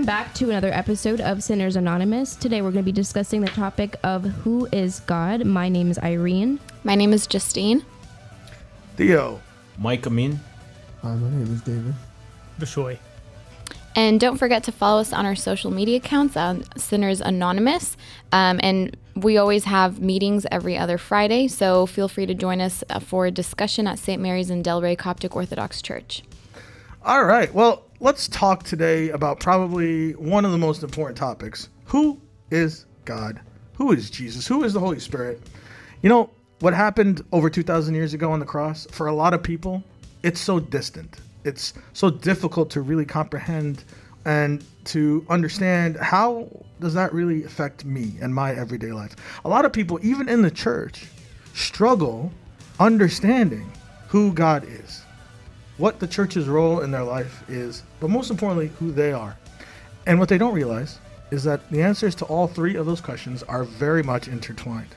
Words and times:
Welcome 0.00 0.24
back 0.24 0.32
to 0.36 0.48
another 0.48 0.72
episode 0.72 1.20
of 1.20 1.42
Sinners 1.42 1.76
Anonymous. 1.76 2.34
Today 2.34 2.62
we're 2.62 2.70
going 2.70 2.82
to 2.82 2.90
be 2.90 2.90
discussing 2.90 3.42
the 3.42 3.48
topic 3.48 3.96
of 4.02 4.24
who 4.24 4.66
is 4.72 5.00
God. 5.00 5.44
My 5.44 5.68
name 5.68 5.90
is 5.90 5.98
Irene. 5.98 6.58
My 6.84 6.94
name 6.94 7.12
is 7.12 7.26
Justine. 7.26 7.84
Theo. 8.96 9.42
Mike 9.76 10.06
Amin. 10.06 10.40
Hi, 11.02 11.14
my 11.14 11.28
name 11.28 11.52
is 11.52 11.60
David. 11.60 11.92
Bishoy. 12.58 12.96
And 13.94 14.18
don't 14.18 14.38
forget 14.38 14.64
to 14.64 14.72
follow 14.72 15.02
us 15.02 15.12
on 15.12 15.26
our 15.26 15.34
social 15.34 15.70
media 15.70 15.98
accounts 15.98 16.34
on 16.34 16.64
Sinners 16.78 17.20
Anonymous. 17.20 17.98
Um, 18.32 18.58
and 18.62 18.96
we 19.16 19.36
always 19.36 19.64
have 19.64 20.00
meetings 20.00 20.46
every 20.50 20.78
other 20.78 20.96
Friday, 20.96 21.46
so 21.46 21.84
feel 21.84 22.08
free 22.08 22.24
to 22.24 22.32
join 22.32 22.62
us 22.62 22.82
uh, 22.88 23.00
for 23.00 23.26
a 23.26 23.30
discussion 23.30 23.86
at 23.86 23.98
St. 23.98 24.22
Mary's 24.22 24.48
in 24.48 24.62
Delray 24.62 24.96
Coptic 24.96 25.36
Orthodox 25.36 25.82
Church. 25.82 26.22
All 27.04 27.24
right. 27.24 27.52
Well, 27.52 27.84
let's 28.02 28.28
talk 28.28 28.62
today 28.62 29.10
about 29.10 29.38
probably 29.40 30.12
one 30.12 30.46
of 30.46 30.52
the 30.52 30.58
most 30.58 30.82
important 30.82 31.18
topics. 31.18 31.68
Who 31.84 32.18
is 32.50 32.86
God? 33.04 33.40
Who 33.74 33.92
is 33.92 34.08
Jesus? 34.08 34.46
Who 34.46 34.64
is 34.64 34.72
the 34.72 34.80
Holy 34.80 34.98
Spirit? 34.98 35.42
You 36.00 36.08
know, 36.08 36.30
what 36.60 36.72
happened 36.72 37.22
over 37.30 37.50
2,000 37.50 37.94
years 37.94 38.14
ago 38.14 38.32
on 38.32 38.40
the 38.40 38.46
cross, 38.46 38.86
for 38.90 39.08
a 39.08 39.12
lot 39.12 39.34
of 39.34 39.42
people, 39.42 39.84
it's 40.22 40.40
so 40.40 40.58
distant. 40.58 41.18
It's 41.44 41.74
so 41.92 42.08
difficult 42.08 42.70
to 42.70 42.80
really 42.80 43.04
comprehend 43.04 43.84
and 44.24 44.64
to 44.84 45.26
understand 45.28 45.96
how 45.96 46.48
does 46.80 46.94
that 46.94 47.12
really 47.12 47.44
affect 47.44 47.84
me 47.84 48.14
and 48.22 48.34
my 48.34 48.54
everyday 48.54 48.92
life. 48.92 49.14
A 49.44 49.48
lot 49.48 49.66
of 49.66 49.74
people, 49.74 49.98
even 50.02 50.26
in 50.26 50.40
the 50.40 50.50
church, 50.50 51.06
struggle 51.52 52.32
understanding 52.78 53.70
who 54.08 54.32
God 54.32 54.64
is, 54.66 54.99
what 55.80 55.98
the 55.98 56.06
church's 56.06 56.46
role 56.46 56.80
in 56.80 56.90
their 56.90 57.02
life 57.02 57.42
is, 57.48 57.84
but 58.00 58.10
most 58.10 58.30
importantly, 58.30 58.70
who 58.78 58.92
they 58.92 59.12
are. 59.12 59.38
And 60.06 60.18
what 60.20 60.28
they 60.28 60.36
don't 60.36 60.52
realize 60.52 60.98
is 61.30 61.42
that 61.44 61.68
the 61.70 61.80
answers 61.80 62.14
to 62.16 62.26
all 62.26 62.46
three 62.46 62.76
of 62.76 62.84
those 62.84 63.00
questions 63.00 63.42
are 63.44 63.64
very 63.64 64.02
much 64.02 64.28
intertwined. 64.28 64.94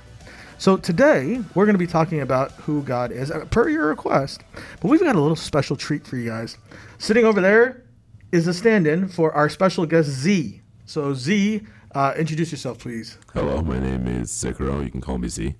So 0.58 0.76
today 0.76 1.42
we're 1.56 1.66
going 1.66 1.76
to 1.76 1.80
be 1.80 1.88
talking 1.88 2.20
about 2.20 2.52
who 2.52 2.84
God 2.84 3.14
is, 3.14 3.32
uh, 3.32 3.46
per 3.46 3.70
your 3.70 3.88
request. 3.88 4.44
But 4.82 4.90
we've 4.90 5.00
got 5.00 5.16
a 5.16 5.22
little 5.22 5.38
special 5.38 5.78
treat 5.78 6.06
for 6.06 6.18
you 6.18 6.30
guys. 6.30 6.58
Sitting 6.98 7.24
over 7.24 7.40
there 7.40 7.84
is 8.34 8.48
a 8.48 8.54
stand-in 8.54 9.08
for 9.08 9.32
our 9.32 9.48
special 9.48 9.86
guest 9.86 10.10
Z. 10.10 10.62
So 10.86 11.14
Z, 11.14 11.62
uh, 11.96 12.14
introduce 12.18 12.52
yourself, 12.52 12.80
please. 12.80 13.18
Hello, 13.34 13.62
my 13.62 13.80
name 13.80 14.08
is 14.08 14.32
Sekiro. 14.32 14.84
You 14.84 14.92
can 14.92 15.00
call 15.00 15.18
me 15.18 15.30
Z. 15.30 15.56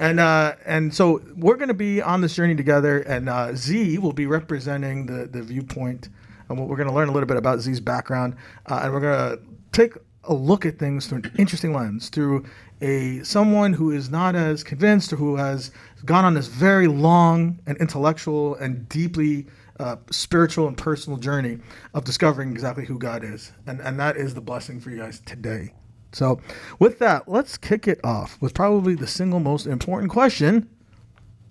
And 0.00 0.18
uh, 0.18 0.54
and 0.64 0.94
so 0.94 1.20
we're 1.36 1.56
going 1.56 1.68
to 1.68 1.74
be 1.74 2.00
on 2.00 2.22
this 2.22 2.34
journey 2.34 2.54
together, 2.54 3.00
and 3.00 3.28
uh, 3.28 3.54
Z 3.54 3.98
will 3.98 4.14
be 4.14 4.24
representing 4.24 5.04
the 5.04 5.26
the 5.26 5.42
viewpoint, 5.42 6.08
and 6.48 6.58
we're 6.58 6.76
going 6.76 6.88
to 6.88 6.94
learn 6.94 7.10
a 7.10 7.12
little 7.12 7.26
bit 7.26 7.36
about 7.36 7.60
Z's 7.60 7.80
background, 7.80 8.34
uh, 8.64 8.80
and 8.82 8.94
we're 8.94 9.00
going 9.00 9.36
to 9.36 9.42
take 9.72 9.92
a 10.24 10.32
look 10.32 10.64
at 10.64 10.78
things 10.78 11.06
through 11.06 11.18
an 11.18 11.32
interesting 11.36 11.74
lens, 11.74 12.08
through 12.08 12.46
a 12.80 13.22
someone 13.24 13.74
who 13.74 13.90
is 13.90 14.08
not 14.08 14.34
as 14.34 14.64
convinced 14.64 15.12
or 15.12 15.16
who 15.16 15.36
has 15.36 15.70
gone 16.06 16.24
on 16.24 16.32
this 16.32 16.46
very 16.46 16.86
long 16.86 17.60
and 17.66 17.76
intellectual 17.76 18.54
and 18.54 18.88
deeply 18.88 19.48
uh, 19.80 19.96
spiritual 20.10 20.66
and 20.66 20.78
personal 20.78 21.18
journey 21.18 21.58
of 21.92 22.04
discovering 22.04 22.52
exactly 22.52 22.86
who 22.86 22.98
God 22.98 23.22
is, 23.22 23.52
and 23.66 23.82
and 23.82 24.00
that 24.00 24.16
is 24.16 24.32
the 24.32 24.40
blessing 24.40 24.80
for 24.80 24.88
you 24.88 24.96
guys 24.96 25.20
today. 25.26 25.74
So, 26.12 26.40
with 26.78 26.98
that, 26.98 27.28
let's 27.28 27.56
kick 27.56 27.86
it 27.86 28.00
off 28.02 28.40
with 28.40 28.54
probably 28.54 28.94
the 28.94 29.06
single 29.06 29.40
most 29.40 29.66
important 29.66 30.10
question: 30.10 30.68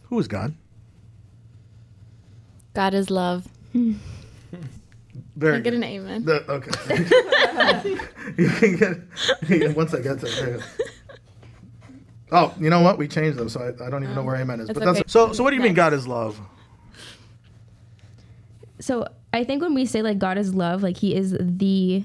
Who 0.03 0.20
is 0.20 0.28
God? 0.28 0.53
God 2.74 2.94
is 2.94 3.09
love. 3.09 3.48
Very 5.36 5.58
I 5.58 5.59
get 5.62 5.74
an 5.74 5.84
amen. 5.84 6.25
The- 6.25 6.52
okay. 6.52 6.72
you 8.38 8.50
can 8.50 8.75
get 8.75 8.98
yeah, 9.50 9.72
once 9.74 9.94
I 9.94 10.02
get 10.02 10.19
to 10.19 10.25
there. 10.25 10.59
Oh, 12.31 12.53
you 12.59 12.69
know 12.69 12.81
what? 12.81 12.98
We 12.98 13.08
changed 13.08 13.38
them, 13.38 13.50
so 13.50 13.62
I, 13.62 13.86
I 13.86 13.90
don't 13.90 14.03
even 14.03 14.14
know 14.16 14.22
oh, 14.22 14.25
where 14.25 14.36
amen 14.36 14.59
is. 14.59 14.69
It's 14.69 14.78
But 14.78 14.86
that's 14.86 15.00
okay. 15.00 15.08
so. 15.08 15.34
So, 15.34 15.44
what 15.44 15.52
do 15.52 15.56
you 15.56 15.62
mean 15.62 15.74
God 15.74 15.94
is 15.94 16.08
love? 16.08 16.40
So 18.80 19.08
I 19.34 19.44
think 19.44 19.62
when 19.62 19.74
we 19.74 19.86
say 19.86 20.02
like 20.02 20.19
God 20.19 20.38
is 20.38 20.53
love, 20.53 20.84
like 20.84 20.98
He 20.98 21.16
is 21.16 21.36
the 21.40 22.03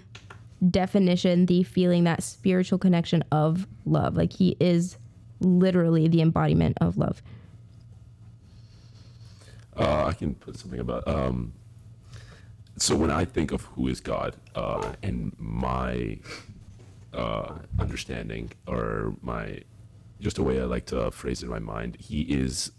definition, 0.71 1.47
the 1.47 1.63
feeling, 1.63 2.05
that 2.05 2.23
spiritual 2.23 2.79
connection 2.79 3.25
of 3.33 3.67
love. 3.85 4.17
Like 4.17 4.33
He 4.33 4.57
is 4.61 4.97
literally 5.41 6.09
the 6.09 6.21
embodiment 6.21 6.79
of 6.81 6.97
love. 6.97 7.23
Uh, 9.77 10.05
I 10.07 10.13
can 10.13 10.35
put 10.35 10.57
something 10.57 10.81
about. 10.81 11.07
Um, 11.09 11.53
so 12.77 12.97
when 12.97 13.11
I 13.11 13.25
think 13.25 13.53
of 13.53 13.63
who 13.63 13.89
is 13.89 14.01
God, 14.01 14.37
uh, 14.55 14.93
and 15.03 15.35
my 15.39 16.19
uh, 17.13 17.55
understanding 17.79 18.51
or 18.67 19.15
my 19.23 19.61
just 20.21 20.39
a 20.39 20.43
way 20.43 20.61
I 20.61 20.65
like 20.65 20.87
to 20.87 21.11
phrase 21.11 21.43
it 21.43 21.47
in 21.47 21.51
my 21.51 21.59
mind, 21.59 21.97
He 22.01 22.23
is. 22.23 22.73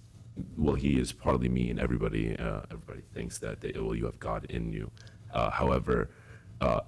Well, 0.57 0.75
he 0.75 0.99
is 0.99 1.13
partly 1.13 1.47
me, 1.47 1.69
and 1.69 1.79
everybody. 1.79 2.37
Uh, 2.37 2.61
everybody 2.69 3.03
thinks 3.13 3.37
that 3.37 3.61
they, 3.61 3.71
well, 3.73 3.95
you 3.95 4.03
have 4.05 4.19
God 4.19 4.45
in 4.49 4.73
you. 4.73 4.91
Uh, 5.33 5.49
however, 5.49 6.09
uh, 6.59 6.81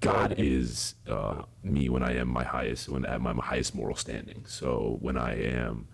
God 0.00 0.34
is 0.38 0.94
uh, 1.08 1.42
me 1.62 1.88
when 1.88 2.02
I 2.02 2.16
am 2.16 2.28
my 2.28 2.44
highest, 2.44 2.88
when 2.88 3.04
at 3.04 3.20
my 3.20 3.32
highest 3.34 3.74
moral 3.74 3.96
standing. 3.96 4.44
So 4.46 4.98
when 5.00 5.16
I 5.16 5.34
am 5.34 5.88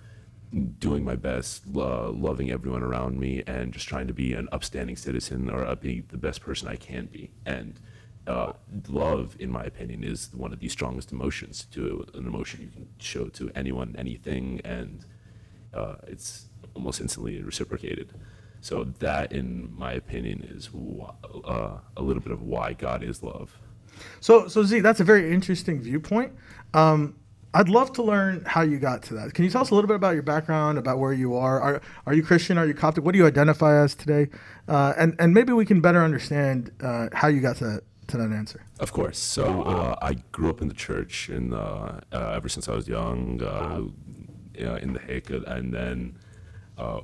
doing 0.79 1.05
my 1.05 1.17
best, 1.17 1.65
uh, 1.75 2.11
loving 2.11 2.51
everyone 2.51 2.83
around 2.83 3.19
me, 3.19 3.43
and 3.47 3.73
just 3.73 3.89
trying 3.89 4.07
to 4.07 4.13
be 4.15 4.35
an 4.35 4.49
upstanding 4.53 4.97
citizen 4.97 5.51
or 5.51 5.75
be 5.77 6.01
the 6.09 6.17
best 6.17 6.41
person 6.41 6.69
I 6.69 6.77
can 6.77 7.07
be. 7.07 7.31
And 7.47 7.81
uh, 8.27 8.53
love, 8.89 9.37
in 9.39 9.51
my 9.51 9.65
opinion, 9.65 10.05
is 10.05 10.31
one 10.33 10.53
of 10.53 10.61
the 10.61 10.69
strongest 10.69 11.13
emotions 11.13 11.67
to 11.73 12.07
an 12.15 12.27
emotion 12.27 12.61
you 12.63 12.69
can 12.69 12.89
show 12.99 13.27
to 13.29 13.51
anyone, 13.55 13.95
anything, 13.99 14.61
and 14.65 15.05
uh, 15.75 15.97
it's 16.07 16.47
almost 16.75 17.01
instantly 17.01 17.43
reciprocated. 17.43 18.13
So 18.61 18.85
that, 19.01 19.33
in 19.33 19.75
my 19.77 19.93
opinion, 19.93 20.47
is 20.49 20.67
wh- 20.67 21.11
uh, 21.45 21.79
a 21.97 22.03
little 22.03 22.23
bit 22.23 22.33
of 22.33 22.43
why 22.43 22.75
God 22.75 23.03
is 23.03 23.23
love. 23.23 23.59
So, 24.21 24.49
so 24.49 24.63
Z, 24.63 24.81
that's 24.81 25.01
a 25.01 25.05
very 25.05 25.33
interesting 25.33 25.81
viewpoint. 25.81 26.33
Um, 26.75 27.17
I'd 27.55 27.69
love 27.69 27.93
to 27.95 28.03
learn 28.03 28.45
how 28.47 28.63
you 28.63 28.79
got 28.79 29.03
to 29.05 29.15
that. 29.15 29.35
Can 29.35 29.45
you 29.45 29.51
tell 29.51 29.61
us 29.61 29.71
a 29.71 29.75
little 29.75 29.89
bit 29.89 29.97
about 29.97 30.15
your 30.15 30.23
background, 30.23 30.79
about 30.79 30.99
where 30.99 31.13
you 31.13 31.37
are? 31.37 31.61
Are 31.61 31.83
are 32.07 32.15
you 32.15 32.23
Christian? 32.23 32.57
Are 32.57 32.67
you 32.67 32.73
Coptic? 32.73 33.05
What 33.05 33.13
do 33.13 33.19
you 33.19 33.27
identify 33.27 33.83
as 33.83 33.95
today? 33.95 34.29
Uh, 34.69 34.95
and 34.97 35.15
and 35.19 35.35
maybe 35.35 35.53
we 35.53 35.67
can 35.67 35.81
better 35.81 36.03
understand 36.03 36.73
uh, 36.81 37.09
how 37.13 37.29
you 37.29 37.41
got 37.41 37.57
to 37.57 37.65
that, 37.65 37.83
to 38.09 38.17
that 38.17 38.33
answer. 38.33 38.65
Of 38.81 38.93
course. 38.93 39.19
So 39.19 39.63
uh, 39.63 39.97
I 40.01 40.15
grew 40.33 40.49
up 40.49 40.63
in 40.63 40.69
the 40.69 40.75
church, 40.75 41.29
and 41.29 41.53
uh, 41.53 42.01
ever 42.11 42.49
since 42.49 42.71
I 42.71 42.75
was 42.75 42.89
young, 42.89 43.43
uh, 43.43 43.83
in 44.55 44.95
the 44.95 45.01
Haykut, 45.01 45.47
and 45.47 45.75
then 45.75 46.19
uh, 46.79 47.01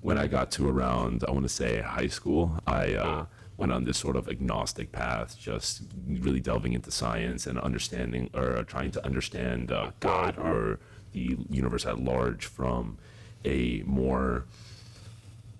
when 0.00 0.18
I 0.18 0.26
got 0.26 0.50
to 0.52 0.68
around, 0.68 1.24
I 1.26 1.30
want 1.30 1.44
to 1.44 1.48
say 1.48 1.80
high 1.82 2.08
school, 2.08 2.58
I 2.66 3.26
went 3.58 3.72
on 3.72 3.84
this 3.84 3.98
sort 3.98 4.16
of 4.16 4.28
agnostic 4.28 4.92
path, 4.92 5.36
just 5.38 5.82
really 6.06 6.40
delving 6.40 6.72
into 6.72 6.90
science 6.90 7.46
and 7.46 7.58
understanding, 7.58 8.30
or 8.32 8.62
trying 8.62 8.90
to 8.92 9.04
understand 9.04 9.70
uh, 9.70 9.90
God 10.00 10.38
or 10.38 10.78
the 11.12 11.36
universe 11.50 11.84
at 11.84 11.98
large 11.98 12.46
from 12.46 12.96
a 13.44 13.82
more 13.84 14.46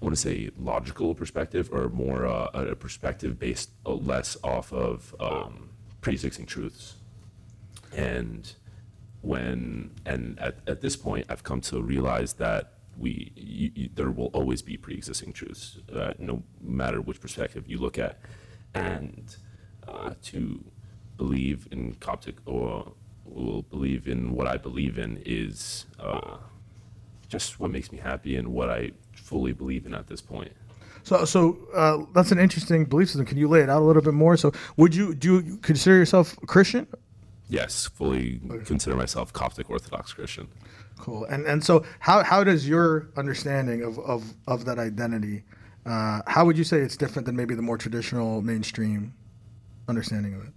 I 0.00 0.04
want 0.04 0.14
to 0.14 0.20
say 0.20 0.50
logical 0.56 1.12
perspective 1.14 1.70
or 1.72 1.88
more 1.88 2.24
uh, 2.24 2.50
a 2.54 2.76
perspective 2.76 3.36
based 3.38 3.70
uh, 3.84 3.94
less 3.94 4.36
off 4.44 4.72
of 4.72 5.12
um, 5.18 5.70
pre-existing 6.00 6.46
truths. 6.46 6.94
And 7.96 8.52
when 9.22 9.90
and 10.06 10.38
at, 10.38 10.58
at 10.68 10.82
this 10.82 10.94
point, 10.94 11.26
I've 11.28 11.42
come 11.42 11.60
to 11.62 11.82
realize 11.82 12.34
that 12.34 12.74
we 12.98 13.32
you, 13.36 13.70
you, 13.74 13.90
there 13.94 14.10
will 14.10 14.26
always 14.26 14.62
be 14.62 14.76
pre-existing 14.76 15.32
truths, 15.32 15.78
uh, 15.94 16.12
no 16.18 16.42
matter 16.60 17.00
which 17.00 17.20
perspective 17.20 17.68
you 17.68 17.78
look 17.78 17.98
at, 17.98 18.18
and 18.74 19.36
uh, 19.86 20.14
to 20.22 20.64
believe 21.16 21.68
in 21.70 21.94
Coptic 21.94 22.36
or 22.46 22.92
will 23.24 23.62
believe 23.62 24.08
in 24.08 24.32
what 24.32 24.46
I 24.46 24.56
believe 24.56 24.98
in 24.98 25.22
is 25.24 25.86
uh, 25.98 26.38
just 27.28 27.60
what 27.60 27.70
makes 27.70 27.92
me 27.92 27.98
happy 27.98 28.36
and 28.36 28.48
what 28.48 28.70
I 28.70 28.92
fully 29.14 29.52
believe 29.52 29.86
in 29.86 29.94
at 29.94 30.06
this 30.06 30.20
point. 30.20 30.52
So, 31.02 31.24
so 31.24 31.58
uh, 31.74 32.04
that's 32.14 32.32
an 32.32 32.38
interesting 32.38 32.84
belief 32.84 33.08
system. 33.08 33.26
Can 33.26 33.38
you 33.38 33.48
lay 33.48 33.60
it 33.60 33.70
out 33.70 33.82
a 33.82 33.84
little 33.84 34.02
bit 34.02 34.14
more? 34.14 34.36
So, 34.36 34.52
would 34.76 34.94
you 34.94 35.14
do 35.14 35.40
you 35.40 35.56
consider 35.58 35.96
yourself 35.96 36.36
Christian? 36.46 36.86
Yes, 37.48 37.86
fully 37.86 38.40
consider 38.66 38.94
myself 38.94 39.32
Coptic 39.32 39.70
Orthodox 39.70 40.12
Christian. 40.12 40.48
Cool. 40.98 41.24
And 41.24 41.46
and 41.46 41.64
so, 41.64 41.84
how 42.00 42.22
how 42.22 42.44
does 42.44 42.68
your 42.68 43.08
understanding 43.16 43.82
of 43.82 43.98
of, 44.00 44.34
of 44.46 44.64
that 44.64 44.78
identity? 44.78 45.44
Uh, 45.86 46.20
how 46.26 46.44
would 46.44 46.58
you 46.58 46.64
say 46.64 46.78
it's 46.78 46.96
different 46.96 47.24
than 47.24 47.36
maybe 47.36 47.54
the 47.54 47.62
more 47.62 47.78
traditional 47.78 48.42
mainstream 48.42 49.14
understanding 49.88 50.34
of 50.34 50.44
it? 50.44 50.52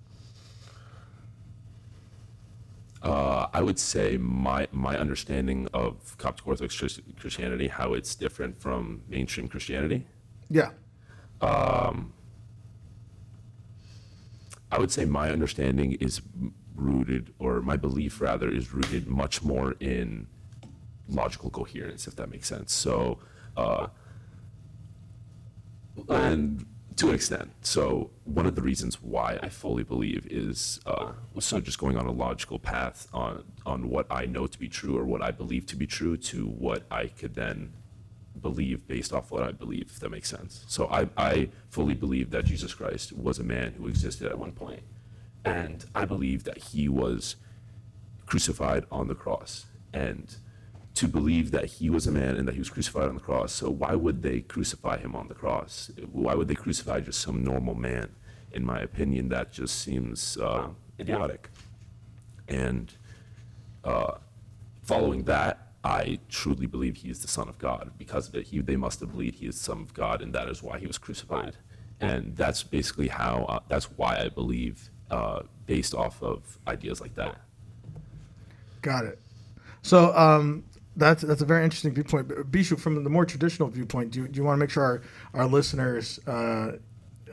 Uh, 3.04 3.48
I 3.54 3.62
would 3.62 3.80
say 3.80 4.18
my 4.18 4.68
my 4.72 4.98
understanding 4.98 5.68
of 5.74 6.18
Coptic 6.18 6.48
Orthodox 6.48 7.00
Christianity, 7.20 7.68
how 7.68 7.94
it's 7.94 8.14
different 8.16 8.60
from 8.60 9.02
mainstream 9.08 9.48
Christianity. 9.48 10.06
Yeah. 10.50 10.72
Um, 11.40 12.14
I 14.72 14.80
would 14.80 14.92
say 14.92 15.06
my 15.06 15.32
understanding 15.32 15.94
is 15.94 16.22
rooted, 16.76 17.34
or 17.40 17.62
my 17.62 17.78
belief 17.78 18.22
rather, 18.22 18.50
is 18.50 18.74
rooted 18.74 19.08
much 19.08 19.44
more 19.44 19.76
in 19.80 20.28
logical 21.08 21.50
coherence, 21.50 22.08
if 22.08 22.16
that 22.16 22.30
makes 22.30 22.48
sense. 22.48 22.74
So, 22.74 23.20
uh, 23.58 23.88
and 26.10 26.66
to 26.98 27.10
an 27.10 27.16
extent. 27.16 27.52
So, 27.62 28.12
one 28.26 28.46
of 28.46 28.56
the 28.56 28.62
reasons 28.62 29.02
why 29.02 29.40
I 29.42 29.50
fully 29.50 29.84
believe 29.84 30.28
is 30.28 30.80
uh, 30.86 31.14
so 31.40 31.60
just 31.60 31.80
going 31.80 31.98
on 31.98 32.06
a 32.06 32.12
logical 32.12 32.60
path 32.60 33.08
on 33.14 33.44
on 33.66 33.90
what 33.90 34.08
I 34.10 34.26
know 34.26 34.48
to 34.48 34.60
be 34.60 34.68
true 34.68 34.98
or 34.98 35.06
what 35.06 35.22
I 35.22 35.32
believe 35.32 35.66
to 35.68 35.76
be 35.76 35.88
true 35.88 36.18
to 36.18 36.46
what 36.46 36.84
I 36.92 37.08
could 37.08 37.36
then 37.36 37.74
believe 38.40 38.88
based 38.88 39.14
off 39.14 39.32
what 39.32 39.44
I 39.44 39.52
believe, 39.52 39.88
if 39.92 40.00
that 40.00 40.10
makes 40.10 40.30
sense. 40.30 40.64
So 40.68 40.88
I, 40.88 41.10
I 41.18 41.50
fully 41.70 41.94
believe 41.94 42.32
that 42.32 42.46
Jesus 42.46 42.74
Christ 42.74 43.14
was 43.14 43.40
a 43.40 43.44
man 43.44 43.74
who 43.78 43.88
existed 43.88 44.28
at 44.28 44.38
one 44.38 44.52
point. 44.52 44.82
And 45.44 45.86
I 45.96 46.06
believe 46.06 46.44
that 46.44 46.58
he 46.58 46.88
was 46.88 47.36
crucified 48.26 48.86
on 48.92 49.08
the 49.08 49.16
cross. 49.16 49.66
And 49.94 50.36
to 50.94 51.08
believe 51.08 51.52
that 51.52 51.66
he 51.66 51.90
was 51.90 52.06
a 52.06 52.12
man 52.12 52.36
and 52.36 52.48
that 52.48 52.54
he 52.54 52.60
was 52.60 52.70
crucified 52.70 53.08
on 53.08 53.16
the 53.16 53.22
cross, 53.22 53.54
so 53.54 53.70
why 53.70 53.96
would 53.96 54.22
they 54.22 54.42
crucify 54.42 54.98
him 54.98 55.16
on 55.16 55.28
the 55.28 55.34
cross? 55.34 55.90
Why 56.12 56.36
would 56.36 56.48
they 56.48 56.56
crucify 56.56 57.00
just 57.00 57.22
some 57.22 57.44
normal 57.44 57.76
man? 57.76 58.10
In 58.52 58.66
my 58.66 58.82
opinion, 58.82 59.30
that 59.30 59.52
just 59.52 59.80
seems 59.80 60.38
uh, 60.38 60.68
idiotic. 61.00 61.50
And 62.48 62.94
uh, 63.84 64.16
following 64.84 65.24
that, 65.24 65.72
I 65.84 66.20
truly 66.30 66.68
believe 66.68 66.98
he 66.98 67.10
is 67.10 67.22
the 67.22 67.28
Son 67.28 67.50
of 67.50 67.58
God. 67.58 67.92
Because 67.98 68.28
of 68.28 68.36
it, 68.36 68.48
he, 68.48 68.60
they 68.60 68.76
must 68.76 69.00
have 69.00 69.12
believed 69.12 69.40
he 69.40 69.48
is 69.48 69.56
the 69.56 69.64
Son 69.64 69.82
of 69.82 69.94
God, 69.94 70.22
and 70.22 70.34
that 70.34 70.48
is 70.48 70.62
why 70.62 70.78
he 70.78 70.86
was 70.86 71.00
crucified. 71.00 71.56
And 72.00 72.36
that's 72.36 72.62
basically 72.62 73.08
how, 73.08 73.46
uh, 73.46 73.60
that's 73.68 73.86
why 73.86 74.20
I 74.20 74.30
believe, 74.30 74.91
uh, 75.12 75.44
based 75.68 75.94
off 75.94 76.24
of 76.24 76.58
ideas 76.68 77.00
like 77.00 77.14
that. 77.16 77.40
Got 78.82 79.06
it. 79.06 79.20
So 79.84 80.16
um, 80.16 80.64
that's 80.96 81.22
that's 81.22 81.42
a 81.42 81.46
very 81.46 81.64
interesting 81.64 81.94
viewpoint. 81.94 82.28
Bishoy, 82.52 82.80
from 82.80 83.04
the 83.04 83.10
more 83.10 83.26
traditional 83.26 83.70
viewpoint, 83.70 84.12
do 84.12 84.22
you, 84.22 84.28
do 84.28 84.38
you 84.38 84.44
want 84.44 84.56
to 84.56 84.60
make 84.60 84.72
sure 84.72 84.84
our, 84.84 85.02
our 85.34 85.46
listeners 85.48 86.20
uh, 86.28 86.78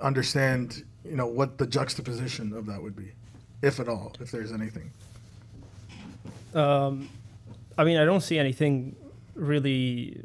understand, 0.03 0.85
you 1.05 1.17
know, 1.17 1.27
what 1.27 1.57
the 1.57 1.67
juxtaposition 1.67 2.53
of 2.53 2.67
that 2.67 2.83
would 2.83 2.97
be, 2.97 3.13
if 3.63 3.81
at 3.81 3.89
all, 3.89 4.13
if 4.21 4.31
there's 4.31 4.53
anything? 4.53 4.91
Um, 6.55 7.09
I 7.77 7.85
mean, 7.85 7.99
I 7.99 8.05
don't 8.05 8.23
see 8.23 8.39
anything 8.39 8.97
really 9.35 10.21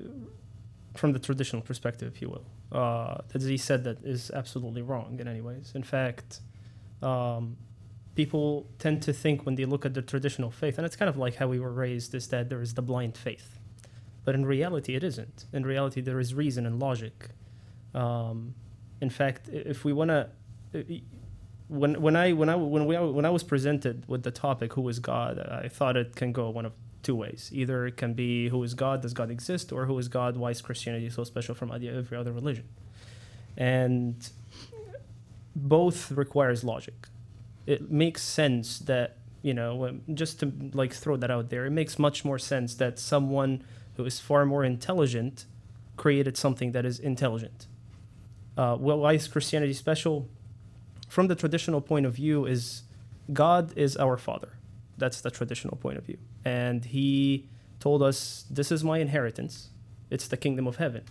from 0.95 1.13
the 1.13 1.19
traditional 1.19 1.61
perspective, 1.61 2.11
if 2.13 2.21
you 2.21 2.29
will. 2.29 2.45
Uh, 2.71 3.17
that 3.29 3.41
he 3.41 3.57
said 3.57 3.83
that 3.83 4.03
is 4.03 4.31
absolutely 4.31 4.81
wrong 4.81 5.19
in 5.19 5.27
any 5.27 5.41
ways. 5.41 5.71
In 5.75 5.83
fact, 5.83 6.39
um, 7.03 7.57
people 8.15 8.67
tend 8.79 9.01
to 9.03 9.13
think 9.13 9.45
when 9.45 9.55
they 9.55 9.65
look 9.65 9.85
at 9.85 9.93
the 9.93 10.01
traditional 10.01 10.51
faith, 10.51 10.77
and 10.77 10.85
it's 10.85 10.95
kind 10.95 11.09
of 11.09 11.17
like 11.17 11.35
how 11.35 11.47
we 11.47 11.59
were 11.59 11.71
raised, 11.71 12.13
is 12.15 12.27
that 12.29 12.49
there 12.49 12.61
is 12.61 12.73
the 12.73 12.81
blind 12.81 13.17
faith. 13.17 13.59
But 14.25 14.35
in 14.35 14.45
reality, 14.45 14.95
it 14.95 15.03
isn't. 15.03 15.45
In 15.51 15.65
reality, 15.65 16.01
there 16.01 16.19
is 16.19 16.33
reason 16.33 16.65
and 16.65 16.79
logic. 16.79 17.29
Um, 17.93 18.55
in 19.01 19.09
fact, 19.09 19.49
if 19.49 19.83
we 19.83 19.91
want 19.91 20.09
to, 20.09 20.29
when 21.67 22.01
when 22.01 22.15
I 22.15 22.33
when 22.33 22.49
I 22.49 22.55
when 22.55 22.85
we 22.85 22.97
when 22.97 23.25
I 23.25 23.29
was 23.29 23.43
presented 23.43 24.07
with 24.07 24.23
the 24.23 24.31
topic 24.31 24.73
"Who 24.73 24.87
is 24.87 24.99
God," 24.99 25.39
I 25.39 25.67
thought 25.67 25.97
it 25.97 26.15
can 26.15 26.31
go 26.31 26.49
one 26.49 26.65
of 26.65 26.73
two 27.01 27.15
ways. 27.15 27.49
Either 27.51 27.85
it 27.85 27.97
can 27.97 28.13
be 28.13 28.47
"Who 28.49 28.63
is 28.63 28.73
God? 28.73 29.01
Does 29.01 29.13
God 29.13 29.29
exist?" 29.29 29.71
or 29.73 29.85
"Who 29.85 29.97
is 29.97 30.07
God? 30.07 30.37
Why 30.37 30.51
is 30.51 30.61
Christianity 30.61 31.09
so 31.09 31.23
special 31.23 31.53
from 31.53 31.71
every 31.71 32.17
other 32.17 32.31
religion?" 32.31 32.65
And 33.57 34.29
both 35.55 36.11
requires 36.11 36.63
logic. 36.63 37.07
It 37.65 37.91
makes 37.91 38.21
sense 38.21 38.79
that 38.79 39.17
you 39.41 39.53
know 39.53 39.87
um, 39.87 40.01
just 40.13 40.39
to 40.39 40.51
like 40.73 40.93
throw 40.93 41.17
that 41.17 41.31
out 41.31 41.49
there. 41.49 41.65
It 41.65 41.71
makes 41.71 41.97
much 41.99 42.25
more 42.25 42.39
sense 42.39 42.75
that 42.75 42.99
someone 42.99 43.63
who 43.95 44.05
is 44.05 44.19
far 44.19 44.45
more 44.45 44.63
intelligent 44.63 45.45
created 45.95 46.35
something 46.37 46.71
that 46.71 46.85
is 46.85 46.99
intelligent. 46.99 47.67
Uh, 48.57 48.75
well, 48.79 48.99
why 48.99 49.13
is 49.13 49.27
Christianity 49.27 49.73
special? 49.73 50.27
From 51.07 51.27
the 51.27 51.35
traditional 51.35 51.81
point 51.81 52.05
of 52.05 52.15
view, 52.15 52.45
is 52.45 52.83
God 53.31 53.77
is 53.77 53.95
our 53.97 54.17
Father. 54.17 54.53
That's 54.97 55.21
the 55.21 55.31
traditional 55.31 55.77
point 55.77 55.97
of 55.97 56.05
view, 56.05 56.17
and 56.43 56.83
He 56.85 57.47
told 57.79 58.01
us, 58.01 58.45
"This 58.49 58.71
is 58.71 58.83
my 58.83 58.97
inheritance. 58.97 59.69
It's 60.09 60.27
the 60.27 60.37
kingdom 60.37 60.67
of 60.67 60.77
heaven." 60.77 61.03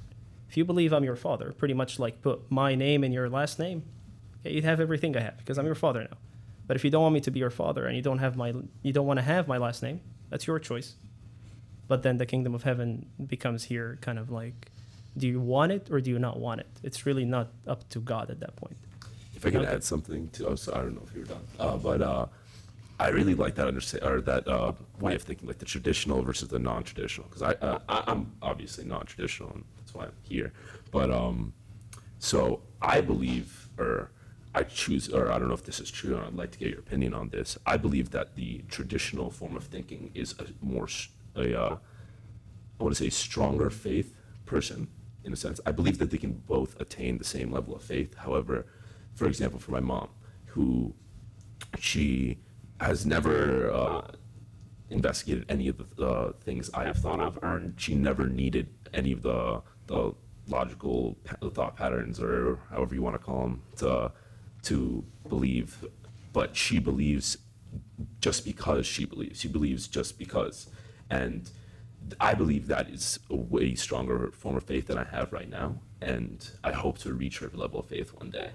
If 0.49 0.59
you 0.59 0.67
believe 0.67 0.93
I'm 0.93 1.03
your 1.03 1.17
father, 1.17 1.53
pretty 1.53 1.73
much 1.73 1.99
like 1.99 2.21
put 2.21 2.51
my 2.51 2.75
name 2.75 3.03
in 3.03 3.11
your 3.11 3.31
last 3.31 3.59
name, 3.59 3.85
you'd 4.45 4.65
have 4.65 4.81
everything 4.81 5.17
I 5.17 5.21
have 5.21 5.39
because 5.39 5.59
I'm 5.59 5.67
your 5.67 5.75
father 5.75 6.01
now. 6.11 6.17
But 6.67 6.77
if 6.77 6.85
you 6.85 6.91
don't 6.91 7.03
want 7.03 7.15
me 7.15 7.21
to 7.21 7.31
be 7.31 7.41
your 7.41 7.51
father 7.51 7.87
and 7.87 7.97
you 7.97 8.03
don't 8.03 8.19
have 8.19 8.37
my 8.37 8.55
you 8.83 8.93
don't 8.93 9.07
want 9.07 9.19
to 9.19 9.23
have 9.25 9.49
my 9.49 9.59
last 9.59 9.83
name, 9.83 10.01
that's 10.31 10.47
your 10.47 10.59
choice. 10.59 10.95
But 11.89 12.03
then 12.03 12.19
the 12.19 12.27
kingdom 12.27 12.55
of 12.55 12.63
heaven 12.63 13.07
becomes 13.27 13.65
here 13.65 13.99
kind 14.01 14.19
of 14.19 14.31
like 14.31 14.71
do 15.17 15.29
you 15.29 15.41
want 15.41 15.73
it 15.73 15.89
or 15.91 16.01
do 16.01 16.11
you 16.11 16.19
not 16.19 16.39
want 16.41 16.61
it? 16.61 16.69
It's 16.83 17.05
really 17.05 17.25
not 17.27 17.51
up 17.67 17.87
to 17.91 18.01
God 18.01 18.31
at 18.31 18.41
that 18.41 18.57
point. 18.57 18.77
If 19.37 19.45
I 19.45 19.51
could 19.51 19.61
Okay. 19.63 19.71
add 19.75 19.85
something 19.85 20.29
to, 20.31 20.49
oh, 20.49 20.55
so 20.55 20.73
I 20.73 20.79
don't 20.79 20.95
know 20.95 21.03
if 21.07 21.15
you're 21.15 21.25
done, 21.25 21.43
uh, 21.59 21.77
but 21.77 22.01
uh, 22.01 22.27
I 22.99 23.09
really 23.09 23.35
like 23.35 23.57
that 23.57 23.67
understand 23.67 24.05
or 24.05 24.21
that 24.23 24.47
uh, 24.49 24.73
way 25.01 25.15
of 25.15 25.23
thinking, 25.23 25.49
like 25.49 25.59
the 25.59 25.65
traditional 25.67 26.23
versus 26.23 26.49
the 26.49 26.59
non-traditional. 26.59 27.27
Because 27.29 27.43
I, 27.43 27.53
uh, 27.67 27.79
I 27.89 28.05
I'm 28.07 28.33
obviously 28.41 28.85
non-traditional, 28.85 29.51
and 29.51 29.65
that's 29.79 29.93
why 29.95 30.05
I'm 30.05 30.13
here. 30.23 30.53
But 30.93 31.11
um, 31.11 31.53
so 32.21 32.63
I 32.81 33.01
believe, 33.01 33.69
or 33.79 34.13
I 34.55 34.65
choose, 34.65 35.09
or 35.09 35.33
I 35.33 35.39
don't 35.39 35.49
know 35.49 35.55
if 35.55 35.65
this 35.65 35.81
is 35.81 35.91
true, 35.91 36.17
and 36.17 36.25
I'd 36.25 36.35
like 36.35 36.51
to 36.53 36.59
get 36.59 36.69
your 36.69 36.81
opinion 36.81 37.15
on 37.15 37.31
this. 37.31 37.59
I 37.65 37.77
believe 37.77 38.11
that 38.11 38.37
the 38.37 38.63
traditional 38.69 39.31
form 39.31 39.57
of 39.57 39.65
thinking 39.65 40.11
is 40.15 40.35
a 40.39 40.47
more 40.61 40.89
a 41.35 41.59
uh, 41.59 41.77
I 42.79 42.83
want 42.83 42.97
to 42.97 43.03
say 43.03 43.11
stronger 43.11 43.71
faith 43.71 44.15
person 44.45 44.89
in 45.25 45.33
a 45.33 45.37
sense. 45.37 45.61
I 45.65 45.73
believe 45.73 45.99
that 45.99 46.11
they 46.11 46.19
can 46.19 46.33
both 46.33 46.79
attain 46.81 47.19
the 47.19 47.25
same 47.25 47.53
level 47.53 47.75
of 47.75 47.83
faith. 47.83 48.15
However, 48.17 48.67
for 49.15 49.27
example, 49.27 49.59
for 49.59 49.71
my 49.71 49.81
mom, 49.81 50.09
who 50.47 50.95
she 51.79 52.39
has 52.81 53.07
never 53.07 53.71
uh, 53.73 54.03
investigated 54.91 55.47
any 55.49 55.69
of 55.69 55.97
the 55.97 56.07
uh, 56.07 56.33
things 56.41 56.71
I 56.75 56.85
have 56.85 56.99
thought 56.99 57.21
of, 57.21 57.39
or 57.43 57.73
she 57.77 57.95
never 57.95 58.27
needed 58.27 58.69
any 58.93 59.13
of 59.13 59.23
the 59.23 59.63
the 59.87 60.13
logical 60.49 61.17
thought 61.53 61.77
patterns, 61.77 62.21
or 62.21 62.59
however 62.71 62.95
you 62.95 63.03
want 63.03 63.15
to 63.15 63.19
call 63.19 63.43
them, 63.43 63.63
to 63.77 64.13
to 64.65 65.05
believe. 65.29 65.85
But 66.33 66.57
she 66.57 66.79
believes 66.79 67.39
just 68.21 68.45
because 68.45 68.87
she 68.87 69.05
believes. 69.05 69.41
She 69.41 69.49
believes 69.49 69.87
just 69.87 70.19
because, 70.19 70.69
and 71.11 71.51
I 72.21 72.35
believe 72.35 72.67
that 72.69 72.89
is 72.89 73.19
a 73.31 73.37
way 73.37 73.75
stronger 73.75 74.31
form 74.33 74.57
of 74.57 74.65
faith 74.65 74.87
than 74.87 74.99
I 74.99 75.05
have 75.05 75.33
right 75.33 75.49
now, 75.49 75.77
and 76.01 76.49
I 76.65 76.73
hope 76.73 76.99
to 76.99 77.13
reach 77.13 77.39
her 77.39 77.51
level 77.53 77.81
of 77.81 77.87
faith 77.87 78.15
one 78.15 78.31
day. 78.31 78.51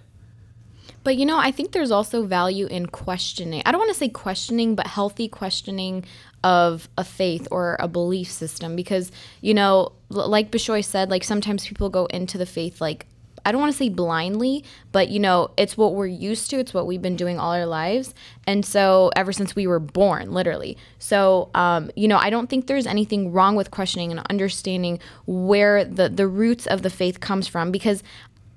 But 1.03 1.17
you 1.17 1.25
know, 1.25 1.37
I 1.37 1.51
think 1.51 1.71
there's 1.71 1.91
also 1.91 2.25
value 2.25 2.65
in 2.67 2.87
questioning. 2.87 3.61
I 3.65 3.71
don't 3.71 3.79
want 3.79 3.91
to 3.91 3.97
say 3.97 4.09
questioning, 4.09 4.75
but 4.75 4.87
healthy 4.87 5.27
questioning 5.27 6.05
of 6.43 6.87
a 6.97 7.03
faith 7.03 7.47
or 7.51 7.77
a 7.79 7.87
belief 7.87 8.31
system 8.31 8.75
because, 8.75 9.11
you 9.41 9.53
know, 9.53 9.91
like 10.09 10.51
Bishoy 10.51 10.83
said, 10.83 11.09
like 11.09 11.23
sometimes 11.23 11.67
people 11.67 11.89
go 11.89 12.05
into 12.07 12.37
the 12.37 12.45
faith 12.45 12.79
like 12.79 13.05
I 13.47 13.53
don't 13.53 13.61
want 13.61 13.71
to 13.71 13.77
say 13.77 13.87
blindly, 13.87 14.65
but 14.91 15.07
you 15.07 15.19
know, 15.19 15.51
it's 15.55 15.77
what 15.77 15.95
we're 15.95 16.05
used 16.05 16.49
to. 16.49 16.59
It's 16.59 16.73
what 16.73 16.85
we've 16.85 17.01
been 17.01 17.15
doing 17.15 17.39
all 17.39 17.53
our 17.53 17.65
lives. 17.65 18.13
And 18.45 18.65
so, 18.65 19.09
ever 19.15 19.31
since 19.31 19.55
we 19.55 19.67
were 19.67 19.79
born, 19.79 20.33
literally. 20.33 20.77
So, 20.99 21.49
um, 21.55 21.89
you 21.95 22.09
know, 22.09 22.17
I 22.17 22.29
don't 22.29 22.49
think 22.49 22.67
there's 22.67 22.85
anything 22.85 23.31
wrong 23.31 23.55
with 23.55 23.71
questioning 23.71 24.11
and 24.11 24.19
understanding 24.29 24.99
where 25.27 25.85
the, 25.85 26.09
the 26.09 26.27
roots 26.27 26.67
of 26.67 26.81
the 26.81 26.89
faith 26.89 27.21
comes 27.21 27.47
from 27.47 27.71
because 27.71 28.03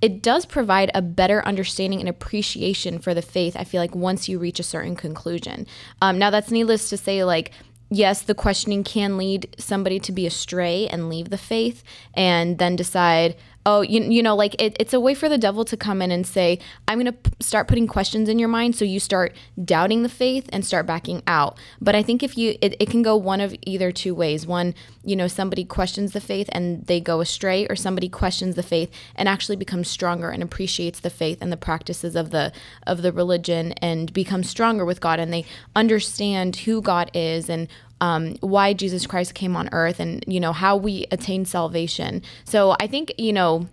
it 0.02 0.22
does 0.22 0.44
provide 0.44 0.90
a 0.92 1.02
better 1.02 1.46
understanding 1.46 2.00
and 2.00 2.08
appreciation 2.08 2.98
for 2.98 3.14
the 3.14 3.22
faith. 3.22 3.54
I 3.56 3.62
feel 3.62 3.80
like 3.80 3.94
once 3.94 4.28
you 4.28 4.40
reach 4.40 4.58
a 4.58 4.64
certain 4.64 4.96
conclusion. 4.96 5.68
Um, 6.02 6.18
now, 6.18 6.30
that's 6.30 6.50
needless 6.50 6.88
to 6.88 6.96
say, 6.96 7.22
like, 7.22 7.52
yes, 7.90 8.22
the 8.22 8.34
questioning 8.34 8.82
can 8.82 9.18
lead 9.18 9.54
somebody 9.58 9.98
to 10.00 10.12
be 10.12 10.26
astray 10.26 10.88
and 10.88 11.08
leave 11.08 11.30
the 11.30 11.38
faith 11.38 11.82
and 12.14 12.58
then 12.58 12.76
decide, 12.76 13.36
oh, 13.66 13.82
you, 13.82 14.02
you 14.02 14.22
know, 14.22 14.34
like 14.34 14.60
it, 14.60 14.76
it's 14.80 14.94
a 14.94 15.00
way 15.00 15.14
for 15.14 15.28
the 15.28 15.38
devil 15.38 15.64
to 15.66 15.76
come 15.76 16.00
in 16.00 16.10
and 16.10 16.26
say, 16.26 16.58
I'm 16.88 16.98
going 16.98 17.06
to 17.06 17.12
p- 17.12 17.32
start 17.40 17.68
putting 17.68 17.86
questions 17.86 18.28
in 18.28 18.38
your 18.38 18.48
mind. 18.48 18.74
So 18.74 18.84
you 18.84 18.98
start 18.98 19.34
doubting 19.62 20.02
the 20.02 20.08
faith 20.08 20.48
and 20.52 20.64
start 20.64 20.86
backing 20.86 21.22
out. 21.26 21.58
But 21.80 21.94
I 21.94 22.02
think 22.02 22.22
if 22.22 22.38
you, 22.38 22.56
it, 22.62 22.74
it 22.80 22.90
can 22.90 23.02
go 23.02 23.16
one 23.16 23.40
of 23.40 23.54
either 23.62 23.92
two 23.92 24.14
ways. 24.14 24.46
One, 24.46 24.74
you 25.04 25.14
know, 25.14 25.28
somebody 25.28 25.64
questions 25.64 26.12
the 26.12 26.20
faith 26.20 26.48
and 26.52 26.86
they 26.86 27.00
go 27.00 27.20
astray, 27.20 27.66
or 27.68 27.76
somebody 27.76 28.08
questions 28.08 28.56
the 28.56 28.62
faith 28.62 28.90
and 29.14 29.28
actually 29.28 29.56
becomes 29.56 29.88
stronger 29.88 30.30
and 30.30 30.42
appreciates 30.42 31.00
the 31.00 31.10
faith 31.10 31.38
and 31.40 31.52
the 31.52 31.56
practices 31.56 32.16
of 32.16 32.30
the 32.30 32.52
of 32.86 33.02
the 33.02 33.12
religion 33.12 33.72
and 33.72 34.12
becomes 34.12 34.48
stronger 34.48 34.84
with 34.84 35.00
God 35.00 35.20
and 35.20 35.32
they 35.32 35.44
understand 35.74 36.56
who 36.56 36.80
God 36.80 37.10
is 37.14 37.48
and 37.48 37.68
um, 38.00 38.36
why 38.40 38.72
Jesus 38.72 39.06
Christ 39.06 39.34
came 39.34 39.56
on 39.56 39.68
earth 39.72 40.00
and 40.00 40.24
you 40.26 40.40
know 40.40 40.52
how 40.52 40.76
we 40.76 41.06
attain 41.10 41.44
salvation. 41.44 42.22
So 42.44 42.76
I 42.80 42.86
think 42.86 43.12
you 43.18 43.32
know 43.32 43.66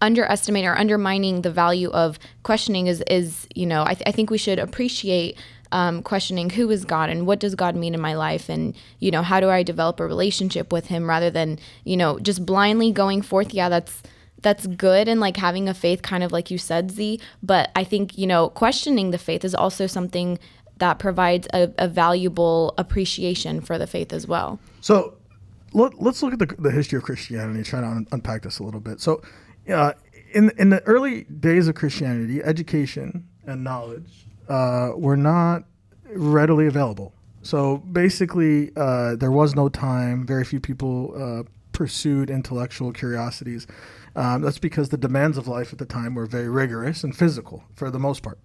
underestimate 0.00 0.64
or 0.64 0.78
undermining 0.78 1.42
the 1.42 1.50
value 1.50 1.90
of 1.90 2.18
questioning 2.42 2.86
is 2.86 3.02
is 3.08 3.46
you 3.54 3.66
know 3.66 3.82
I, 3.82 3.94
th- 3.94 4.06
I 4.06 4.12
think 4.12 4.30
we 4.30 4.38
should 4.38 4.58
appreciate 4.58 5.36
um, 5.70 6.02
questioning 6.02 6.50
who 6.50 6.70
is 6.70 6.84
God 6.84 7.10
and 7.10 7.26
what 7.26 7.40
does 7.40 7.54
God 7.54 7.76
mean 7.76 7.94
in 7.94 8.00
my 8.00 8.14
life 8.14 8.48
and 8.48 8.74
you 9.00 9.10
know 9.10 9.22
how 9.22 9.40
do 9.40 9.48
I 9.50 9.62
develop 9.62 10.00
a 10.00 10.06
relationship 10.06 10.72
with 10.72 10.86
Him 10.86 11.08
rather 11.08 11.30
than 11.30 11.58
you 11.84 11.96
know 11.96 12.18
just 12.18 12.44
blindly 12.46 12.92
going 12.92 13.22
forth. 13.22 13.52
Yeah, 13.52 13.68
that's 13.68 14.02
that's 14.40 14.66
good 14.68 15.08
and 15.08 15.20
like 15.20 15.36
having 15.36 15.68
a 15.68 15.74
faith, 15.74 16.02
kind 16.02 16.22
of 16.22 16.30
like 16.30 16.50
you 16.50 16.58
said, 16.58 16.90
Z. 16.90 17.20
But 17.42 17.70
I 17.74 17.84
think 17.84 18.16
you 18.16 18.26
know 18.26 18.50
questioning 18.50 19.10
the 19.10 19.18
faith 19.18 19.44
is 19.44 19.54
also 19.54 19.86
something 19.86 20.38
that 20.78 20.98
provides 20.98 21.46
a, 21.52 21.70
a 21.78 21.88
valuable 21.88 22.74
appreciation 22.78 23.60
for 23.60 23.78
the 23.78 23.86
faith 23.86 24.12
as 24.12 24.26
well. 24.26 24.58
So 24.80 25.14
let, 25.72 25.94
us 25.94 26.22
look 26.22 26.32
at 26.32 26.38
the, 26.38 26.54
the 26.58 26.70
history 26.70 26.96
of 26.96 27.04
Christianity, 27.04 27.62
try 27.62 27.80
to 27.80 27.86
un- 27.86 28.06
unpack 28.12 28.42
this 28.42 28.58
a 28.58 28.62
little 28.64 28.80
bit. 28.80 29.00
So, 29.00 29.22
uh, 29.72 29.92
in 30.32 30.50
in 30.58 30.70
the 30.70 30.82
early 30.82 31.24
days 31.24 31.68
of 31.68 31.74
Christianity, 31.74 32.42
education 32.42 33.26
and 33.46 33.64
knowledge 33.64 34.26
uh, 34.48 34.90
were 34.94 35.16
not 35.16 35.64
readily 36.14 36.66
available. 36.66 37.12
So 37.42 37.78
basically, 37.78 38.72
uh, 38.76 39.16
there 39.16 39.30
was 39.30 39.54
no 39.54 39.68
time. 39.68 40.26
Very 40.26 40.44
few 40.44 40.60
people 40.60 41.14
uh, 41.16 41.42
pursued 41.72 42.28
intellectual 42.30 42.92
curiosities. 42.92 43.66
Um, 44.16 44.42
that's 44.42 44.58
because 44.58 44.88
the 44.88 44.98
demands 44.98 45.38
of 45.38 45.46
life 45.46 45.72
at 45.72 45.78
the 45.78 45.86
time 45.86 46.14
were 46.14 46.26
very 46.26 46.48
rigorous 46.48 47.04
and 47.04 47.16
physical 47.16 47.64
for 47.74 47.90
the 47.90 47.98
most 47.98 48.22
part. 48.22 48.38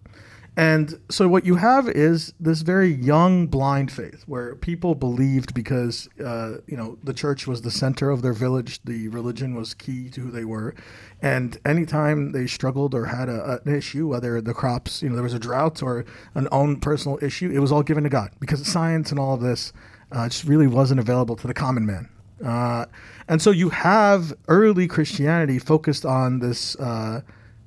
And 0.56 1.00
so 1.10 1.28
what 1.28 1.46
you 1.46 1.56
have 1.56 1.90
is 1.90 2.34
this 2.40 2.62
very 2.62 2.90
young 2.90 3.48
blind 3.48 3.92
faith 3.92 4.24
where 4.28 4.54
people 4.56 4.94
believed 4.94 5.56
because 5.56 6.08
uh, 6.24 6.58
you 6.68 6.78
know 6.78 7.00
the 7.04 7.14
church 7.14 7.48
was 7.48 7.64
the 7.64 7.72
center 7.72 8.12
of 8.12 8.22
their 8.22 8.34
village, 8.34 8.80
the 8.84 9.08
religion 9.08 9.56
was 9.56 9.74
key 9.74 10.10
to 10.12 10.22
who 10.22 10.30
they 10.30 10.46
were, 10.46 10.76
and 11.24 11.58
anytime 11.66 12.34
they 12.34 12.46
struggled 12.46 12.94
or 12.94 13.06
had 13.06 13.30
a, 13.30 13.62
an 13.66 13.76
issue, 13.76 14.08
whether 14.08 14.42
the 14.42 14.54
crops, 14.54 15.02
you 15.02 15.10
know, 15.10 15.16
there 15.16 15.24
was 15.24 15.34
a 15.34 15.40
drought 15.40 15.82
or 15.82 16.06
an 16.36 16.48
own 16.52 16.80
personal 16.80 17.18
issue, 17.24 17.50
it 17.50 17.60
was 17.60 17.72
all 17.72 17.84
given 17.84 18.04
to 18.04 18.10
God 18.10 18.30
because 18.40 18.66
science 18.68 19.10
and 19.10 19.20
all 19.20 19.34
of 19.34 19.42
this 19.42 19.74
uh, 20.12 20.30
just 20.30 20.44
really 20.44 20.68
wasn't 20.68 21.00
available 21.00 21.36
to 21.36 21.48
the 21.48 21.54
common 21.56 21.84
man. 21.84 22.10
Uh, 22.46 22.86
and 23.28 23.42
so 23.42 23.50
you 23.50 23.70
have 23.70 24.34
early 24.48 24.88
Christianity 24.88 25.58
focused 25.58 26.06
on 26.06 26.40
this 26.40 26.76
uh, 26.76 27.22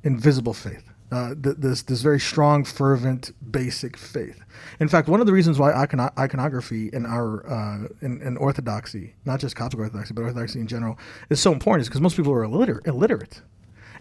invisible 0.04 0.54
faith 0.54 0.85
uh, 1.12 1.34
th- 1.34 1.56
this 1.58 1.82
this 1.82 2.02
very 2.02 2.20
strong, 2.20 2.64
fervent, 2.64 3.32
basic 3.50 3.96
faith. 3.96 4.42
In 4.80 4.88
fact, 4.88 5.08
one 5.08 5.20
of 5.20 5.26
the 5.26 5.32
reasons 5.32 5.58
why 5.58 5.72
icon- 5.72 6.10
iconography 6.18 6.90
in 6.92 7.06
our 7.06 7.48
uh, 7.48 7.88
in, 8.00 8.20
in, 8.22 8.36
Orthodoxy, 8.36 9.14
not 9.24 9.40
just 9.40 9.54
Coptic 9.56 9.78
Orthodoxy, 9.78 10.14
but 10.14 10.22
Orthodoxy 10.22 10.60
in 10.60 10.66
general, 10.66 10.98
is 11.30 11.40
so 11.40 11.52
important 11.52 11.82
is 11.82 11.88
because 11.88 12.00
most 12.00 12.16
people 12.16 12.32
are 12.32 12.44
illiterate. 12.44 12.86
illiterate. 12.86 13.42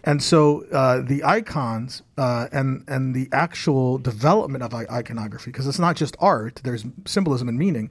And 0.04 0.22
so 0.22 0.64
uh, 0.72 1.00
the 1.00 1.24
icons 1.24 2.02
uh, 2.16 2.46
and 2.52 2.84
and 2.86 3.14
the 3.14 3.28
actual 3.32 3.98
development 3.98 4.62
of 4.62 4.72
iconography, 4.74 5.50
because 5.50 5.66
it's 5.66 5.80
not 5.80 5.96
just 5.96 6.16
art, 6.20 6.60
there's 6.62 6.84
symbolism 7.04 7.48
and 7.48 7.58
meaning 7.58 7.90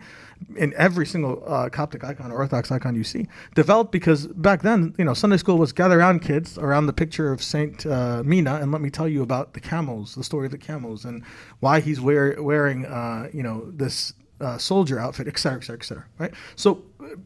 in 0.55 0.73
every 0.75 1.05
single 1.05 1.43
uh, 1.45 1.69
Coptic 1.69 2.03
icon 2.03 2.31
or 2.31 2.37
Orthodox 2.37 2.71
icon 2.71 2.95
you 2.95 3.03
see, 3.03 3.27
developed 3.55 3.91
because 3.91 4.27
back 4.27 4.61
then, 4.61 4.93
you 4.97 5.05
know, 5.05 5.13
Sunday 5.13 5.37
school 5.37 5.57
was 5.57 5.73
gather 5.73 5.99
around 5.99 6.21
kids 6.21 6.57
around 6.57 6.85
the 6.87 6.93
picture 6.93 7.31
of 7.31 7.41
Saint 7.41 7.85
uh, 7.85 8.23
Mina, 8.23 8.55
and 8.55 8.71
let 8.71 8.81
me 8.81 8.89
tell 8.89 9.07
you 9.07 9.23
about 9.23 9.53
the 9.53 9.59
camels, 9.59 10.15
the 10.15 10.23
story 10.23 10.45
of 10.45 10.51
the 10.51 10.57
camels, 10.57 11.05
and 11.05 11.23
why 11.59 11.79
he's 11.79 11.99
wear, 11.99 12.41
wearing, 12.41 12.85
uh, 12.85 13.29
you 13.33 13.43
know, 13.43 13.69
this 13.71 14.13
uh, 14.41 14.57
soldier 14.57 14.99
outfit, 14.99 15.27
et 15.27 15.37
cetera, 15.37 15.59
et 15.59 15.63
cetera, 15.63 15.79
et 15.79 15.85
cetera. 15.85 16.05
Right. 16.19 16.33
So 16.55 16.83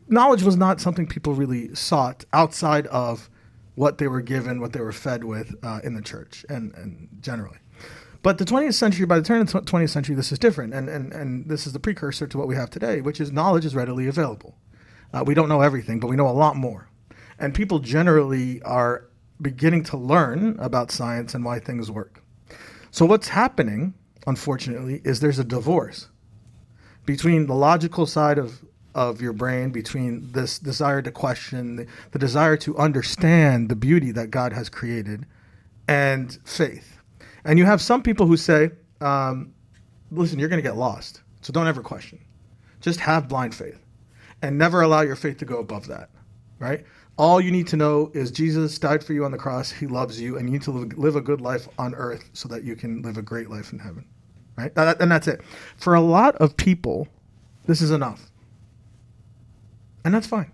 knowledge 0.07 0.43
was 0.43 0.55
not 0.55 0.79
something 0.79 1.07
people 1.07 1.33
really 1.33 1.73
sought 1.75 2.25
outside 2.33 2.87
of 2.87 3.29
what 3.75 3.97
they 3.97 4.07
were 4.07 4.21
given, 4.21 4.59
what 4.59 4.73
they 4.73 4.81
were 4.81 4.91
fed 4.91 5.23
with 5.23 5.55
uh, 5.63 5.79
in 5.83 5.95
the 5.95 6.01
church 6.01 6.45
and, 6.49 6.73
and 6.75 7.07
generally. 7.21 7.57
But 8.21 8.37
the 8.37 8.45
20th 8.45 8.73
century, 8.73 9.05
by 9.05 9.17
the 9.17 9.25
turn 9.25 9.41
of 9.41 9.51
the 9.51 9.61
20th 9.61 9.89
century, 9.89 10.15
this 10.15 10.31
is 10.31 10.39
different. 10.39 10.73
And, 10.73 10.89
and, 10.89 11.13
and 11.13 11.47
this 11.47 11.65
is 11.65 11.73
the 11.73 11.79
precursor 11.79 12.27
to 12.27 12.37
what 12.37 12.47
we 12.47 12.55
have 12.55 12.69
today, 12.69 13.01
which 13.01 13.21
is 13.21 13.31
knowledge 13.31 13.65
is 13.65 13.75
readily 13.75 14.07
available. 14.07 14.57
Uh, 15.13 15.23
we 15.25 15.33
don't 15.33 15.49
know 15.49 15.61
everything, 15.61 15.99
but 15.99 16.07
we 16.07 16.15
know 16.15 16.27
a 16.27 16.31
lot 16.31 16.55
more. 16.55 16.89
And 17.39 17.53
people 17.53 17.79
generally 17.79 18.61
are 18.63 19.05
beginning 19.41 19.83
to 19.85 19.97
learn 19.97 20.57
about 20.59 20.91
science 20.91 21.33
and 21.33 21.45
why 21.45 21.59
things 21.59 21.89
work. 21.89 22.21
So, 22.91 23.05
what's 23.05 23.29
happening, 23.29 23.93
unfortunately, 24.27 25.01
is 25.05 25.21
there's 25.21 25.39
a 25.39 25.43
divorce 25.43 26.09
between 27.05 27.47
the 27.47 27.55
logical 27.55 28.05
side 28.05 28.37
of 28.37 28.61
of 28.95 29.21
your 29.21 29.33
brain 29.33 29.69
between 29.69 30.31
this 30.31 30.59
desire 30.59 31.01
to 31.01 31.11
question, 31.11 31.75
the, 31.75 31.87
the 32.11 32.19
desire 32.19 32.57
to 32.57 32.77
understand 32.77 33.69
the 33.69 33.75
beauty 33.75 34.11
that 34.11 34.31
God 34.31 34.51
has 34.51 34.67
created, 34.67 35.25
and 35.87 36.37
faith. 36.43 36.98
And 37.45 37.57
you 37.57 37.65
have 37.65 37.81
some 37.81 38.01
people 38.01 38.25
who 38.25 38.37
say, 38.37 38.71
um, 39.01 39.53
listen, 40.11 40.39
you're 40.39 40.49
going 40.49 40.61
to 40.61 40.67
get 40.67 40.77
lost. 40.77 41.21
So 41.41 41.53
don't 41.53 41.67
ever 41.67 41.81
question. 41.81 42.19
Just 42.81 42.99
have 42.99 43.27
blind 43.27 43.55
faith 43.55 43.79
and 44.41 44.57
never 44.57 44.81
allow 44.81 45.01
your 45.01 45.15
faith 45.15 45.37
to 45.39 45.45
go 45.45 45.59
above 45.59 45.87
that, 45.87 46.09
right? 46.59 46.85
All 47.17 47.41
you 47.41 47.51
need 47.51 47.67
to 47.67 47.77
know 47.77 48.11
is 48.13 48.31
Jesus 48.31 48.77
died 48.79 49.03
for 49.03 49.13
you 49.13 49.25
on 49.25 49.31
the 49.31 49.37
cross. 49.37 49.71
He 49.71 49.87
loves 49.87 50.21
you, 50.21 50.37
and 50.37 50.47
you 50.47 50.53
need 50.53 50.61
to 50.63 50.71
live, 50.71 51.17
a 51.17 51.21
good 51.21 51.41
life 51.41 51.67
on 51.77 51.93
earth 51.95 52.29
so 52.33 52.47
that 52.47 52.63
you 52.63 52.77
can 52.77 53.01
live 53.01 53.17
a 53.17 53.21
great 53.21 53.49
life 53.49 53.73
in 53.73 53.79
heaven, 53.79 54.05
right? 54.57 54.71
And 54.77 55.11
that's 55.11 55.27
it. 55.27 55.41
For 55.75 55.95
a 55.95 56.01
lot 56.01 56.35
of 56.37 56.55
people, 56.55 57.09
this 57.65 57.81
is 57.81 57.91
enough 57.91 58.29
and 60.03 60.13
that's 60.13 60.27
fine. 60.27 60.51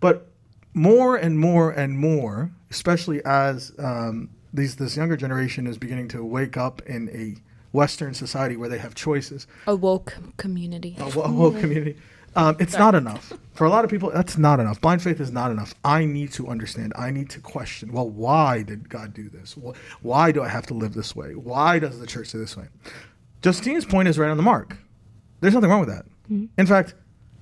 But 0.00 0.30
more 0.74 1.16
and 1.16 1.38
more 1.38 1.70
and 1.70 1.98
more, 1.98 2.50
especially 2.70 3.24
as 3.24 3.72
um, 3.78 4.30
these 4.52 4.76
this 4.76 4.96
younger 4.96 5.16
generation 5.16 5.66
is 5.66 5.78
beginning 5.78 6.08
to 6.08 6.24
wake 6.24 6.56
up 6.56 6.82
in 6.82 7.08
a 7.10 7.40
Western 7.72 8.14
society 8.14 8.56
where 8.56 8.68
they 8.68 8.78
have 8.78 8.94
choices. 8.94 9.46
A 9.66 9.74
woke 9.74 10.16
community. 10.36 10.96
A, 10.98 11.04
a 11.04 11.32
woke 11.32 11.58
community. 11.58 11.96
Um, 12.34 12.56
it's 12.58 12.76
not 12.78 12.94
enough 12.94 13.32
for 13.52 13.66
a 13.66 13.70
lot 13.70 13.84
of 13.84 13.90
people. 13.90 14.10
That's 14.10 14.38
not 14.38 14.58
enough. 14.58 14.80
Blind 14.80 15.02
faith 15.02 15.20
is 15.20 15.30
not 15.30 15.50
enough. 15.50 15.74
I 15.84 16.06
need 16.06 16.32
to 16.32 16.48
understand. 16.48 16.94
I 16.96 17.10
need 17.10 17.28
to 17.30 17.40
question. 17.40 17.92
Well, 17.92 18.08
why 18.08 18.62
did 18.62 18.88
God 18.88 19.12
do 19.12 19.28
this? 19.28 19.54
Why 20.00 20.32
do 20.32 20.42
I 20.42 20.48
have 20.48 20.66
to 20.68 20.74
live 20.74 20.94
this 20.94 21.14
way? 21.14 21.34
Why 21.34 21.78
does 21.78 22.00
the 22.00 22.06
church 22.06 22.28
say 22.28 22.38
this 22.38 22.56
way? 22.56 22.68
Justine's 23.42 23.84
point 23.84 24.08
is 24.08 24.18
right 24.18 24.30
on 24.30 24.38
the 24.38 24.42
mark. 24.42 24.78
There's 25.40 25.52
nothing 25.52 25.68
wrong 25.68 25.80
with 25.80 25.90
that. 25.90 26.06
Mm-hmm. 26.30 26.46
In 26.56 26.66
fact, 26.66 26.94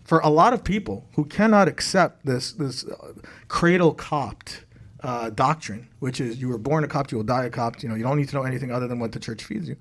for 0.05 0.19
a 0.21 0.29
lot 0.29 0.52
of 0.52 0.64
people 0.64 1.07
who 1.14 1.25
cannot 1.25 1.69
accept 1.69 2.26
this 2.26 2.52
this 2.52 2.85
uh, 2.85 3.12
cradle 3.47 3.95
copt 3.95 4.64
uh, 5.02 5.30
doctrine, 5.30 5.88
which 6.00 6.21
is 6.21 6.40
you 6.40 6.49
were 6.49 6.59
born 6.59 6.85
a 6.85 6.88
copt, 6.88 7.12
you 7.12 7.19
will 7.19 7.25
die 7.25 7.45
a 7.45 7.50
copt. 7.50 7.83
You 7.83 7.88
know, 7.88 7.95
you 7.95 8.02
don't 8.02 8.16
need 8.16 8.28
to 8.28 8.37
know 8.37 8.42
anything 8.42 8.71
other 8.71 8.87
than 8.88 8.99
what 8.99 9.12
the 9.12 9.21
church 9.21 9.45
feeds 9.45 9.69
you. 9.69 9.76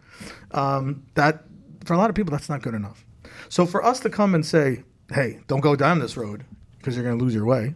Um, 0.52 1.06
that 1.16 1.44
for 1.86 1.94
a 1.94 1.98
lot 1.98 2.10
of 2.10 2.16
people, 2.16 2.32
that's 2.32 2.50
not 2.50 2.62
good 2.62 2.74
enough. 2.74 3.06
So 3.50 3.66
for 3.66 3.84
us 3.84 4.00
to 4.02 4.10
come 4.10 4.36
and 4.36 4.46
say, 4.46 4.84
"Hey, 5.12 5.40
don't 5.48 5.62
go 5.62 5.76
down 5.76 6.00
this 6.00 6.18
road 6.18 6.46
because 6.78 6.96
you're 6.96 7.06
going 7.06 7.18
to 7.18 7.24
lose 7.24 7.34
your 7.34 7.46
way," 7.46 7.76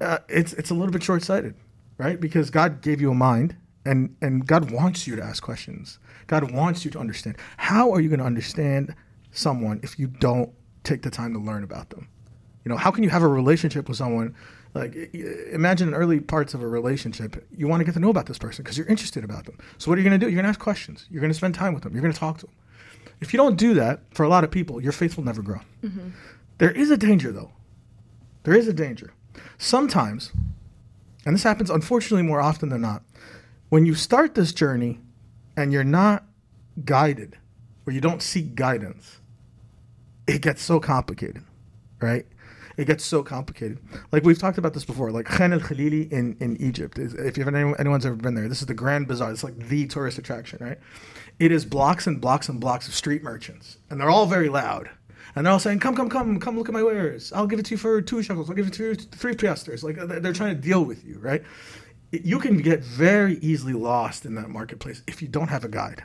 uh, 0.00 0.18
it's 0.28 0.52
it's 0.54 0.70
a 0.70 0.74
little 0.74 0.92
bit 0.92 1.02
short 1.02 1.22
sighted, 1.22 1.54
right? 1.98 2.20
Because 2.20 2.50
God 2.50 2.82
gave 2.82 3.00
you 3.00 3.10
a 3.10 3.14
mind, 3.14 3.56
and 3.84 4.16
and 4.20 4.46
God 4.46 4.70
wants 4.70 5.06
you 5.06 5.16
to 5.16 5.22
ask 5.22 5.42
questions. 5.42 5.98
God 6.26 6.50
wants 6.50 6.84
you 6.84 6.90
to 6.92 6.98
understand. 6.98 7.36
How 7.56 7.92
are 7.92 8.00
you 8.00 8.08
going 8.08 8.20
to 8.20 8.26
understand 8.26 8.94
someone 9.30 9.80
if 9.82 9.98
you 9.98 10.06
don't 10.06 10.52
take 10.86 11.02
the 11.02 11.10
time 11.10 11.32
to 11.34 11.38
learn 11.38 11.64
about 11.64 11.90
them. 11.90 12.08
You 12.64 12.70
know, 12.70 12.76
how 12.76 12.90
can 12.90 13.04
you 13.04 13.10
have 13.10 13.22
a 13.22 13.28
relationship 13.28 13.88
with 13.88 13.98
someone? 13.98 14.34
Like, 14.76 15.14
imagine 15.14 15.88
in 15.88 15.94
early 15.94 16.20
parts 16.20 16.52
of 16.54 16.62
a 16.62 16.68
relationship, 16.68 17.46
you 17.56 17.66
want 17.66 17.80
to 17.80 17.84
get 17.84 17.94
to 17.94 18.00
know 18.00 18.10
about 18.10 18.26
this 18.26 18.38
person 18.38 18.62
because 18.62 18.76
you're 18.76 18.86
interested 18.86 19.24
about 19.24 19.46
them. 19.46 19.58
So, 19.78 19.90
what 19.90 19.98
are 19.98 20.02
you 20.02 20.08
going 20.08 20.18
to 20.18 20.24
do? 20.24 20.30
You're 20.30 20.36
going 20.36 20.44
to 20.44 20.50
ask 20.50 20.60
questions. 20.60 21.06
You're 21.10 21.20
going 21.20 21.32
to 21.32 21.36
spend 21.36 21.54
time 21.54 21.72
with 21.72 21.82
them. 21.82 21.92
You're 21.94 22.02
going 22.02 22.12
to 22.12 22.18
talk 22.18 22.38
to 22.38 22.46
them. 22.46 22.54
If 23.20 23.32
you 23.32 23.38
don't 23.38 23.56
do 23.56 23.74
that, 23.74 24.00
for 24.12 24.24
a 24.24 24.28
lot 24.28 24.44
of 24.44 24.50
people, 24.50 24.80
your 24.80 24.92
faith 24.92 25.16
will 25.16 25.24
never 25.24 25.40
grow. 25.40 25.60
Mm-hmm. 25.82 26.10
There 26.58 26.70
is 26.70 26.90
a 26.90 26.96
danger, 26.96 27.32
though. 27.32 27.52
There 28.42 28.54
is 28.54 28.68
a 28.68 28.72
danger. 28.72 29.12
Sometimes, 29.58 30.32
and 31.24 31.34
this 31.34 31.42
happens 31.42 31.70
unfortunately 31.70 32.22
more 32.22 32.40
often 32.40 32.68
than 32.68 32.82
not, 32.82 33.02
when 33.70 33.86
you 33.86 33.94
start 33.94 34.34
this 34.34 34.52
journey 34.52 35.00
and 35.56 35.72
you're 35.72 35.84
not 35.84 36.24
guided, 36.84 37.38
or 37.86 37.92
you 37.92 38.00
don't 38.00 38.20
seek 38.20 38.54
guidance, 38.54 39.20
it 40.26 40.42
gets 40.42 40.62
so 40.62 40.78
complicated, 40.80 41.42
right? 42.00 42.26
It 42.76 42.86
gets 42.86 43.04
so 43.04 43.22
complicated. 43.22 43.80
Like 44.12 44.24
we've 44.24 44.38
talked 44.38 44.58
about 44.58 44.74
this 44.74 44.84
before. 44.84 45.10
Like 45.10 45.26
Khan 45.26 45.52
el 45.52 45.60
Khalili 45.60 46.10
in, 46.12 46.36
in 46.40 46.56
Egypt. 46.58 46.98
Is, 46.98 47.14
if 47.14 47.38
you've 47.38 47.48
anyone, 47.48 47.74
anyone's 47.78 48.04
ever 48.04 48.16
been 48.16 48.34
there, 48.34 48.48
this 48.48 48.60
is 48.60 48.66
the 48.66 48.74
Grand 48.74 49.08
Bazaar. 49.08 49.30
It's 49.30 49.44
like 49.44 49.56
the 49.58 49.86
tourist 49.86 50.18
attraction, 50.18 50.58
right? 50.60 50.78
It 51.38 51.52
is 51.52 51.64
blocks 51.64 52.06
and 52.06 52.20
blocks 52.20 52.48
and 52.48 52.60
blocks 52.60 52.86
of 52.86 52.94
street 52.94 53.22
merchants, 53.22 53.78
and 53.90 54.00
they're 54.00 54.10
all 54.10 54.26
very 54.26 54.48
loud. 54.48 54.90
And 55.34 55.44
they're 55.44 55.52
all 55.52 55.58
saying, 55.58 55.80
"Come, 55.80 55.94
come, 55.94 56.08
come, 56.08 56.38
come! 56.38 56.56
Look 56.56 56.68
at 56.68 56.74
my 56.74 56.82
wares. 56.82 57.32
I'll 57.32 57.46
give 57.46 57.58
it 57.58 57.66
to 57.66 57.72
you 57.72 57.78
for 57.78 58.00
two 58.00 58.22
shekels. 58.22 58.48
I'll 58.48 58.56
give 58.56 58.66
it 58.66 58.72
to 58.74 58.84
you 58.84 58.94
for 58.94 59.00
three 59.00 59.34
piasters." 59.34 59.82
Like 59.82 59.96
they're 60.22 60.32
trying 60.32 60.54
to 60.54 60.60
deal 60.60 60.84
with 60.84 61.04
you, 61.04 61.18
right? 61.18 61.42
You 62.10 62.38
can 62.38 62.58
get 62.58 62.84
very 62.84 63.38
easily 63.38 63.72
lost 63.72 64.24
in 64.24 64.34
that 64.36 64.48
marketplace 64.48 65.02
if 65.06 65.20
you 65.20 65.28
don't 65.28 65.48
have 65.48 65.64
a 65.64 65.68
guide. 65.68 66.04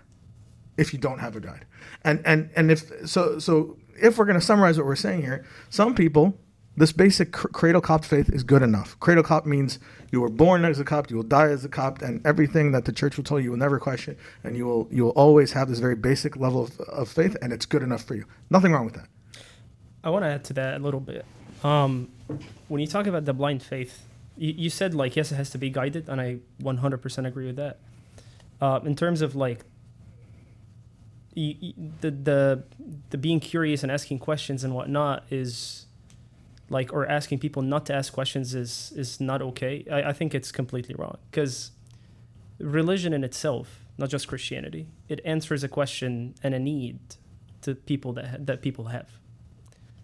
If 0.77 0.93
you 0.93 0.99
don't 0.99 1.19
have 1.19 1.35
a 1.35 1.39
guide, 1.39 1.65
and 2.03 2.21
and 2.25 2.49
and 2.55 2.71
if 2.71 3.07
so, 3.07 3.39
so 3.39 3.77
if 4.01 4.17
we're 4.17 4.25
going 4.25 4.39
to 4.39 4.45
summarize 4.45 4.77
what 4.77 4.87
we're 4.87 4.95
saying 4.95 5.21
here, 5.21 5.45
some 5.69 5.93
people 5.93 6.37
this 6.77 6.91
basic 6.91 7.31
cr- 7.33 7.47
cradle 7.49 7.81
copt 7.81 8.05
faith 8.05 8.29
is 8.29 8.43
good 8.43 8.61
enough. 8.61 8.97
Cradle 8.99 9.23
Copt 9.23 9.45
means 9.45 9.77
you 10.11 10.21
were 10.21 10.29
born 10.29 10.63
as 10.65 10.79
a 10.79 10.85
Copt, 10.85 11.09
you 11.11 11.17
will 11.17 11.23
die 11.23 11.47
as 11.49 11.65
a 11.65 11.69
Copt, 11.69 12.01
and 12.01 12.25
everything 12.25 12.71
that 12.71 12.85
the 12.85 12.91
church 12.93 13.17
will 13.17 13.23
tell 13.23 13.39
you, 13.39 13.45
you 13.45 13.51
will 13.51 13.57
never 13.57 13.79
question, 13.79 14.15
and 14.43 14.55
you 14.55 14.65
will 14.65 14.87
you 14.91 15.03
will 15.03 15.11
always 15.11 15.51
have 15.51 15.67
this 15.69 15.79
very 15.79 15.95
basic 15.95 16.37
level 16.37 16.63
of, 16.63 16.79
of 16.81 17.09
faith, 17.09 17.35
and 17.41 17.51
it's 17.51 17.65
good 17.65 17.83
enough 17.83 18.03
for 18.03 18.15
you. 18.15 18.25
Nothing 18.49 18.71
wrong 18.71 18.85
with 18.85 18.93
that. 18.95 19.07
I 20.03 20.09
want 20.09 20.23
to 20.23 20.29
add 20.29 20.43
to 20.45 20.53
that 20.53 20.75
a 20.75 20.79
little 20.79 20.99
bit. 20.99 21.25
Um, 21.63 22.09
when 22.69 22.81
you 22.81 22.87
talk 22.87 23.05
about 23.05 23.25
the 23.25 23.33
blind 23.33 23.61
faith, 23.61 24.03
you, 24.37 24.53
you 24.57 24.69
said 24.69 24.95
like 24.95 25.15
yes, 25.15 25.31
it 25.31 25.35
has 25.35 25.49
to 25.51 25.57
be 25.57 25.69
guided, 25.69 26.07
and 26.09 26.21
I 26.21 26.37
100% 26.61 27.27
agree 27.27 27.47
with 27.47 27.57
that. 27.57 27.79
Uh, 28.61 28.79
in 28.85 28.95
terms 28.95 29.21
of 29.21 29.35
like 29.35 29.65
y- 31.35 31.57
y- 31.61 31.73
the 32.01 32.11
the 32.11 32.63
the 33.09 33.17
being 33.17 33.39
curious 33.39 33.83
and 33.83 33.91
asking 33.91 34.19
questions 34.19 34.63
and 34.63 34.73
whatnot 34.73 35.23
is 35.29 35.80
like 36.71 36.93
or 36.93 37.05
asking 37.05 37.39
people 37.39 37.61
not 37.61 37.85
to 37.87 37.93
ask 37.93 38.13
questions 38.13 38.55
is 38.55 38.93
is 38.95 39.19
not 39.19 39.41
okay. 39.41 39.85
I, 39.91 40.03
I 40.03 40.13
think 40.13 40.33
it's 40.33 40.51
completely 40.51 40.95
wrong 40.97 41.17
because 41.29 41.71
religion 42.59 43.13
in 43.13 43.23
itself, 43.23 43.85
not 43.97 44.09
just 44.09 44.27
Christianity, 44.27 44.87
it 45.09 45.19
answers 45.25 45.63
a 45.63 45.67
question 45.67 46.33
and 46.41 46.53
a 46.55 46.59
need 46.59 46.99
to 47.63 47.75
people 47.75 48.13
that 48.13 48.47
that 48.47 48.61
people 48.61 48.85
have. 48.85 49.09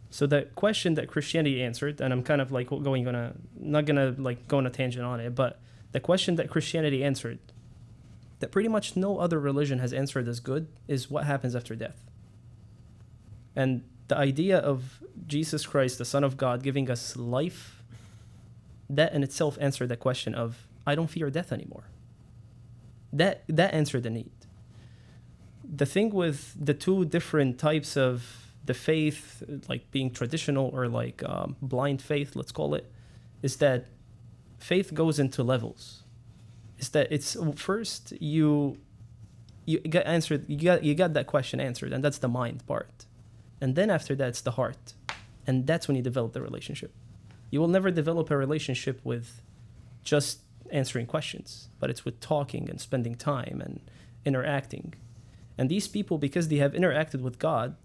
So 0.10 0.28
the 0.28 0.44
question 0.56 0.96
that 0.96 1.08
Christianity 1.08 1.64
answered, 1.64 2.02
and 2.02 2.12
I'm 2.14 2.24
kind 2.24 2.42
of 2.42 2.52
like 2.52 2.68
going 2.68 3.04
gonna 3.06 3.34
not 3.58 3.86
gonna 3.86 4.14
like 4.18 4.48
go 4.48 4.58
on 4.58 4.68
a 4.68 4.70
tangent 4.70 5.06
on 5.06 5.22
it, 5.22 5.34
but 5.36 5.60
the 5.94 6.02
question 6.02 6.36
that 6.36 6.50
Christianity 6.50 7.02
answered, 7.02 7.40
that 8.40 8.52
pretty 8.52 8.70
much 8.70 8.98
no 8.98 9.20
other 9.20 9.40
religion 9.40 9.80
has 9.80 9.94
answered 9.94 10.28
as 10.28 10.42
good, 10.42 10.68
is 10.88 11.10
what 11.10 11.24
happens 11.24 11.56
after 11.56 11.76
death. 11.76 12.04
And 13.56 13.84
the 14.08 14.18
idea 14.18 14.58
of 14.58 15.04
Jesus 15.26 15.66
Christ, 15.66 15.98
the 15.98 16.06
Son 16.06 16.24
of 16.24 16.38
God, 16.38 16.64
giving 16.64 16.90
us 16.90 17.16
life, 17.16 17.84
that 18.90 19.14
in 19.14 19.24
itself 19.24 19.58
answered 19.60 19.90
the 19.90 19.98
question 19.98 20.34
of 20.34 20.68
I 20.86 20.96
don't 20.96 21.08
fear 21.08 21.30
death 21.30 21.52
anymore. 21.52 21.86
That 23.12 23.44
that 23.48 23.74
answered 23.74 24.04
the 24.04 24.10
need. 24.10 24.32
The 25.64 25.86
thing 25.86 26.14
with 26.14 26.54
the 26.58 26.74
two 26.74 27.04
different 27.06 27.60
types 27.60 27.98
of 27.98 28.54
the 28.66 28.74
faith, 28.74 29.44
like 29.68 29.90
being 29.92 30.12
traditional 30.12 30.70
or 30.74 30.88
like 30.88 31.24
um, 31.24 31.56
blind 31.62 32.02
faith, 32.02 32.36
let's 32.36 32.52
call 32.52 32.76
it, 32.76 32.90
is 33.42 33.58
that 33.58 33.88
faith 34.60 34.94
goes 34.94 35.20
into 35.20 35.44
levels. 35.44 36.04
Is 36.78 36.90
that 36.90 37.12
it's 37.12 37.36
first 37.56 38.14
you 38.22 38.78
you 39.66 39.80
got 39.80 40.06
answered 40.06 40.46
you 40.48 40.58
got 40.58 40.84
you 40.84 40.96
got 40.96 41.14
that 41.14 41.28
question 41.28 41.60
answered, 41.60 41.92
and 41.92 42.04
that's 42.04 42.20
the 42.20 42.30
mind 42.30 42.66
part, 42.68 43.07
and 43.62 43.76
then 43.76 43.90
after 43.90 44.16
that 44.16 44.30
it's 44.30 44.42
the 44.42 44.52
heart, 44.52 44.94
and 45.46 45.66
that's 45.68 45.88
when 45.88 45.96
you 45.96 46.04
develop 46.04 46.34
the 46.34 46.42
relationship. 46.42 46.94
You 47.50 47.60
will 47.60 47.68
never 47.68 47.92
develop 47.92 48.30
a 48.30 48.38
relationship 48.38 49.00
with 49.04 49.42
just 50.04 50.42
answering 50.72 51.06
questions, 51.06 51.70
but 51.80 51.90
it's 51.90 52.04
with 52.04 52.20
talking 52.20 52.70
and 52.70 52.80
spending 52.80 53.16
time 53.16 53.62
and 53.64 53.80
interacting. 54.26 54.94
And 55.58 55.70
these 55.70 55.88
people, 55.88 56.18
because 56.18 56.50
they 56.50 56.58
have 56.58 56.74
interacted 56.74 57.22
with 57.22 57.40
God, 57.40 57.76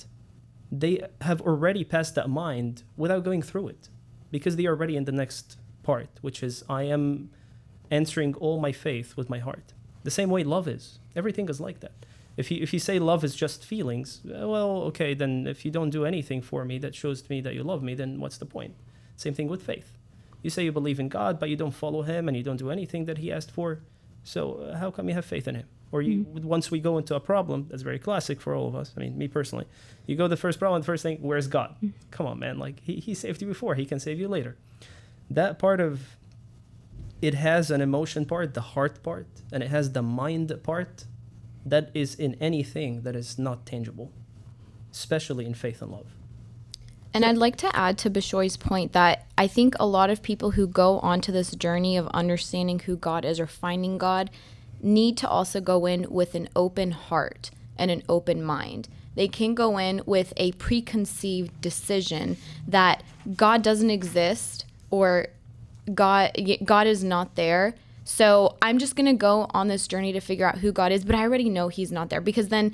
they 0.70 1.06
have 1.20 1.40
already 1.42 1.84
passed 1.84 2.14
that 2.16 2.28
mind 2.28 2.82
without 2.96 3.24
going 3.24 3.42
through 3.42 3.68
it 3.68 3.88
because 4.30 4.56
they 4.56 4.66
are 4.66 4.70
already 4.70 4.96
in 4.96 5.04
the 5.04 5.12
next 5.12 5.58
part, 5.82 6.08
which 6.22 6.42
is 6.42 6.64
I 6.68 6.84
am 6.84 7.30
answering 7.90 8.34
all 8.36 8.58
my 8.58 8.72
faith 8.72 9.16
with 9.16 9.28
my 9.28 9.38
heart. 9.38 9.74
The 10.02 10.10
same 10.10 10.30
way 10.30 10.42
love 10.42 10.66
is. 10.66 10.98
Everything 11.14 11.48
is 11.48 11.60
like 11.60 11.80
that. 11.80 12.06
If 12.36 12.50
you 12.50 12.62
if 12.62 12.72
you 12.72 12.78
say 12.78 12.98
love 12.98 13.24
is 13.24 13.34
just 13.34 13.64
feelings, 13.64 14.22
uh, 14.26 14.48
well, 14.48 14.82
okay, 14.84 15.14
then 15.14 15.46
if 15.46 15.64
you 15.64 15.70
don't 15.70 15.90
do 15.90 16.04
anything 16.04 16.40
for 16.40 16.64
me 16.64 16.78
that 16.78 16.94
shows 16.94 17.22
to 17.22 17.30
me 17.30 17.40
that 17.42 17.54
you 17.54 17.62
love 17.62 17.82
me, 17.82 17.94
then 17.94 18.20
what's 18.20 18.38
the 18.38 18.46
point? 18.46 18.74
Same 19.16 19.34
thing 19.34 19.48
with 19.48 19.62
faith. 19.62 19.98
You 20.42 20.50
say 20.50 20.64
you 20.64 20.72
believe 20.72 20.98
in 20.98 21.08
God, 21.08 21.38
but 21.38 21.50
you 21.50 21.56
don't 21.56 21.72
follow 21.72 22.02
Him 22.02 22.28
and 22.28 22.36
you 22.36 22.42
don't 22.42 22.56
do 22.56 22.70
anything 22.70 23.04
that 23.04 23.18
He 23.18 23.30
asked 23.30 23.50
for. 23.50 23.80
So 24.24 24.54
uh, 24.54 24.78
how 24.78 24.90
come 24.90 25.08
you 25.08 25.14
have 25.14 25.24
faith 25.24 25.46
in 25.46 25.56
Him? 25.56 25.66
Or 25.92 26.00
you 26.00 26.24
once 26.24 26.70
we 26.70 26.80
go 26.80 26.96
into 26.96 27.14
a 27.14 27.20
problem, 27.20 27.66
that's 27.68 27.82
very 27.82 27.98
classic 27.98 28.40
for 28.40 28.54
all 28.54 28.66
of 28.66 28.74
us. 28.74 28.94
I 28.96 29.00
mean, 29.00 29.18
me 29.18 29.28
personally, 29.28 29.66
you 30.06 30.16
go 30.16 30.26
the 30.26 30.38
first 30.38 30.58
problem, 30.58 30.80
the 30.80 30.86
first 30.86 31.02
thing, 31.02 31.18
where's 31.20 31.48
God? 31.48 31.76
Come 32.10 32.26
on, 32.26 32.38
man! 32.38 32.58
Like 32.58 32.80
He 32.80 32.94
He 32.96 33.12
saved 33.12 33.42
you 33.42 33.46
before, 33.46 33.74
He 33.74 33.84
can 33.84 34.00
save 34.00 34.18
you 34.18 34.26
later. 34.26 34.56
That 35.30 35.58
part 35.58 35.80
of 35.80 36.16
it 37.20 37.34
has 37.34 37.70
an 37.70 37.82
emotion 37.82 38.24
part, 38.24 38.54
the 38.54 38.62
heart 38.62 39.02
part, 39.02 39.28
and 39.52 39.62
it 39.62 39.68
has 39.68 39.92
the 39.92 40.02
mind 40.02 40.50
part 40.62 41.04
that 41.64 41.90
is 41.94 42.14
in 42.14 42.34
anything 42.40 43.02
that 43.02 43.14
is 43.14 43.38
not 43.38 43.66
tangible, 43.66 44.10
especially 44.92 45.46
in 45.46 45.54
faith 45.54 45.82
and 45.82 45.92
love. 45.92 46.06
And 47.14 47.24
I'd 47.24 47.36
like 47.36 47.56
to 47.56 47.76
add 47.76 47.98
to 47.98 48.10
Bishoy's 48.10 48.56
point 48.56 48.92
that 48.92 49.26
I 49.36 49.46
think 49.46 49.74
a 49.78 49.86
lot 49.86 50.08
of 50.08 50.22
people 50.22 50.52
who 50.52 50.66
go 50.66 50.98
onto 51.00 51.30
this 51.30 51.54
journey 51.54 51.96
of 51.96 52.08
understanding 52.08 52.80
who 52.80 52.96
God 52.96 53.24
is 53.24 53.38
or 53.38 53.46
finding 53.46 53.98
God 53.98 54.30
need 54.80 55.16
to 55.18 55.28
also 55.28 55.60
go 55.60 55.86
in 55.86 56.06
with 56.10 56.34
an 56.34 56.48
open 56.56 56.92
heart 56.92 57.50
and 57.76 57.90
an 57.90 58.02
open 58.08 58.42
mind. 58.42 58.88
They 59.14 59.28
can 59.28 59.54
go 59.54 59.76
in 59.78 60.02
with 60.06 60.32
a 60.38 60.52
preconceived 60.52 61.60
decision 61.60 62.38
that 62.66 63.02
God 63.36 63.62
doesn't 63.62 63.90
exist 63.90 64.64
or 64.90 65.28
God 65.94 66.32
God 66.64 66.86
is 66.86 67.04
not 67.04 67.34
there. 67.34 67.74
So 68.04 68.56
I'm 68.60 68.78
just 68.78 68.96
gonna 68.96 69.14
go 69.14 69.46
on 69.50 69.68
this 69.68 69.86
journey 69.86 70.12
to 70.12 70.20
figure 70.20 70.46
out 70.46 70.58
who 70.58 70.72
God 70.72 70.92
is, 70.92 71.04
but 71.04 71.14
I 71.14 71.22
already 71.22 71.48
know 71.48 71.68
He's 71.68 71.92
not 71.92 72.10
there 72.10 72.20
because 72.20 72.48
then 72.48 72.72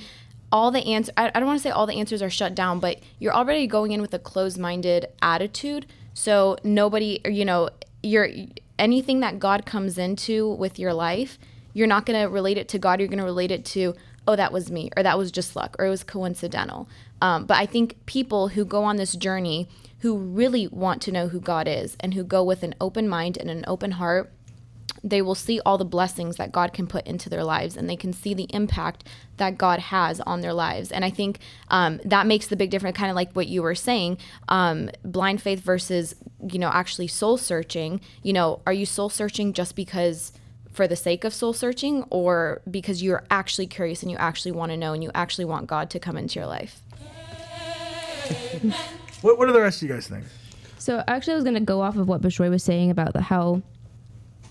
all 0.51 0.71
the 0.71 0.81
answers 0.81 1.13
I, 1.17 1.29
I 1.35 1.41
don't 1.41 1.47
want 1.47 1.59
to 1.59 1.63
say 1.63 1.71
all 1.71 1.87
the 1.87 1.95
answers 1.95 2.23
are 2.23 2.31
shut 2.31 2.55
down, 2.55 2.81
but 2.81 3.01
you're 3.19 3.35
already 3.35 3.67
going 3.67 3.93
in 3.93 4.01
with 4.01 4.15
a 4.15 4.19
closed-minded 4.19 5.07
attitude. 5.21 5.87
So 6.15 6.57
nobody, 6.65 7.21
you 7.25 7.45
know, 7.45 7.71
you're 8.03 8.29
anything 8.79 9.21
that 9.21 9.39
God 9.39 9.67
comes 9.67 9.99
into 9.99 10.49
with 10.49 10.79
your 10.79 10.95
life, 10.95 11.39
you're 11.75 11.87
not 11.87 12.07
gonna 12.07 12.29
relate 12.29 12.59
it 12.59 12.69
to 12.69 12.79
God. 12.79 13.01
You're 13.01 13.09
gonna 13.09 13.25
relate 13.25 13.51
it 13.51 13.65
to 13.67 13.95
oh 14.27 14.37
that 14.37 14.53
was 14.53 14.71
me 14.71 14.91
or 14.97 15.03
that 15.03 15.19
was 15.19 15.31
just 15.31 15.57
luck 15.57 15.77
or 15.79 15.87
it 15.87 15.91
was 15.91 16.05
coincidental. 16.05 16.89
Um, 17.21 17.47
but 17.47 17.57
I 17.57 17.67
think 17.67 17.97
people 18.07 18.49
who 18.49 18.65
go 18.65 18.85
on 18.85 18.97
this 18.97 19.15
journey 19.15 19.69
who 20.01 20.17
really 20.17 20.69
want 20.69 21.03
to 21.03 21.13
know 21.13 21.29
who 21.29 21.41
God 21.41 21.67
is 21.67 21.97
and 21.99 22.15
who 22.15 22.23
go 22.23 22.45
with 22.45 22.63
an 22.63 22.75
open 22.81 23.09
mind 23.09 23.37
and 23.37 23.51
an 23.51 23.65
open 23.67 23.93
heart, 23.93 24.33
they 25.05 25.23
will 25.23 25.35
see 25.35 25.61
all 25.65 25.79
the 25.79 25.85
blessings 25.85 26.37
that 26.37 26.53
God 26.53 26.73
can 26.73 26.87
put 26.87 27.07
into 27.07 27.29
their 27.29 27.45
lives 27.45 27.77
and 27.77 27.89
they 27.89 27.97
can 27.97 28.13
see 28.13 28.35
the 28.35 28.47
impact 28.51 29.05
that 29.37 29.57
God 29.57 29.79
has 29.79 30.21
on 30.21 30.41
their 30.41 30.53
lives. 30.53 30.91
And 30.91 31.05
I 31.05 31.11
think 31.11 31.39
um, 31.69 32.01
that 32.05 32.27
makes 32.27 32.49
the 32.49 32.57
big 32.57 32.71
difference, 32.71 32.97
kind 32.97 33.11
of 33.11 33.17
like 33.17 33.33
what 33.33 33.47
you 33.47 33.63
were 33.63 33.75
saying 33.75 34.19
um, 34.49 34.91
blind 35.05 35.41
faith 35.41 35.61
versus, 35.61 36.15
you 36.51 36.59
know, 36.59 36.69
actually 36.69 37.07
soul 37.07 37.37
searching. 37.37 38.01
You 38.23 38.33
know, 38.33 38.61
are 38.67 38.73
you 38.73 38.87
soul 38.87 39.09
searching 39.09 39.53
just 39.53 39.77
because? 39.77 40.33
For 40.71 40.87
the 40.87 40.95
sake 40.95 41.25
of 41.25 41.35
soul 41.35 41.55
searching, 41.55 42.05
or 42.09 42.63
because 42.71 43.03
you're 43.03 43.25
actually 43.33 43.67
curious 43.67 44.03
and 44.03 44.13
you 44.13 44.17
actually 44.19 44.53
want 44.53 44.71
to 44.71 44.77
know 44.77 44.93
and 44.93 45.03
you 45.03 45.11
actually 45.13 45.47
want 45.47 45.67
God 45.67 45.91
to 45.91 45.99
come 45.99 46.17
into 46.17 46.39
your 46.39 46.47
life? 46.47 46.83
What, 49.21 49.39
what 49.39 49.47
do 49.47 49.53
the 49.53 49.61
rest 49.61 49.83
of 49.83 49.89
you 49.89 49.95
guys 49.95 50.07
think? 50.07 50.25
So 50.79 51.03
actually, 51.09 51.33
I 51.33 51.37
was 51.37 51.45
gonna 51.45 51.61
go 51.61 51.81
off 51.81 51.97
of 51.97 52.09
what 52.09 52.23
Bishoy 52.23 52.49
was 52.51 52.63
saying 52.63 52.91
about 52.91 53.13
the 53.13 53.21
how, 53.21 53.63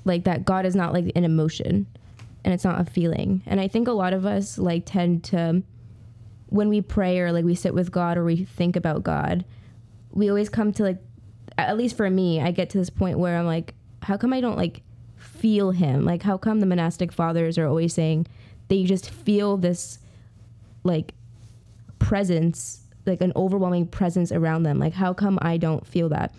like 0.08 0.24
that 0.24 0.46
God 0.46 0.66
is 0.66 0.76
not 0.76 0.94
like 0.94 1.12
an 1.16 1.24
emotion, 1.24 1.86
and 2.44 2.54
it's 2.54 2.64
not 2.64 2.82
a 2.82 2.86
feeling. 2.86 3.44
And 3.46 3.60
I 3.60 3.68
think 3.68 3.88
a 3.88 3.92
lot 3.94 4.14
of 4.14 4.26
us 4.26 4.58
like 4.58 4.84
tend 4.86 5.24
to, 5.26 5.62
when 6.48 6.70
we 6.70 6.82
pray 6.82 7.20
or 7.20 7.32
like 7.32 7.46
we 7.46 7.56
sit 7.56 7.74
with 7.74 7.92
God 7.92 8.18
or 8.18 8.24
we 8.24 8.46
think 8.46 8.76
about 8.76 9.04
God, 9.04 9.46
we 10.12 10.30
always 10.30 10.50
come 10.50 10.72
to 10.74 10.84
like, 10.84 10.98
at 11.58 11.78
least 11.78 11.98
for 11.98 12.10
me, 12.10 12.42
I 12.42 12.52
get 12.52 12.70
to 12.72 12.78
this 12.78 12.90
point 12.90 13.20
where 13.20 13.38
I'm 13.38 13.46
like, 13.46 13.74
how 14.02 14.18
come 14.18 14.34
I 14.34 14.42
don't 14.42 14.58
like 14.58 14.82
feel 15.18 15.72
Him? 15.72 16.06
Like, 16.06 16.24
how 16.24 16.38
come 16.38 16.60
the 16.60 16.66
monastic 16.66 17.12
fathers 17.12 17.58
are 17.58 17.68
always 17.68 17.94
saying 17.94 18.28
they 18.70 18.84
just 18.84 19.10
feel 19.10 19.58
this, 19.58 20.00
like, 20.84 21.14
presence 22.00 22.82
like 23.06 23.22
an 23.22 23.32
overwhelming 23.36 23.88
presence 23.88 24.32
around 24.32 24.64
them 24.64 24.80
like 24.80 24.94
how 24.94 25.14
come 25.14 25.40
i 25.42 25.58
don't 25.58 25.88
feel 25.88 26.10
that 26.10 26.34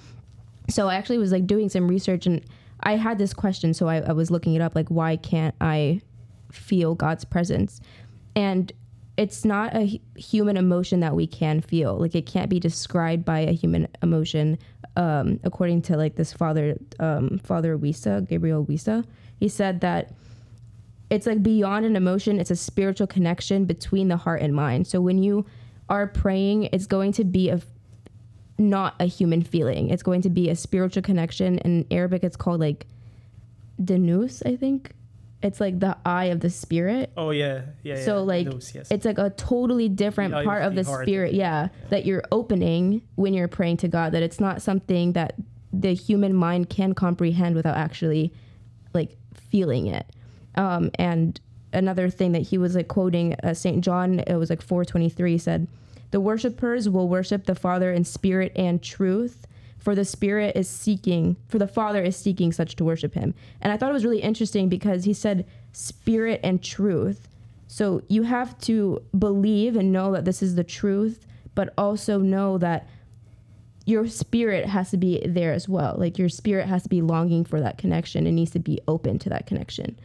so 0.69 0.89
i 0.89 0.95
actually 0.95 1.19
was 1.19 1.33
like 1.33 1.47
doing 1.47 1.69
some 1.69 1.89
research 1.89 2.27
and 2.27 2.45
i 2.83 2.97
had 2.97 3.19
this 3.19 3.33
question 3.35 3.75
so 3.75 3.89
i, 3.89 3.97
I 3.97 4.13
was 4.13 4.31
looking 4.31 4.55
it 4.55 4.61
up 4.61 4.75
like 4.75 4.89
why 4.89 5.17
can't 5.17 5.55
i 5.61 6.01
feel 6.53 6.95
god's 6.95 7.25
presence? 7.25 7.81
And 8.35 8.73
it's 9.17 9.45
not 9.45 9.75
a 9.75 10.01
human 10.17 10.57
emotion 10.57 11.01
that 11.01 11.17
we 11.17 11.27
can 11.27 11.61
feel. 11.61 11.99
Like 11.99 12.15
it 12.15 12.27
can't 12.27 12.49
be 12.49 12.61
described 12.61 13.25
by 13.25 13.41
a 13.41 13.53
human 13.53 13.89
emotion 14.03 14.59
um, 14.97 15.41
according 15.43 15.83
to 15.83 15.97
like 15.97 16.17
this 16.17 16.33
father 16.33 16.77
um, 16.99 17.41
father 17.45 17.79
wisa 17.79 18.27
gabriel 18.29 18.65
wisa 18.67 19.05
he 19.39 19.49
said 19.49 19.81
that 19.81 20.13
it's 21.09 21.25
like 21.25 21.41
beyond 21.41 21.87
an 21.87 21.95
emotion 21.95 22.41
it's 22.41 22.51
a 22.51 22.57
spiritual 22.57 23.07
connection 23.07 23.65
between 23.65 24.09
the 24.09 24.17
heart 24.17 24.41
and 24.43 24.55
mind. 24.55 24.87
So 24.87 25.01
when 25.01 25.19
you 25.19 25.47
are 25.89 26.07
praying 26.07 26.69
it's 26.73 26.87
going 26.87 27.13
to 27.13 27.25
be 27.25 27.49
a 27.49 27.61
not 28.59 28.95
a 29.01 29.05
human 29.07 29.43
feeling 29.43 29.89
it's 29.91 30.03
going 30.03 30.21
to 30.21 30.31
be 30.31 30.51
a 30.51 30.57
spiritual 30.57 31.03
connection 31.03 31.59
in 31.59 31.87
arabic 31.91 32.25
it's 32.25 32.37
called 32.37 32.61
like 32.61 32.87
denus 33.83 34.43
i 34.45 34.57
think 34.57 34.93
it's 35.43 35.61
like 35.61 35.79
the 35.79 35.97
eye 36.05 36.27
of 36.27 36.41
the 36.41 36.51
spirit. 36.51 37.13
Oh 37.17 37.31
yeah, 37.31 37.63
yeah. 37.83 37.95
yeah. 37.97 38.05
So 38.05 38.25
like 38.25 38.51
Those, 38.51 38.75
yes. 38.75 38.91
it's 38.91 39.05
like 39.05 39.19
a 39.19 39.31
totally 39.31 39.89
different 39.89 40.35
The 40.35 40.43
part 40.43 40.65
of 40.65 40.75
the 40.75 40.83
heart. 40.83 41.05
spirit, 41.07 41.33
yeah, 41.33 41.69
that 41.91 42.05
you're 42.05 42.25
opening 42.33 43.03
when 43.15 43.35
you're 43.35 43.49
praying 43.49 43.77
to 43.79 43.89
God. 43.89 44.13
That 44.13 44.23
it's 44.23 44.41
not 44.41 44.63
something 44.63 45.13
that 45.13 45.35
the 45.73 45.95
human 45.95 46.35
mind 46.35 46.71
can 46.71 46.93
comprehend 46.95 47.55
without 47.55 47.77
actually 47.77 48.33
like 48.95 49.17
feeling 49.33 49.87
it. 49.87 50.07
Um, 50.57 50.91
and 50.97 51.41
another 51.73 52.11
thing 52.11 52.33
that 52.33 52.43
he 52.43 52.59
was 52.59 52.75
like 52.75 52.89
quoting 52.89 53.37
uh, 53.45 53.55
Saint 53.55 53.85
John, 53.85 54.19
it 54.21 54.35
was 54.35 54.51
like 54.51 54.63
423 54.63 55.39
said, 55.39 55.69
"The 56.11 56.21
worshippers 56.21 56.89
will 56.89 57.09
worship 57.09 57.47
the 57.47 57.55
Father 57.55 57.93
in 57.93 58.05
spirit 58.05 58.53
and 58.57 58.83
truth." 58.83 59.47
For 59.79 59.95
the 59.95 60.05
Spirit 60.05 60.57
is 60.57 60.69
seeking, 60.69 61.37
for 61.47 61.59
the 61.59 61.69
Father 61.69 62.03
is 62.03 62.17
seeking 62.17 62.53
such 62.53 62.75
to 62.77 62.85
worship 62.85 63.15
Him. 63.15 63.33
And 63.61 63.73
I 63.73 63.77
thought 63.77 63.91
it 63.91 63.95
was 63.95 64.05
really 64.05 64.21
interesting 64.21 64.69
because 64.69 65.05
he 65.05 65.15
said 65.15 65.47
spirit 65.73 66.41
and 66.43 66.63
truth. 66.63 67.29
So 67.69 68.03
you 68.09 68.25
have 68.25 68.59
to 68.63 69.03
believe 69.17 69.77
and 69.77 69.93
know 69.93 70.13
that 70.13 70.25
this 70.25 70.43
is 70.43 70.57
the 70.57 70.65
truth, 70.65 71.27
but 71.55 71.73
also 71.79 72.19
know 72.19 72.59
that 72.59 72.89
your 73.85 74.07
spirit 74.07 74.67
has 74.67 74.91
to 74.91 74.97
be 74.97 75.23
there 75.27 75.53
as 75.53 75.69
well. 75.69 75.95
Like 75.97 76.19
your 76.19 76.29
spirit 76.29 76.67
has 76.67 76.83
to 76.83 76.89
be 76.89 77.01
longing 77.01 77.45
for 77.45 77.61
that 77.61 77.79
connection. 77.79 78.27
It 78.27 78.33
needs 78.33 78.51
to 78.51 78.59
be 78.59 78.81
open 78.89 79.19
to 79.21 79.29
that 79.31 79.47
connection. 79.47 79.99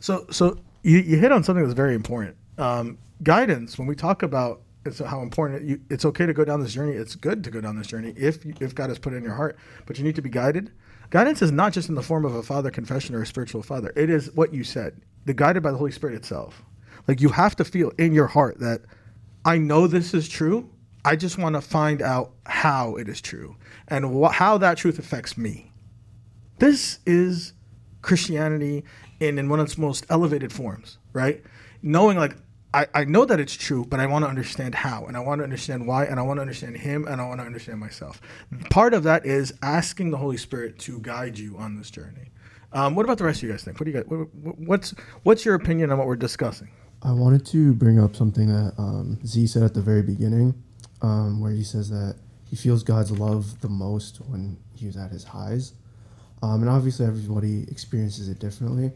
So, 0.00 0.26
so 0.30 0.58
you, 0.82 0.98
you 0.98 1.18
hit 1.18 1.30
on 1.30 1.44
something 1.44 1.62
that's 1.62 1.74
very 1.76 1.94
important. 1.94 2.36
Um, 2.56 2.98
guidance. 3.22 3.78
When 3.78 3.86
we 3.86 3.94
talk 3.94 4.22
about 4.22 4.62
it's 4.88 4.98
how 4.98 5.22
important 5.22 5.62
you, 5.64 5.80
it's 5.90 6.04
okay 6.04 6.26
to 6.26 6.32
go 6.34 6.44
down 6.44 6.60
this 6.60 6.72
journey. 6.74 6.92
It's 6.92 7.14
good 7.14 7.44
to 7.44 7.50
go 7.50 7.60
down 7.60 7.76
this 7.76 7.86
journey 7.86 8.12
if 8.16 8.44
you- 8.44 8.54
if 8.60 8.74
God 8.74 8.88
has 8.90 8.98
put 8.98 9.12
it 9.12 9.16
in 9.16 9.22
your 9.22 9.34
heart. 9.34 9.56
But 9.86 9.98
you 9.98 10.04
need 10.04 10.16
to 10.16 10.22
be 10.22 10.28
guided. 10.30 10.70
Guidance 11.10 11.40
is 11.40 11.52
not 11.52 11.72
just 11.72 11.88
in 11.88 11.94
the 11.94 12.02
form 12.02 12.24
of 12.24 12.34
a 12.34 12.42
father 12.42 12.70
confession 12.70 13.14
or 13.14 13.22
a 13.22 13.26
spiritual 13.26 13.62
father. 13.62 13.92
It 13.96 14.10
is 14.10 14.30
what 14.34 14.52
you 14.52 14.64
said. 14.64 15.00
The 15.24 15.34
guided 15.34 15.62
by 15.62 15.70
the 15.70 15.78
Holy 15.78 15.92
Spirit 15.92 16.16
itself. 16.16 16.62
Like 17.06 17.20
you 17.20 17.30
have 17.30 17.56
to 17.56 17.64
feel 17.64 17.92
in 17.98 18.12
your 18.12 18.26
heart 18.26 18.58
that 18.60 18.82
I 19.44 19.56
know 19.58 19.86
this 19.86 20.12
is 20.12 20.28
true. 20.28 20.68
I 21.04 21.16
just 21.16 21.38
want 21.38 21.54
to 21.54 21.60
find 21.62 22.02
out 22.02 22.32
how 22.44 22.96
it 22.96 23.08
is 23.08 23.20
true 23.20 23.56
and 23.86 24.04
wh- 24.22 24.32
how 24.32 24.58
that 24.58 24.76
truth 24.76 24.98
affects 24.98 25.38
me. 25.38 25.72
This 26.58 26.98
is 27.06 27.52
Christianity 28.02 28.84
in, 29.20 29.38
in 29.38 29.48
one 29.48 29.60
of 29.60 29.66
its 29.66 29.78
most 29.78 30.04
elevated 30.10 30.52
forms, 30.52 30.98
right? 31.12 31.42
Knowing 31.82 32.18
like 32.18 32.36
I, 32.74 32.86
I 32.94 33.04
know 33.04 33.24
that 33.24 33.40
it's 33.40 33.54
true, 33.54 33.84
but 33.88 33.98
I 33.98 34.06
want 34.06 34.24
to 34.24 34.28
understand 34.28 34.74
how 34.74 35.06
and 35.06 35.16
I 35.16 35.20
want 35.20 35.38
to 35.38 35.44
understand 35.44 35.86
why 35.86 36.04
and 36.04 36.20
I 36.20 36.22
want 36.22 36.36
to 36.38 36.42
understand 36.42 36.76
him 36.76 37.06
and 37.08 37.20
I 37.20 37.26
want 37.26 37.40
to 37.40 37.46
understand 37.46 37.80
myself. 37.80 38.20
Part 38.70 38.92
of 38.94 39.04
that 39.04 39.24
is 39.24 39.54
asking 39.62 40.10
the 40.10 40.18
Holy 40.18 40.36
Spirit 40.36 40.78
to 40.80 40.98
guide 41.00 41.38
you 41.38 41.56
on 41.56 41.76
this 41.76 41.90
journey. 41.90 42.30
Um, 42.74 42.94
what 42.94 43.04
about 43.04 43.16
the 43.16 43.24
rest 43.24 43.38
of 43.38 43.44
you 43.44 43.50
guys 43.50 43.64
think? 43.64 43.80
What 43.80 43.84
do 43.86 43.90
you 43.92 43.96
guys, 43.96 44.06
what, 44.08 44.34
what- 44.34 44.58
what's 44.58 44.90
what's 45.22 45.44
your 45.46 45.54
opinion 45.54 45.90
on 45.90 45.96
what 45.98 46.06
we're 46.06 46.16
discussing? 46.16 46.68
I 47.02 47.12
wanted 47.12 47.46
to 47.46 47.72
bring 47.74 47.98
up 47.98 48.14
something 48.14 48.48
that 48.48 48.74
um, 48.76 49.18
Z 49.24 49.46
said 49.46 49.62
at 49.62 49.72
the 49.72 49.80
very 49.80 50.02
beginning, 50.02 50.52
um, 51.00 51.40
where 51.40 51.52
he 51.52 51.62
says 51.64 51.88
that 51.90 52.16
he 52.44 52.56
feels 52.56 52.82
God's 52.82 53.10
love 53.12 53.60
the 53.60 53.68
most 53.68 54.16
when 54.26 54.58
he 54.74 54.86
was 54.86 54.96
at 54.96 55.10
his 55.10 55.24
highs. 55.24 55.72
Um, 56.42 56.60
and 56.60 56.68
obviously, 56.68 57.06
everybody 57.06 57.62
experiences 57.70 58.28
it 58.28 58.38
differently. 58.40 58.92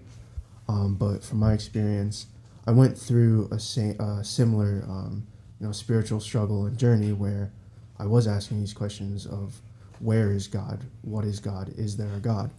Um, 0.68 0.94
but 0.96 1.22
from 1.24 1.38
my 1.38 1.52
experience, 1.52 2.26
I 2.66 2.70
went 2.70 2.96
through 2.96 3.48
a 3.50 3.58
sa- 3.58 3.94
uh, 3.98 4.22
similar, 4.22 4.84
um, 4.88 5.26
you 5.60 5.66
know, 5.66 5.72
spiritual 5.72 6.20
struggle 6.20 6.66
and 6.66 6.78
journey 6.78 7.12
where 7.12 7.52
I 7.98 8.06
was 8.06 8.26
asking 8.26 8.60
these 8.60 8.72
questions 8.72 9.26
of 9.26 9.60
where 9.98 10.32
is 10.32 10.48
God? 10.48 10.80
What 11.02 11.24
is 11.24 11.40
God? 11.40 11.72
Is 11.76 11.96
there 11.96 12.12
a 12.14 12.20
God? 12.20 12.50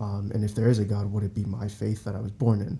Um, 0.00 0.30
and 0.34 0.44
if 0.44 0.54
there 0.54 0.68
is 0.68 0.78
a 0.78 0.84
God, 0.84 1.12
would 1.12 1.24
it 1.24 1.34
be 1.34 1.44
my 1.44 1.68
faith 1.68 2.04
that 2.04 2.14
I 2.14 2.20
was 2.20 2.30
born 2.30 2.60
in? 2.60 2.78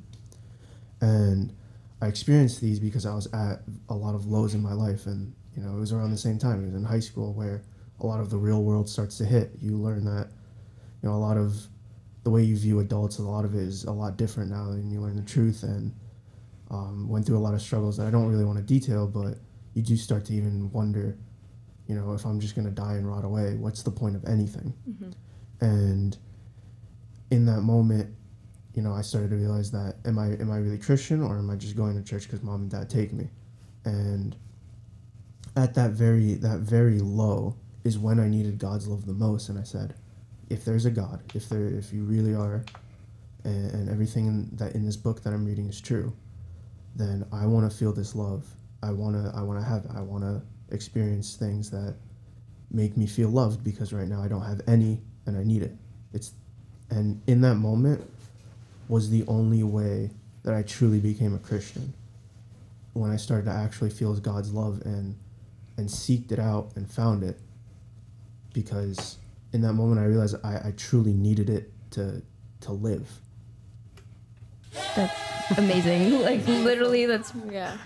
And 1.00 1.54
I 2.00 2.07
experienced 2.07 2.61
these 2.61 2.78
because 2.78 3.07
I 3.07 3.14
was 3.14 3.26
at 3.33 3.61
a 3.88 3.94
lot 3.94 4.14
of 4.14 4.26
lows 4.26 4.54
in 4.54 4.62
my 4.62 4.72
life, 4.72 5.07
and 5.07 5.35
you 5.57 5.62
know 5.62 5.76
it 5.76 5.81
was 5.81 5.92
around 5.92 6.11
the 6.11 6.18
same 6.18 6.38
time. 6.38 6.62
It 6.62 6.66
was 6.66 6.74
in 6.74 6.85
high 6.85 7.00
school 7.00 7.33
where 7.33 7.62
a 8.00 8.07
lot 8.07 8.20
of 8.20 8.31
the 8.31 8.37
real 8.37 8.62
world 8.62 8.88
starts 8.88 9.18
to 9.18 9.24
hit. 9.24 9.52
You 9.61 9.76
learn 9.76 10.04
that 10.04 10.28
you 11.02 11.09
know 11.09 11.14
a 11.14 11.18
lot 11.18 11.37
of 11.37 11.66
the 12.22 12.31
way 12.31 12.42
you 12.42 12.57
view 12.57 12.81
adults, 12.81 13.18
a 13.18 13.22
lot 13.22 13.44
of 13.44 13.54
it 13.54 13.62
is 13.62 13.85
a 13.85 13.92
lot 13.92 14.16
different 14.16 14.50
now, 14.50 14.70
and 14.70 14.92
you 14.92 15.00
learn 15.00 15.16
the 15.16 15.22
truth. 15.22 15.64
And 15.64 15.92
um, 16.70 17.09
went 17.09 17.26
through 17.26 17.38
a 17.38 17.40
lot 17.40 17.54
of 17.54 17.62
struggles 17.62 17.96
that 17.96 18.07
I 18.07 18.11
don't 18.11 18.28
really 18.28 18.44
want 18.44 18.59
to 18.59 18.64
detail, 18.64 19.07
but 19.07 19.38
you 19.74 19.83
do 19.83 19.96
start 19.96 20.24
to 20.26 20.33
even 20.35 20.70
wonder, 20.72 21.16
you 21.87 21.94
know, 21.94 22.12
if 22.12 22.24
I'm 22.24 22.40
just 22.40 22.54
gonna 22.54 22.70
die 22.70 22.94
and 22.94 23.09
rot 23.09 23.24
away, 23.24 23.54
what's 23.57 23.83
the 23.83 23.90
point 23.90 24.16
of 24.16 24.24
anything? 24.26 24.74
And 25.61 26.16
in 27.31 27.46
that 27.46 27.62
moment, 27.62 28.14
you 28.74 28.83
know, 28.83 28.92
I 28.92 29.02
started 29.02 29.31
to 29.31 29.37
realize 29.37 29.70
that 29.72 29.96
am 30.04 30.18
I 30.18 30.26
am 30.40 30.50
I 30.50 30.59
really 30.59 30.78
Christian 30.78 31.22
or 31.22 31.38
am 31.38 31.50
I 31.50 31.57
just 31.57 31.76
going 31.76 31.96
to 31.96 32.02
church 32.02 32.24
because 32.24 32.42
mom 32.42 32.62
and 32.62 32.70
dad 32.70 32.88
take 32.90 33.12
me? 33.12 33.28
And 33.85 34.37
at 35.57 35.74
that 35.74 35.92
very 35.92 36.35
that 36.35 36.61
very 36.61 37.00
low 37.00 37.57
is 37.85 37.98
when 37.98 38.20
I 38.20 38.28
needed 38.28 38.59
God's 38.59 38.87
love 38.87 39.07
the 39.07 39.14
most, 39.14 39.48
and 39.48 39.59
I 39.59 39.62
said, 39.62 39.94
if 40.50 40.64
there's 40.64 40.85
a 40.85 40.90
God, 40.90 41.22
if 41.35 41.48
there 41.48 41.66
if 41.66 41.92
you 41.92 42.04
really 42.04 42.35
are, 42.35 42.64
and, 43.44 43.70
and 43.72 43.88
everything 43.88 44.26
in, 44.26 44.50
that 44.57 44.74
in 44.74 44.85
this 44.85 44.96
book 44.96 45.22
that 45.22 45.33
I'm 45.33 45.44
reading 45.44 45.68
is 45.68 45.81
true, 45.81 46.14
then 46.98 47.24
I 47.32 47.46
want 47.46 47.70
to 47.70 47.74
feel 47.74 47.92
this 47.92 48.14
love. 48.14 48.44
I 48.82 48.90
wanna 48.90 49.32
I 49.34 49.42
wanna 49.42 49.62
have 49.62 49.84
it. 49.84 49.92
I 49.94 50.00
wanna 50.00 50.42
experience 50.70 51.37
things 51.37 51.70
that 51.70 51.94
make 52.70 52.96
me 52.96 53.06
feel 53.06 53.30
loved 53.30 53.64
because 53.64 53.92
right 53.92 54.06
now 54.06 54.22
I 54.22 54.28
don't 54.28 54.42
have 54.42 54.61
any 54.66 55.00
and 55.26 55.37
I 55.37 55.44
need 55.44 55.62
it. 55.62 55.74
It's 56.12 56.32
and 56.90 57.22
in 57.26 57.40
that 57.42 57.54
moment 57.54 58.04
was 58.88 59.11
the 59.11 59.24
only 59.28 59.62
way 59.62 60.11
that 60.42 60.54
I 60.54 60.62
truly 60.62 60.98
became 60.98 61.34
a 61.34 61.38
Christian. 61.38 61.94
When 62.94 63.11
I 63.11 63.16
started 63.16 63.44
to 63.44 63.52
actually 63.52 63.90
feel 63.90 64.14
God's 64.14 64.52
love 64.52 64.82
and 64.84 65.16
and 65.76 65.88
seeked 65.88 66.32
it 66.32 66.40
out 66.40 66.72
and 66.74 66.90
found 66.90 67.22
it 67.22 67.38
because 68.52 69.18
in 69.52 69.61
that 69.62 69.74
moment 69.74 70.00
I 70.00 70.04
realized 70.04 70.34
I, 70.42 70.56
I 70.56 70.74
truly 70.76 71.12
needed 71.12 71.48
it 71.48 71.72
to 71.92 72.22
to 72.62 72.72
live. 72.72 73.08
That's 74.94 75.58
amazing. 75.58 76.20
like 76.22 76.46
literally, 76.46 77.06
that's 77.06 77.32
Yeah. 77.50 77.76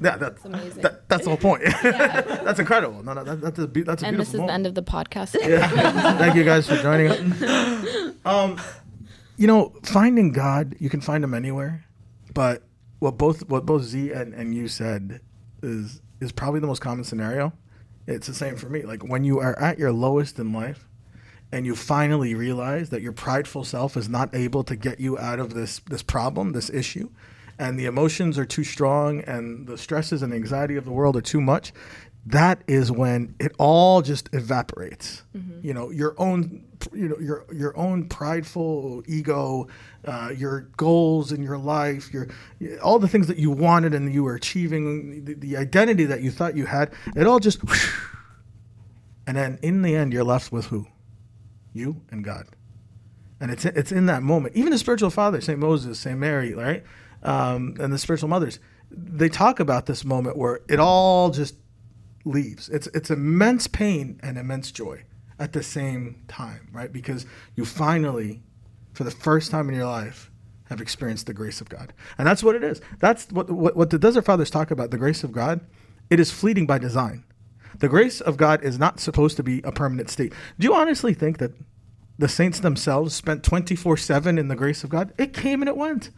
Yeah, 0.00 0.16
that's 0.16 0.44
amazing. 0.44 0.82
That, 0.82 1.08
that's 1.08 1.24
the 1.24 1.30
whole 1.30 1.38
point. 1.38 1.64
that's 1.82 2.60
incredible. 2.60 3.02
No, 3.02 3.14
no, 3.14 3.24
that, 3.24 3.40
that's 3.40 3.58
a, 3.58 3.66
be- 3.66 3.82
that's 3.82 4.02
a 4.02 4.06
And 4.06 4.18
this 4.18 4.30
beautiful 4.30 4.44
is 4.44 4.48
the 4.48 4.54
end 4.54 4.66
of 4.66 4.74
the 4.74 4.82
podcast. 4.82 5.34
yeah. 5.40 6.18
Thank 6.18 6.36
you 6.36 6.44
guys 6.44 6.68
for 6.68 6.76
joining 6.76 7.08
us. 7.08 8.14
Um, 8.24 8.60
you 9.36 9.46
know, 9.46 9.74
finding 9.82 10.32
God, 10.32 10.76
you 10.78 10.88
can 10.88 11.00
find 11.00 11.24
him 11.24 11.34
anywhere, 11.34 11.84
but 12.32 12.62
what 13.00 13.18
both 13.18 13.48
what 13.48 13.66
both 13.66 13.82
Z 13.82 14.12
and, 14.12 14.34
and 14.34 14.54
you 14.54 14.68
said 14.68 15.20
is 15.62 16.00
is 16.20 16.32
probably 16.32 16.60
the 16.60 16.66
most 16.66 16.80
common 16.80 17.04
scenario. 17.04 17.52
It's 18.06 18.26
the 18.26 18.34
same 18.34 18.56
for 18.56 18.68
me. 18.68 18.82
Like 18.82 19.02
when 19.02 19.24
you 19.24 19.40
are 19.40 19.58
at 19.58 19.78
your 19.78 19.92
lowest 19.92 20.38
in 20.38 20.52
life 20.52 20.86
and 21.52 21.64
you 21.64 21.74
finally 21.74 22.34
realize 22.34 22.90
that 22.90 23.02
your 23.02 23.12
prideful 23.12 23.64
self 23.64 23.96
is 23.96 24.08
not 24.08 24.34
able 24.34 24.64
to 24.64 24.76
get 24.76 25.00
you 25.00 25.18
out 25.18 25.38
of 25.38 25.54
this 25.54 25.80
this 25.88 26.02
problem, 26.02 26.52
this 26.52 26.70
issue, 26.70 27.08
and 27.58 27.78
the 27.78 27.86
emotions 27.86 28.38
are 28.38 28.44
too 28.44 28.64
strong 28.64 29.20
and 29.20 29.66
the 29.66 29.78
stresses 29.78 30.22
and 30.22 30.32
anxiety 30.32 30.76
of 30.76 30.84
the 30.84 30.92
world 30.92 31.16
are 31.16 31.22
too 31.22 31.40
much, 31.40 31.72
that 32.26 32.60
is 32.66 32.90
when 32.90 33.34
it 33.38 33.52
all 33.56 34.02
just 34.02 34.28
evaporates. 34.34 35.22
You 35.62 35.72
know, 35.72 35.90
your 35.90 36.14
own 36.18 36.64
you 36.92 37.08
know 37.08 37.18
your 37.18 37.46
your 37.52 37.76
own 37.78 38.08
prideful 38.08 39.04
ego, 39.06 39.68
uh, 40.04 40.32
your 40.36 40.62
goals 40.76 41.30
in 41.30 41.42
your 41.42 41.56
life, 41.56 42.12
your 42.12 42.28
all 42.82 42.98
the 42.98 43.08
things 43.08 43.28
that 43.28 43.38
you 43.38 43.50
wanted 43.52 43.94
and 43.94 44.12
you 44.12 44.24
were 44.24 44.34
achieving, 44.34 45.24
the, 45.24 45.34
the 45.34 45.56
identity 45.56 46.04
that 46.04 46.20
you 46.20 46.32
thought 46.32 46.56
you 46.56 46.66
had, 46.66 46.92
it 47.14 47.26
all 47.26 47.38
just 47.38 47.60
and 49.26 49.36
then 49.36 49.58
in 49.62 49.82
the 49.82 49.94
end 49.94 50.12
you're 50.12 50.24
left 50.24 50.50
with 50.50 50.66
who? 50.66 50.86
You 51.76 52.02
and 52.10 52.24
God. 52.24 52.46
And 53.40 53.50
it's 53.50 53.64
it's 53.64 53.92
in 53.92 54.06
that 54.06 54.22
moment. 54.22 54.56
Even 54.56 54.70
the 54.70 54.78
spiritual 54.78 55.10
father, 55.10 55.40
Saint 55.40 55.58
Moses, 55.58 55.98
Saint 55.98 56.18
Mary, 56.18 56.54
right, 56.54 56.82
um, 57.22 57.76
and 57.78 57.92
the 57.92 57.98
spiritual 57.98 58.28
mothers, 58.28 58.58
they 58.90 59.28
talk 59.28 59.60
about 59.60 59.86
this 59.86 60.04
moment 60.04 60.38
where 60.38 60.60
it 60.68 60.80
all 60.80 61.30
just 61.30 61.56
leaves. 62.24 62.70
It's 62.70 62.86
it's 62.88 63.10
immense 63.10 63.66
pain 63.66 64.18
and 64.22 64.38
immense 64.38 64.72
joy 64.72 65.02
at 65.38 65.52
the 65.52 65.62
same 65.62 66.22
time, 66.28 66.68
right? 66.72 66.90
Because 66.90 67.26
you 67.54 67.66
finally, 67.66 68.42
for 68.94 69.04
the 69.04 69.10
first 69.10 69.50
time 69.50 69.68
in 69.68 69.74
your 69.74 69.84
life, 69.84 70.30
have 70.70 70.80
experienced 70.80 71.26
the 71.26 71.34
grace 71.34 71.60
of 71.60 71.68
God, 71.68 71.92
and 72.16 72.26
that's 72.26 72.42
what 72.42 72.56
it 72.56 72.64
is. 72.64 72.80
That's 73.00 73.30
what 73.30 73.50
what, 73.50 73.76
what 73.76 73.90
the 73.90 73.98
Desert 73.98 74.24
Fathers 74.24 74.48
talk 74.48 74.70
about. 74.70 74.90
The 74.90 74.98
grace 74.98 75.22
of 75.22 75.32
God, 75.32 75.60
it 76.08 76.18
is 76.18 76.30
fleeting 76.30 76.66
by 76.66 76.78
design. 76.78 77.25
The 77.78 77.88
grace 77.88 78.20
of 78.20 78.36
God 78.36 78.62
is 78.62 78.78
not 78.78 79.00
supposed 79.00 79.36
to 79.36 79.42
be 79.42 79.60
a 79.62 79.72
permanent 79.72 80.10
state. 80.10 80.32
Do 80.58 80.66
you 80.66 80.74
honestly 80.74 81.14
think 81.14 81.38
that 81.38 81.52
the 82.18 82.28
saints 82.28 82.60
themselves 82.60 83.14
spent 83.14 83.42
24 83.42 83.96
7 83.96 84.38
in 84.38 84.48
the 84.48 84.56
grace 84.56 84.84
of 84.84 84.90
God? 84.90 85.12
It 85.18 85.32
came 85.32 85.62
and 85.62 85.68
it 85.68 85.76
went. 85.76 86.10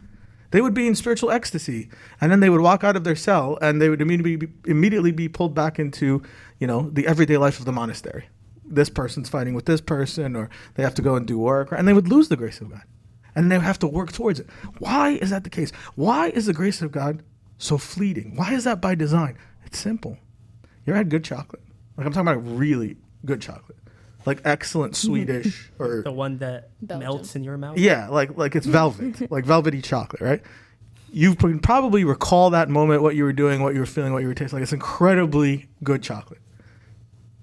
They 0.51 0.61
would 0.61 0.73
be 0.73 0.87
in 0.87 0.95
spiritual 0.95 1.29
ecstasy, 1.29 1.89
and 2.19 2.31
then 2.31 2.39
they 2.39 2.49
would 2.49 2.61
walk 2.61 2.83
out 2.83 2.95
of 2.95 3.03
their 3.03 3.15
cell, 3.15 3.59
and 3.61 3.79
they 3.79 3.87
would 3.89 4.01
immediately 4.01 4.35
be, 4.35 4.47
immediately 4.65 5.11
be 5.11 5.29
pulled 5.29 5.53
back 5.53 5.77
into, 5.77 6.23
you 6.57 6.65
know, 6.65 6.89
the 6.91 7.05
everyday 7.05 7.37
life 7.37 7.59
of 7.59 7.65
the 7.65 7.71
monastery. 7.71 8.29
This 8.65 8.89
person's 8.89 9.29
fighting 9.29 9.53
with 9.53 9.65
this 9.65 9.81
person, 9.81 10.35
or 10.35 10.49
they 10.73 10.81
have 10.83 10.95
to 10.95 11.01
go 11.03 11.15
and 11.15 11.27
do 11.27 11.37
work, 11.37 11.71
and 11.71 11.87
they 11.87 11.93
would 11.93 12.07
lose 12.07 12.29
the 12.29 12.35
grace 12.37 12.61
of 12.61 12.71
God. 12.71 12.83
and 13.35 13.51
they 13.51 13.57
would 13.57 13.65
have 13.65 13.79
to 13.79 13.87
work 13.87 14.11
towards 14.11 14.39
it. 14.39 14.49
Why 14.79 15.11
is 15.21 15.29
that 15.29 15.43
the 15.43 15.51
case? 15.51 15.71
Why 15.95 16.29
is 16.29 16.47
the 16.47 16.53
grace 16.53 16.81
of 16.81 16.91
God 16.91 17.21
so 17.59 17.77
fleeting? 17.77 18.35
Why 18.35 18.53
is 18.53 18.63
that 18.63 18.81
by 18.81 18.95
design? 18.95 19.37
It's 19.65 19.77
simple. 19.77 20.17
You 20.85 20.91
ever 20.93 20.97
had 20.97 21.09
good 21.09 21.23
chocolate? 21.23 21.61
Like 21.97 22.07
I'm 22.07 22.13
talking 22.13 22.27
about 22.31 22.57
really 22.57 22.97
good 23.25 23.41
chocolate, 23.41 23.77
like 24.25 24.41
excellent 24.45 24.95
Swedish 25.05 25.71
or 25.79 26.01
The 26.03 26.11
one 26.11 26.37
that 26.39 26.69
Belgium. 26.81 26.99
melts 27.05 27.35
in 27.35 27.43
your 27.43 27.57
mouth. 27.57 27.77
yeah, 27.77 28.07
like 28.09 28.37
like 28.37 28.55
it's 28.55 28.65
velvet, 28.65 29.29
like 29.31 29.45
velvety 29.45 29.81
chocolate, 29.81 30.21
right? 30.21 30.41
You 31.11 31.35
can 31.35 31.59
probably 31.59 32.03
recall 32.03 32.51
that 32.51 32.69
moment, 32.69 33.01
what 33.01 33.15
you 33.15 33.23
were 33.23 33.33
doing, 33.33 33.61
what 33.63 33.73
you 33.73 33.79
were 33.79 33.85
feeling, 33.87 34.13
what 34.13 34.21
you 34.21 34.27
were 34.27 34.35
tasting. 34.35 34.57
Like 34.57 34.63
it's 34.63 34.73
incredibly 34.73 35.67
good 35.83 36.03
chocolate. 36.03 36.39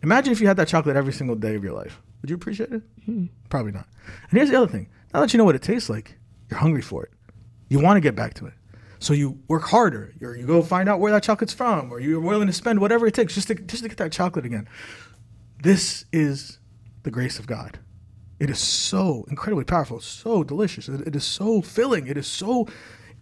Imagine 0.03 0.33
if 0.33 0.41
you 0.41 0.47
had 0.47 0.57
that 0.59 0.69
chocolate 0.69 0.97
every 0.97 1.13
single 1.13 1.35
day 1.37 1.55
of 1.57 1.65
your 1.65 1.73
life. 1.73 2.01
Would 2.23 2.31
you 2.31 2.37
appreciate 2.37 2.71
it? 2.73 2.83
Hmm. 3.05 3.27
Probably 3.51 3.73
not. 3.73 3.87
And 4.31 4.39
here's 4.39 4.51
the 4.51 4.57
other 4.57 4.71
thing: 4.71 4.89
now 5.13 5.21
that 5.21 5.33
you 5.33 5.39
know 5.39 5.45
what 5.45 5.55
it 5.57 5.63
tastes 5.63 5.91
like, 5.91 6.17
you're 6.51 6.61
hungry 6.61 6.83
for 6.83 7.03
it. 7.05 7.11
You 7.69 7.81
want 7.81 7.97
to 7.97 8.01
get 8.01 8.15
back 8.15 8.35
to 8.35 8.47
it. 8.47 8.55
So 8.99 9.13
you 9.13 9.41
work 9.49 9.65
harder. 9.65 10.15
Or 10.23 10.37
you 10.37 10.47
go 10.47 10.63
find 10.63 10.89
out 10.89 11.01
where 11.01 11.13
that 11.13 11.23
chocolate's 11.23 11.55
from, 11.55 11.93
or 11.93 12.01
you're 12.01 12.21
willing 12.21 12.47
to 12.47 12.53
spend 12.53 12.81
whatever 12.81 13.07
it 13.07 13.15
takes 13.15 13.35
just 13.35 13.49
to 13.49 13.55
just 13.55 13.83
to 13.83 13.89
get 13.89 13.99
that 13.99 14.13
chocolate 14.13 14.47
again. 14.47 14.69
This 15.63 16.05
is 16.13 16.59
the 17.03 17.11
grace 17.11 17.39
of 17.39 17.47
God. 17.47 17.79
It 18.39 18.51
is 18.51 18.59
so 18.59 19.25
incredibly 19.29 19.65
powerful, 19.65 20.01
so 20.01 20.45
delicious. 20.45 20.89
It, 20.89 21.07
it 21.07 21.17
is 21.17 21.25
so 21.25 21.63
filling. 21.63 22.07
It 22.07 22.19
is 22.19 22.27
so 22.27 22.69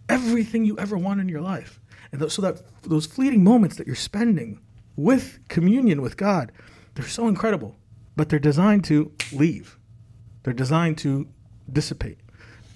everything 0.09 0.65
you 0.65 0.77
ever 0.77 0.97
want 0.97 1.21
in 1.21 1.29
your 1.29 1.41
life. 1.41 1.79
And 2.11 2.19
th- 2.19 2.31
so 2.31 2.41
that 2.41 2.61
those 2.83 3.05
fleeting 3.05 3.43
moments 3.43 3.77
that 3.77 3.87
you're 3.87 3.95
spending 3.95 4.59
with 4.95 5.39
communion 5.47 6.01
with 6.01 6.17
God, 6.17 6.51
they're 6.95 7.07
so 7.07 7.27
incredible, 7.27 7.77
but 8.15 8.29
they're 8.29 8.39
designed 8.39 8.83
to 8.85 9.11
leave. 9.31 9.77
They're 10.43 10.53
designed 10.53 10.97
to 10.99 11.27
dissipate, 11.71 12.19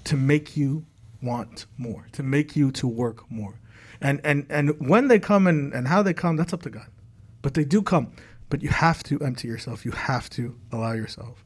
to 0.06 0.18
make 0.18 0.58
you 0.58 0.86
want 1.22 1.66
more, 1.78 2.08
to 2.14 2.24
make 2.24 2.56
you 2.56 2.72
to 2.72 2.88
work 2.88 3.30
more. 3.30 3.60
And 4.02 4.22
and 4.24 4.46
and 4.50 4.80
when 4.80 5.08
they 5.08 5.20
come 5.20 5.48
and, 5.48 5.74
and 5.74 5.88
how 5.88 6.02
they 6.02 6.14
come, 6.14 6.38
that's 6.38 6.54
up 6.54 6.62
to 6.64 6.70
God. 6.70 6.88
But 7.42 7.54
they 7.54 7.66
do 7.66 7.82
come. 7.82 8.12
But 8.50 8.64
you 8.64 8.70
have 8.70 9.04
to 9.04 9.20
empty 9.20 9.48
yourself. 9.48 9.86
You 9.86 9.92
have 9.92 10.30
to 10.32 10.58
allow 10.72 10.94
yourself 10.94 11.44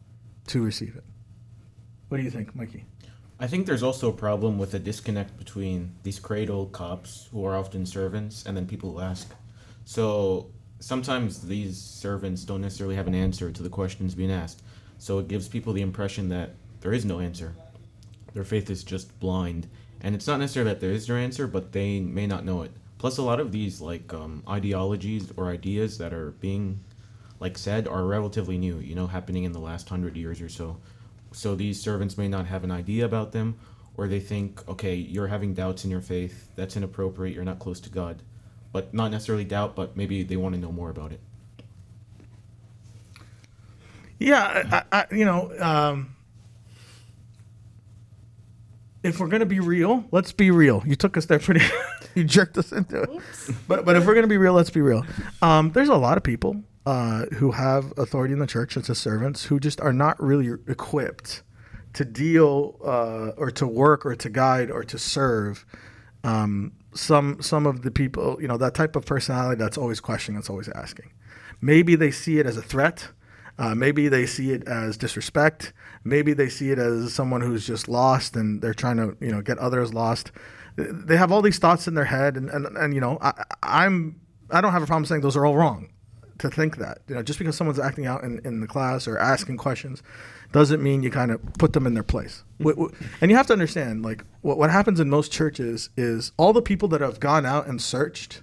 to 0.47 0.63
receive 0.63 0.95
it. 0.95 1.03
What 2.09 2.17
do 2.17 2.23
you 2.23 2.29
think, 2.29 2.55
Mikey? 2.55 2.86
I 3.39 3.47
think 3.47 3.65
there's 3.65 3.83
also 3.83 4.09
a 4.09 4.13
problem 4.13 4.57
with 4.57 4.73
a 4.73 4.79
disconnect 4.79 5.38
between 5.38 5.93
these 6.03 6.19
cradle 6.19 6.67
Copts 6.67 7.27
who 7.31 7.45
are 7.45 7.57
often 7.57 7.86
servants 7.86 8.45
and 8.45 8.55
then 8.55 8.65
people 8.65 8.91
who 8.93 8.99
ask. 8.99 9.33
So 9.83 10.51
sometimes 10.79 11.41
these 11.41 11.77
servants 11.77 12.43
don't 12.43 12.62
necessarily 12.62 12.95
have 12.95 13.07
an 13.07 13.15
answer 13.15 13.51
to 13.51 13.63
the 13.63 13.69
questions 13.69 14.15
being 14.15 14.31
asked. 14.31 14.62
So 14.97 15.19
it 15.19 15.27
gives 15.27 15.47
people 15.47 15.73
the 15.73 15.81
impression 15.81 16.29
that 16.29 16.55
there 16.79 16.93
is 16.93 17.03
no 17.03 17.19
answer. 17.19 17.55
Their 18.34 18.43
faith 18.43 18.69
is 18.69 18.84
just 18.84 19.19
blind. 19.19 19.67
And 20.02 20.15
it's 20.15 20.28
not 20.28 20.39
necessarily 20.39 20.72
that 20.72 20.82
there 20.82 20.91
is 20.91 21.08
no 21.08 21.15
answer, 21.15 21.48
but 21.48 21.72
they 21.72 22.00
may 22.00 22.28
not 22.28 22.46
know 22.46 22.62
it. 22.62 22.72
Plus, 22.98 23.17
a 23.17 23.22
lot 23.22 23.39
of 23.39 23.52
these 23.52 23.82
like 23.82 24.13
um, 24.13 24.43
ideologies 24.48 25.32
or 25.38 25.50
ideas 25.50 25.98
that 25.98 26.13
are 26.13 26.32
being 26.32 26.80
like 27.39 27.58
said 27.58 27.88
are 27.88 28.06
relatively 28.06 28.58
new. 28.58 28.80
You 28.80 28.96
know, 28.96 29.08
happening 29.08 29.43
in 29.43 29.52
the 29.52 29.60
last 29.60 29.89
hundred 29.89 30.15
years 30.15 30.41
or 30.41 30.50
so. 30.50 30.78
So 31.32 31.56
these 31.56 31.82
servants 31.82 32.17
may 32.17 32.28
not 32.28 32.46
have 32.46 32.63
an 32.63 32.72
idea 32.72 33.06
about 33.06 33.32
them, 33.32 33.58
or 33.98 34.08
they 34.08 34.19
think, 34.19 34.67
okay, 34.69 34.96
you're 34.96 35.28
having 35.28 35.54
doubts 35.54 35.84
in 35.84 35.91
your 35.91 36.02
faith. 36.02 36.50
That's 36.56 36.78
inappropriate. 36.78 37.36
You're 37.36 37.43
not 37.43 37.60
close 37.60 37.80
to 37.82 37.89
God. 37.89 38.22
But 38.72 38.93
not 38.93 39.12
necessarily 39.12 39.43
doubt, 39.43 39.76
but 39.76 39.98
maybe 39.98 40.24
they 40.24 40.38
want 40.38 40.56
to 40.56 40.62
know 40.62 40.72
more 40.72 40.89
about 40.89 41.12
it. 41.12 41.19
Yeah, 44.19 44.84
I, 44.91 45.00
I, 45.00 45.06
you 45.13 45.26
know, 45.26 45.52
um, 45.60 46.15
if 49.03 49.19
we're 49.19 49.27
gonna 49.27 49.45
be 49.45 49.59
real, 49.59 50.05
let's 50.11 50.31
be 50.31 50.49
real. 50.51 50.81
You 50.85 50.95
took 50.95 51.17
us 51.17 51.25
there 51.25 51.39
pretty. 51.39 51.65
you 52.15 52.23
jerked 52.23 52.57
us 52.57 52.71
into 52.71 53.01
it. 53.01 53.09
But 53.67 53.85
but 53.85 53.95
if 53.95 54.05
we're 54.05 54.15
gonna 54.15 54.27
be 54.27 54.37
real, 54.37 54.53
let's 54.53 54.69
be 54.69 54.81
real. 54.81 55.05
Um, 55.41 55.71
there's 55.71 55.89
a 55.89 55.95
lot 55.95 56.17
of 56.17 56.23
people 56.23 56.63
uh, 56.85 57.25
who 57.35 57.51
have 57.51 57.93
authority 57.97 58.33
in 58.33 58.39
the 58.39 58.47
church 58.47 58.77
as 58.77 58.89
a 58.89 58.95
servants 58.95 59.45
who 59.45 59.59
just 59.59 59.79
are 59.81 59.93
not 59.93 60.21
really 60.21 60.49
equipped 60.67 61.43
to 61.93 62.05
deal 62.05 62.77
uh, 62.83 63.39
or 63.39 63.51
to 63.51 63.67
work 63.67 64.05
or 64.05 64.15
to 64.15 64.29
guide 64.29 64.71
or 64.71 64.83
to 64.83 64.97
serve 64.97 65.65
um, 66.23 66.71
some 66.93 67.41
some 67.41 67.65
of 67.65 67.83
the 67.83 67.91
people. 67.91 68.37
You 68.41 68.47
know 68.47 68.57
that 68.57 68.73
type 68.73 68.95
of 68.95 69.05
personality 69.05 69.59
that's 69.59 69.77
always 69.77 69.99
questioning, 69.99 70.39
that's 70.39 70.49
always 70.49 70.69
asking. 70.69 71.11
Maybe 71.61 71.95
they 71.95 72.11
see 72.11 72.39
it 72.39 72.45
as 72.45 72.57
a 72.57 72.61
threat. 72.61 73.09
Uh, 73.57 73.75
maybe 73.75 74.07
they 74.07 74.25
see 74.25 74.51
it 74.51 74.67
as 74.67 74.97
disrespect. 74.97 75.73
Maybe 76.03 76.33
they 76.33 76.49
see 76.49 76.71
it 76.71 76.79
as 76.79 77.13
someone 77.13 77.41
who's 77.41 77.65
just 77.67 77.87
lost 77.87 78.35
and 78.35 78.61
they're 78.61 78.73
trying 78.73 78.97
to, 78.97 79.15
you 79.19 79.31
know, 79.31 79.41
get 79.41 79.57
others 79.59 79.93
lost. 79.93 80.31
They 80.75 81.17
have 81.17 81.31
all 81.31 81.41
these 81.43 81.59
thoughts 81.59 81.87
in 81.87 81.93
their 81.93 82.05
head, 82.05 82.35
and 82.35 82.49
and, 82.49 82.65
and 82.75 82.93
you 82.95 82.99
know, 82.99 83.19
I, 83.21 83.43
I'm 83.61 84.19
I 84.49 84.59
don't 84.59 84.71
have 84.71 84.81
a 84.81 84.87
problem 84.87 85.05
saying 85.05 85.21
those 85.21 85.37
are 85.37 85.45
all 85.45 85.55
wrong. 85.55 85.89
To 86.39 86.49
think 86.49 86.77
that, 86.77 86.97
you 87.07 87.13
know, 87.13 87.21
just 87.21 87.37
because 87.37 87.55
someone's 87.55 87.79
acting 87.79 88.07
out 88.07 88.23
in, 88.23 88.41
in 88.43 88.59
the 88.59 88.67
class 88.67 89.07
or 89.07 89.19
asking 89.19 89.57
questions, 89.57 90.01
doesn't 90.51 90.81
mean 90.81 91.03
you 91.03 91.11
kind 91.11 91.29
of 91.31 91.39
put 91.59 91.73
them 91.73 91.85
in 91.85 91.93
their 91.93 92.03
place. 92.03 92.43
Wh- 92.61 92.89
And 93.21 93.29
you 93.29 93.37
have 93.37 93.45
to 93.47 93.53
understand, 93.53 94.01
like, 94.01 94.25
what 94.41 94.57
what 94.57 94.71
happens 94.71 94.99
in 94.99 95.09
most 95.11 95.31
churches 95.31 95.91
is 95.95 96.31
all 96.37 96.51
the 96.51 96.61
people 96.61 96.87
that 96.89 97.01
have 97.01 97.19
gone 97.19 97.45
out 97.45 97.67
and 97.67 97.79
searched 97.79 98.41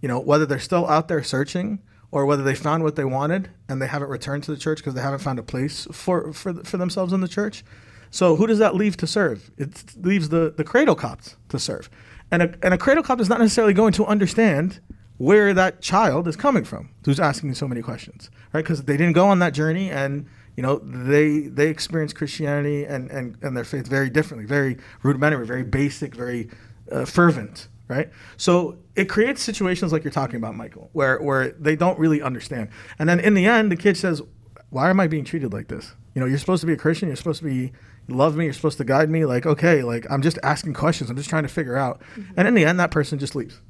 you 0.00 0.08
know, 0.08 0.18
whether 0.20 0.46
they're 0.46 0.58
still 0.60 0.86
out 0.88 1.08
there 1.08 1.22
searching 1.24 1.80
or 2.12 2.26
whether 2.26 2.44
they 2.44 2.54
found 2.54 2.84
what 2.84 2.94
they 2.94 3.04
wanted 3.04 3.50
and 3.68 3.82
they 3.82 3.86
haven't 3.88 4.10
returned 4.10 4.44
to 4.44 4.52
the 4.52 4.56
church 4.56 4.78
because 4.78 4.94
they 4.94 5.00
haven't 5.00 5.18
found 5.20 5.38
a 5.38 5.42
place 5.42 5.88
for, 5.90 6.32
for, 6.32 6.54
for 6.62 6.76
themselves 6.76 7.12
in 7.12 7.20
the 7.20 7.26
church. 7.28 7.64
So 8.10 8.36
who 8.36 8.46
does 8.46 8.58
that 8.58 8.76
leave 8.76 8.96
to 8.98 9.06
serve? 9.06 9.50
It 9.56 9.96
leaves 9.96 10.28
the, 10.28 10.52
the 10.54 10.62
cradle 10.62 10.94
Copts 10.94 11.36
to 11.48 11.58
serve. 11.58 11.88
And 12.30 12.42
a, 12.42 12.54
and 12.62 12.74
a 12.74 12.78
cradle 12.78 13.02
Copt 13.02 13.20
is 13.20 13.30
not 13.30 13.40
necessarily 13.40 13.72
going 13.72 13.94
to 13.94 14.06
understand 14.06 14.80
where 15.16 15.54
that 15.54 15.80
child 15.80 16.28
is 16.28 16.36
coming 16.36 16.64
from 16.64 16.90
who's 17.04 17.18
asking 17.18 17.54
so 17.54 17.66
many 17.66 17.80
questions, 17.80 18.30
right? 18.52 18.62
Because 18.62 18.82
they 18.82 18.96
didn't 18.98 19.14
go 19.14 19.26
on 19.26 19.38
that 19.38 19.54
journey 19.54 19.90
and, 19.90 20.26
you 20.56 20.62
know, 20.62 20.78
they 20.78 21.40
they 21.40 21.68
experience 21.68 22.12
Christianity 22.12 22.84
and, 22.84 23.10
and, 23.10 23.38
and 23.40 23.56
their 23.56 23.64
faith 23.64 23.86
very 23.86 24.10
differently, 24.10 24.46
very 24.46 24.76
rudimentary, 25.02 25.46
very 25.46 25.62
basic, 25.62 26.14
very 26.14 26.50
uh, 26.90 27.06
fervent, 27.06 27.68
right? 27.88 28.10
So 28.36 28.76
it 28.94 29.08
creates 29.08 29.42
situations 29.42 29.92
like 29.92 30.04
you're 30.04 30.10
talking 30.12 30.36
about, 30.36 30.54
Michael, 30.54 30.90
where 30.92 31.20
where 31.20 31.50
they 31.52 31.76
don't 31.76 31.98
really 31.98 32.20
understand. 32.22 32.68
And 32.98 33.08
then 33.08 33.20
in 33.20 33.34
the 33.34 33.46
end, 33.46 33.72
the 33.72 33.76
kid 33.76 33.96
says, 33.96 34.22
"Why 34.70 34.90
am 34.90 35.00
I 35.00 35.06
being 35.06 35.24
treated 35.24 35.52
like 35.52 35.68
this? 35.68 35.94
You 36.14 36.20
know, 36.20 36.26
you're 36.26 36.38
supposed 36.38 36.60
to 36.60 36.66
be 36.66 36.74
a 36.74 36.76
Christian. 36.76 37.08
You're 37.08 37.16
supposed 37.16 37.40
to 37.40 37.46
be 37.46 37.72
love 38.08 38.36
me. 38.36 38.44
You're 38.44 38.52
supposed 38.54 38.78
to 38.78 38.84
guide 38.84 39.08
me. 39.08 39.24
Like, 39.24 39.46
okay, 39.46 39.82
like 39.82 40.06
I'm 40.10 40.22
just 40.22 40.38
asking 40.42 40.74
questions. 40.74 41.08
I'm 41.10 41.16
just 41.16 41.30
trying 41.30 41.44
to 41.44 41.48
figure 41.48 41.76
out." 41.76 42.02
And 42.36 42.46
in 42.46 42.54
the 42.54 42.64
end, 42.64 42.78
that 42.80 42.90
person 42.90 43.18
just 43.18 43.34
leaves. 43.34 43.60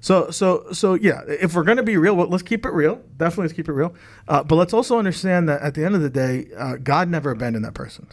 So, 0.00 0.30
so, 0.30 0.70
so, 0.70 0.92
yeah. 0.92 1.22
If 1.26 1.54
we're 1.54 1.62
going 1.64 1.78
to 1.78 1.82
be 1.82 1.96
real, 1.96 2.14
well, 2.14 2.28
let's 2.28 2.42
keep 2.42 2.66
it 2.66 2.72
real. 2.74 2.96
Definitely, 3.16 3.44
let's 3.44 3.54
keep 3.54 3.70
it 3.70 3.72
real. 3.72 3.94
Uh, 4.28 4.44
but 4.44 4.56
let's 4.56 4.74
also 4.74 4.98
understand 4.98 5.48
that 5.48 5.62
at 5.62 5.72
the 5.72 5.82
end 5.82 5.94
of 5.94 6.02
the 6.02 6.10
day, 6.10 6.46
uh, 6.58 6.76
God 6.76 7.08
never 7.08 7.30
abandoned 7.30 7.64
that 7.64 7.72
person. 7.72 8.06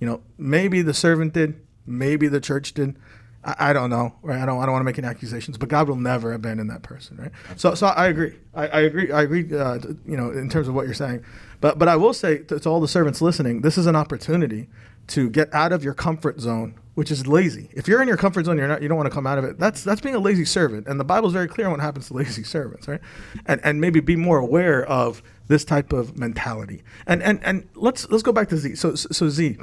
You 0.00 0.08
know, 0.08 0.22
maybe 0.36 0.82
the 0.82 0.92
servant 0.92 1.34
did, 1.34 1.54
maybe 1.86 2.26
the 2.26 2.40
church 2.40 2.74
did. 2.74 2.96
I, 3.44 3.70
I 3.70 3.72
don't 3.72 3.90
know, 3.90 4.14
right? 4.22 4.40
I 4.40 4.46
don't, 4.46 4.60
I 4.60 4.66
don't 4.66 4.72
want 4.72 4.82
to 4.82 4.84
make 4.84 4.98
any 4.98 5.08
accusations, 5.08 5.58
but 5.58 5.68
God 5.68 5.88
will 5.88 5.96
never 5.96 6.32
abandon 6.32 6.68
that 6.68 6.82
person, 6.82 7.16
right? 7.16 7.32
So, 7.56 7.74
so 7.74 7.88
I 7.88 8.06
agree. 8.06 8.36
I, 8.54 8.68
I 8.68 8.80
agree. 8.80 9.10
I 9.12 9.22
agree. 9.22 9.56
Uh, 9.56 9.78
you 10.06 10.16
know, 10.16 10.30
in 10.30 10.48
terms 10.48 10.68
of 10.68 10.74
what 10.74 10.86
you're 10.86 10.94
saying, 10.94 11.24
but, 11.60 11.78
but 11.78 11.88
I 11.88 11.96
will 11.96 12.14
say 12.14 12.38
to, 12.38 12.60
to 12.60 12.68
all 12.68 12.80
the 12.80 12.88
servants 12.88 13.20
listening, 13.20 13.62
this 13.62 13.78
is 13.78 13.86
an 13.86 13.96
opportunity 13.96 14.68
to 15.08 15.28
get 15.28 15.52
out 15.52 15.72
of 15.72 15.82
your 15.82 15.94
comfort 15.94 16.40
zone, 16.40 16.74
which 16.94 17.10
is 17.10 17.26
lazy. 17.26 17.68
If 17.72 17.88
you're 17.88 18.00
in 18.00 18.08
your 18.08 18.16
comfort 18.16 18.46
zone, 18.46 18.56
you're 18.56 18.68
not, 18.68 18.82
you 18.82 18.88
don't 18.88 18.96
want 18.96 19.08
to 19.08 19.14
come 19.14 19.26
out 19.26 19.38
of 19.38 19.44
it. 19.44 19.58
That's 19.58 19.82
that's 19.82 20.00
being 20.00 20.14
a 20.14 20.20
lazy 20.20 20.44
servant, 20.44 20.86
and 20.86 21.00
the 21.00 21.04
Bible's 21.04 21.32
very 21.32 21.48
clear 21.48 21.66
on 21.66 21.72
what 21.72 21.80
happens 21.80 22.08
to 22.08 22.14
lazy 22.14 22.44
servants, 22.44 22.86
right? 22.86 23.00
And 23.46 23.60
and 23.64 23.80
maybe 23.80 24.00
be 24.00 24.14
more 24.14 24.38
aware 24.38 24.84
of 24.84 25.22
this 25.48 25.64
type 25.64 25.92
of 25.92 26.16
mentality. 26.16 26.82
And 27.06 27.22
and 27.22 27.42
and 27.44 27.68
let's 27.74 28.08
let's 28.10 28.22
go 28.22 28.32
back 28.32 28.48
to 28.50 28.56
Z. 28.56 28.76
So 28.76 28.94
so 28.94 29.28
Z, 29.28 29.58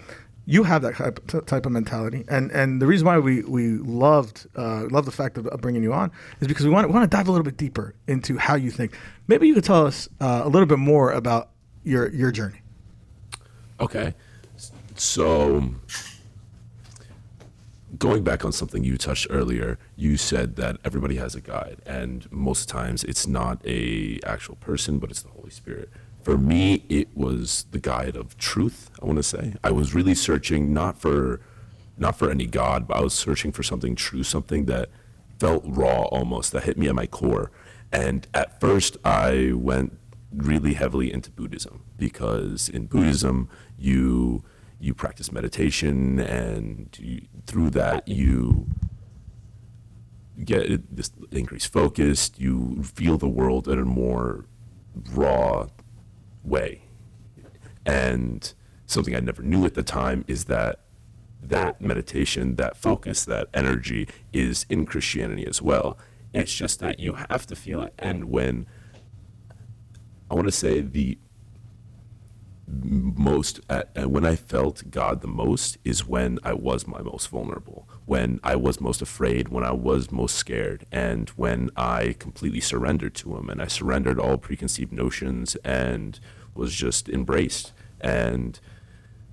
you 0.50 0.64
have 0.64 0.82
that 0.82 0.96
type, 0.96 1.46
type 1.46 1.68
of 1.68 1.72
mentality, 1.72 2.26
and 2.28 2.52
and 2.52 2.82
the 2.82 2.88
reason 2.88 3.06
why 3.06 3.20
we 3.20 3.44
we 3.44 3.74
loved 3.78 4.48
uh, 4.56 4.88
love 4.90 5.06
the 5.06 5.12
fact 5.12 5.38
of, 5.38 5.46
of 5.46 5.62
bringing 5.62 5.84
you 5.84 5.94
on 5.94 6.12
is 6.42 6.48
because 6.48 6.66
we 6.66 6.72
want 6.72 6.90
want 6.90 7.04
to 7.04 7.16
dive 7.16 7.28
a 7.28 7.32
little 7.32 7.46
bit 7.46 7.56
deeper 7.56 7.94
into 8.08 8.36
how 8.40 8.56
you 8.56 8.72
think. 8.72 8.98
Maybe 9.28 9.48
you 9.48 9.54
could 9.54 9.64
tell 9.64 9.86
us 9.86 10.10
uh, 10.20 10.42
a 10.44 10.50
little 10.50 10.66
bit 10.66 10.80
more 10.80 11.12
about 11.12 11.52
your 11.84 12.10
your 12.10 12.32
journey. 12.32 12.62
Okay. 13.80 14.16
So, 14.96 15.76
going 18.00 18.24
back 18.24 18.44
on 18.44 18.52
something 18.52 18.84
you 18.84 18.98
touched 18.98 19.28
earlier, 19.30 19.78
you 19.96 20.18
said 20.18 20.56
that 20.56 20.78
everybody 20.84 21.18
has 21.18 21.36
a 21.36 21.42
guide, 21.42 21.78
and 21.86 22.30
most 22.32 22.68
times 22.68 23.04
it's 23.04 23.28
not 23.28 23.62
a 23.68 24.20
actual 24.26 24.56
person, 24.56 24.98
but 24.98 25.12
it's 25.12 25.22
the 25.22 25.30
Holy 25.30 25.52
Spirit. 25.52 25.92
For 26.24 26.38
me, 26.38 26.84
it 26.90 27.16
was 27.16 27.66
the 27.72 27.80
guide 27.80 28.16
of 28.16 28.38
truth. 28.38 28.92
I 29.02 29.06
want 29.06 29.18
to 29.18 29.24
say 29.24 29.56
I 29.64 29.72
was 29.72 29.96
really 29.96 30.16
searching 30.16 30.74
not 30.74 31.00
for 31.00 31.42
not 31.98 32.18
for 32.18 32.32
any 32.32 32.46
God, 32.46 32.88
but 32.88 32.98
I 32.98 33.02
was 33.02 33.14
searching 33.14 33.52
for 33.52 33.62
something 33.62 33.94
true, 33.96 34.24
something 34.24 34.66
that 34.66 34.90
felt 35.38 35.64
raw 35.66 36.04
almost, 36.04 36.52
that 36.54 36.64
hit 36.64 36.78
me 36.78 36.88
at 36.88 36.96
my 36.96 37.06
core. 37.06 37.52
And 37.92 38.26
at 38.34 38.60
first, 38.60 38.98
I 39.04 39.52
went 39.54 39.98
really 40.32 40.76
heavily 40.76 41.12
into 41.12 41.30
Buddhism 41.32 41.84
because 41.98 42.70
in 42.70 42.86
Buddhism, 42.86 43.50
you 43.78 44.44
you 44.80 44.94
practice 44.94 45.32
meditation, 45.32 46.20
and 46.20 46.98
you, 46.98 47.22
through 47.46 47.70
that 47.72 48.08
you 48.08 48.68
get 50.44 50.96
this 50.96 51.12
increased 51.32 51.72
focus. 51.72 52.32
You 52.38 52.84
feel 52.84 53.18
the 53.18 53.28
world 53.28 53.68
in 53.68 53.78
a 53.78 53.86
more 53.86 54.46
raw 55.12 55.68
way, 56.50 56.84
and 57.86 58.54
something 58.86 59.16
I 59.16 59.20
never 59.20 59.42
knew 59.42 59.66
at 59.66 59.76
the 59.76 59.84
time 59.84 60.26
is 60.28 60.46
that 60.46 60.82
that 61.42 61.80
meditation, 61.80 62.56
that 62.56 62.76
focus, 62.76 63.24
that 63.26 63.48
energy 63.54 64.08
is 64.34 64.66
in 64.70 64.86
Christianity 64.86 65.46
as 65.46 65.62
well. 65.62 65.98
It's 66.34 66.54
just 66.54 66.80
that 66.80 67.00
you 67.00 67.14
have 67.14 67.48
to 67.48 67.56
feel 67.56 67.82
it. 67.82 67.94
And 67.98 68.26
when 68.26 68.68
I 70.30 70.36
want 70.36 70.48
to 70.48 70.52
say 70.52 70.82
the 70.82 71.18
most 72.68 73.60
at, 73.70 73.90
uh, 74.00 74.08
when 74.08 74.26
I 74.26 74.36
felt 74.36 74.92
God 74.92 75.22
the 75.22 75.28
most 75.28 75.78
is 75.84 76.06
when 76.06 76.38
I 76.44 76.54
was 76.54 76.86
my 76.86 77.02
most 77.02 77.30
vulnerable, 77.30 77.88
when 78.06 78.40
I 78.44 78.56
was 78.56 78.80
most 78.80 79.02
afraid, 79.02 79.50
when 79.50 79.64
I 79.64 79.72
was 79.72 80.12
most 80.12 80.36
scared, 80.36 80.86
and 80.92 81.30
when 81.30 81.72
I 81.76 82.16
completely 82.20 82.62
surrendered 82.62 83.16
to 83.16 83.36
Him 83.38 83.50
and 83.50 83.62
I 83.62 83.68
surrendered 83.68 84.20
all 84.20 84.38
preconceived 84.38 84.92
notions 84.92 85.56
and 85.64 86.20
was 86.60 86.74
just 86.76 87.10
embraced. 87.10 87.74
And 88.00 88.60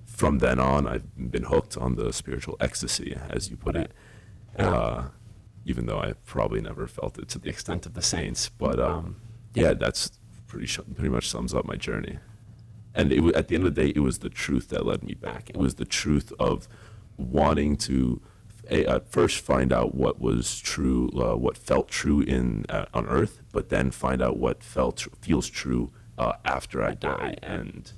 from 0.05 0.39
then 0.39 0.59
on, 0.59 0.87
I've 0.87 1.31
been 1.31 1.43
hooked 1.43 1.77
on 1.77 1.95
the 1.95 2.11
spiritual 2.11 2.57
ecstasy, 2.59 3.17
as 3.29 3.49
you 3.49 3.57
put 3.57 3.75
it. 3.75 3.91
Uh, 4.57 5.09
even 5.65 5.85
though 5.85 5.99
I 5.99 6.13
probably 6.25 6.61
never 6.61 6.87
felt 6.87 7.19
it 7.19 7.27
to 7.29 7.39
the 7.39 7.49
extent 7.49 7.85
of 7.85 7.93
the 7.93 8.01
saints, 8.01 8.49
but 8.49 8.79
um, 8.79 9.17
yeah, 9.53 9.73
that's 9.73 10.17
pretty 10.47 10.65
sh- 10.65 10.79
pretty 10.95 11.09
much 11.09 11.29
sums 11.29 11.53
up 11.53 11.65
my 11.65 11.75
journey. 11.75 12.19
And 12.95 13.11
it, 13.11 13.35
at 13.35 13.49
the 13.49 13.55
end 13.55 13.67
of 13.67 13.75
the 13.75 13.83
day, 13.83 13.93
it 13.93 13.99
was 13.99 14.19
the 14.19 14.29
truth 14.29 14.69
that 14.69 14.85
led 14.85 15.03
me 15.03 15.13
back. 15.13 15.49
It 15.49 15.57
was 15.57 15.75
the 15.75 15.85
truth 15.85 16.31
of 16.39 16.67
wanting 17.17 17.75
to 17.77 18.21
a, 18.69 18.85
at 18.85 19.09
first 19.09 19.39
find 19.39 19.71
out 19.71 19.95
what 19.95 20.19
was 20.19 20.59
true, 20.59 21.09
uh, 21.15 21.35
what 21.35 21.57
felt 21.57 21.89
true 21.89 22.21
in 22.21 22.65
uh, 22.69 22.85
on 22.93 23.05
Earth, 23.07 23.41
but 23.51 23.69
then 23.69 23.91
find 23.91 24.21
out 24.21 24.37
what 24.37 24.63
felt 24.63 25.07
feels 25.21 25.49
true 25.49 25.91
uh, 26.17 26.33
after 26.45 26.83
I 26.83 26.93
die. 26.93 27.35
And 27.43 27.91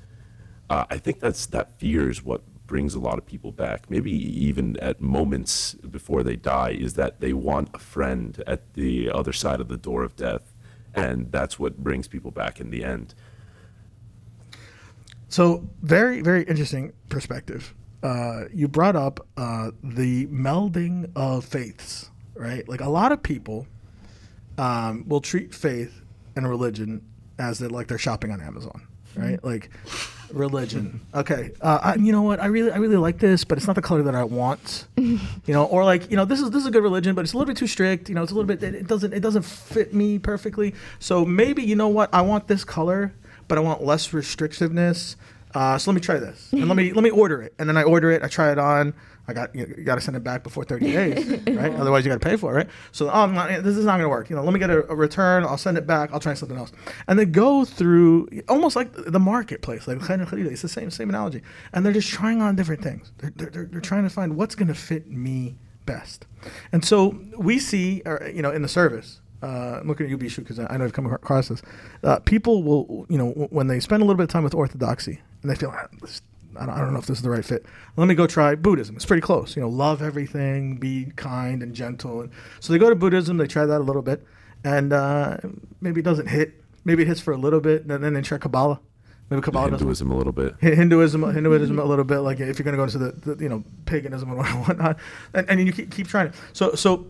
uh, 0.69 0.85
I 0.89 0.97
think 0.97 1.19
that's 1.19 1.45
that 1.47 1.79
fear 1.79 2.09
is 2.09 2.23
what 2.23 2.41
brings 2.67 2.93
a 2.93 2.99
lot 2.99 3.17
of 3.17 3.25
people 3.25 3.51
back. 3.51 3.89
Maybe 3.89 4.11
even 4.11 4.77
at 4.77 5.01
moments 5.01 5.73
before 5.73 6.21
they 6.21 6.35
die, 6.35 6.69
is 6.69 6.93
that 6.93 7.19
they 7.19 7.33
want 7.33 7.69
a 7.73 7.79
friend 7.79 8.43
at 8.45 8.73
the 8.75 9.09
other 9.11 9.33
side 9.33 9.59
of 9.59 9.67
the 9.67 9.77
door 9.77 10.03
of 10.03 10.15
death, 10.15 10.53
and 10.93 11.31
that's 11.31 11.57
what 11.57 11.77
brings 11.77 12.07
people 12.07 12.31
back 12.31 12.59
in 12.59 12.69
the 12.69 12.83
end. 12.83 13.15
So 15.29 15.67
very, 15.81 16.21
very 16.21 16.43
interesting 16.43 16.93
perspective. 17.09 17.73
Uh, 18.01 18.45
you 18.53 18.67
brought 18.67 18.95
up 18.95 19.27
uh, 19.35 19.71
the 19.83 20.27
melding 20.27 21.11
of 21.15 21.45
faiths, 21.45 22.11
right? 22.35 22.67
Like 22.69 22.81
a 22.81 22.89
lot 22.89 23.11
of 23.11 23.21
people 23.21 23.67
um, 24.57 25.07
will 25.07 25.21
treat 25.21 25.53
faith 25.53 26.01
and 26.35 26.47
religion 26.47 27.01
as 27.39 27.59
they're 27.59 27.69
like 27.69 27.87
they're 27.87 27.97
shopping 27.97 28.31
on 28.31 28.41
Amazon, 28.41 28.85
right? 29.15 29.43
Like 29.43 29.69
religion. 30.31 31.01
Okay, 31.13 31.51
uh, 31.61 31.79
I, 31.81 31.95
you 31.95 32.11
know 32.11 32.21
what? 32.21 32.39
I 32.39 32.47
really, 32.47 32.71
I 32.71 32.77
really 32.77 32.97
like 32.97 33.19
this, 33.19 33.43
but 33.43 33.57
it's 33.57 33.67
not 33.67 33.75
the 33.75 33.81
color 33.81 34.03
that 34.03 34.15
I 34.15 34.23
want. 34.23 34.87
you 34.95 35.19
know, 35.47 35.65
or 35.65 35.83
like, 35.83 36.09
you 36.11 36.17
know, 36.17 36.25
this 36.25 36.41
is 36.41 36.51
this 36.51 36.61
is 36.61 36.67
a 36.67 36.71
good 36.71 36.83
religion, 36.83 37.15
but 37.15 37.21
it's 37.21 37.33
a 37.33 37.37
little 37.37 37.47
bit 37.47 37.57
too 37.57 37.67
strict. 37.67 38.09
You 38.09 38.15
know, 38.15 38.23
it's 38.23 38.31
a 38.31 38.35
little 38.35 38.47
bit. 38.47 38.61
It, 38.61 38.75
it 38.75 38.87
doesn't 38.87 39.13
it 39.13 39.21
doesn't 39.21 39.43
fit 39.43 39.93
me 39.93 40.19
perfectly. 40.19 40.75
So 40.99 41.25
maybe 41.25 41.63
you 41.63 41.75
know 41.75 41.87
what? 41.87 42.13
I 42.13 42.21
want 42.21 42.47
this 42.47 42.63
color, 42.63 43.13
but 43.47 43.57
I 43.57 43.61
want 43.61 43.83
less 43.83 44.09
restrictiveness. 44.09 45.15
Uh, 45.55 45.77
so 45.79 45.89
let 45.89 45.95
me 45.95 46.01
try 46.01 46.19
this, 46.19 46.51
and 46.51 46.67
let 46.67 46.75
me 46.75 46.93
let 46.93 47.03
me 47.03 47.09
order 47.09 47.41
it, 47.41 47.53
and 47.57 47.67
then 47.67 47.77
I 47.77 47.83
order 47.83 48.11
it. 48.11 48.23
I 48.23 48.27
try 48.27 48.51
it 48.51 48.59
on. 48.59 48.93
I 49.29 49.33
got 49.33 49.55
you, 49.55 49.65
got 49.65 49.95
to 49.95 50.01
send 50.01 50.17
it 50.17 50.23
back 50.23 50.43
before 50.43 50.63
30 50.63 50.91
days, 50.91 51.27
right? 51.47 51.73
Otherwise, 51.75 52.03
you 52.03 52.09
got 52.11 52.19
to 52.19 52.27
pay 52.27 52.35
for 52.35 52.51
it, 52.51 52.55
right? 52.55 52.67
So, 52.91 53.07
oh, 53.07 53.11
I'm 53.13 53.33
not, 53.33 53.49
this 53.63 53.77
is 53.77 53.85
not 53.85 53.93
going 53.93 54.03
to 54.05 54.09
work. 54.09 54.29
You 54.29 54.35
know, 54.35 54.43
let 54.43 54.53
me 54.53 54.59
get 54.59 54.69
a, 54.69 54.89
a 54.91 54.95
return. 54.95 55.43
I'll 55.43 55.57
send 55.57 55.77
it 55.77 55.85
back. 55.85 56.11
I'll 56.11 56.19
try 56.19 56.33
something 56.33 56.57
else, 56.57 56.71
and 57.07 57.17
they 57.19 57.25
go 57.25 57.65
through 57.65 58.27
almost 58.47 58.75
like 58.75 58.91
the 58.93 59.19
marketplace, 59.19 59.87
like 59.87 59.99
Khair 59.99 60.15
and 60.15 60.27
Kharida. 60.27 60.51
It's 60.51 60.61
the 60.61 60.69
same 60.69 60.89
same 60.91 61.09
analogy, 61.09 61.41
and 61.73 61.85
they're 61.85 61.93
just 61.93 62.09
trying 62.09 62.41
on 62.41 62.55
different 62.55 62.81
things. 62.81 63.11
They're 63.19 63.31
they're, 63.35 63.65
they're, 63.65 63.81
trying 63.81 64.03
to 64.03 64.09
find 64.09 64.35
what's 64.35 64.55
going 64.55 64.67
to 64.67 64.75
fit 64.75 65.09
me 65.09 65.57
best, 65.85 66.25
and 66.71 66.83
so 66.83 67.19
we 67.37 67.59
see, 67.59 68.01
or, 68.05 68.29
you 68.33 68.41
know, 68.41 68.51
in 68.51 68.61
the 68.61 68.67
service. 68.69 69.21
Uh, 69.41 69.79
I'm 69.79 69.87
looking 69.87 70.05
at 70.05 70.09
you, 70.09 70.17
Bishoy, 70.17 70.39
because 70.39 70.59
I 70.59 70.75
know 70.75 70.83
I've 70.83 70.91
come 70.91 71.05
across 71.05 71.47
this. 71.47 71.61
Uh, 72.03 72.19
people 72.19 72.61
will, 72.61 73.05
you 73.07 73.17
know, 73.17 73.29
when 73.51 73.67
they 73.67 73.79
spend 73.79 74.01
a 74.01 74.05
little 74.05 74.17
bit 74.17 74.23
of 74.23 74.29
time 74.29 74.43
with 74.43 74.53
orthodoxy 74.53 75.21
and 75.41 75.49
they 75.49 75.55
feel, 75.55 75.71
"Ah, 75.73 75.87
this- 76.01 76.21
I 76.59 76.65
don't, 76.65 76.75
I 76.75 76.79
don't 76.79 76.93
know 76.93 76.99
if 76.99 77.05
this 77.05 77.17
is 77.17 77.23
the 77.23 77.29
right 77.29 77.43
fit. 77.45 77.65
Let 77.95 78.07
me 78.07 78.15
go 78.15 78.27
try 78.27 78.53
Buddhism. 78.55 78.95
It's 78.95 79.05
pretty 79.05 79.21
close. 79.21 79.55
You 79.55 79.61
know, 79.61 79.69
love 79.69 80.01
everything, 80.01 80.77
be 80.77 81.11
kind 81.15 81.63
and 81.63 81.73
gentle. 81.73 82.21
And 82.21 82.31
so 82.59 82.73
they 82.73 82.79
go 82.79 82.89
to 82.89 82.95
Buddhism. 82.95 83.37
They 83.37 83.47
try 83.47 83.65
that 83.65 83.79
a 83.79 83.83
little 83.83 84.01
bit, 84.01 84.25
and 84.63 84.91
uh, 84.91 85.37
maybe 85.81 86.01
it 86.01 86.03
doesn't 86.03 86.27
hit. 86.27 86.63
Maybe 86.83 87.03
it 87.03 87.07
hits 87.07 87.21
for 87.21 87.33
a 87.33 87.37
little 87.37 87.59
bit, 87.61 87.85
and 87.85 88.03
then 88.03 88.13
they 88.13 88.21
try 88.21 88.37
Kabbalah. 88.37 88.79
Maybe 89.29 89.41
Kabbalah 89.41 89.69
Hinduism 89.69 90.11
a 90.11 90.17
little 90.17 90.33
bit. 90.33 90.55
Hi- 90.61 90.75
Hinduism, 90.75 91.33
Hinduism 91.33 91.77
a 91.77 91.85
little 91.85 92.05
bit. 92.05 92.19
Like 92.19 92.39
if 92.39 92.57
you're 92.59 92.63
going 92.63 92.73
to 92.73 92.77
go 92.77 92.83
into 92.83 92.97
the, 92.97 93.35
the 93.35 93.43
you 93.43 93.49
know 93.49 93.63
paganism 93.85 94.31
and 94.31 94.39
whatnot, 94.67 94.97
and, 95.33 95.49
and 95.49 95.65
you 95.65 95.71
keep, 95.71 95.91
keep 95.91 96.07
trying 96.07 96.27
it. 96.27 96.35
So 96.53 96.73
so, 96.73 97.07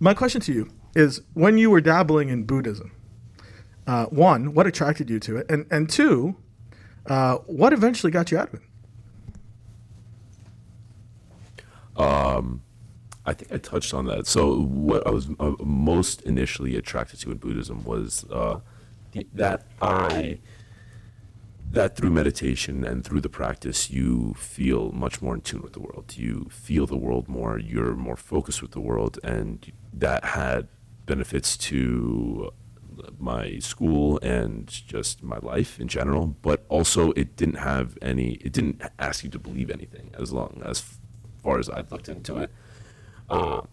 my 0.00 0.14
question 0.14 0.40
to 0.42 0.52
you 0.52 0.68
is: 0.96 1.20
when 1.34 1.58
you 1.58 1.70
were 1.70 1.80
dabbling 1.80 2.30
in 2.30 2.44
Buddhism, 2.44 2.90
uh, 3.86 4.06
one, 4.06 4.54
what 4.54 4.66
attracted 4.66 5.10
you 5.10 5.20
to 5.20 5.36
it, 5.36 5.46
and 5.50 5.66
and 5.70 5.90
two, 5.90 6.36
uh, 7.06 7.36
what 7.46 7.72
eventually 7.72 8.10
got 8.10 8.30
you 8.30 8.38
out 8.38 8.48
of 8.48 8.54
it? 8.54 8.62
I 11.98 13.34
think 13.34 13.52
I 13.52 13.58
touched 13.58 13.92
on 13.92 14.06
that. 14.06 14.26
So 14.26 14.62
what 14.62 15.06
I 15.06 15.10
was 15.10 15.28
uh, 15.38 15.52
most 15.62 16.22
initially 16.22 16.76
attracted 16.76 17.20
to 17.20 17.30
in 17.30 17.36
Buddhism 17.36 17.84
was 17.84 18.24
uh, 18.30 18.60
that 19.34 19.66
I 19.82 20.38
that 21.70 21.96
through 21.96 22.10
meditation 22.10 22.84
and 22.84 23.04
through 23.04 23.20
the 23.20 23.28
practice 23.28 23.90
you 23.90 24.32
feel 24.38 24.90
much 24.92 25.20
more 25.20 25.34
in 25.34 25.42
tune 25.42 25.60
with 25.60 25.74
the 25.74 25.80
world. 25.80 26.14
You 26.16 26.48
feel 26.50 26.86
the 26.86 26.96
world 26.96 27.28
more. 27.28 27.58
You're 27.58 27.94
more 27.94 28.16
focused 28.16 28.62
with 28.62 28.70
the 28.70 28.80
world, 28.80 29.18
and 29.22 29.70
that 29.92 30.24
had 30.24 30.68
benefits 31.04 31.56
to 31.56 32.50
my 33.18 33.58
school 33.58 34.18
and 34.22 34.66
just 34.68 35.22
my 35.22 35.38
life 35.42 35.78
in 35.78 35.88
general. 35.88 36.28
But 36.40 36.64
also, 36.68 37.12
it 37.12 37.36
didn't 37.36 37.56
have 37.56 37.98
any. 38.00 38.32
It 38.34 38.52
didn't 38.52 38.82
ask 38.98 39.22
you 39.22 39.30
to 39.30 39.38
believe 39.38 39.70
anything 39.70 40.14
as 40.18 40.32
long 40.32 40.62
as 40.64 40.97
far 41.48 41.58
as 41.58 41.70
I've 41.70 41.90
looked 41.90 42.10
into 42.10 42.36
it. 42.36 42.50
Um, 43.30 43.68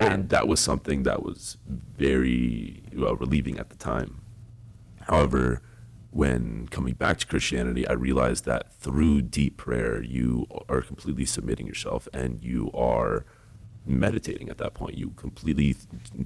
and 0.00 0.30
that 0.30 0.48
was 0.48 0.58
something 0.58 1.04
that 1.04 1.22
was 1.22 1.58
very 1.96 2.82
uh, 2.98 3.14
relieving 3.14 3.56
at 3.58 3.70
the 3.70 3.76
time. 3.76 4.20
However, 5.02 5.62
when 6.10 6.66
coming 6.68 6.94
back 6.94 7.18
to 7.18 7.26
Christianity, 7.26 7.86
I 7.86 7.92
realized 7.92 8.44
that 8.46 8.72
through 8.72 9.22
deep 9.22 9.56
prayer, 9.56 10.02
you 10.02 10.46
are 10.68 10.80
completely 10.80 11.24
submitting 11.24 11.66
yourself 11.68 12.08
and 12.12 12.42
you 12.42 12.70
are 12.72 13.24
meditating 13.86 14.48
at 14.48 14.58
that 14.58 14.74
point. 14.74 14.98
You 14.98 15.10
completely 15.10 15.76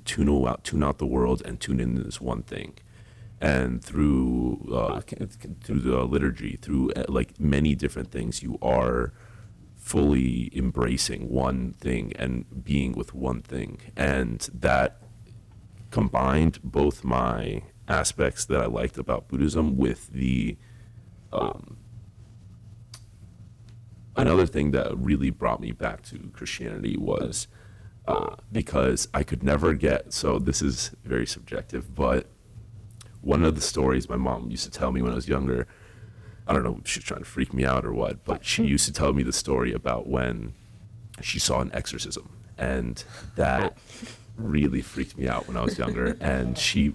tune 0.07 0.30
out, 0.47 0.64
tune 0.64 0.82
out 0.82 0.97
the 0.99 1.07
world 1.07 1.43
and 1.45 1.61
tune 1.61 1.80
in 1.80 1.97
to 1.97 2.03
this 2.03 2.20
one 2.20 2.43
thing. 2.43 2.74
And 3.41 3.84
through 3.84 4.68
uh, 4.72 5.01
through 5.64 5.80
the 5.80 6.03
liturgy, 6.05 6.59
through 6.61 6.93
uh, 6.93 7.05
like 7.09 7.39
many 7.39 7.74
different 7.74 8.11
things, 8.11 8.43
you 8.43 8.59
are 8.62 9.12
fully 9.89 10.51
embracing 10.55 11.30
one 11.30 11.72
thing 11.72 12.12
and 12.16 12.62
being 12.62 12.93
with 12.93 13.14
one 13.14 13.41
thing. 13.41 13.80
And 13.97 14.47
that 14.53 15.01
combined 15.91 16.59
both 16.62 17.05
my 17.05 17.62
aspects 17.89 18.45
that 18.45 18.61
I 18.61 18.66
liked 18.66 18.99
about 18.99 19.28
Buddhism 19.28 19.78
with 19.78 20.09
the 20.09 20.59
um, 21.32 21.78
another 24.14 24.45
thing 24.45 24.72
that 24.72 24.95
really 24.99 25.30
brought 25.30 25.59
me 25.59 25.72
back 25.72 26.03
to 26.03 26.18
Christianity 26.34 26.99
was 26.99 27.49
uh, 28.07 28.36
because 28.53 29.09
I 29.14 29.22
could 29.22 29.43
never 29.43 29.72
get 29.72 30.12
so 30.12 30.39
this 30.39 30.61
is 30.61 30.91
very 31.03 31.26
subjective, 31.26 31.95
but 31.95 32.26
one 33.22 33.43
of 33.43 33.55
the 33.55 33.62
stories 33.62 34.07
my 34.07 34.16
mom 34.16 34.51
used 34.51 34.64
to 34.64 34.70
tell 34.70 34.93
me 34.93 35.01
when 35.01 35.12
I 35.12 35.14
was 35.14 35.28
younger. 35.28 35.66
I 36.49 36.55
don't 36.55 36.64
know 36.64 36.78
if 36.82 36.88
she 36.88 36.99
was 37.01 37.05
trying 37.05 37.20
to 37.20 37.26
freak 37.26 37.53
me 37.53 37.64
out 37.64 37.84
or 37.84 37.92
what, 37.92 38.24
but 38.24 38.44
she 38.44 38.64
used 38.64 38.86
to 38.86 38.92
tell 38.92 39.12
me 39.12 39.22
the 39.22 39.32
story 39.32 39.72
about 39.72 40.07
when 40.07 40.55
she 41.20 41.38
saw 41.38 41.61
an 41.61 41.70
exorcism, 41.74 42.30
and 42.57 43.05
that 43.36 43.76
really 44.36 44.80
freaked 44.80 45.18
me 45.18 45.28
out 45.28 45.46
when 45.46 45.57
I 45.57 45.62
was 45.62 45.78
younger. 45.78 46.16
And 46.20 46.57
she 46.57 46.94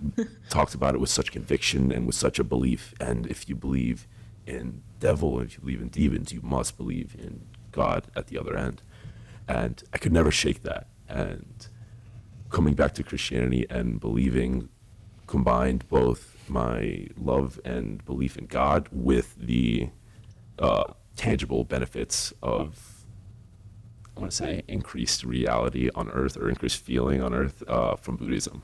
talked 0.50 0.74
about 0.74 0.96
it 0.96 1.00
with 1.00 1.10
such 1.10 1.32
conviction 1.32 1.92
and 1.92 2.06
with 2.06 2.16
such 2.16 2.40
a 2.40 2.44
belief. 2.44 2.94
And 3.00 3.28
if 3.28 3.48
you 3.50 3.56
believe 3.56 4.08
in 4.48 4.82
devil 5.00 5.40
if 5.42 5.56
you 5.56 5.60
believe 5.60 5.82
in 5.82 5.90
demons, 5.90 6.32
you 6.32 6.42
must 6.42 6.78
believe 6.78 7.16
in 7.20 7.46
God 7.72 8.08
at 8.16 8.28
the 8.28 8.38
other 8.40 8.56
end. 8.56 8.82
And 9.48 9.84
I 9.94 9.98
could 9.98 10.14
never 10.14 10.32
shake 10.32 10.64
that. 10.64 10.88
And 11.10 11.68
coming 12.50 12.74
back 12.74 12.94
to 12.96 13.04
Christianity 13.04 13.66
and 13.70 14.00
believing 14.00 14.70
combined 15.28 15.88
both 15.90 16.33
my 16.54 17.08
love 17.18 17.60
and 17.66 18.06
belief 18.06 18.38
in 18.38 18.46
God 18.46 18.88
with 18.92 19.36
the 19.36 19.90
uh, 20.60 20.94
tangible 21.16 21.64
benefits 21.64 22.32
of 22.42 23.06
I 24.16 24.20
want 24.20 24.32
to 24.32 24.38
say 24.38 24.64
increased 24.68 25.24
reality 25.24 25.90
on 25.96 26.10
Earth 26.12 26.38
or 26.38 26.48
increased 26.48 26.78
feeling 26.78 27.22
on 27.22 27.34
Earth 27.34 27.64
uh, 27.68 27.96
from 27.96 28.16
Buddhism. 28.18 28.62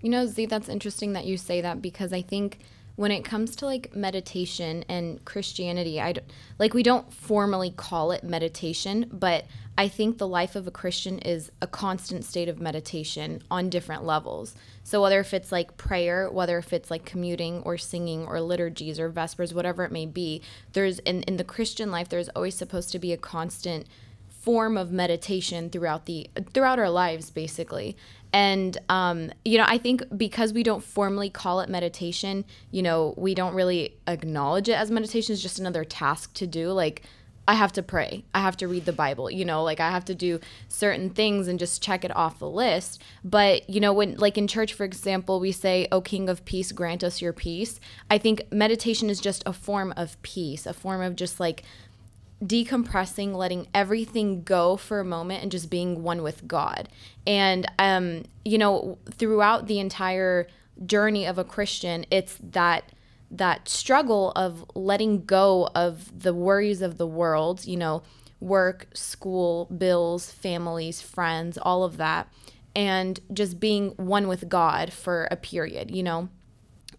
You 0.00 0.10
know, 0.10 0.26
Z, 0.26 0.46
that's 0.46 0.68
interesting 0.68 1.12
that 1.14 1.24
you 1.24 1.36
say 1.36 1.60
that 1.60 1.82
because 1.82 2.12
I 2.12 2.22
think 2.22 2.60
when 2.94 3.10
it 3.10 3.24
comes 3.24 3.56
to 3.56 3.66
like 3.66 3.94
meditation 3.94 4.84
and 4.88 5.24
Christianity, 5.24 6.00
I 6.00 6.14
like 6.58 6.74
we 6.74 6.82
don't 6.82 7.12
formally 7.12 7.70
call 7.70 8.12
it 8.12 8.22
meditation, 8.22 9.08
but 9.12 9.46
I 9.76 9.88
think 9.88 10.18
the 10.18 10.28
life 10.28 10.54
of 10.54 10.66
a 10.66 10.70
Christian 10.70 11.18
is 11.20 11.50
a 11.62 11.66
constant 11.66 12.24
state 12.24 12.48
of 12.48 12.60
meditation 12.60 13.42
on 13.50 13.70
different 13.70 14.04
levels. 14.04 14.54
So 14.84 15.00
whether 15.00 15.18
if 15.20 15.32
it's 15.32 15.50
like 15.50 15.78
prayer, 15.78 16.30
whether 16.30 16.58
if 16.58 16.72
it's 16.72 16.90
like 16.90 17.06
commuting 17.06 17.62
or 17.62 17.78
singing 17.78 18.26
or 18.26 18.40
liturgies 18.40 19.00
or 19.00 19.08
vespers, 19.08 19.54
whatever 19.54 19.84
it 19.84 19.92
may 19.92 20.04
be, 20.04 20.42
there's 20.74 20.98
in 21.00 21.22
in 21.22 21.38
the 21.38 21.44
Christian 21.44 21.90
life 21.90 22.08
there's 22.10 22.28
always 22.30 22.54
supposed 22.54 22.92
to 22.92 22.98
be 22.98 23.12
a 23.12 23.16
constant 23.16 23.86
form 24.28 24.76
of 24.76 24.90
meditation 24.92 25.70
throughout 25.70 26.04
the 26.06 26.28
throughout 26.52 26.78
our 26.78 26.90
lives 26.90 27.30
basically. 27.30 27.96
And 28.34 28.78
um, 28.88 29.30
you 29.44 29.58
know 29.58 29.64
i 29.68 29.78
think 29.78 30.02
because 30.16 30.52
we 30.52 30.62
don't 30.62 30.82
formally 30.82 31.28
call 31.28 31.60
it 31.60 31.68
meditation 31.68 32.46
you 32.70 32.82
know 32.82 33.12
we 33.18 33.34
don't 33.34 33.54
really 33.54 33.94
acknowledge 34.06 34.68
it 34.68 34.72
as 34.72 34.90
meditation. 34.90 35.32
It's 35.32 35.42
just 35.42 35.58
another 35.58 35.84
task 35.84 36.34
to 36.34 36.46
do. 36.46 36.72
Like 36.72 37.02
i 37.48 37.54
have 37.54 37.72
to 37.72 37.82
pray. 37.82 38.24
I 38.34 38.40
have 38.40 38.56
to 38.58 38.68
read 38.68 38.84
the 38.84 38.92
bible 38.92 39.30
you 39.30 39.44
know 39.44 39.62
like 39.62 39.80
i 39.80 39.90
have 39.90 40.04
to 40.06 40.14
do 40.14 40.40
certain 40.68 41.10
things 41.10 41.48
and 41.48 41.58
just 41.58 41.82
check 41.82 42.04
it 42.04 42.14
off 42.16 42.38
the 42.38 42.48
list. 42.48 43.02
But 43.24 43.68
you 43.68 43.80
know 43.80 43.92
when 43.92 44.16
like 44.16 44.38
in 44.38 44.46
church 44.46 44.72
for 44.74 44.84
example 44.84 45.40
we 45.40 45.52
say 45.52 45.88
o 45.92 46.00
king 46.00 46.28
of 46.28 46.44
peace 46.44 46.72
grant 46.72 47.04
us 47.04 47.22
your 47.22 47.32
peace. 47.32 47.80
I 48.10 48.18
think 48.18 48.50
meditation 48.52 49.10
is 49.10 49.20
just 49.20 49.42
a 49.46 49.52
form 49.52 49.92
of 49.96 50.20
peace 50.22 50.66
a 50.66 50.72
form 50.72 51.02
of 51.02 51.16
just 51.16 51.40
like 51.40 51.64
decompressing, 52.42 53.34
letting 53.34 53.68
everything 53.72 54.42
go 54.42 54.76
for 54.76 55.00
a 55.00 55.04
moment, 55.04 55.42
and 55.42 55.52
just 55.52 55.70
being 55.70 56.02
one 56.02 56.22
with 56.22 56.46
God. 56.48 56.88
And, 57.26 57.70
um, 57.78 58.24
you 58.44 58.58
know, 58.58 58.98
throughout 59.10 59.68
the 59.68 59.78
entire 59.78 60.48
journey 60.84 61.24
of 61.24 61.38
a 61.38 61.44
Christian, 61.44 62.04
it's 62.10 62.36
that 62.42 62.84
that 63.32 63.68
struggle 63.68 64.30
of 64.36 64.64
letting 64.74 65.24
go 65.24 65.68
of 65.74 66.20
the 66.20 66.34
worries 66.34 66.82
of 66.82 66.98
the 66.98 67.06
world, 67.06 67.64
you 67.64 67.76
know, 67.76 68.02
work, 68.40 68.88
school, 68.92 69.66
bills, 69.66 70.30
families, 70.30 71.00
friends, 71.00 71.56
all 71.56 71.82
of 71.82 71.96
that, 71.96 72.28
and 72.76 73.20
just 73.32 73.58
being 73.58 73.90
one 73.90 74.28
with 74.28 74.48
God 74.48 74.92
for 74.92 75.28
a 75.30 75.36
period, 75.36 75.90
you 75.90 76.02
know. 76.02 76.28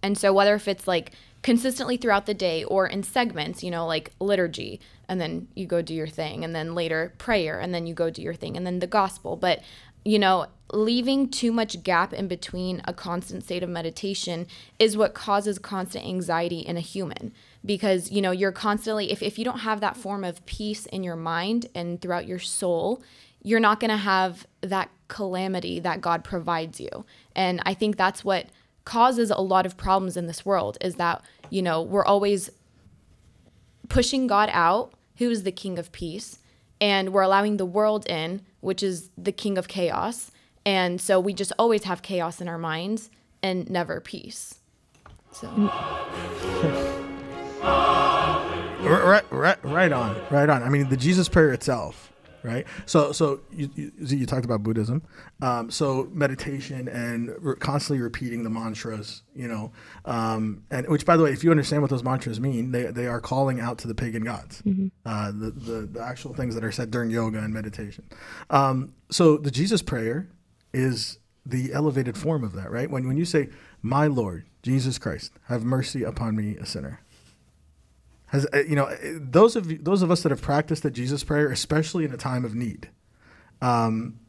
And 0.02 0.18
so 0.18 0.34
whether 0.34 0.56
if 0.56 0.68
it's 0.68 0.88
like 0.88 1.12
consistently 1.44 1.98
throughout 1.98 2.26
the 2.26 2.34
day 2.34 2.64
or 2.64 2.88
in 2.88 3.04
segments, 3.04 3.64
you 3.64 3.70
know, 3.70 3.86
like 3.86 4.12
liturgy, 4.20 4.80
and 5.08 5.22
then 5.22 5.48
you 5.54 5.68
go 5.68 5.82
do 5.82 5.94
your 5.94 6.08
thing, 6.08 6.44
and 6.44 6.56
then 6.56 6.74
later 6.74 7.14
prayer, 7.18 7.60
and 7.60 7.74
then 7.74 7.86
you 7.86 7.94
go 7.94 8.10
do 8.10 8.22
your 8.22 8.34
thing, 8.34 8.58
and 8.58 8.66
then 8.66 8.80
the 8.80 8.88
gospel. 8.88 9.36
But, 9.36 9.62
you 10.04 10.18
know, 10.18 10.48
leaving 10.74 11.30
too 11.30 11.52
much 11.52 11.84
gap 11.84 12.14
in 12.14 12.28
between 12.28 12.82
a 12.86 12.94
constant 12.94 13.44
state 13.44 13.64
of 13.64 13.70
meditation 13.70 14.48
is 14.80 14.98
what 14.98 15.14
causes 15.14 15.60
constant 15.60 16.06
anxiety 16.06 16.60
in 16.60 16.78
a 16.78 16.82
human. 16.82 17.34
Because, 17.66 18.12
you 18.12 18.22
know, 18.22 18.32
you're 18.32 18.52
constantly, 18.52 19.12
if, 19.12 19.22
if 19.22 19.38
you 19.38 19.46
don't 19.46 19.60
have 19.60 19.80
that 19.82 19.96
form 19.96 20.24
of 20.24 20.46
peace 20.46 20.86
in 20.88 21.04
your 21.04 21.16
mind 21.16 21.68
and 21.74 22.02
throughout 22.02 22.28
your 22.28 22.40
soul, 22.40 23.02
you're 23.42 23.60
not 23.60 23.80
going 23.80 23.92
to 23.92 23.98
have 23.98 24.48
that 24.62 24.90
calamity 25.08 25.80
that 25.80 26.02
God 26.02 26.24
provides 26.24 26.80
you. 26.80 27.06
And 27.36 27.62
I 27.66 27.74
think 27.74 27.98
that's 27.98 28.24
what 28.24 28.48
causes 28.86 29.32
a 29.32 29.42
lot 29.42 29.66
of 29.66 29.78
problems 29.78 30.18
in 30.18 30.28
this 30.28 30.46
world 30.46 30.78
is 30.82 30.96
that, 30.96 31.22
you 31.50 31.62
know, 31.62 31.82
we're 31.82 32.06
always 32.06 32.50
pushing 33.90 34.28
God 34.28 34.50
out, 34.52 34.94
who 35.18 35.30
is 35.30 35.44
the 35.44 35.52
king 35.52 35.78
of 35.78 35.92
peace, 35.92 36.40
and 36.82 37.14
we're 37.14 37.22
allowing 37.22 37.58
the 37.58 37.66
world 37.66 38.06
in, 38.08 38.42
which 38.60 38.82
is 38.82 39.10
the 39.18 39.32
king 39.32 39.58
of 39.58 39.68
chaos. 39.68 40.32
And 40.66 41.00
so 41.02 41.20
we 41.20 41.34
just 41.34 41.52
always 41.60 41.84
have 41.84 42.02
chaos 42.02 42.40
in 42.42 42.48
our 42.48 42.58
minds 42.58 43.10
and 43.42 43.70
never 43.70 44.00
peace. 44.00 44.60
So 45.32 45.50
Right, 48.84 49.24
right, 49.32 49.64
right 49.64 49.92
on, 49.92 50.22
right 50.30 50.50
on. 50.50 50.62
I 50.62 50.70
mean, 50.70 50.90
the 50.90 50.98
Jesus 50.98 51.30
prayer 51.30 51.54
itself, 51.54 52.12
right? 52.44 52.66
So, 52.86 53.14
so 53.14 53.40
you, 53.50 53.70
you, 53.76 53.92
you 53.98 54.26
talked 54.26 54.44
about 54.44 54.62
Buddhism, 54.62 55.04
um, 55.42 55.72
so 55.72 56.10
meditation 56.12 56.90
and 56.90 57.34
re- 57.40 57.56
constantly 57.56 58.04
repeating 58.04 58.44
the 58.44 58.50
mantras, 58.50 59.24
you 59.34 59.48
know, 59.48 59.72
um, 60.04 60.64
and 60.70 60.86
which, 60.90 61.06
by 61.06 61.16
the 61.16 61.24
way, 61.24 61.32
if 61.32 61.46
you 61.46 61.52
understand 61.52 61.82
what 61.82 61.92
those 61.92 62.04
mantras 62.04 62.42
mean, 62.42 62.72
they, 62.72 62.84
they 62.84 63.08
are 63.08 63.22
calling 63.22 63.62
out 63.62 63.78
to 63.80 63.88
the 63.88 63.96
pagan 63.96 64.24
gods, 64.24 64.62
uh, 65.06 65.32
the, 65.32 65.52
the 65.52 65.90
the 65.94 66.02
actual 66.02 66.34
things 66.34 66.54
that 66.56 66.64
are 66.66 66.72
said 66.72 66.92
during 66.92 67.10
yoga 67.10 67.40
and 67.40 67.54
meditation. 67.54 68.04
Um, 68.50 68.94
so, 69.10 69.38
the 69.38 69.52
Jesus 69.52 69.82
prayer 69.82 70.28
is 70.74 71.20
the 71.46 71.74
elevated 71.74 72.18
form 72.18 72.44
of 72.44 72.54
that, 72.54 72.72
right? 72.72 72.90
When 72.90 73.08
when 73.08 73.18
you 73.18 73.26
say, 73.26 73.50
"My 73.82 74.08
Lord 74.08 74.46
Jesus 74.62 74.98
Christ, 74.98 75.32
have 75.48 75.64
mercy 75.64 76.04
upon 76.04 76.36
me, 76.36 76.56
a 76.58 76.66
sinner." 76.66 77.02
Has 78.28 78.48
uh, 78.54 78.60
you 78.64 78.76
know 78.76 78.86
uh, 78.86 78.96
those 79.20 79.56
of 79.56 79.70
you, 79.72 79.78
those 79.78 80.02
of 80.02 80.10
us 80.12 80.24
that 80.24 80.30
have 80.32 80.42
practiced 80.42 80.84
the 80.84 80.92
Jesus 80.92 81.24
prayer, 81.24 81.50
especially 81.52 82.06
in 82.06 82.14
a 82.14 82.18
time 82.18 82.46
of 82.46 82.56
need, 82.56 82.90
um, 83.62 84.20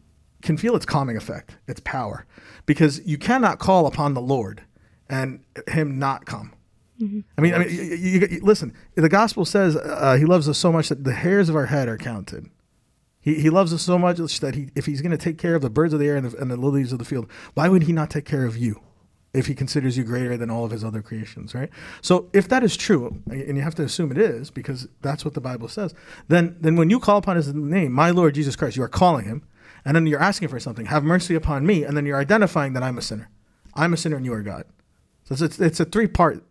can 0.42 0.57
feel 0.57 0.76
its 0.76 0.84
calming 0.84 1.16
effect, 1.16 1.57
its 1.66 1.80
power, 1.80 2.26
because 2.66 3.01
you 3.07 3.16
cannot 3.16 3.59
call 3.59 3.86
upon 3.86 4.14
the 4.14 4.20
Lord 4.20 4.62
and 5.09 5.40
Him 5.68 5.99
not 5.99 6.26
come. 6.26 6.53
I 7.36 7.40
mean, 7.40 7.55
I 7.55 7.59
mean, 7.59 7.68
you, 7.70 7.82
you, 7.82 8.28
you- 8.30 8.40
listen. 8.42 8.72
The 8.95 9.09
gospel 9.09 9.45
says 9.45 9.76
uh, 9.76 10.16
He 10.18 10.24
loves 10.24 10.49
us 10.49 10.57
so 10.59 10.70
much 10.70 10.88
that 10.90 11.03
the 11.05 11.12
hairs 11.12 11.49
of 11.49 11.57
our 11.57 11.66
head 11.66 11.88
are 11.88 11.99
counted. 11.99 12.49
He, 13.25 13.41
he 13.41 13.51
loves 13.51 13.72
us 13.72 13.83
so 13.83 13.99
much 13.99 14.18
that 14.41 14.55
he, 14.55 14.68
if 14.75 14.87
He's 14.87 15.01
going 15.01 15.11
to 15.11 15.18
take 15.18 15.39
care 15.39 15.55
of 15.55 15.62
the 15.62 15.70
birds 15.70 15.93
of 15.93 16.01
the 16.01 16.07
air 16.07 16.16
and 16.16 16.31
the, 16.31 16.37
and 16.37 16.51
the 16.51 16.57
lilies 16.57 16.93
of 16.93 16.99
the 16.99 17.05
field, 17.05 17.27
why 17.55 17.68
would 17.68 17.85
He 17.85 17.93
not 17.93 18.11
take 18.11 18.25
care 18.25 18.45
of 18.45 18.57
you? 18.57 18.81
if 19.35 19.47
he 19.47 19.55
considers 19.55 19.99
you 19.99 20.05
greater 20.05 20.37
than 20.37 20.49
all 20.49 20.64
of 20.64 20.70
his 20.70 20.85
other 20.85 21.03
creations, 21.03 21.57
right? 21.57 21.68
So 22.01 22.31
if 22.33 22.49
that 22.51 22.62
is 22.62 22.77
true, 22.77 23.20
and 23.29 23.57
you 23.57 23.62
have 23.62 23.75
to 23.75 23.83
assume 23.83 24.12
it 24.12 24.18
is 24.18 24.49
because 24.49 24.87
that's 25.03 25.25
what 25.25 25.35
the 25.35 25.41
Bible 25.41 25.66
says, 25.66 25.93
then 26.29 26.57
then 26.61 26.77
when 26.77 26.89
you 26.89 27.01
call 27.01 27.18
upon 27.18 27.35
his 27.35 27.53
name, 27.53 27.91
my 27.91 28.11
Lord 28.11 28.37
Jesus 28.37 28.55
Christ, 28.55 28.77
you 28.77 28.85
are 28.85 28.89
calling 28.89 29.25
him, 29.25 29.43
and 29.85 29.97
then 29.97 30.07
you're 30.07 30.22
asking 30.22 30.49
for 30.49 30.61
something, 30.61 30.87
have 30.87 31.03
mercy 31.03 31.35
upon 31.35 31.66
me, 31.66 31.83
and 31.83 31.97
then 31.97 32.07
you're 32.07 32.18
identifying 32.18 32.75
that 32.75 32.85
I'm 32.85 32.97
a 32.97 33.03
sinner. 33.03 33.29
I'm 33.75 33.93
a 33.93 33.97
sinner 33.97 34.16
and 34.16 34.25
you 34.25 34.33
are 34.33 34.43
God. 34.43 34.66
So 35.25 35.45
it's 35.45 35.59
it's, 35.59 35.81
a 35.81 35.85
three 35.85 36.07
part 36.07 36.45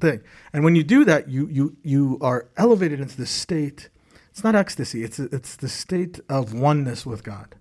thing. 0.00 0.22
And 0.52 0.64
when 0.64 0.74
you 0.74 0.84
do 0.84 1.04
that, 1.04 1.28
you 1.28 1.48
you 1.48 1.76
you 1.82 2.18
are 2.20 2.48
elevated 2.56 3.00
into 3.00 3.16
this 3.16 3.30
state. 3.30 3.88
It's 4.36 4.44
not 4.44 4.54
ecstasy. 4.54 5.02
It's 5.02 5.18
it's 5.18 5.56
the 5.56 5.68
state 5.68 6.20
of 6.28 6.52
oneness 6.52 7.06
with 7.06 7.24
God, 7.24 7.54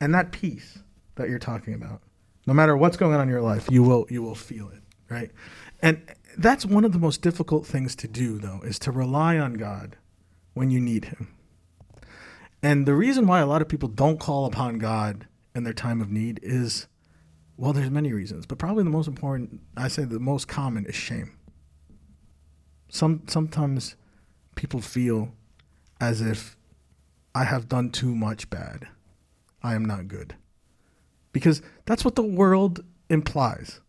and 0.00 0.14
that 0.14 0.32
peace 0.32 0.78
that 1.16 1.28
you're 1.28 1.38
talking 1.38 1.74
about. 1.74 2.00
No 2.46 2.54
matter 2.54 2.74
what's 2.74 2.96
going 2.96 3.14
on 3.14 3.24
in 3.24 3.28
your 3.28 3.42
life, 3.42 3.68
you 3.70 3.82
will 3.82 4.06
you 4.08 4.22
will 4.22 4.34
feel 4.34 4.70
it, 4.70 4.80
right? 5.10 5.30
And 5.82 6.00
that's 6.38 6.64
one 6.64 6.86
of 6.86 6.94
the 6.94 6.98
most 6.98 7.20
difficult 7.20 7.66
things 7.66 7.94
to 7.96 8.08
do, 8.08 8.38
though, 8.38 8.62
is 8.64 8.78
to 8.78 8.90
rely 8.90 9.36
on 9.36 9.52
God 9.52 9.98
when 10.54 10.70
you 10.70 10.80
need 10.80 11.04
Him. 11.04 11.34
And 12.62 12.86
the 12.86 12.94
reason 12.94 13.26
why 13.26 13.40
a 13.40 13.46
lot 13.46 13.60
of 13.60 13.68
people 13.68 13.90
don't 13.90 14.18
call 14.18 14.46
upon 14.46 14.78
God 14.78 15.26
in 15.54 15.64
their 15.64 15.74
time 15.74 16.00
of 16.00 16.10
need 16.10 16.40
is, 16.42 16.86
well, 17.58 17.74
there's 17.74 17.90
many 17.90 18.14
reasons, 18.14 18.46
but 18.46 18.56
probably 18.56 18.82
the 18.82 18.88
most 18.88 19.08
important, 19.08 19.60
I 19.76 19.88
say 19.88 20.04
the 20.04 20.18
most 20.18 20.48
common, 20.48 20.86
is 20.86 20.94
shame. 20.94 21.36
Some 22.88 23.24
sometimes 23.26 23.96
people 24.54 24.80
feel 24.80 25.34
as 26.00 26.20
if 26.20 26.56
I 27.34 27.44
have 27.44 27.68
done 27.68 27.90
too 27.90 28.14
much 28.14 28.50
bad. 28.50 28.88
I 29.62 29.74
am 29.74 29.84
not 29.84 30.08
good 30.08 30.34
because 31.32 31.62
that's 31.84 32.04
what 32.04 32.14
the 32.14 32.22
world 32.22 32.84
implies. 33.10 33.80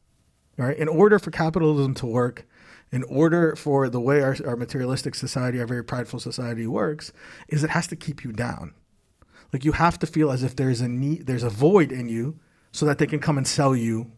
Right? 0.58 0.78
In 0.78 0.88
order 0.88 1.20
for 1.20 1.32
capitalism 1.32 1.94
to 1.96 2.06
work, 2.06 2.48
in 2.92 3.04
order 3.04 3.56
for 3.56 3.90
the 3.90 4.00
way 4.00 4.22
our, 4.22 4.38
our 4.46 4.56
materialistic 4.56 5.16
society, 5.16 5.60
our 5.60 5.68
very 5.68 5.84
prideful 5.84 6.20
society 6.20 6.66
works, 6.66 7.12
is 7.50 7.64
it 7.64 7.72
has 7.72 7.88
to 7.88 7.96
keep 7.96 8.24
you 8.24 8.32
down. 8.32 8.74
Like 9.52 9.66
you 9.66 9.74
have 9.74 10.00
to 10.00 10.08
feel 10.08 10.32
as 10.32 10.44
if 10.44 10.56
there's 10.56 10.82
a 10.82 10.88
need, 10.88 11.28
there's 11.28 11.44
a 11.44 11.50
void 11.50 11.92
in 11.92 12.08
you, 12.08 12.40
so 12.72 12.86
that 12.86 13.00
they 13.00 13.08
can 13.08 13.20
come 13.20 13.38
and 13.38 13.48
sell 13.48 13.76
you 13.76 14.12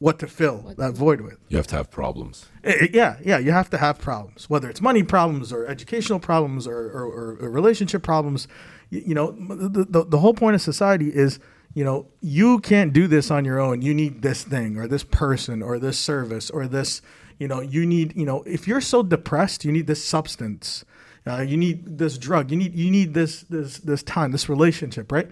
what 0.00 0.18
to 0.20 0.26
fill 0.28 0.74
that 0.78 0.92
void 0.92 1.20
with. 1.20 1.38
You 1.48 1.56
have 1.56 1.66
to 1.68 1.76
have 1.76 1.90
problems. 1.90 2.46
I- 2.64 2.68
I- 2.68 2.90
yeah, 2.92 3.16
yeah, 3.24 3.38
you 3.38 3.50
have 3.52 3.68
to 3.70 3.78
have 3.78 3.98
problems, 3.98 4.48
whether 4.48 4.70
it's 4.70 4.80
money 4.80 5.02
problems 5.02 5.52
or 5.52 5.66
educational 5.66 6.20
problems 6.20 6.66
or, 6.66 6.76
or, 6.78 7.04
or, 7.04 7.36
or 7.40 7.50
relationship 7.50 8.02
problems. 8.02 8.46
You, 8.90 9.02
you 9.08 9.14
know, 9.14 9.32
the, 9.32 9.84
the, 9.84 10.04
the 10.04 10.18
whole 10.20 10.34
point 10.34 10.54
of 10.54 10.62
society 10.62 11.08
is, 11.12 11.40
you 11.74 11.84
know, 11.84 12.06
you 12.20 12.60
can't 12.60 12.92
do 12.92 13.06
this 13.08 13.30
on 13.30 13.44
your 13.44 13.58
own. 13.58 13.82
You 13.82 13.92
need 13.92 14.22
this 14.22 14.44
thing 14.44 14.76
or 14.78 14.86
this 14.86 15.02
person 15.04 15.62
or 15.62 15.78
this 15.78 15.98
service 15.98 16.48
or 16.48 16.66
this, 16.68 17.02
you 17.38 17.48
know, 17.48 17.60
you 17.60 17.84
need, 17.84 18.16
you 18.16 18.24
know, 18.24 18.42
if 18.44 18.68
you're 18.68 18.80
so 18.80 19.02
depressed, 19.02 19.64
you 19.64 19.72
need 19.72 19.86
this 19.88 20.04
substance. 20.04 20.84
Uh, 21.26 21.42
you 21.42 21.56
need 21.56 21.98
this 21.98 22.16
drug. 22.16 22.50
You 22.50 22.56
need 22.56 22.74
you 22.74 22.90
need 22.90 23.12
this 23.12 23.42
this 23.50 23.78
this 23.78 24.02
time, 24.02 24.32
this 24.32 24.48
relationship, 24.48 25.12
right? 25.12 25.28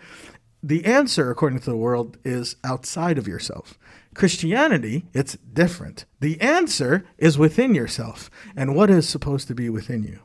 The 0.67 0.85
answer, 0.85 1.31
according 1.31 1.61
to 1.61 1.71
the 1.71 1.77
world, 1.77 2.19
is 2.25 2.57
outside 2.65 3.19
of 3.19 3.29
yourself. 3.29 3.79
Christianity, 4.15 5.07
it's 5.15 5.37
different. 5.53 6.07
The 6.21 6.41
answer 6.41 7.07
is 7.19 7.39
within 7.39 7.75
yourself. 7.75 8.31
And 8.57 8.75
what 8.75 8.91
is 8.91 9.09
supposed 9.09 9.47
to 9.49 9.55
be 9.55 9.69
within 9.69 10.03
you? 10.03 10.19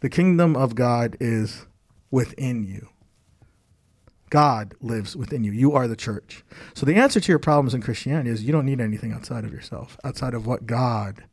The 0.00 0.08
kingdom 0.08 0.56
of 0.56 0.74
God 0.74 1.16
is 1.20 1.66
within 2.10 2.64
you. 2.64 2.88
God 4.30 4.74
lives 4.80 5.14
within 5.14 5.44
you. 5.44 5.52
You 5.52 5.72
are 5.72 5.86
the 5.86 5.94
church. 5.94 6.42
So 6.74 6.86
the 6.86 6.94
answer 6.94 7.20
to 7.20 7.32
your 7.32 7.38
problems 7.38 7.74
in 7.74 7.82
Christianity 7.82 8.30
is 8.30 8.44
you 8.44 8.52
don't 8.52 8.66
need 8.66 8.80
anything 8.80 9.12
outside 9.12 9.44
of 9.44 9.52
yourself, 9.52 9.98
outside 10.04 10.32
of 10.32 10.46
what 10.46 10.66
God 10.66 11.24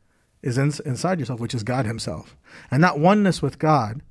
is 0.41 0.57
in, 0.57 0.73
inside 0.85 1.19
yourself, 1.19 1.39
which 1.39 1.55
is 1.55 1.63
God 1.63 1.85
Himself. 1.85 2.35
And 2.69 2.83
that 2.83 2.99
oneness 2.99 3.41
with 3.41 3.57
God 3.57 4.01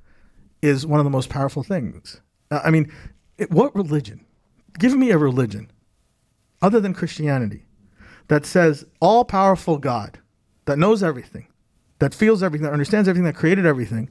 is 0.61 0.87
one 0.87 0.99
of 0.99 1.03
the 1.03 1.09
most 1.11 1.29
powerful 1.29 1.61
things. 1.61 2.21
I 2.49 2.71
mean, 2.71 2.91
it, 3.37 3.51
what 3.51 3.75
religion? 3.75 4.25
Give 4.79 4.95
me 4.95 5.11
a 5.11 5.17
religion 5.17 5.71
other 6.61 6.79
than 6.79 6.93
Christianity 6.93 7.65
that 8.27 8.45
says 8.45 8.85
all 8.99 9.25
powerful 9.25 9.77
God, 9.77 10.19
that 10.65 10.79
knows 10.79 11.03
everything, 11.03 11.47
that 11.99 12.13
feels 12.13 12.41
everything, 12.41 12.65
that 12.65 12.73
understands 12.73 13.07
everything, 13.07 13.25
that 13.25 13.35
created 13.35 13.65
everything. 13.65 14.09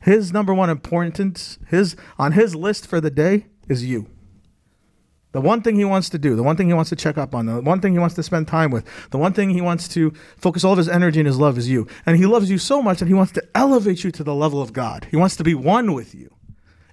His 0.00 0.32
number 0.32 0.54
one 0.54 0.70
importance, 0.70 1.58
his 1.68 1.96
on 2.18 2.32
his 2.32 2.54
list 2.54 2.86
for 2.86 3.00
the 3.00 3.10
day 3.10 3.46
is 3.68 3.84
you. 3.84 4.08
The 5.32 5.40
one 5.40 5.62
thing 5.62 5.76
he 5.76 5.84
wants 5.84 6.10
to 6.10 6.18
do, 6.18 6.36
the 6.36 6.42
one 6.42 6.56
thing 6.56 6.66
he 6.66 6.74
wants 6.74 6.90
to 6.90 6.96
check 6.96 7.16
up 7.16 7.34
on, 7.34 7.46
the 7.46 7.62
one 7.62 7.80
thing 7.80 7.94
he 7.94 7.98
wants 7.98 8.14
to 8.16 8.22
spend 8.22 8.48
time 8.48 8.70
with, 8.70 8.84
the 9.10 9.18
one 9.18 9.32
thing 9.32 9.50
he 9.50 9.62
wants 9.62 9.88
to 9.88 10.12
focus 10.36 10.62
all 10.62 10.72
of 10.72 10.78
his 10.78 10.90
energy 10.90 11.20
and 11.20 11.26
his 11.26 11.38
love 11.38 11.56
is 11.56 11.70
you. 11.70 11.86
And 12.04 12.18
he 12.18 12.26
loves 12.26 12.50
you 12.50 12.58
so 12.58 12.82
much 12.82 12.98
that 12.98 13.08
he 13.08 13.14
wants 13.14 13.32
to 13.32 13.42
elevate 13.54 14.04
you 14.04 14.10
to 14.10 14.22
the 14.22 14.34
level 14.34 14.60
of 14.60 14.74
God. 14.74 15.06
He 15.10 15.16
wants 15.16 15.36
to 15.36 15.44
be 15.44 15.54
one 15.54 15.94
with 15.94 16.14
you 16.14 16.34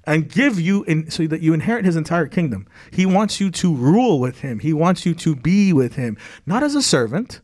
and 0.10 0.28
give 0.28 0.60
you 0.60 0.84
in, 0.86 1.12
so 1.12 1.28
that 1.28 1.42
you 1.42 1.54
inherit 1.54 1.86
his 1.86 1.96
entire 1.96 2.26
kingdom. 2.26 2.68
He 2.92 3.06
wants 3.06 3.40
you 3.40 3.52
to 3.52 3.76
rule 3.76 4.20
with 4.20 4.42
him. 4.42 4.58
He 4.58 4.74
wants 4.74 5.06
you 5.06 5.14
to 5.14 5.36
be 5.36 5.72
with 5.72 5.96
him, 5.96 6.18
not 6.48 6.64
as 6.64 6.74
a 6.74 6.82
servant, 6.82 7.42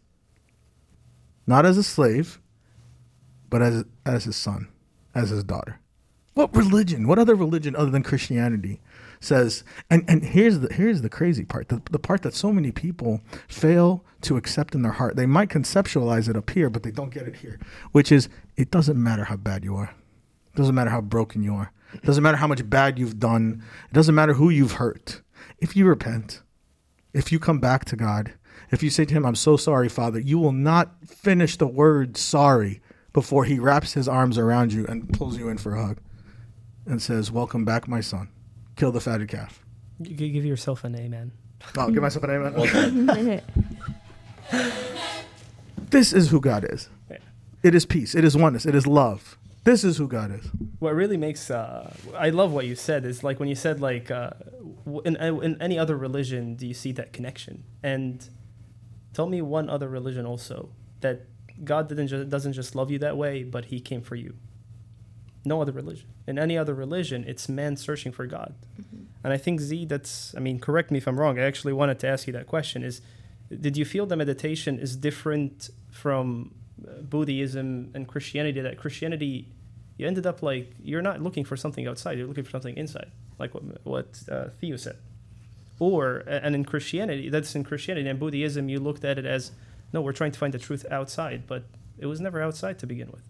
not 1.46 1.64
as 1.64 1.78
a 1.78 1.84
slave, 1.84 2.40
but 3.52 3.62
as 3.62 3.86
as 4.04 4.24
his 4.24 4.36
son, 4.36 4.68
as 5.14 5.30
his 5.30 5.44
daughter. 5.44 5.80
What 6.34 6.56
religion? 6.56 7.08
What 7.08 7.20
other 7.20 7.36
religion 7.36 7.76
other 7.76 7.92
than 7.92 8.02
Christianity 8.02 8.82
says? 9.20 9.64
And 9.92 10.04
and 10.08 10.24
here's 10.24 10.60
the 10.60 10.74
here's 10.74 11.04
the 11.04 11.10
crazy 11.10 11.46
part. 11.46 11.70
The, 11.70 11.84
the 11.92 12.00
part 12.00 12.24
that 12.24 12.34
so 12.34 12.52
many 12.52 12.72
people 12.72 13.22
fail 13.48 14.04
to 14.22 14.38
accept 14.38 14.74
in 14.74 14.82
their 14.82 14.94
heart. 14.94 15.16
They 15.16 15.28
might 15.28 15.50
conceptualize 15.50 16.28
it 16.28 16.36
up 16.36 16.50
here, 16.50 16.72
but 16.72 16.82
they 16.82 16.90
don't 16.90 17.14
get 17.14 17.28
it 17.28 17.36
here. 17.36 17.60
Which 17.92 18.12
is, 18.12 18.28
it 18.58 18.72
doesn't 18.72 19.02
matter 19.02 19.26
how 19.26 19.38
bad 19.38 19.64
you 19.64 19.76
are. 19.76 19.94
It 20.52 20.58
doesn't 20.58 20.74
matter 20.74 20.90
how 20.90 21.02
broken 21.02 21.44
you 21.44 21.54
are. 21.54 21.72
It 21.94 22.04
doesn't 22.04 22.24
matter 22.24 22.38
how 22.38 22.48
much 22.48 22.68
bad 22.70 23.00
you've 23.00 23.20
done. 23.20 23.64
It 23.90 23.94
doesn't 23.94 24.16
matter 24.16 24.34
who 24.34 24.50
you've 24.50 24.74
hurt. 24.74 25.22
If 25.60 25.76
you 25.76 25.86
repent, 25.86 26.42
if 27.14 27.32
you 27.32 27.40
come 27.40 27.60
back 27.60 27.86
to 27.86 27.96
God, 27.96 28.34
if 28.72 28.84
you 28.84 28.90
say 28.90 29.06
to 29.06 29.14
Him, 29.14 29.26
I'm 29.26 29.36
so 29.36 29.56
sorry, 29.58 29.88
Father, 29.90 30.20
you 30.20 30.38
will 30.38 30.52
not 30.52 30.96
finish 31.08 31.58
the 31.58 31.68
word 31.68 32.18
sorry 32.18 32.82
before 33.14 33.46
He 33.46 33.60
wraps 33.60 33.94
His 33.94 34.08
arms 34.08 34.38
around 34.38 34.74
you 34.74 34.86
and 34.88 35.12
pulls 35.14 35.38
you 35.38 35.48
in 35.50 35.58
for 35.58 35.76
a 35.76 35.82
hug 35.86 36.00
and 36.86 37.02
says, 37.02 37.32
Welcome 37.32 37.64
back, 37.64 37.88
my 37.88 38.02
son. 38.02 38.30
Kill 38.76 38.92
the 38.92 39.00
fatted 39.00 39.30
calf. 39.30 39.64
You 40.00 40.16
g- 40.16 40.32
give 40.32 40.44
yourself 40.46 40.84
an 40.84 40.96
amen. 40.96 41.32
I'll 41.78 41.90
give 41.90 42.02
myself 42.02 42.26
an 42.26 42.32
amen. 42.32 43.42
this 45.90 46.14
is 46.14 46.30
who 46.30 46.42
God 46.42 46.66
is. 46.70 46.90
It 47.64 47.74
is 47.74 47.86
peace. 47.86 48.14
It 48.14 48.24
is 48.24 48.38
oneness. 48.38 48.66
It 48.66 48.76
is 48.76 48.86
love. 48.86 49.38
This 49.66 49.84
is 49.84 49.98
who 49.98 50.08
God 50.08 50.32
is. 50.32 50.46
What 50.80 50.94
really 50.94 51.18
makes 51.18 51.50
uh, 51.50 51.92
I 52.16 52.30
love 52.30 52.54
what 52.54 52.68
you 52.68 52.76
said 52.76 53.04
is 53.04 53.24
like 53.24 53.40
when 53.40 53.50
you 53.50 53.56
said 53.56 53.82
like 53.82 54.12
uh, 54.12 54.30
in 55.04 55.18
uh, 55.18 55.40
in 55.40 55.60
any 55.62 55.78
other 55.78 55.98
religion 55.98 56.56
do 56.56 56.68
you 56.68 56.74
see 56.76 56.92
that 56.94 57.12
connection? 57.12 57.64
And 57.82 58.30
tell 59.14 59.28
me 59.28 59.42
one 59.42 59.68
other 59.70 59.90
religion 59.90 60.26
also 60.26 60.70
that 61.02 61.26
God 61.64 61.90
didn't 61.90 62.08
just 62.08 62.30
doesn't 62.30 62.54
just 62.54 62.76
love 62.76 62.92
you 62.92 63.00
that 63.00 63.18
way, 63.18 63.44
but 63.44 63.66
He 63.66 63.80
came 63.80 64.02
for 64.02 64.16
you. 64.16 64.36
No 65.44 65.62
other 65.62 65.72
religion. 65.72 66.10
In 66.28 66.38
any 66.38 66.58
other 66.58 66.76
religion, 66.76 67.24
it's 67.28 67.50
man 67.50 67.76
searching 67.76 68.12
for 68.12 68.28
God. 68.28 68.54
And 69.24 69.34
I 69.34 69.38
think 69.38 69.62
Z, 69.62 69.86
that's 69.86 70.36
I 70.38 70.40
mean, 70.40 70.60
correct 70.60 70.92
me 70.92 71.00
if 71.00 71.08
I'm 71.08 71.20
wrong. 71.20 71.40
I 71.40 71.44
actually 71.44 71.74
wanted 71.74 71.98
to 72.00 72.08
ask 72.08 72.28
you 72.28 72.34
that 72.34 72.46
question: 72.46 72.84
Is 72.84 73.02
did 73.50 73.78
you 73.78 73.86
feel 73.86 74.06
the 74.06 74.16
meditation 74.16 74.78
is 74.78 74.96
different 74.96 75.72
from 75.90 76.54
uh, 76.88 77.02
Buddhism 77.02 77.92
and 77.96 78.08
Christianity? 78.08 78.62
That 78.62 78.78
Christianity, 78.78 79.50
you 79.98 80.08
ended 80.08 80.26
up 80.26 80.42
like 80.42 80.74
you're 80.84 81.02
not 81.02 81.22
looking 81.22 81.46
for 81.46 81.56
something 81.56 81.88
outside; 81.88 82.18
you're 82.18 82.28
looking 82.28 82.44
for 82.44 82.52
something 82.52 82.78
inside, 82.78 83.12
like 83.40 83.54
what 83.54 83.64
what 83.86 84.24
uh, 84.30 84.50
Theo 84.60 84.78
said. 84.78 84.98
Or 85.80 86.24
and 86.28 86.56
in 86.56 86.64
Christianity, 86.64 87.30
that's 87.30 87.54
in 87.56 87.64
Christianity 87.64 88.08
and 88.08 88.20
Buddhism, 88.20 88.70
you 88.70 88.80
looked 88.80 89.04
at 89.04 89.18
it 89.18 89.26
as 89.26 89.52
no, 89.94 90.02
we're 90.02 90.14
trying 90.14 90.32
to 90.32 90.40
find 90.40 90.54
the 90.54 90.60
truth 90.60 90.86
outside, 90.92 91.48
but 91.48 91.64
it 91.98 92.06
was 92.06 92.20
never 92.20 92.42
outside 92.42 92.80
to 92.80 92.88
begin 92.88 93.10
with. 93.12 93.24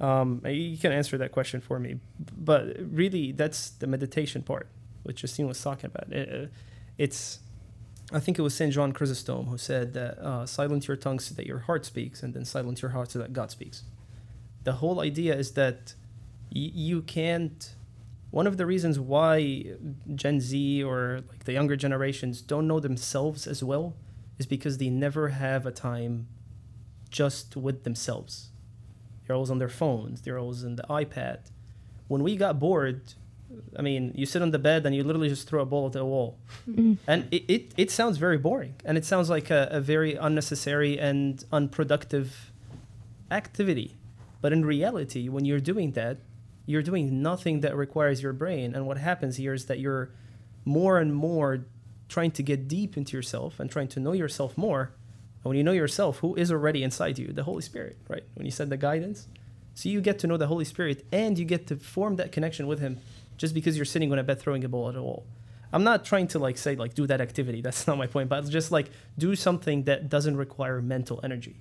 Um, 0.00 0.42
you 0.46 0.78
can 0.78 0.92
answer 0.92 1.18
that 1.18 1.32
question 1.32 1.60
for 1.60 1.78
me, 1.78 1.98
but 2.36 2.76
really, 2.78 3.32
that's 3.32 3.70
the 3.70 3.86
meditation 3.86 4.42
part, 4.42 4.68
which 5.02 5.22
Justine 5.22 5.48
was 5.48 5.60
talking 5.60 5.86
about. 5.86 6.12
It, 6.12 6.52
it's, 6.98 7.40
I 8.12 8.20
think 8.20 8.38
it 8.38 8.42
was 8.42 8.54
Saint 8.54 8.72
John 8.72 8.92
Chrysostom 8.92 9.46
who 9.46 9.58
said 9.58 9.94
that 9.94 10.18
uh, 10.18 10.46
silence 10.46 10.86
your 10.86 10.96
tongue 10.96 11.18
so 11.18 11.34
that 11.34 11.46
your 11.46 11.60
heart 11.60 11.84
speaks, 11.84 12.22
and 12.22 12.34
then 12.34 12.44
silence 12.44 12.82
your 12.82 12.92
heart 12.92 13.10
so 13.10 13.18
that 13.18 13.32
God 13.32 13.50
speaks. 13.50 13.82
The 14.68 14.74
whole 14.82 15.00
idea 15.00 15.34
is 15.34 15.52
that 15.52 15.94
y- 16.54 16.74
you 16.88 17.00
can't. 17.00 17.60
One 18.30 18.46
of 18.46 18.58
the 18.58 18.66
reasons 18.66 19.00
why 19.00 19.64
Gen 20.14 20.40
Z 20.40 20.52
or 20.90 21.22
like 21.30 21.44
the 21.44 21.54
younger 21.58 21.74
generations 21.74 22.42
don't 22.42 22.66
know 22.70 22.78
themselves 22.78 23.46
as 23.46 23.64
well 23.64 23.86
is 24.38 24.44
because 24.44 24.76
they 24.76 24.90
never 24.90 25.24
have 25.28 25.64
a 25.64 25.70
time 25.70 26.26
just 27.08 27.56
with 27.56 27.84
themselves. 27.84 28.50
They're 29.24 29.36
always 29.36 29.50
on 29.50 29.58
their 29.58 29.74
phones, 29.82 30.20
they're 30.20 30.38
always 30.38 30.62
on 30.62 30.76
the 30.76 30.86
iPad. 31.02 31.38
When 32.08 32.22
we 32.22 32.36
got 32.36 32.58
bored, 32.58 33.14
I 33.78 33.80
mean, 33.80 34.12
you 34.14 34.26
sit 34.26 34.42
on 34.42 34.50
the 34.50 34.58
bed 34.58 34.84
and 34.84 34.94
you 34.94 35.02
literally 35.02 35.30
just 35.30 35.48
throw 35.48 35.62
a 35.62 35.66
ball 35.66 35.86
at 35.86 35.92
the 35.92 36.04
wall. 36.04 36.36
Mm-hmm. 36.68 36.94
And 37.06 37.26
it, 37.30 37.42
it, 37.48 37.72
it 37.78 37.90
sounds 37.90 38.18
very 38.18 38.36
boring. 38.36 38.74
And 38.84 38.98
it 38.98 39.06
sounds 39.06 39.30
like 39.30 39.48
a, 39.48 39.68
a 39.70 39.80
very 39.80 40.14
unnecessary 40.14 40.98
and 40.98 41.42
unproductive 41.52 42.52
activity. 43.30 43.97
But 44.40 44.52
in 44.52 44.64
reality, 44.64 45.28
when 45.28 45.44
you're 45.44 45.60
doing 45.60 45.92
that, 45.92 46.18
you're 46.66 46.82
doing 46.82 47.22
nothing 47.22 47.60
that 47.60 47.76
requires 47.76 48.22
your 48.22 48.32
brain. 48.32 48.74
And 48.74 48.86
what 48.86 48.98
happens 48.98 49.36
here 49.36 49.54
is 49.54 49.66
that 49.66 49.78
you're 49.78 50.10
more 50.64 50.98
and 50.98 51.14
more 51.14 51.64
trying 52.08 52.30
to 52.32 52.42
get 52.42 52.68
deep 52.68 52.96
into 52.96 53.16
yourself 53.16 53.58
and 53.58 53.70
trying 53.70 53.88
to 53.88 54.00
know 54.00 54.12
yourself 54.12 54.56
more. 54.56 54.92
And 55.42 55.44
when 55.44 55.56
you 55.56 55.64
know 55.64 55.72
yourself, 55.72 56.18
who 56.18 56.34
is 56.34 56.52
already 56.52 56.82
inside 56.82 57.18
you? 57.18 57.32
The 57.32 57.44
Holy 57.44 57.62
Spirit, 57.62 57.96
right? 58.08 58.24
When 58.34 58.44
you 58.44 58.50
said 58.52 58.70
the 58.70 58.76
guidance. 58.76 59.28
So 59.74 59.88
you 59.88 60.00
get 60.00 60.18
to 60.20 60.26
know 60.26 60.36
the 60.36 60.48
Holy 60.48 60.64
Spirit 60.64 61.06
and 61.12 61.38
you 61.38 61.44
get 61.44 61.66
to 61.68 61.76
form 61.76 62.16
that 62.16 62.32
connection 62.32 62.66
with 62.66 62.80
Him 62.80 62.98
just 63.36 63.54
because 63.54 63.76
you're 63.76 63.84
sitting 63.84 64.10
on 64.12 64.18
a 64.18 64.24
bed 64.24 64.40
throwing 64.40 64.64
a 64.64 64.68
ball 64.68 64.88
at 64.88 64.96
a 64.96 65.02
wall. 65.02 65.24
I'm 65.72 65.84
not 65.84 66.04
trying 66.04 66.28
to 66.28 66.38
like 66.38 66.58
say 66.58 66.76
like 66.76 66.94
do 66.94 67.06
that 67.06 67.20
activity. 67.20 67.60
That's 67.66 67.86
not 67.86 67.96
my 67.96 68.06
point. 68.06 68.28
But 68.28 68.48
just 68.48 68.72
like 68.72 68.90
do 69.16 69.34
something 69.34 69.84
that 69.84 70.08
doesn't 70.08 70.36
require 70.36 70.82
mental 70.82 71.20
energy. 71.22 71.60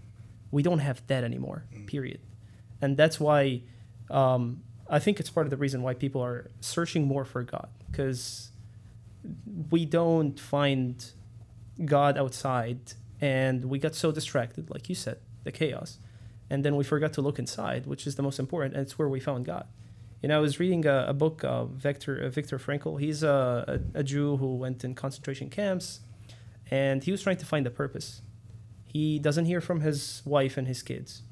We 0.51 0.63
don't 0.63 0.79
have 0.79 1.05
that 1.07 1.23
anymore. 1.23 1.65
Mm. 1.73 1.87
Period. 1.87 2.19
And 2.81 2.97
that's 2.97 3.19
why 3.19 3.61
um, 4.09 4.63
I 4.89 4.99
think 4.99 5.19
it's 5.19 5.29
part 5.29 5.45
of 5.45 5.51
the 5.51 5.57
reason 5.57 5.81
why 5.81 5.93
people 5.93 6.23
are 6.23 6.49
searching 6.61 7.05
more 7.05 7.25
for 7.25 7.43
God 7.43 7.69
because 7.89 8.51
we 9.71 9.85
don't 9.85 10.39
find 10.39 11.03
God 11.83 12.17
outside 12.17 12.93
and 13.19 13.65
we 13.65 13.79
got 13.79 13.95
so 13.95 14.11
distracted, 14.11 14.69
like 14.69 14.89
you 14.89 14.95
said, 14.95 15.19
the 15.43 15.51
chaos. 15.51 15.99
And 16.49 16.63
then 16.63 16.75
we 16.75 16.83
forgot 16.83 17.13
to 17.13 17.21
look 17.21 17.39
inside, 17.39 17.85
which 17.85 18.07
is 18.07 18.15
the 18.15 18.23
most 18.23 18.39
important, 18.39 18.75
and 18.75 18.83
it's 18.83 18.97
where 18.97 19.09
we 19.09 19.19
found 19.19 19.45
God. 19.45 19.65
You 20.21 20.29
know, 20.29 20.37
I 20.37 20.39
was 20.39 20.59
reading 20.59 20.85
a, 20.85 21.07
a 21.09 21.13
book 21.13 21.43
of 21.43 21.71
Viktor, 21.71 22.19
uh, 22.23 22.29
Viktor 22.29 22.57
Frankl. 22.57 22.99
He's 22.99 23.21
a, 23.21 23.81
a, 23.95 23.99
a 23.99 24.03
Jew 24.03 24.37
who 24.37 24.55
went 24.55 24.83
in 24.83 24.95
concentration 24.95 25.49
camps, 25.49 25.99
and 26.71 27.03
he 27.03 27.11
was 27.11 27.21
trying 27.21 27.37
to 27.37 27.45
find 27.45 27.67
a 27.67 27.69
purpose. 27.69 28.21
He 28.85 29.19
doesn't 29.19 29.45
hear 29.45 29.61
from 29.61 29.81
his 29.81 30.21
wife 30.25 30.57
and 30.57 30.67
his 30.67 30.81
kids. 30.81 31.23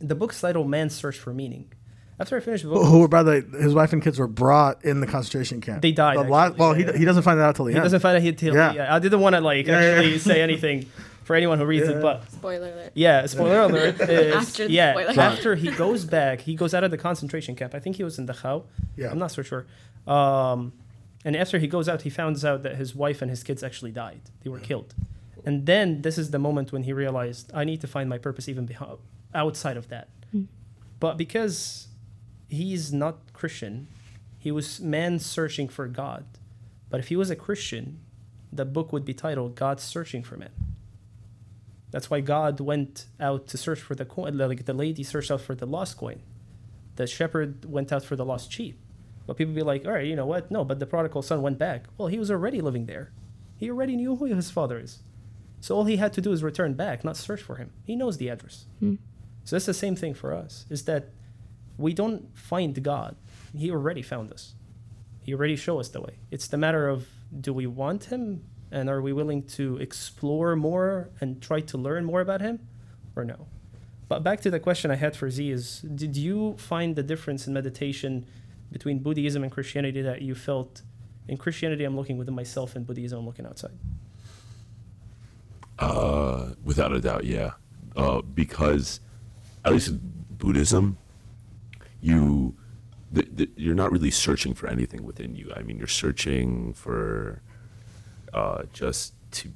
The 0.00 0.14
book's 0.14 0.40
titled 0.40 0.68
Man's 0.68 0.94
Search 0.94 1.18
for 1.18 1.32
Meaning. 1.34 1.72
After 2.20 2.36
I 2.36 2.40
finished 2.40 2.64
the 2.64 2.70
book, 2.70 2.86
Who 2.86 3.00
were 3.00 3.08
by 3.08 3.22
the 3.22 3.40
his 3.60 3.74
wife 3.74 3.92
and 3.92 4.02
kids 4.02 4.18
were 4.18 4.26
brought 4.26 4.84
in 4.84 5.00
the 5.00 5.06
concentration 5.06 5.60
camp. 5.60 5.82
They 5.82 5.92
died, 5.92 6.18
The 6.18 6.22
la- 6.24 6.50
well, 6.50 6.76
Yeah, 6.78 6.92
he, 6.92 6.98
he 7.00 7.04
doesn't 7.04 7.22
find 7.22 7.38
that 7.38 7.44
out 7.44 7.56
till 7.56 7.64
the 7.66 7.72
he 7.72 7.76
end. 7.76 7.84
doesn't 7.84 8.00
find 8.00 8.16
out 8.16 8.22
he 8.22 8.32
till 8.32 8.54
Yeah. 8.54 8.72
yeah. 8.72 8.94
I 8.94 8.98
didn't 8.98 9.20
want 9.20 9.34
to 9.36 9.40
like 9.40 9.66
Yeah, 9.66 9.80
yeah, 9.80 9.86
actually 9.98 10.12
yeah. 10.12 10.18
say 10.18 10.42
anything 10.42 10.86
for 11.22 11.36
anyone 11.36 11.58
who 11.58 11.64
reads 11.64 11.88
Yeah. 11.88 11.96
it, 11.98 12.02
but 12.02 12.28
Spoiler 12.32 12.72
alert. 12.72 12.92
yeah, 12.94 13.26
spoiler 13.26 13.60
alert. 13.60 14.00
Is, 14.00 14.34
After 14.48 14.66
the 14.66 14.72
yeah, 14.72 14.92
spoiler. 14.94 15.20
after 15.20 15.54
he 15.54 15.70
goes 15.70 16.04
back, 16.04 16.40
he 16.40 16.56
goes 16.56 16.74
out 16.74 16.82
of 16.82 16.90
the 16.90 16.98
concentration 16.98 17.54
camp. 17.54 17.72
I 17.74 17.78
think 17.80 17.94
he 17.96 18.02
was 18.02 18.18
in 18.18 18.26
Dachau. 18.26 18.64
Yeah. 18.96 19.10
I'm 19.12 19.18
not 19.18 19.30
so 19.30 19.42
sure. 19.42 19.66
Um, 20.06 20.72
and 21.24 21.36
after 21.36 21.58
he 21.58 21.66
goes 21.68 21.88
out, 21.88 22.02
he 22.02 22.10
finds 22.10 22.44
out 22.44 22.62
that 22.64 22.76
his 22.76 22.94
wife 22.96 23.22
and 23.22 23.30
his 23.30 23.42
kids 23.44 23.62
actually 23.62 23.92
died. 23.92 24.22
They 24.42 24.50
were 24.50 24.58
killed. 24.60 24.94
And 25.44 25.66
then 25.66 26.02
this 26.02 26.18
is 26.18 26.30
the 26.30 26.38
moment 26.38 26.72
when 26.72 26.82
he 26.82 26.92
realized, 26.92 27.50
I 27.54 27.64
need 27.64 27.80
to 27.82 27.86
find 27.86 28.08
my 28.08 28.18
purpose 28.18 28.48
even 28.48 28.66
behind, 28.66 28.98
outside 29.34 29.76
of 29.76 29.88
that. 29.88 30.08
But 31.00 31.16
because 31.16 31.88
he's 32.48 32.92
not 32.92 33.32
Christian, 33.32 33.86
he 34.38 34.50
was 34.50 34.80
man 34.80 35.18
searching 35.18 35.68
for 35.68 35.86
God. 35.86 36.24
But 36.90 37.00
if 37.00 37.08
he 37.08 37.16
was 37.16 37.30
a 37.30 37.36
Christian, 37.36 38.00
the 38.52 38.64
book 38.64 38.92
would 38.92 39.04
be 39.04 39.14
titled 39.14 39.54
"God 39.54 39.80
Searching 39.80 40.22
for 40.22 40.36
Man. 40.36 40.50
That's 41.90 42.10
why 42.10 42.20
God 42.20 42.60
went 42.60 43.06
out 43.20 43.46
to 43.48 43.56
search 43.56 43.80
for 43.80 43.94
the 43.94 44.04
coin. 44.04 44.36
Like 44.36 44.64
the 44.64 44.72
lady 44.72 45.02
searched 45.02 45.30
out 45.30 45.40
for 45.40 45.54
the 45.54 45.66
lost 45.66 45.96
coin. 45.96 46.20
The 46.96 47.06
shepherd 47.06 47.64
went 47.64 47.92
out 47.92 48.04
for 48.04 48.16
the 48.16 48.24
lost 48.24 48.52
sheep. 48.52 48.78
But 49.26 49.36
people 49.36 49.54
be 49.54 49.62
like, 49.62 49.84
all 49.86 49.92
right, 49.92 50.06
you 50.06 50.16
know 50.16 50.26
what? 50.26 50.50
No, 50.50 50.64
but 50.64 50.78
the 50.80 50.86
prodigal 50.86 51.22
son 51.22 51.42
went 51.42 51.58
back. 51.58 51.84
Well, 51.96 52.08
he 52.08 52.18
was 52.18 52.30
already 52.30 52.60
living 52.60 52.86
there. 52.86 53.12
He 53.56 53.70
already 53.70 53.94
knew 53.94 54.16
who 54.16 54.24
his 54.24 54.50
father 54.50 54.78
is. 54.78 55.02
So 55.60 55.76
all 55.76 55.84
he 55.84 55.96
had 55.96 56.12
to 56.14 56.20
do 56.20 56.32
is 56.32 56.42
return 56.42 56.74
back, 56.74 57.04
not 57.04 57.16
search 57.16 57.42
for 57.42 57.56
him. 57.56 57.70
He 57.84 57.94
knows 57.94 58.16
the 58.16 58.28
address. 58.28 58.66
Hmm. 58.80 58.94
So 59.48 59.56
that's 59.56 59.64
the 59.64 59.72
same 59.72 59.96
thing 59.96 60.12
for 60.12 60.34
us. 60.34 60.66
Is 60.68 60.84
that 60.84 61.08
we 61.78 61.94
don't 61.94 62.36
find 62.36 62.82
God. 62.82 63.16
He 63.56 63.70
already 63.70 64.02
found 64.02 64.30
us. 64.30 64.52
He 65.22 65.32
already 65.32 65.56
showed 65.56 65.78
us 65.78 65.88
the 65.88 66.02
way. 66.02 66.18
It's 66.30 66.48
the 66.48 66.58
matter 66.58 66.86
of 66.86 67.08
do 67.40 67.54
we 67.54 67.66
want 67.66 68.04
him 68.12 68.44
and 68.70 68.90
are 68.90 69.00
we 69.00 69.14
willing 69.14 69.44
to 69.56 69.78
explore 69.78 70.54
more 70.54 71.08
and 71.18 71.40
try 71.40 71.62
to 71.62 71.78
learn 71.78 72.04
more 72.04 72.20
about 72.20 72.42
him 72.42 72.68
or 73.16 73.24
no? 73.24 73.46
But 74.06 74.22
back 74.22 74.42
to 74.42 74.50
the 74.50 74.60
question 74.60 74.90
I 74.90 74.96
had 74.96 75.16
for 75.16 75.30
Z 75.30 75.50
is 75.50 75.80
did 75.80 76.14
you 76.14 76.54
find 76.58 76.94
the 76.94 77.02
difference 77.02 77.46
in 77.46 77.54
meditation 77.54 78.26
between 78.70 78.98
Buddhism 78.98 79.42
and 79.42 79.50
Christianity 79.50 80.02
that 80.02 80.20
you 80.20 80.34
felt 80.34 80.82
in 81.26 81.38
Christianity 81.38 81.84
I'm 81.84 81.96
looking 81.96 82.18
within 82.18 82.34
myself 82.34 82.76
and 82.76 82.86
Buddhism 82.86 83.20
I'm 83.20 83.24
looking 83.24 83.46
outside? 83.46 83.78
Uh, 85.78 86.50
without 86.62 86.92
a 86.92 87.00
doubt, 87.00 87.24
yeah. 87.24 87.52
Uh, 87.96 88.20
because 88.20 89.00
at 89.68 89.74
least 89.74 89.88
in 89.88 90.00
Buddhism, 90.30 90.98
you 92.00 92.54
th- 93.14 93.36
th- 93.36 93.50
you're 93.56 93.74
not 93.74 93.92
really 93.92 94.10
searching 94.10 94.54
for 94.54 94.66
anything 94.68 95.04
within 95.04 95.34
you. 95.34 95.52
I 95.54 95.62
mean, 95.62 95.78
you're 95.78 95.86
searching 95.86 96.72
for 96.72 97.42
uh, 98.32 98.62
just 98.72 99.14
to 99.32 99.52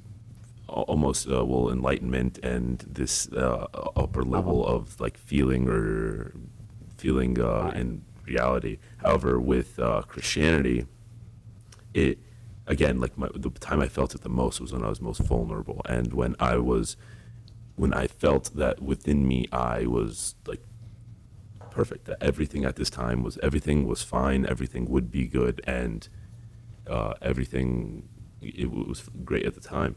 almost 0.67 1.29
uh, 1.29 1.43
well 1.45 1.69
enlightenment 1.69 2.39
and 2.39 2.79
this 2.87 3.31
uh, 3.33 3.67
upper 3.95 4.23
level 4.23 4.65
of 4.65 4.99
like 4.99 5.17
feeling 5.17 5.69
or 5.69 6.33
feeling 6.97 7.39
uh, 7.39 7.71
in 7.75 8.03
reality. 8.25 8.77
However, 8.97 9.39
with 9.39 9.79
uh, 9.79 10.01
Christianity, 10.03 10.85
it 11.93 12.19
again 12.65 12.99
like 12.99 13.17
my, 13.17 13.27
the 13.35 13.49
time 13.49 13.81
I 13.81 13.87
felt 13.87 14.15
it 14.15 14.21
the 14.21 14.29
most 14.29 14.61
was 14.61 14.71
when 14.73 14.83
I 14.83 14.89
was 14.89 15.01
most 15.01 15.21
vulnerable 15.21 15.81
and 15.87 16.13
when 16.13 16.35
I 16.39 16.57
was 16.57 16.97
when 17.75 17.93
I 17.93 18.07
felt 18.07 18.55
that 18.55 18.81
within 18.81 19.27
me 19.27 19.47
I 19.51 19.85
was 19.85 20.35
like 20.45 20.61
perfect 21.71 22.05
that 22.05 22.17
everything 22.21 22.65
at 22.65 22.75
this 22.75 22.89
time 22.89 23.23
was 23.23 23.39
everything 23.41 23.87
was 23.87 24.03
fine 24.03 24.45
everything 24.47 24.85
would 24.85 25.11
be 25.11 25.25
good 25.25 25.59
and 25.65 26.07
uh, 26.87 27.13
everything 27.21 28.07
it 28.41 28.69
was 28.69 29.09
great 29.23 29.45
at 29.45 29.55
the 29.55 29.61
time 29.61 29.95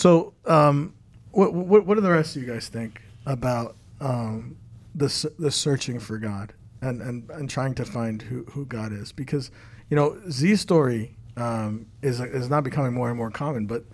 So, 0.00 0.32
um, 0.46 0.94
what, 1.32 1.52
what 1.52 1.84
what 1.84 1.94
do 1.96 2.00
the 2.00 2.10
rest 2.10 2.34
of 2.34 2.42
you 2.42 2.48
guys 2.50 2.68
think 2.68 3.02
about 3.26 3.76
um, 4.00 4.56
this 4.94 5.26
the 5.38 5.50
searching 5.50 6.00
for 6.00 6.16
God 6.16 6.54
and, 6.80 7.02
and, 7.02 7.28
and 7.28 7.50
trying 7.50 7.74
to 7.74 7.84
find 7.84 8.22
who, 8.22 8.44
who 8.44 8.64
God 8.64 8.92
is? 8.92 9.12
Because 9.12 9.50
you 9.90 9.96
know 9.96 10.18
Z's 10.30 10.62
story 10.62 11.16
um, 11.36 11.84
is 12.00 12.18
is 12.18 12.48
not 12.48 12.64
becoming 12.64 12.94
more 12.94 13.08
and 13.08 13.18
more 13.18 13.30
common, 13.30 13.66
but 13.66 13.84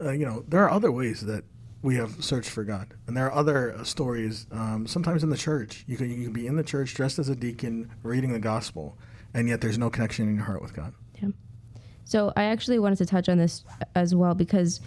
uh, 0.00 0.10
you 0.12 0.26
know 0.26 0.44
there 0.48 0.62
are 0.64 0.70
other 0.70 0.90
ways 0.92 1.20
that 1.22 1.44
we 1.82 1.96
have 1.96 2.22
searched 2.22 2.50
for 2.50 2.64
God, 2.64 2.94
and 3.06 3.16
there 3.16 3.26
are 3.26 3.32
other 3.32 3.74
uh, 3.74 3.84
stories. 3.84 4.46
Um, 4.50 4.86
sometimes 4.86 5.22
in 5.22 5.30
the 5.30 5.36
church, 5.36 5.84
you 5.86 5.96
can 5.96 6.10
you 6.10 6.24
can 6.24 6.32
be 6.32 6.46
in 6.46 6.56
the 6.56 6.62
church 6.62 6.94
dressed 6.94 7.18
as 7.18 7.28
a 7.28 7.36
deacon, 7.36 7.90
reading 8.02 8.32
the 8.32 8.38
gospel, 8.38 8.98
and 9.34 9.48
yet 9.48 9.60
there's 9.60 9.78
no 9.78 9.90
connection 9.90 10.28
in 10.28 10.36
your 10.36 10.44
heart 10.44 10.62
with 10.62 10.74
God. 10.74 10.92
Yeah. 11.22 11.30
So 12.04 12.32
I 12.36 12.44
actually 12.44 12.78
wanted 12.78 12.98
to 12.98 13.06
touch 13.06 13.28
on 13.28 13.38
this 13.38 13.64
as 13.94 14.14
well 14.14 14.34
because 14.34 14.80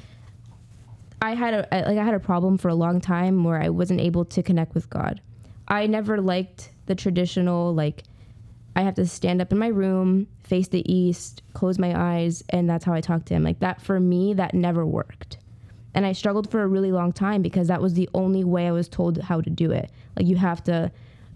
I 1.21 1.35
had 1.35 1.53
a 1.53 1.67
like 1.71 1.97
I 1.97 2.03
had 2.03 2.13
a 2.13 2.19
problem 2.19 2.57
for 2.57 2.67
a 2.67 2.75
long 2.75 3.01
time 3.01 3.43
where 3.43 3.61
I 3.61 3.69
wasn't 3.69 4.01
able 4.01 4.25
to 4.25 4.43
connect 4.43 4.75
with 4.75 4.89
God. 4.89 5.21
I 5.67 5.87
never 5.87 6.21
liked 6.21 6.71
the 6.85 6.95
traditional 6.95 7.73
like 7.73 8.03
I 8.75 8.81
have 8.81 8.95
to 8.95 9.05
stand 9.05 9.41
up 9.41 9.51
in 9.51 9.57
my 9.57 9.67
room, 9.67 10.27
face 10.43 10.67
the 10.67 10.91
east, 10.91 11.43
close 11.53 11.77
my 11.77 11.93
eyes, 11.95 12.43
and 12.49 12.69
that's 12.69 12.85
how 12.85 12.93
I 12.93 13.01
talk 13.01 13.25
to 13.25 13.33
him. 13.33 13.43
Like 13.43 13.59
that 13.59 13.81
for 13.81 13.99
me, 13.99 14.33
that 14.33 14.53
never 14.53 14.85
worked. 14.85 15.37
And 15.93 16.05
I 16.05 16.13
struggled 16.13 16.49
for 16.49 16.63
a 16.63 16.67
really 16.67 16.91
long 16.91 17.11
time 17.11 17.41
because 17.41 17.67
that 17.67 17.81
was 17.81 17.93
the 17.93 18.09
only 18.13 18.43
way 18.43 18.67
I 18.67 18.71
was 18.71 18.87
told 18.87 19.21
how 19.21 19.41
to 19.41 19.49
do 19.49 19.71
it. 19.71 19.91
Like 20.17 20.25
you 20.25 20.37
have 20.37 20.63
to, 20.63 20.91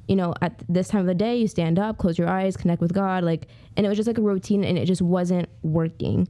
you 0.08 0.16
know, 0.16 0.34
at 0.42 0.64
this 0.68 0.88
time 0.88 1.02
of 1.02 1.06
the 1.06 1.14
day, 1.14 1.38
you 1.38 1.48
stand 1.48 1.78
up, 1.78 2.00
close 2.00 2.18
your 2.18 2.28
eyes, 2.28 2.58
connect 2.58 2.82
with 2.82 2.94
God, 2.94 3.24
like 3.24 3.48
and 3.76 3.86
it 3.86 3.90
was 3.90 3.98
just 3.98 4.08
like 4.08 4.18
a 4.18 4.22
routine 4.22 4.64
and 4.64 4.78
it 4.78 4.86
just 4.86 5.02
wasn't 5.02 5.48
working. 5.62 6.28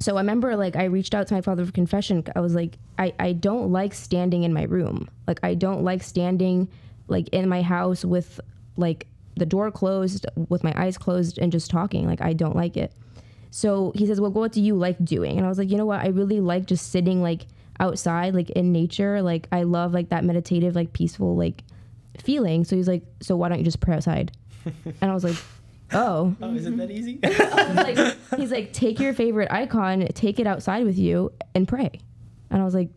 So 0.00 0.16
I 0.16 0.20
remember 0.20 0.56
like 0.56 0.76
I 0.76 0.84
reached 0.84 1.14
out 1.14 1.26
to 1.26 1.34
my 1.34 1.40
father 1.40 1.66
for 1.66 1.72
confession. 1.72 2.24
I 2.34 2.40
was 2.40 2.54
like, 2.54 2.78
I, 2.98 3.12
I 3.18 3.32
don't 3.32 3.72
like 3.72 3.92
standing 3.92 4.44
in 4.44 4.52
my 4.52 4.62
room. 4.62 5.08
Like 5.26 5.40
I 5.42 5.54
don't 5.54 5.82
like 5.82 6.02
standing 6.02 6.68
like 7.08 7.28
in 7.28 7.48
my 7.48 7.62
house 7.62 8.04
with 8.04 8.40
like 8.76 9.06
the 9.38 9.46
door 9.46 9.70
closed, 9.70 10.26
with 10.48 10.64
my 10.64 10.72
eyes 10.76 10.98
closed 10.98 11.38
and 11.38 11.50
just 11.52 11.70
talking. 11.70 12.06
Like 12.06 12.20
I 12.20 12.32
don't 12.32 12.56
like 12.56 12.76
it. 12.76 12.92
So 13.50 13.92
he 13.94 14.06
says, 14.06 14.20
Well, 14.20 14.30
what 14.30 14.52
do 14.52 14.60
you 14.60 14.74
like 14.74 15.02
doing? 15.04 15.36
And 15.36 15.46
I 15.46 15.48
was 15.48 15.58
like, 15.58 15.70
you 15.70 15.76
know 15.76 15.86
what? 15.86 16.00
I 16.00 16.08
really 16.08 16.40
like 16.40 16.66
just 16.66 16.90
sitting 16.90 17.22
like 17.22 17.46
outside, 17.80 18.34
like 18.34 18.50
in 18.50 18.72
nature. 18.72 19.22
Like 19.22 19.48
I 19.52 19.62
love 19.62 19.92
like 19.92 20.10
that 20.10 20.24
meditative, 20.24 20.74
like 20.74 20.92
peaceful, 20.92 21.36
like 21.36 21.62
feeling. 22.18 22.64
So 22.64 22.76
he's 22.76 22.88
like, 22.88 23.04
So 23.20 23.36
why 23.36 23.48
don't 23.48 23.58
you 23.58 23.64
just 23.64 23.80
pray 23.80 23.96
outside? 23.96 24.32
And 25.00 25.10
I 25.10 25.14
was 25.14 25.24
like, 25.24 25.36
Oh. 25.92 26.36
Oh, 26.42 26.54
is 26.54 26.66
it 26.66 26.76
that 26.76 26.90
easy? 26.90 27.18
Like, 27.78 27.96
he's 28.36 28.50
like, 28.50 28.72
take 28.72 29.00
your 29.00 29.14
favorite 29.14 29.50
icon, 29.50 30.06
take 30.08 30.38
it 30.38 30.46
outside 30.46 30.84
with 30.84 30.98
you, 30.98 31.32
and 31.54 31.66
pray. 31.66 31.90
And 32.50 32.60
I 32.60 32.64
was 32.64 32.74
like, 32.74 32.90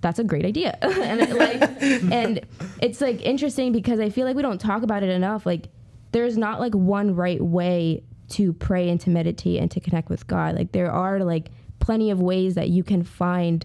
that's 0.00 0.18
a 0.18 0.24
great 0.24 0.44
idea. 0.44 0.76
and 0.82 1.20
it, 1.20 1.34
like, 1.34 1.82
and 2.12 2.40
it's 2.82 3.00
like 3.00 3.22
interesting 3.22 3.72
because 3.72 3.98
I 4.00 4.10
feel 4.10 4.26
like 4.26 4.36
we 4.36 4.42
don't 4.42 4.60
talk 4.60 4.82
about 4.82 5.02
it 5.02 5.08
enough. 5.08 5.46
Like, 5.46 5.68
there's 6.12 6.36
not 6.36 6.60
like 6.60 6.74
one 6.74 7.14
right 7.14 7.40
way 7.40 8.02
to 8.30 8.52
pray 8.52 8.88
and 8.88 9.00
to 9.02 9.10
meditate 9.10 9.60
and 9.60 9.70
to 9.70 9.80
connect 9.80 10.08
with 10.08 10.26
God. 10.26 10.56
Like, 10.56 10.72
there 10.72 10.90
are 10.90 11.20
like 11.20 11.50
plenty 11.78 12.10
of 12.10 12.20
ways 12.20 12.54
that 12.54 12.68
you 12.70 12.82
can 12.82 13.02
find 13.02 13.64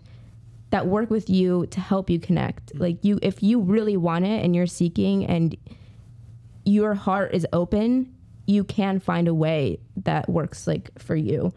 that 0.69 0.87
work 0.87 1.09
with 1.09 1.29
you 1.29 1.65
to 1.67 1.79
help 1.79 2.09
you 2.09 2.19
connect. 2.19 2.75
Like, 2.75 3.03
you, 3.03 3.19
if 3.21 3.41
you 3.41 3.59
really 3.59 3.97
want 3.97 4.25
it 4.25 4.43
and 4.43 4.55
you're 4.55 4.67
seeking 4.67 5.25
and 5.25 5.55
your 6.63 6.93
heart 6.93 7.33
is 7.33 7.47
open, 7.53 8.13
you 8.45 8.63
can 8.63 8.99
find 8.99 9.27
a 9.27 9.33
way 9.33 9.79
that 9.97 10.29
works 10.29 10.67
like 10.67 10.91
for 10.99 11.15
you. 11.15 11.53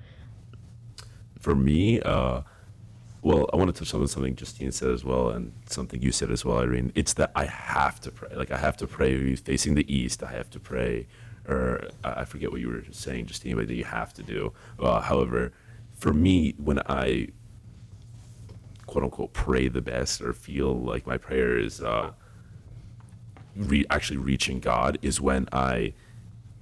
for 1.45 1.55
me, 1.55 2.01
uh, 2.01 2.41
well, 3.25 3.49
I 3.55 3.57
want 3.57 3.75
to 3.75 3.79
touch 3.79 3.95
on 3.95 4.07
something 4.07 4.37
Justine 4.37 4.71
said 4.71 4.91
as 4.91 5.03
well, 5.03 5.31
and 5.31 5.51
something 5.65 6.03
you 6.03 6.13
said 6.13 6.31
as 6.31 6.45
well, 6.45 6.59
Irene. 6.59 6.93
It's 6.95 7.15
that 7.15 7.33
I 7.35 7.47
have 7.47 7.99
to 8.03 8.11
pray. 8.11 8.29
Like 8.37 8.51
I 8.51 8.59
have 8.59 8.77
to 8.77 8.87
pray 8.87 9.35
facing 9.35 9.77
the 9.77 9.93
east. 9.93 10.23
I 10.23 10.31
have 10.33 10.51
to 10.51 10.61
pray, 10.61 11.07
or 11.49 11.89
I 12.05 12.27
forget 12.27 12.53
what 12.53 12.61
you 12.61 12.69
were 12.69 12.85
saying, 12.91 13.25
Justine, 13.25 13.57
but 13.57 13.67
that 13.69 13.75
you 13.75 13.85
have 13.85 14.13
to 14.15 14.23
do. 14.23 14.53
Uh, 14.79 15.01
however, 15.01 15.55
for 15.95 16.13
me, 16.13 16.55
when 16.59 16.81
I 16.81 17.29
quote 18.87 19.05
unquote 19.05 19.33
pray 19.33 19.69
the 19.69 19.81
best 19.81 20.21
or 20.21 20.35
feel 20.35 20.75
like 20.79 21.07
my 21.07 21.17
prayer 21.17 21.57
is 21.57 21.81
uh, 21.81 22.13
re- 23.57 23.87
actually 23.89 24.19
reaching 24.19 24.61
God, 24.61 24.99
is 25.01 25.19
when 25.19 25.49
I 25.51 25.95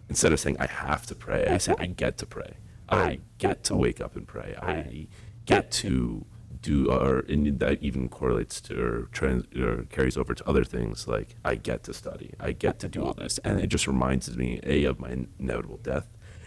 instead 0.09 0.33
of 0.33 0.39
saying 0.39 0.59
I 0.61 0.69
have 0.69 1.07
to 1.07 1.17
pray, 1.17 1.45
I 1.45 1.59
say 1.59 1.75
I 1.81 1.87
get 1.87 2.19
to 2.19 2.27
pray. 2.27 2.55
I 2.89 3.19
get 3.39 3.65
to 3.65 3.75
wake 3.75 4.01
up 4.01 4.15
and 4.15 4.29
pray. 4.29 4.55
I 4.63 5.09
get 5.45 5.73
to 5.73 6.25
do, 6.63 6.91
or 6.91 7.21
and 7.29 7.59
that 7.59 7.83
even 7.83 8.09
correlates 8.09 8.61
to 8.63 8.81
or, 8.81 9.09
trans, 9.13 9.45
or 9.57 9.85
carries 9.91 10.17
over 10.17 10.35
to 10.35 10.49
other 10.49 10.65
things 10.65 11.07
like 11.07 11.35
I 11.45 11.57
get 11.57 11.83
to 11.85 11.93
study. 11.93 12.33
I 12.41 12.53
get 12.53 12.79
to 12.81 12.89
do 12.89 13.05
all 13.05 13.15
this, 13.15 13.39
and 13.39 13.61
it 13.61 13.67
just 13.67 13.87
reminds 13.87 14.35
me 14.37 14.61
a 14.63 14.85
of 14.85 14.99
my 14.99 15.27
inevitable 15.39 15.79
death, 15.83 16.07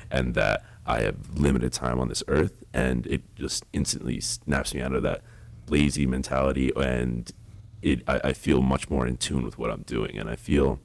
and 0.09 0.33
that 0.33 0.63
I 0.85 1.01
have 1.01 1.37
limited 1.37 1.73
time 1.73 1.99
on 1.99 2.07
this 2.07 2.23
earth, 2.27 2.63
and 2.73 3.05
it 3.07 3.23
just 3.35 3.65
instantly 3.73 4.19
snaps 4.21 4.73
me 4.73 4.81
out 4.81 4.93
of 4.93 5.03
that 5.03 5.21
lazy 5.67 6.05
mentality, 6.05 6.71
and 6.75 7.31
it 7.81 8.01
I, 8.07 8.21
I 8.25 8.33
feel 8.33 8.61
much 8.61 8.89
more 8.89 9.05
in 9.05 9.17
tune 9.17 9.43
with 9.43 9.57
what 9.57 9.69
I'm 9.69 9.83
doing, 9.83 10.17
and 10.17 10.29
I 10.29 10.35
feel 10.35 10.79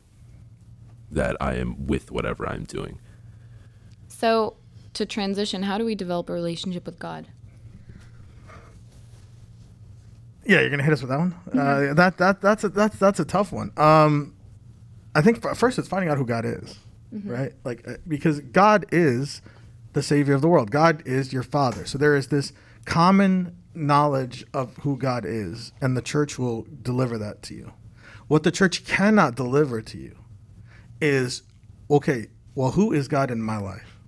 that 1.10 1.36
I 1.40 1.54
am 1.54 1.86
with 1.86 2.10
whatever 2.10 2.48
I'm 2.48 2.64
doing. 2.64 2.98
So, 4.08 4.56
to 4.94 5.06
transition, 5.06 5.64
how 5.64 5.78
do 5.78 5.84
we 5.84 5.94
develop 5.94 6.28
a 6.28 6.32
relationship 6.32 6.86
with 6.86 6.98
God? 6.98 7.28
Yeah, 10.44 10.60
you're 10.60 10.70
gonna 10.70 10.82
hit 10.82 10.92
us 10.92 11.02
with 11.02 11.10
that 11.10 11.18
one. 11.18 11.34
Uh, 11.52 11.94
that 11.94 12.16
that 12.18 12.40
that's 12.40 12.64
a, 12.64 12.68
that's 12.68 12.96
that's 12.98 13.20
a 13.20 13.24
tough 13.24 13.52
one. 13.52 13.72
Um, 13.76 14.34
I 15.14 15.22
think 15.22 15.44
f- 15.44 15.56
first 15.58 15.78
it's 15.78 15.88
finding 15.88 16.10
out 16.10 16.16
who 16.18 16.24
God 16.26 16.44
is, 16.44 16.78
right? 17.12 17.52
Like 17.64 17.86
uh, 17.86 17.94
because 18.08 18.40
God 18.40 18.86
is 18.90 19.42
the 19.92 20.02
Savior 20.02 20.34
of 20.34 20.40
the 20.40 20.48
world. 20.48 20.70
God 20.70 21.02
is 21.06 21.32
your 21.32 21.42
Father. 21.42 21.84
So 21.84 21.98
there 21.98 22.16
is 22.16 22.28
this 22.28 22.52
common 22.84 23.56
knowledge 23.74 24.44
of 24.54 24.76
who 24.78 24.96
God 24.96 25.24
is, 25.24 25.72
and 25.80 25.96
the 25.96 26.02
church 26.02 26.38
will 26.38 26.66
deliver 26.82 27.18
that 27.18 27.42
to 27.44 27.54
you. 27.54 27.72
What 28.28 28.42
the 28.42 28.50
church 28.50 28.84
cannot 28.84 29.34
deliver 29.34 29.82
to 29.82 29.98
you 29.98 30.16
is 31.00 31.42
okay. 31.90 32.28
well, 32.54 32.72
who 32.72 32.92
is 32.92 33.08
God 33.08 33.30
in 33.30 33.42
my 33.42 33.58
life? 33.58 33.98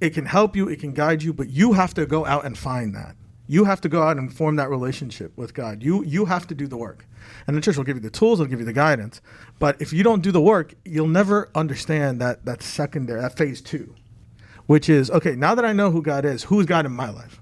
It 0.00 0.10
can 0.14 0.26
help 0.26 0.56
you, 0.56 0.68
it 0.68 0.80
can 0.80 0.92
guide 0.92 1.22
you, 1.22 1.32
but 1.32 1.50
you 1.50 1.74
have 1.74 1.92
to 1.94 2.06
go 2.06 2.24
out 2.24 2.44
and 2.46 2.56
find 2.56 2.94
that. 2.94 3.16
You 3.50 3.64
have 3.64 3.80
to 3.80 3.88
go 3.88 4.02
out 4.02 4.16
and 4.16 4.32
form 4.32 4.54
that 4.56 4.70
relationship 4.70 5.36
with 5.36 5.54
God. 5.54 5.82
You 5.82 6.04
you 6.04 6.26
have 6.26 6.46
to 6.46 6.54
do 6.54 6.68
the 6.68 6.76
work. 6.76 7.04
And 7.48 7.56
the 7.56 7.60
church 7.60 7.76
will 7.76 7.84
give 7.84 7.96
you 7.96 8.02
the 8.02 8.08
tools, 8.08 8.38
it'll 8.38 8.48
give 8.48 8.60
you 8.60 8.64
the 8.64 8.72
guidance. 8.72 9.20
But 9.58 9.82
if 9.82 9.92
you 9.92 10.04
don't 10.04 10.22
do 10.22 10.30
the 10.30 10.40
work, 10.40 10.74
you'll 10.84 11.08
never 11.08 11.50
understand 11.54 12.20
that 12.20 12.44
that 12.44 12.62
secondary, 12.62 13.20
that 13.20 13.36
phase 13.36 13.60
two, 13.60 13.96
which 14.66 14.88
is 14.88 15.10
okay, 15.10 15.34
now 15.34 15.56
that 15.56 15.64
I 15.64 15.72
know 15.72 15.90
who 15.90 16.00
God 16.00 16.24
is, 16.24 16.44
who's 16.44 16.64
God 16.64 16.86
in 16.86 16.92
my 16.92 17.10
life? 17.10 17.40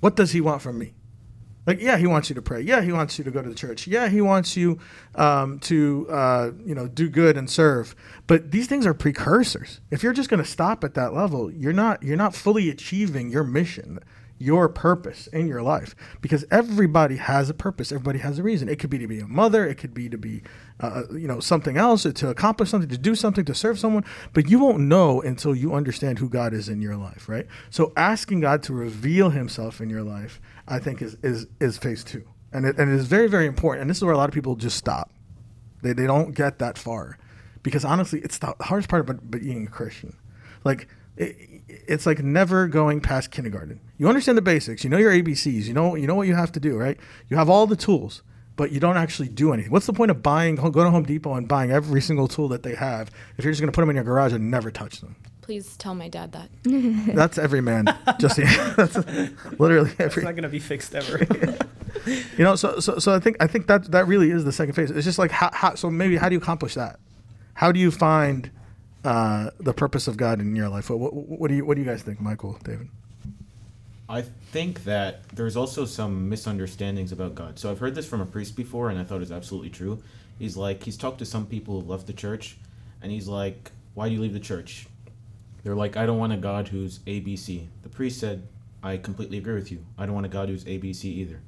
What 0.00 0.14
does 0.14 0.32
he 0.32 0.42
want 0.42 0.60
from 0.60 0.78
me? 0.78 0.92
Like, 1.66 1.80
yeah, 1.80 1.96
he 1.96 2.06
wants 2.06 2.28
you 2.28 2.34
to 2.34 2.42
pray. 2.42 2.60
Yeah, 2.60 2.82
he 2.82 2.92
wants 2.92 3.18
you 3.18 3.24
to 3.24 3.30
go 3.30 3.42
to 3.42 3.48
the 3.48 3.54
church. 3.54 3.88
Yeah, 3.88 4.08
he 4.08 4.20
wants 4.20 4.56
you 4.56 4.78
um, 5.16 5.58
to, 5.60 6.06
uh, 6.08 6.50
you 6.64 6.76
know, 6.76 6.86
do 6.86 7.08
good 7.08 7.36
and 7.36 7.50
serve. 7.50 7.96
But 8.28 8.52
these 8.52 8.68
things 8.68 8.86
are 8.86 8.94
precursors. 8.94 9.80
If 9.90 10.04
you're 10.04 10.12
just 10.12 10.30
going 10.30 10.42
to 10.42 10.48
stop 10.48 10.84
at 10.84 10.94
that 10.94 11.12
level, 11.12 11.50
you're 11.50 11.72
not 11.72 12.02
you're 12.02 12.16
not 12.16 12.34
fully 12.34 12.68
achieving 12.70 13.30
your 13.30 13.42
mission, 13.42 13.98
your 14.38 14.68
purpose 14.68 15.26
in 15.28 15.46
your 15.46 15.62
life. 15.62 15.94
Because 16.20 16.44
everybody 16.50 17.16
has 17.16 17.48
a 17.48 17.54
purpose. 17.54 17.92
Everybody 17.92 18.18
has 18.18 18.38
a 18.38 18.42
reason. 18.42 18.68
It 18.68 18.78
could 18.78 18.90
be 18.90 18.98
to 18.98 19.06
be 19.06 19.20
a 19.20 19.26
mother. 19.26 19.66
It 19.66 19.76
could 19.76 19.94
be 19.94 20.08
to 20.08 20.18
be, 20.18 20.42
uh, 20.80 21.02
you 21.12 21.26
know, 21.26 21.40
something 21.40 21.76
else, 21.76 22.02
to 22.02 22.28
accomplish 22.28 22.70
something, 22.70 22.90
to 22.90 22.98
do 22.98 23.14
something, 23.14 23.44
to 23.44 23.54
serve 23.54 23.78
someone. 23.78 24.04
But 24.32 24.50
you 24.50 24.58
won't 24.58 24.80
know 24.80 25.22
until 25.22 25.54
you 25.54 25.74
understand 25.74 26.18
who 26.18 26.28
God 26.28 26.52
is 26.52 26.68
in 26.68 26.82
your 26.82 26.96
life, 26.96 27.28
right? 27.28 27.46
So 27.70 27.92
asking 27.96 28.40
God 28.40 28.62
to 28.64 28.72
reveal 28.72 29.30
Himself 29.30 29.80
in 29.80 29.88
your 29.88 30.02
life 30.02 30.40
I 30.68 30.78
think 30.78 31.02
is 31.02 31.16
is 31.22 31.46
is 31.60 31.78
phase 31.78 32.02
two, 32.02 32.24
and 32.52 32.66
it, 32.66 32.78
and 32.78 32.90
it 32.90 32.94
is 32.94 33.06
very 33.06 33.28
very 33.28 33.46
important. 33.46 33.82
And 33.82 33.90
this 33.90 33.98
is 33.98 34.04
where 34.04 34.14
a 34.14 34.16
lot 34.16 34.28
of 34.28 34.34
people 34.34 34.56
just 34.56 34.76
stop. 34.76 35.12
They 35.82 35.92
they 35.92 36.06
don't 36.06 36.34
get 36.34 36.58
that 36.58 36.76
far, 36.76 37.18
because 37.62 37.84
honestly, 37.84 38.20
it's 38.20 38.38
the 38.38 38.54
hardest 38.60 38.88
part 38.88 39.02
about, 39.02 39.22
about 39.22 39.40
being 39.40 39.66
a 39.66 39.70
Christian. 39.70 40.16
Like 40.64 40.88
it, 41.16 41.55
it's 41.86 42.06
like 42.06 42.22
never 42.22 42.66
going 42.66 43.00
past 43.00 43.30
kindergarten. 43.30 43.80
You 43.98 44.08
understand 44.08 44.38
the 44.38 44.42
basics. 44.42 44.84
You 44.84 44.90
know 44.90 44.98
your 44.98 45.12
ABCs. 45.12 45.64
You 45.64 45.74
know 45.74 45.94
you 45.94 46.06
know 46.06 46.14
what 46.14 46.28
you 46.28 46.34
have 46.34 46.52
to 46.52 46.60
do. 46.60 46.76
Right. 46.76 46.98
You 47.28 47.36
have 47.36 47.48
all 47.48 47.66
the 47.66 47.76
tools, 47.76 48.22
but 48.56 48.72
you 48.72 48.80
don't 48.80 48.96
actually 48.96 49.28
do 49.28 49.52
anything. 49.52 49.70
What's 49.70 49.86
the 49.86 49.92
point 49.92 50.10
of 50.10 50.22
buying? 50.22 50.56
Go 50.56 50.70
to 50.70 50.90
Home 50.90 51.04
Depot 51.04 51.34
and 51.34 51.48
buying 51.48 51.70
every 51.70 52.00
single 52.00 52.28
tool 52.28 52.48
that 52.48 52.62
they 52.62 52.74
have 52.74 53.10
if 53.38 53.44
you're 53.44 53.52
just 53.52 53.60
going 53.60 53.70
to 53.70 53.74
put 53.74 53.82
them 53.82 53.90
in 53.90 53.96
your 53.96 54.04
garage 54.04 54.32
and 54.32 54.50
never 54.50 54.70
touch 54.70 55.00
them. 55.00 55.16
Please 55.46 55.76
tell 55.76 55.94
my 55.94 56.08
dad 56.08 56.32
that. 56.32 56.50
That's 57.14 57.38
every 57.38 57.60
man. 57.60 57.86
Just 58.18 58.36
that's 58.76 58.96
literally 59.60 59.92
every. 59.96 60.22
It's 60.22 60.24
not 60.24 60.34
gonna 60.34 60.48
be 60.48 60.58
fixed 60.58 60.94
ever. 60.94 61.24
You 62.36 62.44
know, 62.44 62.54
so 62.54 62.78
so 62.78 62.98
so 62.98 63.14
I 63.14 63.18
think 63.18 63.36
I 63.40 63.48
think 63.48 63.66
that 63.66 63.90
that 63.90 64.06
really 64.06 64.30
is 64.30 64.44
the 64.44 64.52
second 64.52 64.74
phase. 64.74 64.90
It's 64.92 65.04
just 65.04 65.18
like 65.18 65.32
how, 65.32 65.50
how 65.52 65.74
so 65.74 65.90
maybe 65.90 66.16
how 66.16 66.28
do 66.28 66.34
you 66.34 66.40
accomplish 66.40 66.74
that? 66.74 67.00
How 67.54 67.72
do 67.72 67.80
you 67.80 67.90
find 67.90 68.50
uh, 69.06 69.50
the 69.60 69.72
purpose 69.72 70.08
of 70.08 70.16
God 70.16 70.40
in 70.40 70.56
your 70.56 70.68
life? 70.68 70.90
What, 70.90 70.98
what, 71.00 71.14
what 71.14 71.48
do 71.48 71.54
you 71.54 71.64
what 71.64 71.76
do 71.76 71.80
you 71.80 71.86
guys 71.86 72.02
think, 72.02 72.20
Michael, 72.20 72.58
David? 72.64 72.88
I 74.08 74.22
think 74.22 74.84
that 74.84 75.28
there's 75.30 75.56
also 75.56 75.84
some 75.84 76.28
misunderstandings 76.28 77.12
about 77.12 77.34
God. 77.34 77.58
So 77.58 77.70
I've 77.70 77.78
heard 77.78 77.94
this 77.94 78.06
from 78.06 78.20
a 78.20 78.26
priest 78.26 78.56
before, 78.56 78.90
and 78.90 78.98
I 78.98 79.04
thought 79.04 79.22
it's 79.22 79.30
absolutely 79.30 79.70
true. 79.70 80.02
He's 80.38 80.56
like, 80.56 80.82
he's 80.82 80.96
talked 80.96 81.18
to 81.20 81.24
some 81.24 81.46
people 81.46 81.80
who 81.80 81.88
left 81.88 82.06
the 82.06 82.12
church, 82.12 82.56
and 83.02 83.10
he's 83.10 83.26
like, 83.26 83.70
why 83.94 84.08
do 84.08 84.14
you 84.14 84.20
leave 84.20 84.32
the 84.32 84.40
church? 84.40 84.86
They're 85.62 85.74
like, 85.74 85.96
I 85.96 86.06
don't 86.06 86.18
want 86.18 86.32
a 86.32 86.36
God 86.36 86.68
who's 86.68 87.00
ABC. 87.00 87.66
The 87.82 87.88
priest 87.88 88.20
said, 88.20 88.46
I 88.82 88.96
completely 88.96 89.38
agree 89.38 89.54
with 89.54 89.72
you. 89.72 89.84
I 89.98 90.06
don't 90.06 90.14
want 90.14 90.26
a 90.26 90.30
God 90.30 90.48
who's 90.48 90.64
ABC 90.64 91.04
either. 91.04 91.40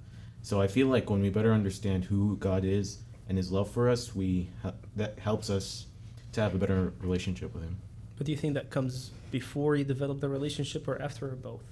So 0.43 0.61
I 0.61 0.67
feel 0.67 0.87
like 0.89 1.11
when 1.11 1.21
we 1.21 1.31
better 1.31 1.53
understand 1.53 2.05
who 2.05 2.37
God 2.39 2.65
is 2.65 2.99
and 3.29 3.37
His 3.37 3.53
love 3.53 3.71
for 3.71 3.89
us, 3.89 4.15
we 4.15 4.49
that 4.97 5.19
helps 5.19 5.51
us 5.51 5.87
to 6.33 6.41
have 6.41 6.55
a 6.55 6.59
better 6.59 6.93
relationship 7.01 7.55
with 7.55 7.63
Him. 7.65 7.77
but 8.17 8.27
do 8.27 8.33
you 8.33 8.39
think 8.39 8.55
that 8.55 8.71
comes 8.71 9.11
before 9.31 9.77
you 9.77 9.85
develop 9.85 10.21
the 10.21 10.29
relationship 10.29 10.87
or 10.89 11.01
after 11.01 11.27
or 11.29 11.37
both? 11.37 11.63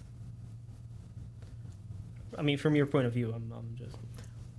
I 2.39 2.43
mean, 2.43 2.59
from 2.59 2.75
your 2.77 2.87
point 2.87 3.07
of 3.07 3.13
view, 3.13 3.33
I'm, 3.35 3.53
I'm 3.53 3.75
just 3.77 3.97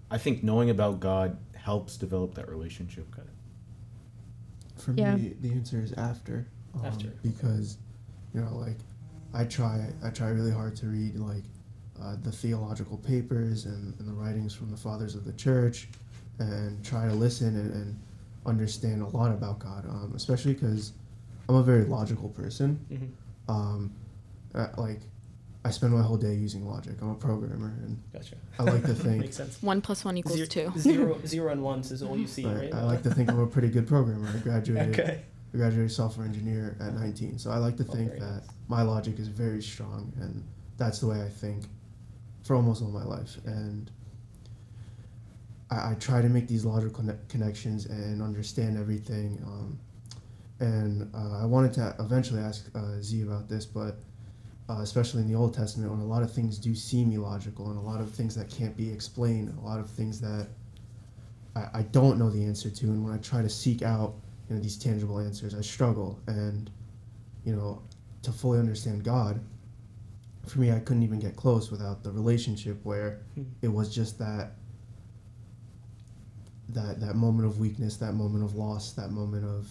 I 0.09 0.17
think 0.17 0.43
knowing 0.43 0.69
about 0.69 0.99
God 0.99 1.37
helps 1.53 1.97
develop 1.97 2.33
that 2.35 2.47
relationship. 2.49 3.05
okay. 3.13 3.27
For 4.77 4.93
Yeah. 4.93 5.15
me, 5.15 5.35
the 5.41 5.51
answer 5.51 5.81
is 5.81 5.91
after. 5.93 6.47
Um, 6.75 6.85
After. 6.85 7.07
Because, 7.23 7.77
you 8.33 8.39
know, 8.41 8.55
like, 8.57 8.77
I 9.33 9.43
try, 9.43 9.91
I 10.03 10.09
try 10.11 10.29
really 10.29 10.51
hard 10.51 10.75
to 10.77 10.87
read 10.87 11.15
like 11.17 11.43
uh, 12.01 12.15
the 12.23 12.31
theological 12.31 12.97
papers 12.97 13.65
and, 13.65 13.93
and 13.99 14.07
the 14.07 14.13
writings 14.13 14.53
from 14.53 14.69
the 14.71 14.77
fathers 14.77 15.13
of 15.15 15.25
the 15.25 15.33
church, 15.33 15.89
and 16.39 16.83
try 16.85 17.07
to 17.07 17.13
listen 17.13 17.55
and, 17.57 17.73
and 17.73 17.99
understand 18.47 19.01
a 19.01 19.07
lot 19.07 19.31
about 19.31 19.59
God. 19.59 19.85
Um, 19.87 20.13
especially 20.15 20.53
because 20.53 20.93
I'm 21.49 21.55
a 21.55 21.63
very 21.63 21.83
logical 21.85 22.29
person. 22.29 22.79
hmm 22.89 23.51
Um, 23.53 23.91
uh, 24.55 24.67
like, 24.77 25.01
I 25.65 25.69
spend 25.71 25.93
my 25.93 26.01
whole 26.01 26.17
day 26.17 26.33
using 26.33 26.65
logic. 26.67 26.95
I'm 27.01 27.09
a 27.11 27.15
programmer, 27.15 27.73
and 27.83 28.01
Gotcha. 28.13 28.35
I 28.57 28.63
like 28.63 28.83
to 28.85 28.93
think. 29.05 29.19
Makes 29.21 29.35
sense. 29.37 29.61
One 29.61 29.81
plus 29.81 30.05
one 30.05 30.15
equals 30.17 30.37
Zero, 30.37 30.47
two. 30.47 30.79
zero, 30.79 31.19
zero 31.25 31.51
and 31.51 31.61
ones 31.61 31.91
is 31.91 32.01
all 32.01 32.17
you 32.17 32.27
see, 32.27 32.45
I, 32.45 32.53
right? 32.53 32.73
I 32.73 32.83
like 32.83 33.03
to 33.03 33.13
think 33.13 33.29
I'm 33.29 33.39
a 33.39 33.47
pretty 33.47 33.69
good 33.69 33.87
programmer. 33.87 34.29
I 34.33 34.37
graduated. 34.39 34.97
Okay. 34.99 35.21
I 35.53 35.57
graduated 35.57 35.91
software 35.93 36.25
engineer 36.25 36.75
at 36.81 36.93
19. 36.93 37.39
So 37.39 37.51
I 37.51 37.57
like 37.57 37.77
to 37.77 37.85
Oh, 37.87 37.93
think 37.93 38.09
very 38.09 38.19
that 38.19 38.31
nice. 38.33 38.49
my 38.67 38.81
logic 38.81 39.17
is 39.17 39.29
very 39.29 39.61
strong, 39.61 40.11
and 40.19 40.43
that's 40.77 40.99
the 40.99 41.07
way 41.07 41.21
I 41.21 41.29
think 41.29 41.63
for 42.43 42.55
almost 42.55 42.81
all 42.81 42.89
my 42.89 43.05
life. 43.05 43.37
And 43.45 43.89
I, 45.69 45.91
I 45.91 45.93
try 45.99 46.21
to 46.21 46.29
make 46.29 46.47
these 46.47 46.65
logical 46.65 46.93
conne- 46.95 47.19
connections 47.29 47.85
and 47.85 48.21
understand 48.21 48.77
everything. 48.77 49.41
Um, 49.45 49.79
and 50.59 51.09
uh, 51.13 51.41
I 51.41 51.45
wanted 51.45 51.73
to 51.73 51.95
eventually 51.99 52.41
ask 52.41 52.65
uh, 52.75 52.99
Z 53.01 53.21
about 53.21 53.47
this, 53.47 53.65
but 53.65 53.99
uh, 54.69 54.79
especially 54.81 55.21
in 55.21 55.27
the 55.31 55.35
Old 55.35 55.53
Testament, 55.53 55.91
when 55.91 56.01
a 56.01 56.05
lot 56.05 56.23
of 56.23 56.31
things 56.31 56.57
do 56.57 56.73
seem 56.75 57.11
illogical, 57.11 57.69
and 57.69 57.77
a 57.77 57.81
lot 57.81 58.01
of 58.01 58.11
things 58.11 58.35
that 58.35 58.49
can't 58.49 58.75
be 58.75 58.91
explained, 58.91 59.55
a 59.61 59.65
lot 59.65 59.79
of 59.79 59.89
things 59.89 60.19
that 60.21 60.47
I, 61.55 61.67
I 61.73 61.81
don't 61.83 62.17
know 62.17 62.29
the 62.29 62.43
answer 62.43 62.69
to, 62.69 62.85
and 62.87 63.03
when 63.03 63.13
I 63.13 63.17
try 63.17 63.41
to 63.41 63.49
seek 63.49 63.81
out 63.81 64.15
you 64.49 64.55
know 64.55 64.61
these 64.61 64.77
tangible 64.77 65.19
answers, 65.19 65.53
I 65.55 65.61
struggle, 65.61 66.19
and 66.27 66.69
you 67.45 67.55
know 67.55 67.81
to 68.23 68.31
fully 68.31 68.59
understand 68.59 69.03
God, 69.03 69.39
for 70.47 70.59
me, 70.59 70.71
I 70.71 70.79
couldn't 70.79 71.03
even 71.03 71.19
get 71.19 71.35
close 71.35 71.69
without 71.71 72.03
the 72.03 72.11
relationship 72.11 72.83
where 72.83 73.19
Hmm. 73.35 73.43
it 73.61 73.67
was 73.69 73.93
just 73.93 74.17
that 74.19 74.53
that 76.69 76.99
that 76.99 77.15
moment 77.15 77.47
of 77.47 77.59
weakness, 77.59 77.97
that 77.97 78.13
moment 78.13 78.43
of 78.43 78.55
loss, 78.55 78.91
that 78.93 79.11
moment 79.11 79.45
of 79.45 79.67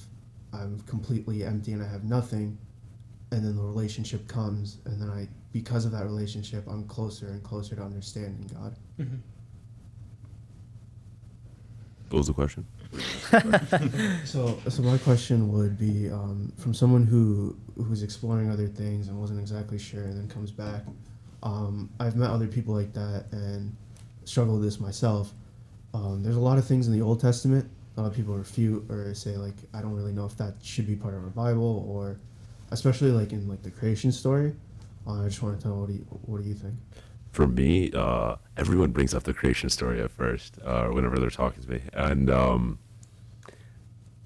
I'm 0.52 0.80
completely 0.80 1.44
empty 1.44 1.72
and 1.72 1.82
I 1.82 1.86
have 1.88 2.04
nothing, 2.04 2.56
and 3.30 3.44
then 3.44 3.56
the 3.56 3.62
relationship 3.62 4.26
comes, 4.28 4.78
and 4.84 5.00
then 5.00 5.10
I 5.10 5.28
because 5.52 5.84
of 5.84 5.92
that 5.92 6.04
relationship, 6.04 6.64
I'm 6.68 6.84
closer 6.86 7.28
and 7.28 7.42
closer 7.42 7.76
to 7.76 7.82
understanding 7.82 8.50
God. 8.52 8.76
Mhm. 8.98 9.20
What 12.10 12.18
was 12.18 12.26
the 12.28 12.34
question? 12.34 12.66
So, 14.24 14.58
so 14.68 14.82
my 14.82 14.96
question 14.98 15.52
would 15.52 15.78
be 15.78 16.10
um, 16.10 16.52
from 16.56 16.72
someone 16.72 17.04
who 17.04 17.56
who's 17.76 18.02
exploring 18.02 18.50
other 18.50 18.68
things 18.68 19.08
and 19.08 19.20
wasn't 19.20 19.40
exactly 19.40 19.78
sure, 19.78 20.02
and 20.04 20.16
then 20.16 20.28
comes 20.28 20.50
back. 20.50 20.84
Um, 21.42 21.90
I've 22.00 22.16
met 22.16 22.30
other 22.30 22.46
people 22.46 22.74
like 22.74 22.92
that 22.94 23.26
and 23.32 23.74
struggled 24.24 24.60
with 24.60 24.68
this 24.68 24.80
myself. 24.80 25.32
Um, 25.94 26.22
there's 26.22 26.36
a 26.36 26.40
lot 26.40 26.58
of 26.58 26.64
things 26.64 26.86
in 26.86 26.92
the 26.92 27.02
Old 27.02 27.20
Testament. 27.20 27.68
A 27.96 28.02
lot 28.02 28.08
of 28.08 28.14
people 28.14 28.34
refute 28.34 28.84
or 28.90 29.14
say 29.14 29.36
like, 29.36 29.54
I 29.72 29.80
don't 29.80 29.94
really 29.94 30.12
know 30.12 30.26
if 30.26 30.36
that 30.36 30.54
should 30.62 30.86
be 30.86 30.96
part 30.96 31.14
of 31.14 31.22
our 31.22 31.30
Bible, 31.30 31.86
or 31.88 32.18
especially 32.70 33.10
like 33.10 33.32
in 33.32 33.48
like 33.48 33.62
the 33.62 33.70
creation 33.70 34.12
story. 34.12 34.54
Uh, 35.06 35.22
I 35.22 35.28
just 35.28 35.42
want 35.42 35.60
to 35.60 35.68
know 35.68 35.74
what 35.76 35.88
do 35.88 35.94
you, 35.94 36.00
what 36.26 36.42
do 36.42 36.48
you 36.48 36.54
think? 36.54 36.74
For 37.30 37.46
me, 37.46 37.92
uh, 37.92 38.36
everyone 38.56 38.90
brings 38.90 39.14
up 39.14 39.22
the 39.22 39.34
creation 39.34 39.68
story 39.70 40.00
at 40.02 40.10
first, 40.10 40.58
uh, 40.64 40.86
whenever 40.88 41.18
they're 41.18 41.30
talking 41.30 41.62
to 41.62 41.70
me, 41.70 41.80
and 41.92 42.30
um, 42.30 42.78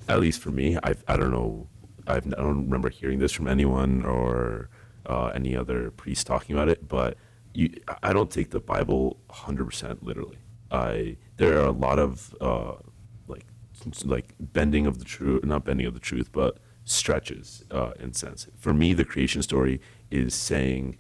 at 0.09 0.21
least 0.21 0.41
for 0.41 0.51
me, 0.51 0.77
I 0.83 0.95
I 1.09 1.17
don't 1.17 1.33
know, 1.33 1.69
I've, 2.07 2.27
I 2.27 2.43
don't 2.43 2.65
remember 2.65 2.89
hearing 2.89 3.19
this 3.19 3.33
from 3.33 3.49
anyone 3.49 4.05
or 4.05 4.69
uh, 5.07 5.27
any 5.35 5.57
other 5.57 5.91
priest 5.91 6.27
talking 6.27 6.55
about 6.57 6.69
it, 6.69 6.89
but 6.89 7.17
you, 7.53 7.75
I 8.03 8.13
don't 8.13 8.31
take 8.31 8.51
the 8.51 8.61
Bible 8.61 9.19
100% 9.31 9.99
literally. 10.03 10.39
I 10.71 11.17
there 11.41 11.59
are 11.59 11.66
a 11.66 11.72
lot 11.72 11.99
of 11.99 12.34
uh, 12.41 12.74
like 13.26 13.47
like 14.05 14.34
bending 14.38 14.86
of 14.86 14.99
the 14.99 15.07
truth, 15.07 15.43
not 15.43 15.64
bending 15.64 15.86
of 15.86 15.95
the 15.95 16.01
truth, 16.01 16.30
but 16.32 16.59
stretches 16.84 17.64
uh, 17.70 17.93
in 17.99 18.12
sense. 18.12 18.47
For 18.59 18.74
me, 18.74 18.93
the 18.93 19.07
creation 19.07 19.41
story 19.43 19.80
is 20.11 20.34
saying 20.34 20.99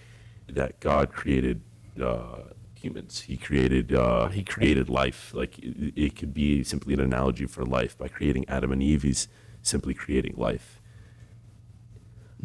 that 0.48 0.80
God 0.80 1.12
created 1.12 1.60
uh, 2.02 2.38
humans. 2.74 3.20
He 3.20 3.36
created 3.36 3.92
uh, 3.92 4.28
he 4.28 4.42
created 4.42 4.88
life. 4.88 5.34
Like 5.34 5.58
it, 5.58 5.92
it 5.94 6.16
could 6.16 6.32
be 6.32 6.64
simply 6.64 6.94
an 6.94 7.00
analogy 7.00 7.44
for 7.44 7.64
life. 7.64 7.98
By 7.98 8.08
creating 8.08 8.48
Adam 8.48 8.72
and 8.72 8.82
Eve, 8.82 9.02
he's 9.02 9.28
simply 9.60 9.92
creating 9.92 10.34
life. 10.38 10.80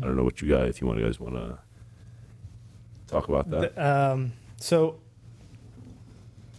I 0.02 0.06
don't 0.06 0.18
know 0.18 0.26
what 0.26 0.42
you 0.42 0.50
guys, 0.50 0.72
if 0.72 0.82
you 0.82 0.88
want, 0.88 1.00
guys 1.00 1.18
want 1.18 1.36
to 1.36 1.60
talk 3.08 3.30
about 3.30 3.50
that. 3.52 3.74
The, 3.74 4.12
um, 4.12 4.34
so, 4.58 5.00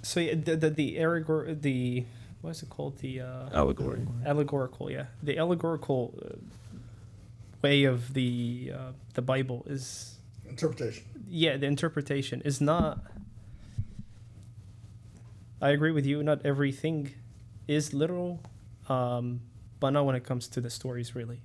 so 0.07 0.21
yeah, 0.21 0.35
the 0.35 0.57
the, 0.57 0.71
the 0.71 0.97
allegor- 0.99 1.55
the 1.61 2.05
what 2.43 2.51
is 2.51 2.63
it 2.63 2.71
called? 2.71 2.99
The 2.99 3.21
uh, 3.23 3.49
Allegory. 3.53 4.07
allegorical, 4.25 4.91
yeah, 4.91 5.07
the 5.23 5.39
allegorical 5.39 6.15
uh, 6.23 6.37
way 7.63 7.85
of 7.85 8.15
the 8.15 8.73
uh, 8.75 8.93
the 9.15 9.23
Bible 9.23 9.65
is 9.67 10.19
Interpretation. 10.49 11.05
yeah 11.29 11.57
the 11.57 11.67
interpretation 11.67 12.41
is 12.45 12.61
not. 12.61 12.99
I 15.61 15.71
agree 15.71 15.91
with 15.91 16.07
you. 16.07 16.23
Not 16.23 16.45
everything 16.45 17.13
is 17.67 17.93
literal, 17.95 18.41
um, 18.89 19.41
but 19.81 19.91
not 19.91 20.05
when 20.07 20.15
it 20.15 20.23
comes 20.25 20.49
to 20.49 20.61
the 20.61 20.71
stories. 20.71 21.15
Really, 21.17 21.41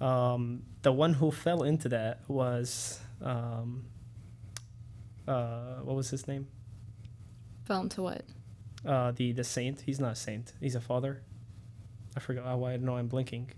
um, 0.00 0.62
the 0.82 0.92
one 0.92 1.14
who 1.14 1.30
fell 1.30 1.62
into 1.64 1.88
that 1.90 2.20
was 2.28 3.00
um, 3.20 3.84
uh, 5.26 5.82
what 5.82 5.96
was 5.96 6.08
his 6.10 6.26
name? 6.28 6.46
Fell 7.66 7.82
into 7.82 8.02
what? 8.02 8.22
Uh, 8.84 9.10
the 9.10 9.32
the 9.32 9.44
saint. 9.44 9.82
He's 9.82 10.00
not 10.00 10.12
a 10.12 10.16
saint. 10.16 10.52
He's 10.60 10.74
a 10.74 10.80
father. 10.80 11.22
I 12.16 12.20
forgot 12.20 12.44
oh, 12.46 12.56
why. 12.56 12.76
No, 12.76 12.96
I'm 12.96 13.08
blinking. 13.08 13.50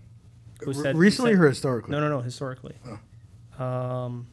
Who 0.61 0.73
said- 0.73 0.97
recently 0.97 1.33
said- 1.33 1.41
or 1.41 1.47
historically? 1.49 1.91
No, 1.91 1.99
no, 1.99 2.09
no. 2.09 2.21
Historically. 2.21 2.75
Oh. 3.59 3.63
Um. 3.63 4.27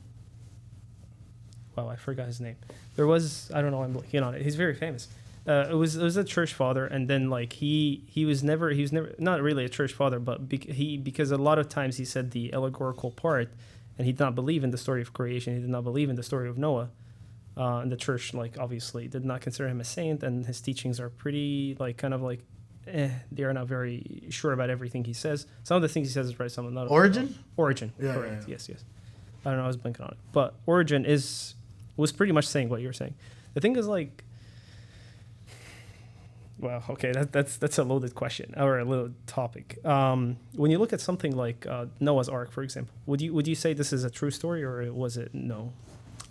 Wow, 1.76 1.88
I 1.88 1.96
forgot 1.96 2.26
his 2.26 2.40
name. 2.40 2.56
There 2.96 3.06
was 3.06 3.50
I 3.54 3.60
don't 3.60 3.70
know. 3.70 3.82
I'm 3.82 3.94
blanking 3.94 4.24
on 4.24 4.34
it. 4.34 4.42
He's 4.42 4.56
very 4.56 4.74
famous. 4.74 5.08
Uh, 5.46 5.68
it 5.70 5.74
was 5.74 5.94
it 5.96 6.02
was 6.02 6.16
a 6.16 6.24
church 6.24 6.54
father, 6.54 6.86
and 6.86 7.06
then 7.06 7.28
like 7.28 7.52
he 7.52 8.02
he 8.08 8.24
was 8.24 8.42
never 8.42 8.70
he 8.70 8.80
was 8.80 8.92
never 8.92 9.14
not 9.18 9.42
really 9.42 9.64
a 9.64 9.68
church 9.68 9.92
father, 9.92 10.18
but 10.18 10.48
bec- 10.48 10.64
he 10.64 10.96
because 10.96 11.30
a 11.30 11.36
lot 11.36 11.58
of 11.58 11.68
times 11.68 11.98
he 11.98 12.04
said 12.04 12.32
the 12.32 12.52
allegorical 12.52 13.10
part, 13.10 13.52
and 13.98 14.06
he 14.06 14.12
did 14.12 14.20
not 14.20 14.34
believe 14.34 14.64
in 14.64 14.70
the 14.70 14.78
story 14.78 15.02
of 15.02 15.12
creation. 15.12 15.54
He 15.54 15.60
did 15.60 15.68
not 15.68 15.84
believe 15.84 16.08
in 16.08 16.16
the 16.16 16.22
story 16.22 16.48
of 16.48 16.56
Noah. 16.56 16.88
Uh, 17.56 17.78
and 17.78 17.90
the 17.90 17.96
church, 17.96 18.34
like 18.34 18.58
obviously, 18.58 19.08
did 19.08 19.24
not 19.24 19.40
consider 19.40 19.68
him 19.68 19.80
a 19.80 19.84
saint, 19.84 20.22
and 20.22 20.44
his 20.44 20.60
teachings 20.60 21.00
are 21.00 21.08
pretty 21.08 21.76
like 21.78 21.96
kind 21.96 22.12
of 22.12 22.20
like, 22.20 22.40
eh, 22.86 23.08
they 23.32 23.44
are 23.44 23.52
not 23.52 23.66
very 23.66 24.24
sure 24.28 24.52
about 24.52 24.68
everything 24.68 25.04
he 25.04 25.14
says. 25.14 25.46
Some 25.62 25.76
of 25.76 25.82
the 25.82 25.88
things 25.88 26.08
he 26.08 26.12
says 26.12 26.26
is 26.26 26.38
right, 26.38 26.50
some 26.50 26.66
of 26.66 26.72
not. 26.72 26.90
Origen? 26.90 27.34
Origen. 27.56 27.92
Yeah, 27.98 28.14
correct. 28.14 28.32
yeah, 28.32 28.40
yeah. 28.40 28.46
Yes, 28.48 28.68
yes. 28.68 28.84
I 29.44 29.50
don't 29.50 29.58
know. 29.58 29.64
I 29.64 29.68
was 29.68 29.76
blinking 29.76 30.04
on 30.04 30.10
it, 30.10 30.18
but 30.32 30.54
Origen 30.66 31.04
is 31.06 31.54
was 31.96 32.12
pretty 32.12 32.32
much 32.32 32.46
saying 32.46 32.68
what 32.68 32.80
you're 32.82 32.92
saying. 32.92 33.14
The 33.54 33.60
thing 33.60 33.76
is 33.76 33.86
like, 33.86 34.24
well, 36.58 36.82
okay, 36.90 37.12
that, 37.12 37.32
that's 37.32 37.56
that's 37.56 37.78
a 37.78 37.84
loaded 37.84 38.14
question 38.14 38.54
or 38.56 38.78
a 38.78 38.84
little 38.84 39.10
topic. 39.26 39.84
Um, 39.84 40.36
when 40.54 40.70
you 40.70 40.78
look 40.78 40.92
at 40.92 41.00
something 41.00 41.36
like 41.36 41.66
uh, 41.66 41.86
Noah's 42.00 42.28
Ark, 42.28 42.50
for 42.50 42.62
example, 42.62 42.94
would 43.06 43.20
you 43.20 43.32
would 43.34 43.46
you 43.46 43.54
say 43.54 43.72
this 43.72 43.92
is 43.92 44.04
a 44.04 44.10
true 44.10 44.30
story 44.30 44.62
or 44.62 44.92
was 44.92 45.16
it 45.16 45.34
no? 45.34 45.72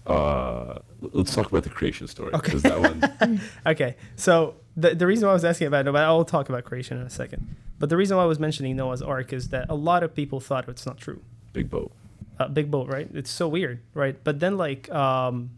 Uh, 0.06 0.80
let's 1.02 1.34
talk 1.34 1.48
about 1.48 1.64
the 1.64 1.70
creation 1.70 2.08
story 2.08 2.32
because 2.34 2.62
that 2.64 2.80
one. 2.80 3.42
Okay, 3.66 3.96
so 4.16 4.56
the, 4.78 4.94
the 4.94 5.08
reason 5.08 5.26
why 5.26 5.32
I 5.32 5.34
was 5.34 5.46
asking 5.46 5.68
about 5.68 5.86
but 5.86 5.96
I'll 5.96 6.26
talk 6.26 6.50
about 6.50 6.64
creation 6.64 6.98
in 7.00 7.06
a 7.06 7.10
second. 7.10 7.56
But 7.80 7.90
the 7.90 7.98
reason 7.98 8.16
why 8.18 8.24
I 8.24 8.28
was 8.28 8.40
mentioning 8.40 8.76
Noah's 8.76 9.02
Ark 9.02 9.34
is 9.34 9.50
that 9.50 9.66
a 9.70 9.76
lot 9.76 10.04
of 10.04 10.14
people 10.16 10.40
thought 10.40 10.70
it's 10.70 10.86
not 10.86 10.98
true. 10.98 11.22
Big 11.54 11.70
boat. 11.70 11.92
uh, 12.40 12.48
big 12.48 12.70
boat, 12.70 12.88
right? 12.90 13.10
It's 13.14 13.30
so 13.32 13.48
weird, 13.48 13.80
right? 13.94 14.16
But 14.24 14.40
then, 14.40 14.58
like, 14.58 14.92
um, 14.92 15.52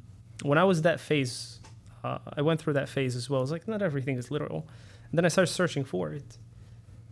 when 0.44 0.58
I 0.58 0.64
was 0.64 0.84
that 0.84 1.00
phase, 1.00 1.60
uh, 2.04 2.20
I 2.38 2.42
went 2.42 2.62
through 2.62 2.74
that 2.74 2.88
phase 2.90 3.16
as 3.16 3.30
well. 3.30 3.42
It's 3.42 3.52
like 3.52 3.68
not 3.68 3.82
everything 3.82 4.18
is 4.18 4.30
literal. 4.32 4.68
And 5.10 5.18
then 5.18 5.26
I 5.26 5.30
started 5.30 5.52
searching 5.52 5.84
for 5.84 6.12
it. 6.14 6.38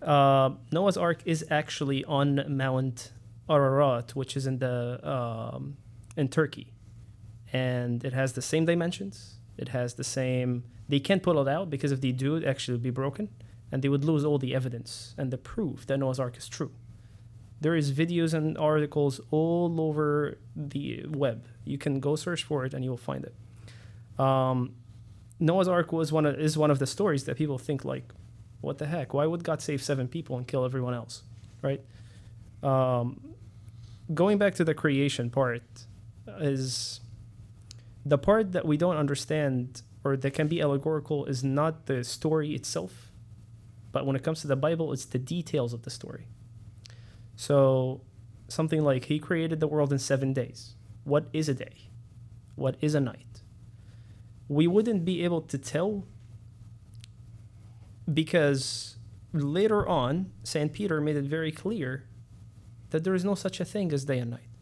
Uh, 0.01 0.51
Noah's 0.71 0.97
Ark 0.97 1.19
is 1.25 1.43
actually 1.49 2.03
on 2.05 2.43
Mount 2.47 3.11
Ararat, 3.49 4.15
which 4.15 4.37
is 4.37 4.45
in 4.47 4.59
the 4.59 4.99
um, 5.07 5.77
in 6.15 6.27
Turkey, 6.29 6.73
and 7.55 8.03
it 8.07 8.13
has 8.21 8.29
the 8.33 8.45
same 8.51 8.65
dimensions. 8.71 9.15
It 9.63 9.69
has 9.69 9.89
the 10.01 10.07
same. 10.17 10.49
They 10.91 11.01
can't 11.07 11.23
pull 11.27 11.37
it 11.43 11.49
out 11.55 11.67
because 11.69 11.91
if 11.95 11.99
they 12.01 12.13
do, 12.25 12.35
it 12.39 12.43
actually 12.51 12.73
would 12.75 12.87
be 12.91 12.95
broken, 13.03 13.25
and 13.71 13.77
they 13.81 13.89
would 13.93 14.05
lose 14.11 14.23
all 14.25 14.39
the 14.45 14.53
evidence 14.59 15.15
and 15.19 15.27
the 15.31 15.41
proof 15.53 15.77
that 15.87 15.97
Noah's 15.97 16.19
Ark 16.19 16.35
is 16.37 16.47
true 16.57 16.71
there 17.61 17.75
is 17.75 17.91
videos 17.91 18.33
and 18.33 18.57
articles 18.57 19.19
all 19.31 19.79
over 19.79 20.37
the 20.55 21.05
web. 21.07 21.47
You 21.63 21.77
can 21.77 21.99
go 21.99 22.15
search 22.15 22.43
for 22.43 22.65
it 22.65 22.73
and 22.73 22.83
you 22.83 22.89
will 22.89 22.97
find 22.97 23.25
it. 23.25 24.21
Um, 24.23 24.73
Noah's 25.39 25.67
Ark 25.67 25.91
was 25.91 26.11
one 26.11 26.25
of, 26.25 26.39
is 26.39 26.57
one 26.57 26.71
of 26.71 26.79
the 26.79 26.87
stories 26.87 27.23
that 27.25 27.37
people 27.37 27.57
think 27.57 27.83
like, 27.83 28.13
what 28.61 28.77
the 28.77 28.87
heck? 28.87 29.13
Why 29.13 29.25
would 29.25 29.43
God 29.43 29.61
save 29.61 29.81
seven 29.81 30.07
people 30.07 30.37
and 30.37 30.47
kill 30.47 30.65
everyone 30.65 30.93
else, 30.93 31.23
right? 31.61 31.81
Um, 32.63 33.35
going 34.13 34.37
back 34.37 34.55
to 34.55 34.63
the 34.63 34.73
creation 34.73 35.29
part 35.29 35.63
is 36.39 37.01
the 38.05 38.17
part 38.17 38.51
that 38.51 38.65
we 38.65 38.77
don't 38.77 38.97
understand 38.97 39.81
or 40.03 40.15
that 40.15 40.31
can 40.31 40.47
be 40.47 40.61
allegorical 40.61 41.25
is 41.25 41.43
not 41.43 41.87
the 41.87 42.03
story 42.03 42.53
itself, 42.53 43.11
but 43.91 44.05
when 44.05 44.15
it 44.15 44.23
comes 44.23 44.41
to 44.41 44.47
the 44.47 44.55
Bible, 44.55 44.93
it's 44.93 45.05
the 45.05 45.17
details 45.17 45.73
of 45.73 45.81
the 45.81 45.89
story. 45.89 46.27
So, 47.35 48.01
something 48.47 48.83
like 48.83 49.05
He 49.05 49.17
created 49.17 49.59
the 49.59 49.67
world 49.67 49.91
in 49.91 49.97
seven 49.97 50.31
days. 50.31 50.75
What 51.03 51.25
is 51.33 51.49
a 51.49 51.55
day? 51.55 51.89
What 52.55 52.75
is 52.81 52.93
a 52.93 52.99
night? 52.99 53.41
We 54.47 54.67
wouldn't 54.67 55.03
be 55.03 55.23
able 55.23 55.41
to 55.41 55.57
tell 55.57 56.05
because 58.11 58.97
later 59.33 59.87
on, 59.87 60.31
St. 60.43 60.71
Peter 60.71 61.01
made 61.01 61.15
it 61.15 61.25
very 61.25 61.51
clear 61.51 62.05
that 62.91 63.03
there 63.03 63.15
is 63.15 63.25
no 63.25 63.33
such 63.33 63.59
a 63.59 63.65
thing 63.65 63.91
as 63.91 64.05
day 64.05 64.19
and 64.19 64.31
night. 64.31 64.54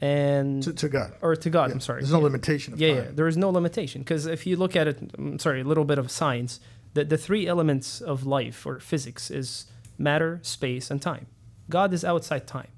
And 0.00 0.62
To, 0.62 0.72
to 0.72 0.88
God. 0.88 1.12
or 1.20 1.36
to 1.36 1.50
God, 1.50 1.68
Yeah. 1.68 1.74
I'm 1.74 1.80
sorry. 1.80 2.00
There's 2.00 2.12
no 2.12 2.18
Yeah. 2.18 2.24
limitation 2.24 2.72
of 2.74 2.80
Yeah, 2.80 2.94
time. 2.94 3.04
yeah. 3.04 3.10
There 3.14 3.28
is 3.28 3.36
no 3.36 3.50
limitation 3.50 4.00
because 4.02 4.26
if 4.26 4.46
you 4.46 4.56
look 4.56 4.74
at 4.76 4.88
it, 4.88 4.98
I'm 5.18 5.38
sorry, 5.38 5.60
a 5.60 5.64
little 5.64 5.84
bit 5.84 5.98
of 5.98 6.10
science. 6.10 6.60
The 6.94 7.04
the 7.04 7.18
three 7.18 7.46
elements 7.46 8.00
of 8.00 8.24
life 8.26 8.64
or 8.66 8.80
physics 8.80 9.30
is 9.30 9.66
matter, 9.98 10.40
space, 10.42 10.90
and 10.90 11.00
time. 11.02 11.26
God 11.68 11.92
is 11.92 12.04
outside 12.04 12.46
time. 12.46 12.68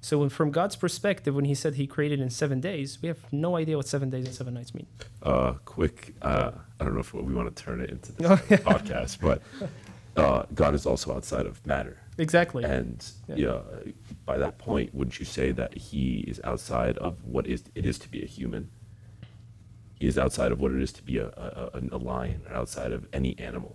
So 0.00 0.18
when, 0.18 0.28
from 0.28 0.52
God's 0.52 0.76
perspective, 0.76 1.34
when 1.34 1.44
He 1.44 1.54
said 1.56 1.74
He 1.74 1.86
created 1.88 2.20
in 2.20 2.30
seven 2.30 2.60
days, 2.60 2.98
we 3.02 3.08
have 3.08 3.18
no 3.32 3.56
idea 3.56 3.76
what 3.76 3.88
seven 3.88 4.10
days 4.10 4.26
and 4.26 4.34
seven 4.34 4.54
nights 4.54 4.72
mean. 4.74 4.86
Uh, 5.22 5.54
quick. 5.64 6.14
Uh, 6.22 6.52
I 6.78 6.84
don't 6.84 6.94
know 6.94 7.00
if 7.00 7.12
we 7.12 7.34
want 7.34 7.54
to 7.54 7.62
turn 7.64 7.80
it 7.80 7.90
into 7.90 8.12
this 8.16 8.60
podcast, 8.60 9.18
but 9.20 9.42
uh, 10.16 10.44
God 10.54 10.74
is 10.76 10.86
also 10.86 11.12
outside 11.14 11.46
of 11.46 11.64
matter. 11.66 11.98
Exactly. 12.16 12.62
And 12.64 13.04
Yeah. 13.28 13.34
yeah. 13.36 13.58
By 14.28 14.36
that 14.36 14.58
point, 14.58 14.94
wouldn't 14.94 15.18
you 15.18 15.24
say 15.24 15.52
that 15.52 15.74
he 15.74 16.18
is 16.28 16.38
outside 16.44 16.98
of 16.98 17.24
what 17.24 17.46
is 17.46 17.64
it 17.74 17.86
is 17.86 17.98
to 18.00 18.10
be 18.10 18.22
a 18.22 18.26
human? 18.26 18.68
He 19.94 20.06
is 20.06 20.18
outside 20.18 20.52
of 20.52 20.60
what 20.60 20.70
it 20.70 20.82
is 20.82 20.92
to 20.92 21.02
be 21.02 21.16
a, 21.16 21.28
a, 21.28 21.70
a- 21.90 21.96
lion, 21.96 22.42
or 22.48 22.54
outside 22.54 22.92
of 22.92 23.08
any 23.10 23.38
animal. 23.38 23.74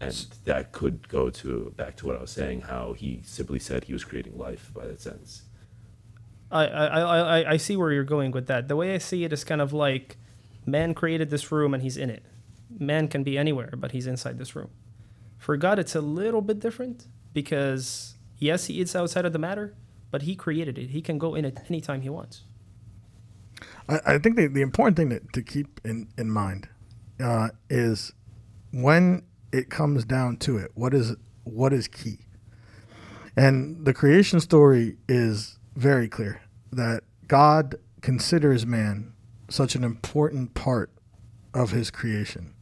And 0.00 0.14
that 0.44 0.70
could 0.70 1.08
go 1.08 1.30
to 1.30 1.74
back 1.76 1.96
to 1.96 2.06
what 2.06 2.16
I 2.16 2.20
was 2.20 2.30
saying, 2.30 2.60
how 2.72 2.92
he 2.92 3.22
simply 3.24 3.58
said 3.58 3.82
he 3.84 3.92
was 3.92 4.04
creating 4.04 4.38
life 4.38 4.70
by 4.72 4.86
that 4.86 5.00
sense. 5.00 5.42
I, 6.48 6.66
I, 6.66 7.40
I- 7.40 7.50
I 7.54 7.56
see 7.56 7.76
where 7.76 7.90
you're 7.90 8.04
going 8.04 8.30
with 8.30 8.46
that. 8.46 8.68
The 8.68 8.76
way 8.76 8.94
I 8.94 8.98
see 8.98 9.24
it 9.24 9.32
is 9.32 9.42
kind 9.42 9.60
of 9.60 9.72
like 9.72 10.16
man 10.64 10.94
created 10.94 11.28
this 11.30 11.50
room 11.50 11.74
and 11.74 11.82
he's 11.82 11.96
in 11.96 12.08
it. 12.08 12.24
Man 12.78 13.08
can 13.08 13.24
be 13.24 13.36
anywhere, 13.36 13.74
but 13.76 13.90
he's 13.90 14.06
inside 14.06 14.38
this 14.38 14.54
room. 14.54 14.70
For 15.38 15.56
God, 15.56 15.80
it's 15.80 15.96
a 15.96 16.00
little 16.00 16.40
bit 16.40 16.60
different 16.60 17.08
because, 17.32 18.14
yes, 18.38 18.66
he 18.66 18.80
is 18.80 18.94
outside 18.94 19.24
of 19.24 19.32
the 19.32 19.38
matter, 19.38 19.74
but 20.10 20.22
he 20.22 20.34
created 20.34 20.78
it. 20.78 20.90
He 20.90 21.02
can 21.02 21.18
go 21.18 21.34
in 21.34 21.44
it 21.44 21.58
anytime 21.68 22.02
he 22.02 22.08
wants. 22.08 22.42
I, 23.88 24.00
I 24.06 24.18
think 24.18 24.36
the, 24.36 24.46
the 24.46 24.62
important 24.62 24.96
thing 24.96 25.10
to, 25.10 25.20
to 25.32 25.42
keep 25.42 25.80
in, 25.84 26.08
in 26.16 26.30
mind 26.30 26.68
uh, 27.20 27.48
is 27.70 28.12
when 28.72 29.22
it 29.52 29.70
comes 29.70 30.04
down 30.04 30.36
to 30.38 30.58
it, 30.58 30.72
what 30.74 30.92
is 30.92 31.16
what 31.44 31.72
is 31.72 31.88
key? 31.88 32.18
And 33.36 33.84
the 33.84 33.94
creation 33.94 34.40
story 34.40 34.96
is 35.08 35.58
very 35.76 36.08
clear 36.08 36.40
that 36.72 37.04
God 37.28 37.76
considers 38.00 38.66
man 38.66 39.12
such 39.48 39.74
an 39.74 39.84
important 39.84 40.54
part 40.54 40.90
of 41.54 41.70
his 41.70 41.90
creation 41.90 42.54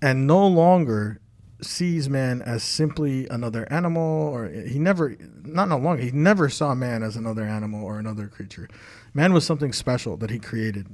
and 0.00 0.26
no 0.26 0.46
longer 0.46 1.20
sees 1.62 2.08
man 2.08 2.42
as 2.42 2.62
simply 2.62 3.26
another 3.28 3.70
animal 3.72 4.28
or 4.28 4.48
he 4.48 4.78
never 4.78 5.16
not 5.42 5.68
no 5.68 5.78
longer 5.78 6.02
he 6.02 6.10
never 6.10 6.48
saw 6.48 6.74
man 6.74 7.02
as 7.02 7.16
another 7.16 7.44
animal 7.44 7.84
or 7.84 7.98
another 7.98 8.28
creature. 8.28 8.68
Man 9.14 9.32
was 9.32 9.44
something 9.44 9.72
special 9.72 10.16
that 10.18 10.30
he 10.30 10.38
created. 10.38 10.86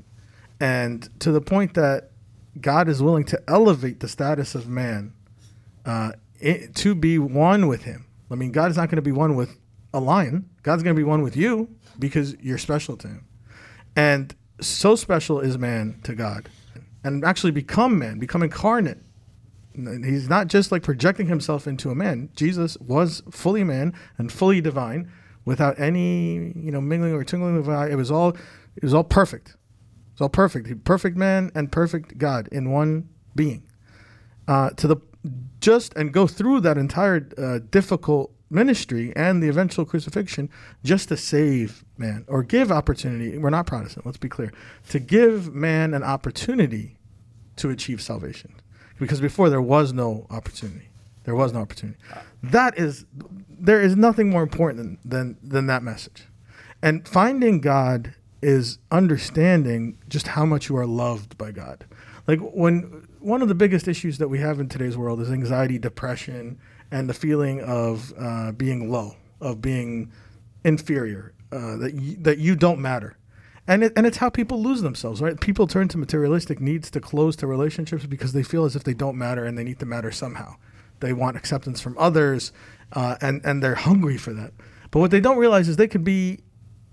And 0.60 1.08
to 1.20 1.32
the 1.32 1.40
point 1.40 1.74
that 1.74 2.10
god 2.60 2.88
is 2.88 3.02
willing 3.02 3.24
to 3.24 3.42
elevate 3.48 4.00
the 4.00 4.08
status 4.08 4.54
of 4.54 4.68
man 4.68 5.12
uh, 5.84 6.12
i 6.44 6.68
to 6.74 6.94
be 6.94 7.18
one 7.18 7.66
with 7.66 7.84
him. 7.84 8.06
I 8.30 8.34
mean 8.34 8.52
god 8.52 8.70
is 8.70 8.76
not 8.76 8.88
going 8.88 8.96
to 8.96 9.02
be 9.02 9.12
one 9.12 9.36
with 9.36 9.58
a 9.94 10.00
lion. 10.00 10.48
God's 10.62 10.82
going 10.82 10.94
to 10.94 11.00
be 11.00 11.04
one 11.04 11.22
with 11.22 11.36
you 11.36 11.68
because 11.98 12.36
you're 12.40 12.58
special 12.58 12.96
to 12.98 13.08
him. 13.08 13.26
And 13.94 14.34
so 14.60 14.96
special 14.96 15.40
is 15.40 15.58
man 15.58 16.00
to 16.04 16.14
god 16.14 16.48
and 17.04 17.24
actually 17.24 17.52
become 17.52 17.98
man 17.98 18.18
become 18.18 18.42
incarnate 18.42 18.98
he's 20.04 20.28
not 20.28 20.48
just 20.48 20.72
like 20.72 20.82
projecting 20.82 21.26
himself 21.26 21.66
into 21.66 21.90
a 21.90 21.94
man. 21.94 22.30
Jesus 22.34 22.76
was 22.78 23.22
fully 23.30 23.64
man 23.64 23.92
and 24.18 24.32
fully 24.32 24.60
divine, 24.60 25.10
without 25.44 25.78
any 25.78 26.52
you 26.56 26.70
know 26.72 26.80
mingling 26.80 27.12
or 27.12 27.24
tingling 27.24 27.56
of 27.56 27.68
eye. 27.68 27.88
It 27.88 27.96
was 27.96 28.10
all 28.10 28.30
it 28.76 28.82
was 28.82 28.94
all 28.94 29.04
perfect. 29.04 29.50
It 29.50 29.54
was 30.14 30.20
all 30.22 30.28
perfect. 30.28 30.66
He- 30.66 30.74
Perfect 30.74 31.16
man 31.16 31.50
and 31.54 31.70
perfect 31.70 32.18
God 32.18 32.48
in 32.52 32.70
one 32.70 33.08
being. 33.34 33.62
Uh, 34.48 34.70
to 34.70 34.86
the 34.86 34.96
just 35.60 35.92
and 35.94 36.12
go 36.12 36.26
through 36.26 36.60
that 36.60 36.78
entire 36.78 37.28
uh, 37.36 37.58
difficult 37.70 38.32
ministry 38.48 39.12
and 39.16 39.42
the 39.42 39.48
eventual 39.48 39.84
crucifixion 39.84 40.48
just 40.84 41.08
to 41.08 41.16
save 41.16 41.84
man 41.98 42.24
or 42.28 42.44
give 42.44 42.70
opportunity. 42.70 43.36
We're 43.36 43.50
not 43.50 43.66
Protestant, 43.66 44.06
let's 44.06 44.18
be 44.18 44.28
clear. 44.28 44.52
To 44.90 45.00
give 45.00 45.52
man 45.52 45.94
an 45.94 46.04
opportunity 46.04 46.96
to 47.56 47.70
achieve 47.70 48.00
salvation. 48.00 48.54
Because 48.99 49.20
before 49.20 49.51
there 49.51 49.62
was 49.62 49.92
no 49.92 50.26
opportunity. 50.30 50.88
There 51.24 51.34
was 51.34 51.53
no 51.53 51.61
opportunity. 51.61 51.99
That 52.42 52.78
is 52.78 53.05
there 53.59 53.80
is 53.80 53.97
nothing 53.97 54.30
more 54.30 54.42
important 54.42 54.78
than 54.78 54.99
than, 55.05 55.36
than 55.42 55.66
that 55.66 55.82
message. 55.82 56.24
And 56.82 57.07
finding 57.07 57.61
God 57.61 58.14
is 58.42 58.78
understanding 58.90 59.99
just 60.09 60.28
how 60.28 60.47
much 60.47 60.68
you 60.68 60.76
are 60.76 60.86
loved 60.86 61.36
by 61.36 61.51
God. 61.51 61.84
Like 62.28 62.38
when 62.40 63.07
one 63.20 63.42
of 63.42 63.49
the 63.49 63.55
biggest 63.55 63.88
issues 63.88 64.18
that 64.18 64.28
we 64.28 64.38
have 64.38 64.61
in 64.61 64.68
today's 64.68 64.97
world 64.97 65.20
is 65.20 65.30
anxiety, 65.30 65.78
depression, 65.78 66.59
and 66.90 67.09
the 67.09 67.14
feeling 67.14 67.61
of 67.61 68.12
uh, 68.18 68.53
being 68.53 68.90
low, 68.90 69.16
of 69.40 69.61
being 69.61 70.12
inferior, 70.64 71.32
uh, 71.51 71.76
that 71.76 72.16
that 72.20 72.38
you 72.38 72.55
don't 72.57 72.80
matter, 72.80 73.16
and 73.66 73.84
it, 73.84 73.92
and 73.96 74.06
it's 74.06 74.18
how 74.18 74.30
people 74.30 74.62
lose 74.62 74.82
themselves, 74.82 75.20
right? 75.20 75.40
People 75.40 75.66
turn 75.66 75.88
to 75.88 75.98
materialistic 75.98 76.60
needs 76.60 76.90
to 76.90 77.00
close 77.00 77.36
to 77.36 77.46
relationships 77.46 78.06
because 78.06 78.32
they 78.32 78.42
feel 78.42 78.64
as 78.64 78.76
if 78.76 78.84
they 78.84 78.94
don't 78.94 79.16
matter 79.16 79.44
and 79.44 79.58
they 79.58 79.64
need 79.64 79.78
to 79.80 79.86
matter 79.86 80.10
somehow. 80.10 80.56
They 81.00 81.12
want 81.12 81.36
acceptance 81.36 81.80
from 81.80 81.96
others, 81.98 82.52
uh, 82.92 83.16
and 83.20 83.44
and 83.44 83.62
they're 83.62 83.74
hungry 83.74 84.16
for 84.16 84.32
that. 84.32 84.52
But 84.90 85.00
what 85.00 85.10
they 85.10 85.20
don't 85.20 85.38
realize 85.38 85.68
is 85.68 85.76
they 85.76 85.88
could 85.88 86.04
be 86.04 86.40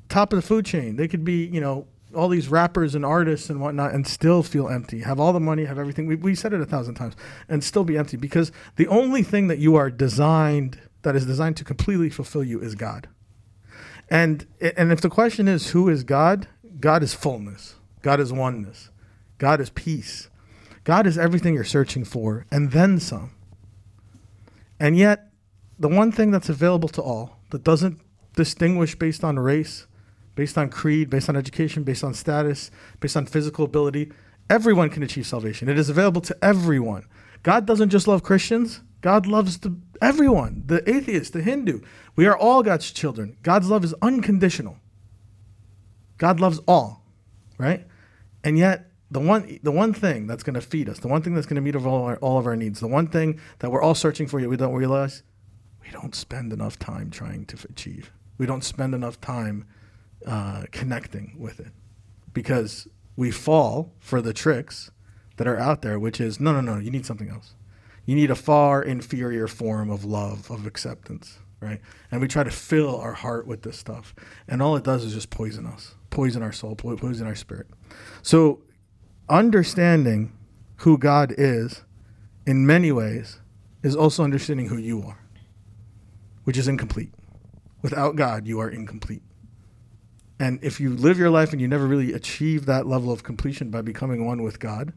top 0.10 0.34
of 0.34 0.38
the 0.38 0.42
food 0.42 0.66
chain. 0.66 0.96
They 0.96 1.08
could 1.08 1.24
be, 1.24 1.46
you 1.46 1.62
know, 1.62 1.88
all 2.16 2.30
these 2.30 2.48
rappers 2.48 2.96
and 2.96 3.06
artists 3.06 3.50
and 3.50 3.60
whatnot 3.60 3.94
and 3.94 4.06
still 4.08 4.44
feel 4.44 4.70
empty, 4.70 5.00
have 5.02 5.20
all 5.20 5.34
the 5.34 5.40
money, 5.40 5.66
have 5.66 5.80
everything. 5.80 6.06
We, 6.06 6.16
we 6.16 6.36
said 6.36 6.54
it 6.54 6.62
a 6.62 6.66
thousand 6.66 6.96
times 6.96 7.16
and 7.50 7.64
still 7.64 7.84
be 7.84 7.98
empty 7.98 8.18
because 8.18 8.52
the 8.76 8.88
only 8.88 9.24
thing 9.24 9.48
that 9.48 9.60
you 9.60 9.76
are 9.76 9.90
designed, 9.90 10.80
that 11.02 11.16
is 11.16 11.26
designed 11.26 11.58
to 11.58 11.64
completely 11.64 12.10
fulfill 12.10 12.44
you 12.44 12.60
is 12.60 12.76
God. 12.76 13.10
And, 14.10 14.46
and 14.78 14.92
if 14.92 15.02
the 15.02 15.10
question 15.10 15.48
is, 15.48 15.70
who 15.70 15.90
is 15.90 16.04
God? 16.04 16.48
God 16.84 17.02
is 17.02 17.14
fullness. 17.14 17.76
God 18.02 18.20
is 18.20 18.34
oneness. 18.34 18.90
God 19.38 19.62
is 19.62 19.70
peace. 19.70 20.28
God 20.84 21.08
is 21.08 21.18
everything 21.18 21.54
you're 21.54 21.64
searching 21.64 22.04
for 22.04 22.46
and 22.52 22.72
then 22.72 23.00
some. 23.00 23.32
And 24.82 24.98
yet, 24.98 25.32
the 25.80 25.88
one 25.88 26.12
thing 26.12 26.30
that's 26.30 26.50
available 26.50 26.90
to 26.90 27.02
all 27.02 27.40
that 27.52 27.64
doesn't 27.64 28.02
distinguish 28.36 28.96
based 28.96 29.24
on 29.24 29.40
race, 29.40 29.88
based 30.36 30.58
on 30.58 30.68
creed, 30.68 31.10
based 31.10 31.30
on 31.30 31.38
education, 31.38 31.84
based 31.84 32.04
on 32.04 32.14
status, 32.14 32.70
based 33.00 33.16
on 33.16 33.28
physical 33.28 33.64
ability. 33.64 34.12
Everyone 34.50 34.90
can 34.90 35.04
achieve 35.04 35.26
salvation. 35.26 35.70
It 35.70 35.80
is 35.80 35.90
available 35.90 36.20
to 36.20 36.38
everyone. 36.44 37.06
God 37.44 37.66
doesn't 37.66 37.92
just 37.92 38.10
love 38.10 38.24
Christians, 38.24 38.82
God 39.00 39.26
loves 39.26 39.60
the, 39.60 39.74
everyone 40.02 40.64
the 40.66 40.84
atheist, 40.90 41.32
the 41.32 41.44
Hindu. 41.44 41.80
We 42.18 42.26
are 42.26 42.38
all 42.38 42.62
God's 42.62 42.92
children. 42.92 43.38
God's 43.42 43.70
love 43.70 43.86
is 43.86 43.96
unconditional. 44.02 44.80
God 46.18 46.40
loves 46.40 46.60
all, 46.68 47.04
right? 47.58 47.86
And 48.44 48.58
yet, 48.58 48.92
the 49.12 49.20
one, 49.20 49.60
the 49.62 49.72
one 49.72 49.94
thing 49.94 50.26
that's 50.26 50.44
going 50.44 50.56
to 50.56 50.62
feed 50.62 50.90
us, 50.90 51.00
the 51.00 51.08
one 51.08 51.22
thing 51.22 51.36
that's 51.36 51.46
going 51.46 51.56
to 51.56 51.62
meet 51.62 51.76
all, 51.76 52.04
our, 52.04 52.18
all 52.18 52.40
of 52.40 52.48
our 52.48 52.56
needs, 52.56 52.80
the 52.80 52.88
one 52.88 53.08
thing 53.08 53.40
that 53.60 53.72
we're 53.72 53.82
all 53.82 53.96
searching 53.96 54.28
for, 54.28 54.40
yet 54.40 54.50
we 54.50 54.58
don't 54.58 54.74
realize, 54.74 55.24
we 55.84 55.92
don't 55.92 56.16
spend 56.16 56.52
enough 56.52 56.80
time 56.80 57.12
trying 57.12 57.46
to 57.46 57.58
achieve. 57.70 58.12
We 58.38 58.46
don't 58.46 58.64
spend 58.64 58.96
enough 58.96 59.22
time 59.22 59.68
uh, 60.26 60.64
connecting 60.72 61.36
with 61.38 61.60
it 61.60 61.72
because 62.34 62.88
we 63.16 63.30
fall 63.30 63.94
for 64.00 64.22
the 64.22 64.34
tricks 64.34 64.92
that 65.38 65.48
are 65.48 65.58
out 65.58 65.82
there, 65.82 66.00
which 66.00 66.20
is 66.20 66.40
no, 66.40 66.52
no, 66.52 66.62
no, 66.62 66.80
you 66.80 66.92
need 66.92 67.06
something 67.06 67.30
else. 67.30 67.54
You 68.06 68.16
need 68.16 68.32
a 68.32 68.36
far 68.36 68.82
inferior 68.82 69.48
form 69.48 69.90
of 69.90 70.04
love, 70.04 70.50
of 70.52 70.66
acceptance, 70.66 71.40
right? 71.62 71.80
And 72.12 72.22
we 72.22 72.28
try 72.28 72.44
to 72.44 72.52
fill 72.52 73.00
our 73.00 73.14
heart 73.14 73.48
with 73.48 73.62
this 73.62 73.78
stuff. 73.78 74.14
And 74.48 74.62
all 74.62 74.76
it 74.76 74.84
does 74.84 75.04
is 75.04 75.14
just 75.14 75.30
poison 75.30 75.66
us, 75.66 75.96
poison 76.14 76.44
our 76.44 76.52
soul, 76.52 76.76
poison 76.76 77.26
our 77.26 77.36
spirit. 77.36 77.68
So, 78.22 78.62
understanding 79.30 80.32
who 80.78 80.98
God 80.98 81.34
is 81.38 81.84
in 82.46 82.68
many 82.68 82.92
ways 82.92 83.40
is 83.82 83.96
also 83.96 84.24
understanding 84.24 84.68
who 84.68 84.78
you 84.78 85.02
are, 85.02 85.20
which 86.44 86.58
is 86.58 86.68
incomplete. 86.68 87.12
Without 87.82 88.16
God, 88.16 88.48
you 88.48 88.60
are 88.60 88.70
incomplete. 88.70 89.24
And 90.40 90.60
if 90.64 90.80
you 90.80 90.92
live 90.92 91.18
your 91.18 91.32
life 91.32 91.52
and 91.52 91.60
you 91.60 91.68
never 91.68 91.88
really 91.88 92.14
achieve 92.14 92.66
that 92.68 92.86
level 92.86 93.12
of 93.12 93.24
completion 93.24 93.72
by 93.72 93.82
becoming 93.82 94.26
one 94.26 94.44
with 94.44 94.60
God, 94.60 94.94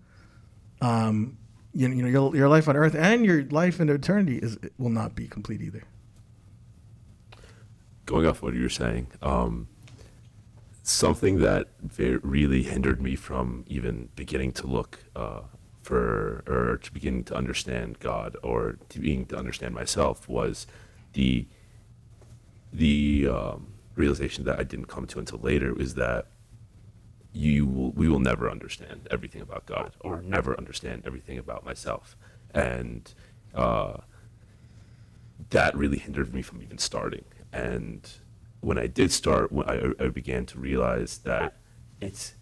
um, 0.82 1.38
you, 1.72 1.88
you 1.88 2.02
know 2.02 2.08
your, 2.08 2.36
your 2.36 2.48
life 2.48 2.68
on 2.68 2.76
earth 2.76 2.94
and 2.94 3.24
your 3.24 3.44
life 3.44 3.80
in 3.80 3.88
eternity 3.88 4.36
is 4.38 4.58
will 4.76 4.90
not 4.90 5.14
be 5.14 5.28
complete 5.28 5.62
either. 5.62 5.84
Going 8.04 8.26
off 8.26 8.42
what 8.42 8.54
you 8.54 8.62
were 8.62 8.68
saying, 8.68 9.08
um, 9.22 9.68
something 10.86 11.40
that 11.40 11.66
very, 11.82 12.18
really 12.18 12.62
hindered 12.62 13.02
me 13.02 13.16
from 13.16 13.64
even 13.66 14.08
beginning 14.14 14.52
to 14.52 14.68
look 14.68 15.00
uh, 15.16 15.40
for 15.82 16.44
or 16.46 16.78
to 16.80 16.92
begin 16.92 17.24
to 17.24 17.34
understand 17.34 17.98
God 17.98 18.36
or 18.42 18.78
to 18.90 19.00
beginning 19.00 19.26
to 19.26 19.36
understand 19.36 19.74
myself 19.74 20.28
was 20.28 20.66
the 21.12 21.46
the 22.72 23.26
um, 23.26 23.66
realization 23.96 24.44
that 24.44 24.60
I 24.60 24.62
didn't 24.62 24.86
come 24.86 25.06
to 25.08 25.18
until 25.18 25.38
later 25.38 25.76
is 25.80 25.94
that 25.96 26.26
you 27.32 27.66
will, 27.66 27.90
we 27.90 28.08
will 28.08 28.20
never 28.20 28.48
understand 28.48 29.08
everything 29.10 29.42
about 29.42 29.66
God 29.66 29.96
or 30.00 30.22
never 30.22 30.56
understand 30.56 31.02
everything 31.04 31.36
about 31.36 31.64
myself, 31.64 32.16
and 32.54 33.12
uh, 33.56 33.96
that 35.50 35.76
really 35.76 35.98
hindered 35.98 36.32
me 36.32 36.42
from 36.42 36.62
even 36.62 36.78
starting. 36.78 37.24
And 37.52 38.08
when 38.66 38.78
I 38.78 38.88
did 38.88 39.12
start, 39.12 39.52
when 39.52 39.68
I, 39.70 40.04
I 40.04 40.08
began 40.08 40.44
to 40.46 40.58
realize 40.58 41.18
that 41.18 41.54
it's 42.00 42.34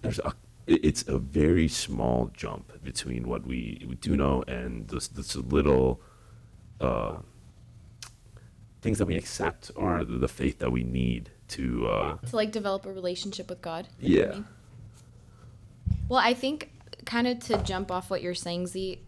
there's 0.00 0.18
a 0.20 0.32
it's 0.66 1.06
a 1.06 1.18
very 1.18 1.68
small 1.68 2.30
jump 2.32 2.82
between 2.82 3.28
what 3.28 3.46
we, 3.46 3.84
we 3.86 3.96
do 3.96 4.16
know 4.16 4.42
and 4.46 4.88
this, 4.88 5.08
this 5.08 5.34
little 5.34 6.00
uh, 6.80 7.16
things 8.80 8.98
that 8.98 9.06
we 9.06 9.16
accept 9.16 9.70
or 9.74 10.04
the, 10.04 10.16
the 10.16 10.28
faith 10.28 10.58
that 10.60 10.70
we 10.70 10.84
need 10.84 11.30
to 11.48 11.86
uh, 11.88 12.16
to 12.16 12.36
like 12.36 12.50
develop 12.50 12.86
a 12.86 12.92
relationship 12.92 13.50
with 13.50 13.60
God. 13.60 13.88
yeah 13.98 14.38
Well, 16.08 16.20
I 16.20 16.32
think 16.32 16.70
kind 17.04 17.26
of 17.26 17.40
to 17.40 17.58
jump 17.62 17.90
off 17.90 18.08
what 18.08 18.22
you're 18.22 18.34
saying, 18.34 18.68
Z. 18.68 19.00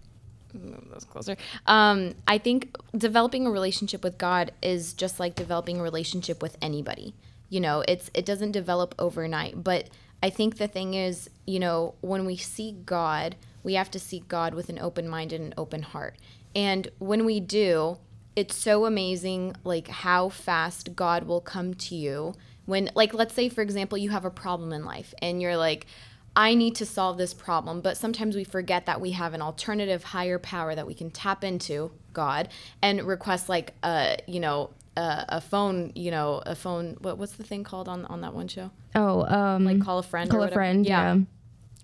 Move 0.55 0.88
those 0.90 1.05
closer. 1.05 1.36
Um, 1.66 2.14
I 2.26 2.38
think 2.38 2.76
developing 2.96 3.46
a 3.46 3.50
relationship 3.50 4.05
with 4.05 4.18
God 4.18 4.53
is 4.62 4.92
just 4.92 5.18
like 5.18 5.34
developing 5.34 5.80
a 5.80 5.82
relationship 5.82 6.42
with 6.42 6.57
anybody. 6.61 7.14
You 7.48 7.61
know, 7.61 7.84
it's 7.86 8.11
it 8.14 8.24
doesn't 8.24 8.53
develop 8.53 8.94
overnight, 8.98 9.62
but 9.62 9.88
I 10.22 10.30
think 10.30 10.57
the 10.57 10.68
thing 10.68 10.94
is, 10.94 11.28
you 11.46 11.59
know, 11.59 11.94
when 12.00 12.24
we 12.24 12.36
seek 12.36 12.86
God, 12.86 13.36
we 13.62 13.74
have 13.74 13.90
to 13.90 13.98
seek 13.98 14.28
God 14.28 14.55
with 14.55 14.68
an 14.68 14.78
open 14.78 15.09
mind 15.09 15.32
and 15.32 15.46
an 15.46 15.55
open 15.57 15.82
heart. 15.82 16.16
And 16.55 16.88
when 16.98 17.24
we 17.24 17.40
do, 17.40 17.98
it's 18.36 18.57
so 18.57 18.86
amazing 18.86 19.55
like 19.64 19.88
how 19.88 20.28
fast 20.28 20.96
God 20.96 21.24
will 21.24 21.40
come 21.40 21.74
to 21.74 21.94
you 21.94 22.34
when 22.64 22.90
like 22.94 23.12
let's 23.12 23.34
say 23.34 23.48
for 23.48 23.61
example 23.61 23.98
you 23.98 24.11
have 24.11 24.24
a 24.24 24.30
problem 24.30 24.72
in 24.72 24.84
life 24.84 25.12
and 25.20 25.42
you're 25.42 25.57
like 25.57 25.86
I 26.34 26.54
need 26.54 26.74
to 26.76 26.86
solve 26.86 27.18
this 27.18 27.34
problem, 27.34 27.80
but 27.80 27.96
sometimes 27.96 28.36
we 28.36 28.44
forget 28.44 28.86
that 28.86 29.00
we 29.00 29.10
have 29.12 29.34
an 29.34 29.42
alternative 29.42 30.02
higher 30.02 30.38
power 30.38 30.74
that 30.74 30.86
we 30.86 30.94
can 30.94 31.10
tap 31.10 31.44
into, 31.44 31.92
God, 32.12 32.48
and 32.80 33.02
request 33.02 33.48
like 33.48 33.74
a, 33.82 34.16
you 34.26 34.40
know, 34.40 34.70
a, 34.96 35.24
a 35.28 35.40
phone, 35.40 35.92
you 35.94 36.10
know, 36.10 36.42
a 36.46 36.54
phone 36.54 36.96
what 37.00 37.18
what's 37.18 37.32
the 37.32 37.44
thing 37.44 37.64
called 37.64 37.88
on 37.88 38.04
on 38.06 38.22
that 38.22 38.34
one 38.34 38.48
show? 38.48 38.70
Oh, 38.94 39.22
um, 39.24 39.64
Like 39.64 39.82
call 39.82 39.98
a 39.98 40.02
friend 40.02 40.30
or 40.30 40.38
call 40.38 40.42
a 40.44 40.50
friend. 40.50 40.86
Yeah. 40.86 41.18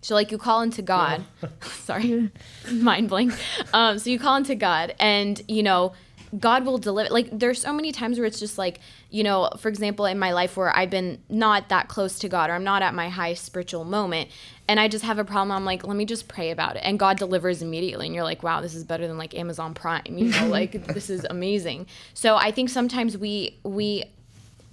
So 0.00 0.14
like 0.14 0.30
you 0.30 0.38
call 0.38 0.62
into 0.62 0.80
God. 0.82 1.24
Sorry, 1.84 2.30
mind 2.72 3.08
blank. 3.08 3.34
Um, 3.72 3.98
so 3.98 4.10
you 4.10 4.18
call 4.18 4.36
into 4.36 4.54
God, 4.54 4.94
and 4.98 5.40
you 5.48 5.62
know 5.62 5.92
God 6.38 6.64
will 6.64 6.78
deliver. 6.78 7.10
Like 7.10 7.28
there's 7.32 7.60
so 7.60 7.72
many 7.72 7.92
times 7.92 8.18
where 8.18 8.26
it's 8.26 8.40
just 8.40 8.58
like 8.58 8.80
you 9.10 9.22
know, 9.22 9.50
for 9.58 9.68
example, 9.68 10.04
in 10.04 10.18
my 10.18 10.32
life 10.32 10.56
where 10.56 10.76
I've 10.76 10.90
been 10.90 11.22
not 11.28 11.70
that 11.70 11.88
close 11.88 12.18
to 12.18 12.28
God 12.28 12.50
or 12.50 12.54
I'm 12.54 12.64
not 12.64 12.82
at 12.82 12.94
my 12.94 13.08
high 13.08 13.34
spiritual 13.34 13.84
moment, 13.84 14.30
and 14.66 14.78
I 14.78 14.88
just 14.88 15.04
have 15.04 15.18
a 15.18 15.24
problem. 15.24 15.52
I'm 15.52 15.64
like, 15.64 15.86
let 15.86 15.96
me 15.96 16.04
just 16.04 16.28
pray 16.28 16.50
about 16.50 16.76
it, 16.76 16.82
and 16.84 16.98
God 16.98 17.18
delivers 17.18 17.62
immediately, 17.62 18.06
and 18.06 18.14
you're 18.14 18.24
like, 18.24 18.42
wow, 18.42 18.60
this 18.60 18.74
is 18.74 18.84
better 18.84 19.06
than 19.06 19.16
like 19.16 19.34
Amazon 19.34 19.74
Prime. 19.74 20.02
You 20.06 20.26
know, 20.26 20.46
like 20.48 20.86
this 20.88 21.08
is 21.08 21.26
amazing. 21.28 21.86
So 22.14 22.36
I 22.36 22.50
think 22.50 22.68
sometimes 22.68 23.16
we 23.16 23.58
we 23.62 24.04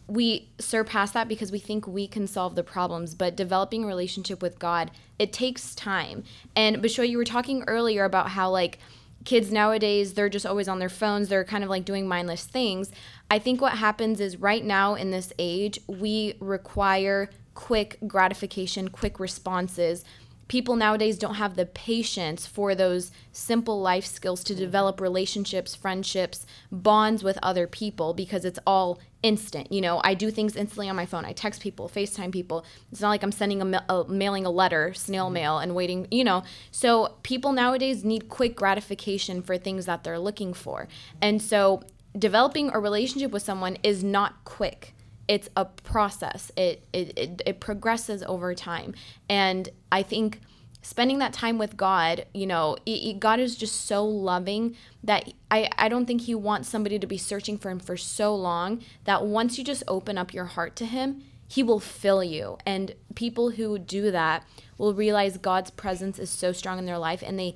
we 0.08 0.48
surpass 0.60 1.12
that 1.12 1.28
because 1.28 1.52
we 1.52 1.60
think 1.60 1.88
we 1.88 2.08
can 2.08 2.28
solve 2.28 2.56
the 2.56 2.64
problems 2.64 3.16
but 3.16 3.36
developing 3.36 3.84
a 3.84 3.88
relationship 3.88 4.42
with 4.42 4.60
god 4.60 4.92
it 5.18 5.34
takes 5.34 5.74
time 5.74 6.24
and 6.56 6.78
Bishoy, 6.78 7.10
you 7.10 7.18
were 7.18 7.26
talking 7.26 7.64
earlier 7.66 8.06
about 8.06 8.30
how 8.30 8.50
like 8.50 8.78
kids 9.26 9.52
nowadays 9.52 10.14
they're 10.14 10.30
just 10.30 10.46
always 10.46 10.68
on 10.68 10.80
their 10.80 10.90
phones 10.90 11.28
they're 11.28 11.44
kind 11.44 11.64
of 11.64 11.70
like 11.70 11.84
doing 11.86 12.08
mindless 12.08 12.46
things. 12.46 12.92
I 13.30 13.40
think 13.40 13.60
what 13.60 13.74
happens 13.74 14.20
is 14.20 14.38
right 14.38 14.64
now 14.64 14.96
in 14.96 15.12
this 15.12 15.34
age 15.40 15.80
we 15.88 16.36
require 16.40 17.30
quick 17.56 17.98
gratification 18.08 18.90
quick 18.90 19.20
responses. 19.20 20.04
People 20.48 20.76
nowadays 20.76 21.18
don't 21.18 21.36
have 21.36 21.56
the 21.56 21.66
patience 21.66 22.46
for 22.46 22.76
those 22.76 23.12
simple 23.32 23.82
life 23.82 24.06
skills 24.06 24.44
to 24.44 24.54
develop 24.54 25.02
relationships, 25.02 25.74
friendships, 25.74 26.46
bonds 26.72 27.24
with 27.24 27.40
other 27.42 27.66
people 27.66 28.14
because 28.14 28.46
it's 28.46 28.60
all 28.68 29.00
instant. 29.26 29.72
You 29.72 29.82
know, 29.82 30.00
I 30.04 30.14
do 30.14 30.30
things 30.30 30.56
instantly 30.56 30.88
on 30.88 30.96
my 30.96 31.08
phone. 31.08 31.26
I 31.26 31.34
text 31.34 31.60
people, 31.60 31.90
FaceTime 31.90 32.32
people. 32.32 32.64
It's 32.92 33.02
not 33.02 33.10
like 33.10 33.24
I'm 33.24 33.32
sending 33.32 33.60
a, 33.60 33.66
ma- 33.66 33.84
a 33.90 34.06
mailing 34.08 34.46
a 34.46 34.52
letter, 34.52 34.94
snail 34.94 35.26
mm-hmm. 35.26 35.34
mail, 35.34 35.58
and 35.58 35.76
waiting. 35.76 36.08
You 36.12 36.24
know, 36.24 36.44
so 36.70 37.16
people 37.24 37.52
nowadays 37.52 38.06
need 38.06 38.30
quick 38.30 38.56
gratification 38.56 39.42
for 39.42 39.58
things 39.58 39.88
that 39.88 40.04
they're 40.04 40.20
looking 40.20 40.54
for, 40.54 40.88
and 41.22 41.42
so 41.42 41.82
developing 42.18 42.70
a 42.70 42.80
relationship 42.80 43.32
with 43.32 43.42
someone 43.42 43.78
is 43.84 44.04
not 44.04 44.46
quick 44.46 44.94
it's 45.28 45.50
a 45.58 45.66
process 45.66 46.52
it, 46.56 46.88
it 46.94 47.18
it, 47.18 47.42
it 47.46 47.60
progresses 47.60 48.24
over 48.24 48.54
time 48.54 48.94
and 49.28 49.68
i 49.92 50.02
think 50.02 50.40
spending 50.86 51.18
that 51.18 51.34
time 51.34 51.58
with 51.58 51.76
god 51.76 52.26
you 52.34 52.46
know 52.46 52.78
it, 52.86 52.92
it- 52.92 53.20
god 53.20 53.40
is 53.40 53.56
just 53.56 53.86
so 53.86 54.06
loving 54.06 54.76
that 55.04 55.28
I, 55.50 55.70
I 55.78 55.90
don't 55.90 56.06
think 56.06 56.22
he 56.22 56.36
wants 56.36 56.70
somebody 56.70 57.00
to 57.00 57.08
be 57.08 57.18
searching 57.18 57.58
for 57.58 57.70
him 57.70 57.80
for 57.80 57.98
so 57.98 58.36
long 58.36 58.82
that 59.06 59.26
once 59.26 59.58
you 59.58 59.64
just 59.64 59.84
open 59.88 60.18
up 60.18 60.34
your 60.34 60.46
heart 60.46 60.76
to 60.78 60.86
him 60.86 61.24
he 61.48 61.62
will 61.62 61.80
fill 61.80 62.24
you. 62.24 62.58
And 62.66 62.96
people 63.14 63.52
who 63.52 63.78
do 63.78 64.10
that 64.10 64.44
will 64.78 64.94
realize 64.94 65.38
god's 65.38 65.72
presence 65.72 66.20
is 66.20 66.30
so 66.30 66.52
strong 66.52 66.80
in 66.80 66.86
their 66.86 66.98
life 66.98 67.24
and 67.26 67.38
they 67.40 67.56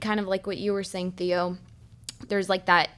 kind 0.00 0.20
of 0.20 0.26
like 0.26 0.46
what 0.46 0.58
you 0.58 0.72
were 0.72 0.84
saying 0.84 1.12
theo 1.12 1.56
there's 2.28 2.48
like 2.48 2.66
that 2.66 2.90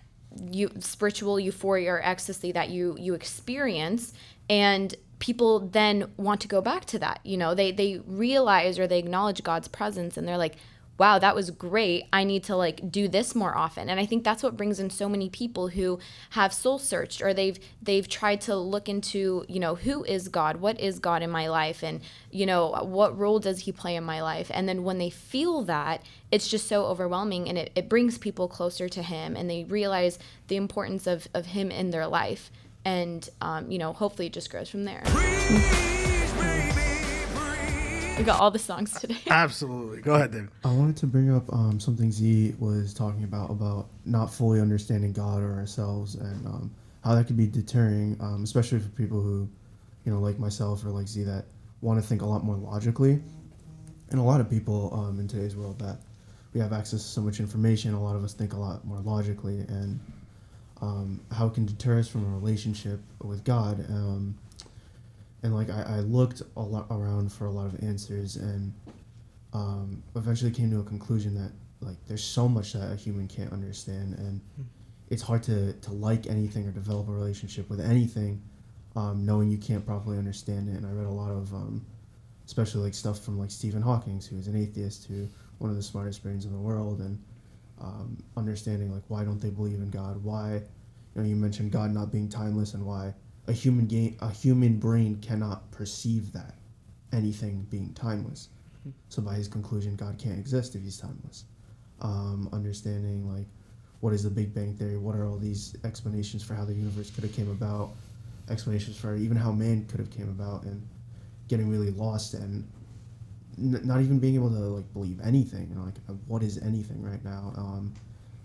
you 0.50 0.70
spiritual 0.78 1.40
euphoria 1.40 1.92
or 1.92 2.04
ecstasy 2.04 2.52
that 2.52 2.70
you 2.70 2.96
you 2.98 3.14
experience. 3.14 4.12
And 4.48 4.94
people 5.20 5.60
then 5.60 6.10
want 6.16 6.40
to 6.40 6.48
go 6.48 6.60
back 6.60 6.84
to 6.86 6.98
that 6.98 7.20
you 7.24 7.36
know? 7.36 7.54
They 7.54 7.70
they 7.70 8.00
realize 8.06 8.78
or 8.78 8.86
they 8.86 8.98
acknowledge 8.98 9.42
god's 9.42 9.68
presence 9.68 10.16
and 10.16 10.26
they're 10.26 10.36
like 10.36 10.56
wow 11.00 11.18
that 11.18 11.34
was 11.34 11.50
great. 11.50 12.04
I 12.12 12.24
need 12.24 12.44
to 12.44 12.56
like 12.56 12.92
do 12.92 13.08
this 13.08 13.34
more 13.34 13.56
often. 13.56 13.88
And 13.88 13.98
i 13.98 14.04
think 14.04 14.22
that's 14.22 14.42
what 14.42 14.58
brings 14.58 14.78
in 14.78 14.90
so 14.90 15.08
many 15.08 15.30
people 15.30 15.68
who 15.68 15.98
have 16.30 16.52
soul 16.52 16.78
searched 16.78 17.22
or 17.22 17.32
they've 17.32 17.58
they've 17.80 18.06
tried 18.06 18.42
to 18.42 18.54
look 18.54 18.86
into 18.86 19.46
you 19.48 19.58
know 19.60 19.76
who 19.76 20.04
is 20.04 20.28
god? 20.28 20.58
What 20.58 20.78
is 20.78 20.98
god 20.98 21.22
in 21.22 21.30
my 21.30 21.48
life? 21.48 21.82
And 21.82 22.02
you 22.30 22.44
know 22.44 22.68
what 22.82 23.18
role 23.18 23.38
does 23.38 23.60
he 23.60 23.72
play 23.72 23.96
in 23.96 24.04
my 24.04 24.20
life? 24.20 24.50
And 24.52 24.68
then 24.68 24.84
when 24.84 24.98
they 24.98 25.08
feel 25.08 25.62
that 25.62 26.02
it's 26.30 26.48
just 26.48 26.68
so 26.68 26.84
overwhelming 26.84 27.48
and 27.48 27.56
it, 27.56 27.72
it 27.74 27.88
brings 27.88 28.18
people 28.18 28.46
closer 28.46 28.86
to 28.90 29.02
him 29.02 29.36
and 29.36 29.48
they 29.48 29.64
realize 29.64 30.18
the 30.48 30.56
importance 30.56 31.06
of, 31.06 31.28
of 31.32 31.46
him 31.46 31.70
in 31.70 31.90
their 31.90 32.06
life 32.06 32.50
and 32.84 33.28
um, 33.40 33.70
you 33.70 33.78
know 33.78 33.92
hopefully 33.92 34.26
it 34.26 34.32
just 34.32 34.50
grows 34.50 34.68
from 34.68 34.84
there 34.84 35.02
we 38.20 38.24
got 38.26 38.38
all 38.38 38.50
the 38.50 38.58
songs 38.58 38.92
today 39.00 39.16
Absolutely. 39.30 40.02
Go 40.02 40.14
ahead, 40.14 40.32
David. 40.32 40.50
I 40.62 40.72
wanted 40.72 40.96
to 40.98 41.06
bring 41.06 41.34
up 41.34 41.50
um, 41.54 41.80
something 41.80 42.12
Z 42.12 42.54
was 42.58 42.92
talking 42.92 43.24
about 43.24 43.50
about 43.50 43.88
not 44.04 44.32
fully 44.32 44.60
understanding 44.60 45.12
God 45.12 45.42
or 45.42 45.54
ourselves 45.54 46.16
and 46.16 46.46
um, 46.46 46.70
how 47.02 47.14
that 47.14 47.26
could 47.26 47.38
be 47.38 47.46
deterring, 47.46 48.18
um, 48.20 48.44
especially 48.44 48.78
for 48.78 48.90
people 48.90 49.22
who, 49.22 49.48
you 50.04 50.12
know, 50.12 50.20
like 50.20 50.38
myself 50.38 50.84
or 50.84 50.90
like 50.90 51.08
Z 51.08 51.22
that 51.22 51.46
want 51.80 52.00
to 52.00 52.06
think 52.06 52.20
a 52.20 52.26
lot 52.26 52.44
more 52.44 52.56
logically. 52.56 53.22
And 54.10 54.20
a 54.20 54.22
lot 54.22 54.40
of 54.40 54.50
people 54.50 54.92
um, 54.92 55.18
in 55.18 55.26
today's 55.26 55.56
world 55.56 55.78
that 55.78 55.98
we 56.52 56.60
have 56.60 56.72
access 56.72 57.02
to 57.02 57.08
so 57.08 57.20
much 57.22 57.40
information, 57.40 57.94
a 57.94 58.02
lot 58.02 58.16
of 58.16 58.24
us 58.24 58.34
think 58.34 58.52
a 58.52 58.58
lot 58.58 58.84
more 58.84 58.98
logically, 58.98 59.60
and 59.60 59.98
um, 60.80 61.20
how 61.32 61.46
it 61.46 61.54
can 61.54 61.66
deter 61.66 61.98
us 61.98 62.08
from 62.08 62.24
a 62.24 62.38
relationship 62.38 63.00
with 63.22 63.44
God. 63.44 63.84
Um, 63.90 64.34
and 65.42 65.54
like 65.54 65.70
I, 65.70 65.82
I 65.82 66.00
looked 66.00 66.42
a 66.56 66.60
lot 66.60 66.86
around 66.90 67.32
for 67.32 67.46
a 67.46 67.50
lot 67.50 67.66
of 67.66 67.82
answers 67.82 68.36
and 68.36 68.72
um, 69.52 70.02
eventually 70.16 70.50
came 70.50 70.70
to 70.70 70.80
a 70.80 70.84
conclusion 70.84 71.34
that 71.34 71.52
like 71.80 71.96
there's 72.06 72.24
so 72.24 72.48
much 72.48 72.74
that 72.74 72.92
a 72.92 72.96
human 72.96 73.26
can't 73.26 73.52
understand 73.52 74.14
and 74.18 74.40
it's 75.08 75.22
hard 75.22 75.42
to, 75.42 75.72
to 75.72 75.92
like 75.92 76.26
anything 76.26 76.68
or 76.68 76.70
develop 76.70 77.08
a 77.08 77.12
relationship 77.12 77.68
with 77.68 77.80
anything 77.80 78.40
um, 78.96 79.24
knowing 79.24 79.50
you 79.50 79.58
can't 79.58 79.84
properly 79.86 80.18
understand 80.18 80.68
it 80.68 80.76
and 80.76 80.86
i 80.86 80.90
read 80.90 81.06
a 81.06 81.10
lot 81.10 81.30
of 81.30 81.52
um, 81.54 81.84
especially 82.46 82.82
like 82.82 82.94
stuff 82.94 83.18
from 83.20 83.38
like 83.38 83.50
stephen 83.50 83.82
hawking 83.82 84.20
who 84.30 84.36
is 84.36 84.46
an 84.46 84.56
atheist 84.56 85.06
who 85.06 85.26
one 85.58 85.70
of 85.70 85.76
the 85.76 85.82
smartest 85.82 86.22
brains 86.22 86.44
in 86.44 86.52
the 86.52 86.58
world 86.58 87.00
and 87.00 87.18
um, 87.80 88.22
understanding 88.36 88.92
like 88.92 89.02
why 89.08 89.24
don't 89.24 89.40
they 89.40 89.50
believe 89.50 89.78
in 89.78 89.90
god 89.90 90.22
why 90.22 90.54
you 91.14 91.22
know 91.22 91.22
you 91.22 91.36
mentioned 91.36 91.72
god 91.72 91.90
not 91.92 92.12
being 92.12 92.28
timeless 92.28 92.74
and 92.74 92.84
why 92.84 93.12
a 93.48 93.52
human 93.52 93.86
game 93.86 94.16
a 94.20 94.30
human 94.30 94.78
brain 94.78 95.16
cannot 95.16 95.70
perceive 95.70 96.32
that 96.32 96.54
anything 97.12 97.66
being 97.70 97.92
timeless 97.94 98.48
so 99.08 99.22
by 99.22 99.34
his 99.34 99.48
conclusion, 99.48 99.96
God 99.96 100.18
can't 100.18 100.38
exist 100.38 100.74
if 100.74 100.82
he's 100.82 100.98
timeless. 100.98 101.44
Um, 102.00 102.48
understanding 102.52 103.30
like 103.32 103.46
what 104.00 104.14
is 104.14 104.22
the 104.22 104.30
Big 104.30 104.54
Bang 104.54 104.74
theory? 104.74 104.96
What 104.96 105.14
are 105.14 105.26
all 105.26 105.36
these 105.36 105.76
explanations 105.84 106.42
for 106.42 106.54
how 106.54 106.64
the 106.64 106.72
universe 106.72 107.10
could 107.10 107.24
have 107.24 107.34
came 107.34 107.50
about? 107.50 107.90
Explanations 108.48 108.96
for 108.96 109.14
even 109.16 109.36
how 109.36 109.52
man 109.52 109.84
could 109.86 110.00
have 110.00 110.10
came 110.10 110.28
about, 110.28 110.64
and 110.64 110.86
getting 111.48 111.68
really 111.68 111.90
lost 111.90 112.34
and 112.34 112.66
n- 113.60 113.80
not 113.84 114.00
even 114.00 114.18
being 114.18 114.34
able 114.34 114.50
to 114.50 114.56
like 114.58 114.92
believe 114.92 115.20
anything. 115.22 115.74
Like 115.84 115.94
uh, 116.08 116.14
what 116.26 116.42
is 116.42 116.58
anything 116.58 117.02
right 117.02 117.22
now? 117.24 117.52
Um, 117.56 117.94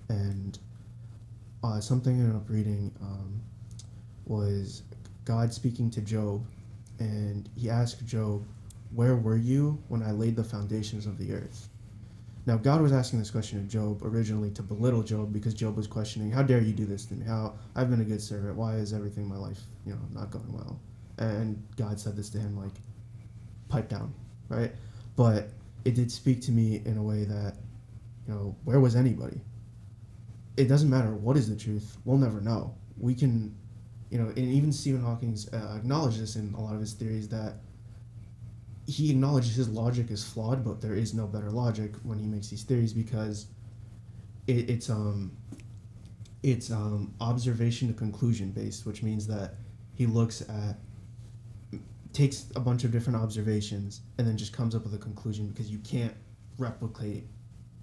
and 0.10 0.58
uh, 1.64 1.80
something 1.80 2.16
I 2.16 2.24
ended 2.24 2.36
up 2.36 2.50
reading 2.50 2.92
um, 3.02 3.42
was 4.26 4.84
God 5.24 5.54
speaking 5.54 5.90
to 5.92 6.02
Job, 6.02 6.46
and 7.00 7.50
he 7.56 7.70
asked 7.70 8.06
Job, 8.06 8.46
where 8.94 9.16
were 9.16 9.38
you 9.38 9.82
when 9.88 10.04
I 10.04 10.12
laid 10.12 10.36
the 10.36 10.44
foundations 10.44 11.06
of 11.06 11.18
the 11.18 11.34
earth? 11.34 11.70
Now, 12.46 12.58
God 12.58 12.82
was 12.82 12.92
asking 12.92 13.20
this 13.20 13.32
question 13.32 13.58
of 13.58 13.68
Job 13.68 14.04
originally 14.04 14.52
to 14.52 14.62
belittle 14.62 15.02
Job 15.02 15.34
because 15.34 15.56
Job 15.56 15.76
was 15.76 15.88
questioning, 15.88 16.32
How 16.32 16.44
dare 16.44 16.62
you 16.62 16.74
do 16.74 16.86
this 16.86 17.06
to 17.06 17.16
me? 17.16 17.26
How 17.26 17.56
I've 17.76 17.90
been 17.90 18.02
a 18.02 18.06
good 18.06 18.22
servant. 18.22 18.56
Why 18.56 18.76
is 18.76 18.94
everything 18.94 19.24
in 19.24 19.30
my 19.30 19.38
life, 19.38 19.62
you 19.86 19.94
know, 19.94 20.00
not 20.14 20.30
going 20.30 20.54
well? 20.54 20.80
And 21.18 21.62
God 21.76 22.00
said 22.00 22.16
this 22.16 22.30
to 22.32 22.38
him, 22.38 22.56
like, 22.56 22.74
pipe 23.68 23.90
down, 23.90 24.14
right? 24.48 24.72
But 25.16 25.50
it 25.86 25.96
did 25.96 26.12
speak 26.12 26.42
to 26.44 26.52
me 26.52 26.82
in 26.86 26.98
a 26.98 27.04
way 27.04 27.24
that, 27.24 27.56
you 28.28 28.34
know, 28.34 28.56
where 28.64 28.80
was 28.80 28.96
anybody? 28.96 29.40
It 30.58 30.66
doesn't 30.68 30.90
matter 30.90 31.12
what 31.14 31.38
is 31.38 31.50
the 31.50 31.56
truth. 31.56 31.98
We'll 32.06 32.18
never 32.18 32.42
know. 32.42 32.76
We 32.98 33.14
can, 33.14 33.56
you 34.10 34.18
know, 34.18 34.28
and 34.28 34.38
even 34.38 34.72
Stephen 34.72 35.02
Hawking's 35.02 35.52
uh, 35.54 35.76
acknowledged 35.78 36.22
this 36.22 36.36
in 36.36 36.54
a 36.58 36.62
lot 36.62 36.74
of 36.74 36.80
his 36.80 36.94
theories 36.94 37.28
that 37.30 37.56
he 38.88 39.10
acknowledges 39.10 39.56
his 39.56 39.70
logic 39.70 40.12
is 40.12 40.24
flawed, 40.24 40.64
but 40.64 40.82
there 40.82 40.94
is 40.94 41.14
no 41.14 41.26
better 41.26 41.50
logic 41.50 41.96
when 42.04 42.20
he 42.20 42.26
makes 42.26 42.50
these 42.50 42.64
theories 42.64 42.94
because 42.94 43.48
it, 44.48 44.70
it's 44.70 44.90
um 44.90 45.32
it's 46.44 46.70
um 46.72 47.14
observation 47.20 47.88
to 47.88 47.94
conclusion 47.94 48.52
based, 48.52 48.86
which 48.86 49.02
means 49.02 49.26
that 49.28 49.56
he 49.96 50.06
looks 50.06 50.42
at 50.42 50.78
takes 52.16 52.48
a 52.56 52.60
bunch 52.60 52.84
of 52.84 52.92
different 52.92 53.22
observations 53.22 54.02
and 54.18 54.28
then 54.28 54.38
just 54.38 54.54
comes 54.54 54.74
up 54.74 54.84
with 54.84 54.94
a 54.94 54.98
conclusion 54.98 55.48
because 55.48 55.70
you 55.70 55.80
can't 55.80 56.14
replicate 56.58 57.26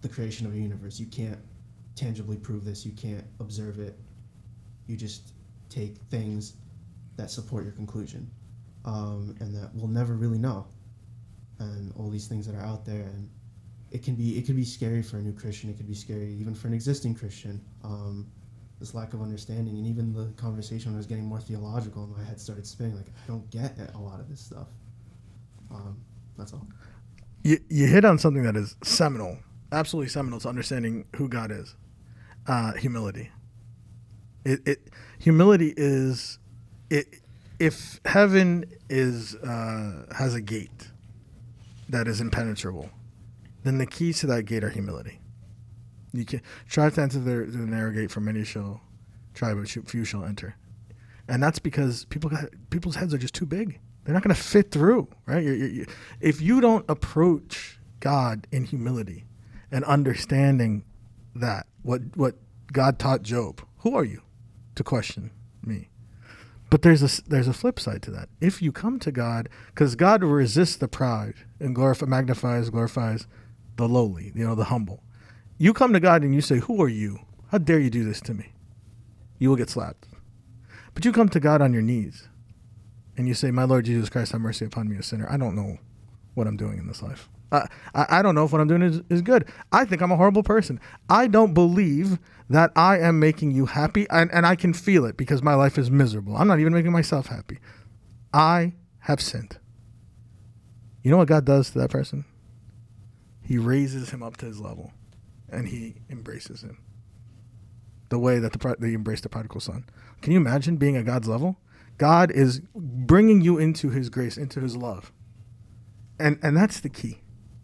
the 0.00 0.08
creation 0.08 0.46
of 0.46 0.54
a 0.54 0.58
universe. 0.58 0.98
You 0.98 1.06
can't 1.06 1.38
tangibly 1.94 2.36
prove 2.36 2.64
this. 2.64 2.84
You 2.84 2.92
can't 2.92 3.24
observe 3.40 3.78
it. 3.78 3.98
You 4.86 4.96
just 4.96 5.34
take 5.68 5.98
things 6.10 6.54
that 7.16 7.30
support 7.30 7.64
your 7.64 7.72
conclusion, 7.72 8.30
um, 8.84 9.36
and 9.40 9.54
that 9.54 9.70
we'll 9.74 9.88
never 9.88 10.14
really 10.14 10.38
know 10.38 10.66
and 11.58 11.92
all 11.96 12.10
these 12.10 12.26
things 12.26 12.46
that 12.46 12.54
are 12.54 12.64
out 12.64 12.84
there 12.84 13.02
and 13.02 13.28
it 13.90 14.02
can 14.02 14.14
be 14.14 14.38
it 14.38 14.46
could 14.46 14.56
be 14.56 14.64
scary 14.64 15.02
for 15.02 15.18
a 15.18 15.20
new 15.20 15.32
christian 15.32 15.70
it 15.70 15.76
could 15.76 15.86
be 15.86 15.94
scary 15.94 16.32
even 16.32 16.54
for 16.54 16.66
an 16.66 16.74
existing 16.74 17.14
christian 17.14 17.60
um, 17.84 18.26
this 18.82 18.94
lack 18.94 19.14
of 19.14 19.22
understanding 19.22 19.76
and 19.78 19.86
even 19.86 20.12
the 20.12 20.26
conversation 20.36 20.96
was 20.96 21.06
getting 21.06 21.24
more 21.24 21.40
theological 21.40 22.04
and 22.04 22.16
my 22.16 22.24
head 22.24 22.40
started 22.40 22.66
spinning 22.66 22.96
like 22.96 23.06
i 23.06 23.26
don't 23.28 23.48
get 23.50 23.78
a 23.94 23.98
lot 23.98 24.20
of 24.20 24.28
this 24.28 24.40
stuff 24.40 24.68
um, 25.70 25.96
that's 26.36 26.52
all 26.52 26.66
You, 27.44 27.58
you 27.68 27.86
hit 27.86 28.04
on 28.04 28.18
something 28.18 28.42
that 28.44 28.56
is 28.56 28.76
seminal, 28.84 29.38
absolutely 29.72 30.10
seminal 30.10 30.40
to 30.40 30.48
understanding 30.48 31.06
who 31.16 31.28
God 31.28 31.50
is. 31.50 31.74
Uh, 32.46 32.72
humility. 32.74 33.30
It, 34.44 34.60
it 34.66 34.90
humility 35.18 35.72
is 35.76 36.38
it 36.90 37.06
if 37.60 38.00
heaven 38.04 38.64
is 38.90 39.36
uh, 39.36 40.06
has 40.16 40.34
a 40.34 40.40
gate 40.40 40.90
that 41.88 42.08
is 42.08 42.20
impenetrable, 42.20 42.90
then 43.64 43.78
the 43.78 43.86
keys 43.86 44.20
to 44.20 44.26
that 44.28 44.44
gate 44.44 44.64
are 44.64 44.70
humility. 44.70 45.20
You 46.12 46.24
can 46.24 46.42
try 46.68 46.90
to 46.90 47.00
enter 47.00 47.18
the, 47.18 47.50
the 47.50 47.58
narrow 47.58 47.92
gate, 47.92 48.10
for 48.10 48.20
many 48.20 48.44
shall 48.44 48.80
try, 49.34 49.54
but 49.54 49.68
few 49.68 50.04
shall 50.04 50.24
enter, 50.24 50.56
and 51.28 51.42
that's 51.42 51.58
because 51.58 52.04
people 52.06 52.28
got, 52.28 52.44
people's 52.70 52.96
heads 52.96 53.14
are 53.14 53.18
just 53.18 53.34
too 53.34 53.46
big. 53.46 53.78
They're 54.04 54.14
not 54.14 54.22
going 54.22 54.34
to 54.34 54.40
fit 54.40 54.70
through, 54.70 55.08
right? 55.26 55.42
You're, 55.42 55.54
you're, 55.54 55.68
you 55.68 55.86
if 56.20 56.40
you 56.40 56.60
don't 56.60 56.84
approach 56.88 57.78
God 58.00 58.46
in 58.50 58.64
humility 58.64 59.24
and 59.70 59.84
understanding 59.84 60.84
that 61.34 61.66
what 61.82 62.02
what 62.16 62.34
God 62.72 62.98
taught 62.98 63.22
Job, 63.22 63.62
who 63.78 63.96
are 63.96 64.04
you 64.04 64.22
to 64.74 64.84
question 64.84 65.30
me? 65.64 65.88
But 66.68 66.82
there's 66.82 67.02
a 67.02 67.22
there's 67.28 67.48
a 67.48 67.52
flip 67.52 67.78
side 67.78 68.02
to 68.02 68.10
that. 68.12 68.28
If 68.40 68.62
you 68.62 68.72
come 68.72 68.98
to 69.00 69.12
God, 69.12 69.48
because 69.66 69.94
God 69.94 70.24
resists 70.24 70.76
the 70.76 70.88
proud 70.88 71.34
and 71.60 71.74
glorify, 71.74 72.06
magnifies, 72.06 72.70
glorifies 72.70 73.26
the 73.76 73.88
lowly, 73.88 74.32
you 74.34 74.46
know, 74.46 74.54
the 74.54 74.64
humble. 74.64 75.02
You 75.62 75.72
come 75.72 75.92
to 75.92 76.00
God 76.00 76.24
and 76.24 76.34
you 76.34 76.40
say, 76.40 76.58
"Who 76.58 76.82
are 76.82 76.88
you? 76.88 77.20
How 77.52 77.58
dare 77.58 77.78
you 77.78 77.88
do 77.88 78.02
this 78.02 78.20
to 78.22 78.34
me?" 78.34 78.52
You 79.38 79.48
will 79.48 79.54
get 79.54 79.70
slapped. 79.70 80.08
But 80.92 81.04
you 81.04 81.12
come 81.12 81.28
to 81.28 81.38
God 81.38 81.62
on 81.62 81.72
your 81.72 81.82
knees, 81.82 82.26
and 83.16 83.28
you 83.28 83.34
say, 83.34 83.52
"My 83.52 83.62
Lord 83.62 83.84
Jesus 83.84 84.10
Christ, 84.10 84.32
have 84.32 84.40
mercy 84.40 84.64
upon 84.64 84.88
me, 84.88 84.96
a 84.96 85.04
sinner. 85.04 85.30
I 85.30 85.36
don't 85.36 85.54
know 85.54 85.78
what 86.34 86.48
I'm 86.48 86.56
doing 86.56 86.78
in 86.78 86.88
this 86.88 87.00
life. 87.00 87.28
I, 87.52 87.68
I, 87.94 88.22
don't 88.22 88.34
know 88.34 88.44
if 88.44 88.50
what 88.50 88.60
I'm 88.60 88.66
doing 88.66 88.82
is, 88.82 89.02
is 89.08 89.22
good. 89.22 89.44
I 89.70 89.84
think 89.84 90.02
I'm 90.02 90.10
a 90.10 90.16
horrible 90.16 90.42
person. 90.42 90.80
I 91.08 91.28
don't 91.28 91.54
believe 91.54 92.18
that 92.50 92.72
I 92.74 92.98
am 92.98 93.20
making 93.20 93.52
you 93.52 93.66
happy, 93.66 94.08
and, 94.10 94.32
and 94.32 94.44
I 94.44 94.56
can 94.56 94.72
feel 94.72 95.04
it 95.04 95.16
because 95.16 95.44
my 95.44 95.54
life 95.54 95.78
is 95.78 95.92
miserable. 95.92 96.36
I'm 96.36 96.48
not 96.48 96.58
even 96.58 96.72
making 96.72 96.90
myself 96.90 97.26
happy. 97.26 97.60
I 98.34 98.72
have 99.00 99.20
sinned. 99.20 99.58
You 101.04 101.12
know 101.12 101.18
what 101.18 101.28
God 101.28 101.44
does 101.44 101.70
to 101.70 101.78
that 101.78 101.90
person? 101.90 102.24
He 103.42 103.58
raises 103.58 104.10
him 104.10 104.24
up 104.24 104.38
to 104.38 104.46
his 104.46 104.58
level, 104.58 104.92
and 105.52 105.68
he 105.68 105.96
embraces 106.10 106.62
him. 106.62 106.78
The 108.08 108.18
way 108.18 108.38
that 108.40 108.52
the 108.52 108.76
they 108.78 108.94
embraced 108.94 109.22
the 109.22 109.28
prodigal 109.28 109.60
son. 109.60 109.84
Can 110.20 110.32
you 110.32 110.38
imagine 110.38 110.76
being 110.76 110.96
at 110.96 111.06
God's 111.06 111.28
level? 111.28 111.58
God 111.98 112.30
is 112.30 112.60
bringing 112.74 113.40
you 113.40 113.58
into 113.58 113.90
His 113.90 114.08
grace, 114.08 114.36
into 114.36 114.60
His 114.60 114.76
love 114.76 115.12
and 116.22 116.38
and 116.42 116.56
that's 116.56 116.80
the 116.80 116.88
key 116.88 117.18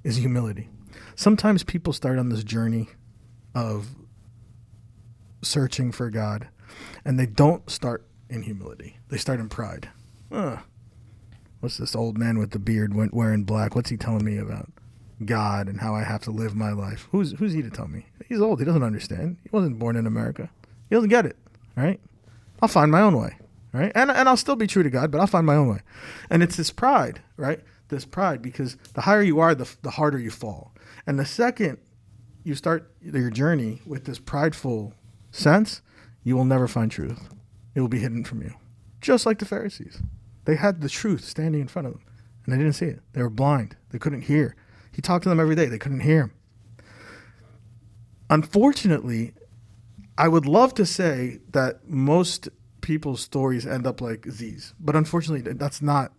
is 0.05 0.16
humility 0.16 0.69
sometimes 1.15 1.62
people 1.62 1.93
start 1.93 2.19
on 2.19 2.28
this 2.28 2.44
journey 2.44 2.89
of 3.55 3.94
searching 5.43 5.93
for 5.93 6.10
god 6.10 6.48
and 7.05 7.19
they 7.19 7.27
don't 7.27 7.70
start 7.70 8.06
in 8.28 8.43
humility 8.43 8.98
they 9.09 9.16
start 9.16 9.40
in 9.40 9.48
pride 9.48 9.89
Ugh. 10.32 10.59
what's 11.60 11.78
this 11.78 11.94
old 11.94 12.19
man 12.19 12.39
with 12.39 12.51
the 12.51 12.59
beard 12.59 12.94
wearing 13.12 13.44
black 13.44 13.74
what's 13.74 13.90
he 13.90 13.97
telling 13.97 14.24
me 14.24 14.39
about 14.39 14.69
god 15.24 15.69
and 15.69 15.81
how 15.81 15.95
i 15.95 16.03
have 16.03 16.23
to 16.23 16.31
live 16.31 16.55
my 16.55 16.73
life 16.73 17.09
who's 17.11 17.32
who's 17.39 17.53
he 17.53 17.62
to 17.62 17.70
tell 17.70 17.89
me 17.89 18.07
he's 18.28 18.40
old 18.40 18.59
he 18.59 18.65
doesn't 18.65 18.82
understand 18.82 19.36
he 19.43 19.49
wasn't 19.53 19.78
born 19.78 19.97
in 19.97 20.07
america 20.07 20.49
he 20.89 20.95
doesn't 20.95 21.11
get 21.11 21.27
it 21.27 21.36
right 21.77 22.01
i'll 22.62 22.69
find 22.69 22.90
my 22.90 23.01
own 23.01 23.16
way 23.16 23.36
right 23.73 23.93
and, 23.95 24.11
and 24.11 24.28
i'll 24.28 24.36
still 24.36 24.57
be 24.57 24.66
true 24.66 24.82
to 24.82 24.90
god 24.90 25.11
but 25.11 25.20
i'll 25.20 25.27
find 25.27 25.47
my 25.47 25.57
own 25.57 25.69
way 25.69 25.81
and 26.31 26.43
it's 26.43 26.57
this 26.57 26.70
pride 26.70 27.20
right 27.36 27.61
this 27.89 28.05
pride 28.05 28.40
because 28.43 28.77
the 28.95 29.03
higher 29.03 29.23
you 29.23 29.40
are, 29.40 29.55
the, 29.55 29.69
the 29.82 29.90
harder 29.90 30.19
you 30.19 30.31
fall. 30.31 30.73
And 31.07 31.19
the 31.19 31.24
second 31.24 31.78
you 32.45 32.55
start 32.55 32.90
your 33.03 33.31
journey 33.31 33.82
with 33.86 34.05
this 34.05 34.19
prideful 34.19 34.95
sense, 35.31 35.82
you 36.23 36.36
will 36.36 36.45
never 36.45 36.69
find 36.69 36.90
truth. 36.90 37.28
It 37.74 37.81
will 37.81 37.89
be 37.89 37.99
hidden 37.99 38.24
from 38.24 38.43
you. 38.43 38.55
Just 39.01 39.27
like 39.27 39.39
the 39.39 39.45
Pharisees. 39.45 40.03
They 40.45 40.57
had 40.57 40.81
the 40.81 40.89
truth 40.89 41.24
standing 41.24 41.61
in 41.61 41.69
front 41.69 41.86
of 41.86 41.95
them 41.95 42.03
and 42.45 42.55
they 42.55 42.59
didn't 42.59 42.74
see 42.74 42.86
it. 42.86 43.01
They 43.12 43.23
were 43.23 43.31
blind. 43.31 43.77
They 43.90 43.99
couldn't 43.99 44.23
hear. 44.23 44.57
He 44.98 45.02
talked 45.02 45.22
to 45.22 45.28
them 45.28 45.38
every 45.38 45.54
day. 45.54 45.66
They 45.66 45.78
couldn't 45.78 46.00
hear 46.00 46.22
him. 46.22 46.32
Unfortunately, 48.30 49.32
I 50.18 50.26
would 50.26 50.44
love 50.44 50.74
to 50.74 50.84
say 50.84 51.38
that 51.52 51.88
most 51.88 52.48
people's 52.80 53.20
stories 53.20 53.64
end 53.64 53.86
up 53.86 54.00
like 54.00 54.22
these, 54.22 54.74
but 54.80 54.96
unfortunately, 54.96 55.52
that's 55.52 55.80
not 55.80 56.10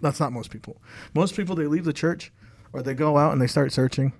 that's 0.00 0.18
not 0.18 0.32
most 0.32 0.50
people. 0.50 0.82
Most 1.14 1.36
people 1.36 1.54
they 1.54 1.68
leave 1.68 1.84
the 1.84 1.92
church 1.92 2.32
or 2.72 2.82
they 2.82 2.92
go 2.92 3.18
out 3.18 3.30
and 3.30 3.40
they 3.40 3.46
start 3.46 3.72
searching, 3.72 4.12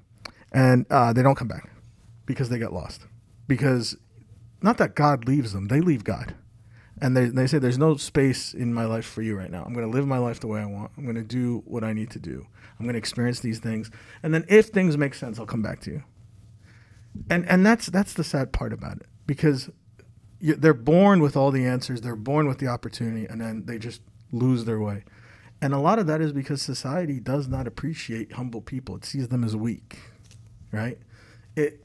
and 0.52 0.86
uh, 0.88 1.12
they 1.12 1.24
don't 1.24 1.34
come 1.34 1.48
back 1.48 1.68
because 2.24 2.50
they 2.50 2.60
get 2.60 2.72
lost. 2.72 3.08
Because 3.48 3.96
not 4.62 4.78
that 4.78 4.94
God 4.94 5.26
leaves 5.26 5.52
them, 5.52 5.66
they 5.66 5.80
leave 5.80 6.04
God, 6.04 6.36
and 7.00 7.16
they 7.16 7.26
they 7.26 7.46
say 7.46 7.58
there's 7.58 7.78
no 7.78 7.96
space 7.96 8.54
in 8.54 8.72
my 8.72 8.84
life 8.84 9.04
for 9.04 9.22
you 9.22 9.36
right 9.36 9.50
now. 9.50 9.62
I'm 9.64 9.74
going 9.74 9.90
to 9.90 9.96
live 9.96 10.06
my 10.06 10.18
life 10.18 10.40
the 10.40 10.46
way 10.46 10.60
I 10.60 10.66
want. 10.66 10.92
I'm 10.96 11.04
going 11.04 11.16
to 11.16 11.22
do 11.22 11.62
what 11.66 11.84
I 11.84 11.92
need 11.92 12.10
to 12.10 12.18
do. 12.18 12.46
I'm 12.78 12.86
going 12.86 12.94
to 12.94 12.98
experience 12.98 13.40
these 13.40 13.58
things, 13.58 13.90
and 14.22 14.32
then 14.34 14.44
if 14.48 14.66
things 14.66 14.96
make 14.96 15.14
sense, 15.14 15.38
I'll 15.38 15.46
come 15.46 15.62
back 15.62 15.80
to 15.80 15.90
you. 15.90 16.02
And 17.30 17.48
and 17.48 17.64
that's 17.64 17.86
that's 17.86 18.12
the 18.12 18.24
sad 18.24 18.52
part 18.52 18.72
about 18.72 18.98
it 18.98 19.06
because 19.26 19.70
you, 20.40 20.54
they're 20.54 20.74
born 20.74 21.20
with 21.20 21.36
all 21.36 21.50
the 21.50 21.66
answers, 21.66 22.00
they're 22.00 22.16
born 22.16 22.46
with 22.46 22.58
the 22.58 22.68
opportunity, 22.68 23.26
and 23.26 23.40
then 23.40 23.64
they 23.66 23.78
just 23.78 24.02
lose 24.32 24.64
their 24.64 24.80
way. 24.80 25.04
And 25.62 25.72
a 25.72 25.78
lot 25.78 25.98
of 25.98 26.06
that 26.06 26.20
is 26.20 26.32
because 26.32 26.60
society 26.60 27.18
does 27.18 27.48
not 27.48 27.66
appreciate 27.66 28.32
humble 28.32 28.60
people. 28.60 28.96
It 28.96 29.06
sees 29.06 29.28
them 29.28 29.42
as 29.42 29.56
weak, 29.56 29.98
right? 30.70 30.98
It 31.56 31.82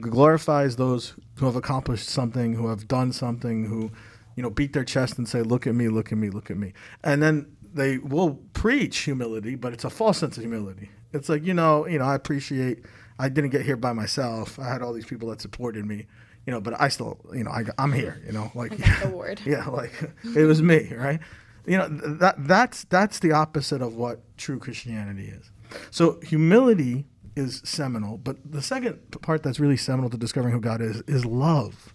glorifies 0.00 0.76
those 0.76 1.14
who 1.36 1.46
have 1.46 1.56
accomplished 1.56 2.08
something, 2.08 2.54
who 2.54 2.68
have 2.68 2.86
done 2.86 3.12
something, 3.12 3.64
who, 3.64 3.90
you 4.38 4.42
know, 4.42 4.50
beat 4.50 4.72
their 4.72 4.84
chest 4.84 5.18
and 5.18 5.28
say, 5.28 5.42
"Look 5.42 5.66
at 5.66 5.74
me, 5.74 5.88
look 5.88 6.12
at 6.12 6.18
me, 6.18 6.30
look 6.30 6.48
at 6.48 6.56
me." 6.56 6.72
And 7.02 7.20
then 7.20 7.56
they 7.74 7.98
will 7.98 8.34
preach 8.52 8.98
humility, 8.98 9.56
but 9.56 9.72
it's 9.72 9.82
a 9.82 9.90
false 9.90 10.18
sense 10.18 10.36
of 10.36 10.44
humility. 10.44 10.90
It's 11.12 11.28
like, 11.28 11.44
you 11.44 11.54
know, 11.54 11.88
you 11.88 11.98
know, 11.98 12.04
I 12.04 12.14
appreciate 12.14 12.84
I 13.18 13.28
didn't 13.28 13.50
get 13.50 13.62
here 13.62 13.76
by 13.76 13.92
myself. 13.92 14.56
I 14.60 14.68
had 14.68 14.80
all 14.80 14.92
these 14.92 15.06
people 15.06 15.28
that 15.30 15.40
supported 15.40 15.84
me, 15.84 16.06
you 16.46 16.52
know, 16.52 16.60
but 16.60 16.80
I 16.80 16.86
still, 16.86 17.18
you 17.34 17.42
know, 17.42 17.50
I, 17.50 17.64
I'm 17.78 17.92
here, 17.92 18.22
you 18.24 18.30
know, 18.30 18.52
like 18.54 18.72
award. 19.04 19.40
yeah, 19.44 19.66
like 19.66 19.92
it 20.36 20.44
was 20.44 20.62
me, 20.62 20.94
right? 20.94 21.18
You 21.66 21.78
know 21.78 21.88
that 21.88 22.46
that's 22.46 22.84
that's 22.84 23.18
the 23.18 23.32
opposite 23.32 23.82
of 23.82 23.96
what 23.96 24.20
true 24.38 24.60
Christianity 24.60 25.26
is. 25.26 25.50
So 25.90 26.20
humility 26.20 27.06
is 27.34 27.60
seminal, 27.64 28.18
but 28.18 28.36
the 28.48 28.62
second 28.62 28.98
part 29.20 29.42
that's 29.42 29.58
really 29.58 29.76
seminal 29.76 30.10
to 30.10 30.16
discovering 30.16 30.54
who 30.54 30.60
God 30.60 30.80
is 30.80 31.02
is 31.08 31.24
love. 31.24 31.92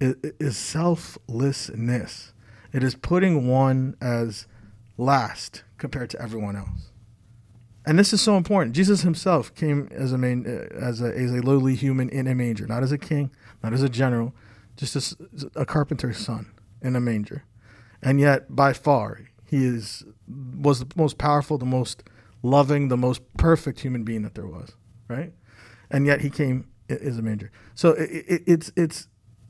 Is 0.00 0.56
selflessness. 0.56 2.32
It 2.72 2.82
is 2.82 2.94
putting 2.94 3.48
one 3.48 3.96
as 4.00 4.46
last 4.96 5.64
compared 5.76 6.10
to 6.10 6.22
everyone 6.22 6.56
else. 6.56 6.90
And 7.86 7.98
this 7.98 8.12
is 8.12 8.20
so 8.20 8.36
important. 8.36 8.76
Jesus 8.76 9.00
himself 9.02 9.54
came 9.54 9.88
as 9.90 10.12
a 10.12 10.18
main, 10.18 10.46
uh, 10.46 10.74
as 10.74 11.00
a 11.00 11.06
as 11.06 11.32
a 11.32 11.40
lowly 11.40 11.74
human 11.74 12.08
in 12.10 12.26
a 12.26 12.34
manger, 12.34 12.66
not 12.66 12.82
as 12.82 12.92
a 12.92 12.98
king, 12.98 13.30
not 13.62 13.72
as 13.72 13.82
a 13.82 13.88
general, 13.88 14.34
just 14.76 14.94
as 14.94 15.16
a 15.56 15.66
carpenter's 15.66 16.18
son 16.18 16.52
in 16.80 16.94
a 16.94 17.00
manger 17.00 17.44
and 18.02 18.20
yet 18.20 18.54
by 18.54 18.72
far 18.72 19.20
he 19.44 19.64
is 19.64 20.04
was 20.28 20.80
the 20.80 20.86
most 20.96 21.18
powerful 21.18 21.58
the 21.58 21.66
most 21.66 22.02
loving 22.42 22.88
the 22.88 22.96
most 22.96 23.20
perfect 23.36 23.80
human 23.80 24.04
being 24.04 24.22
that 24.22 24.34
there 24.34 24.46
was 24.46 24.72
right 25.08 25.32
and 25.90 26.06
yet 26.06 26.20
he 26.20 26.30
came 26.30 26.68
as 26.88 27.18
a 27.18 27.22
manger 27.22 27.50
so 27.74 27.90
it, 27.90 28.10
it, 28.10 28.42
it's 28.46 28.72
it's 28.76 29.08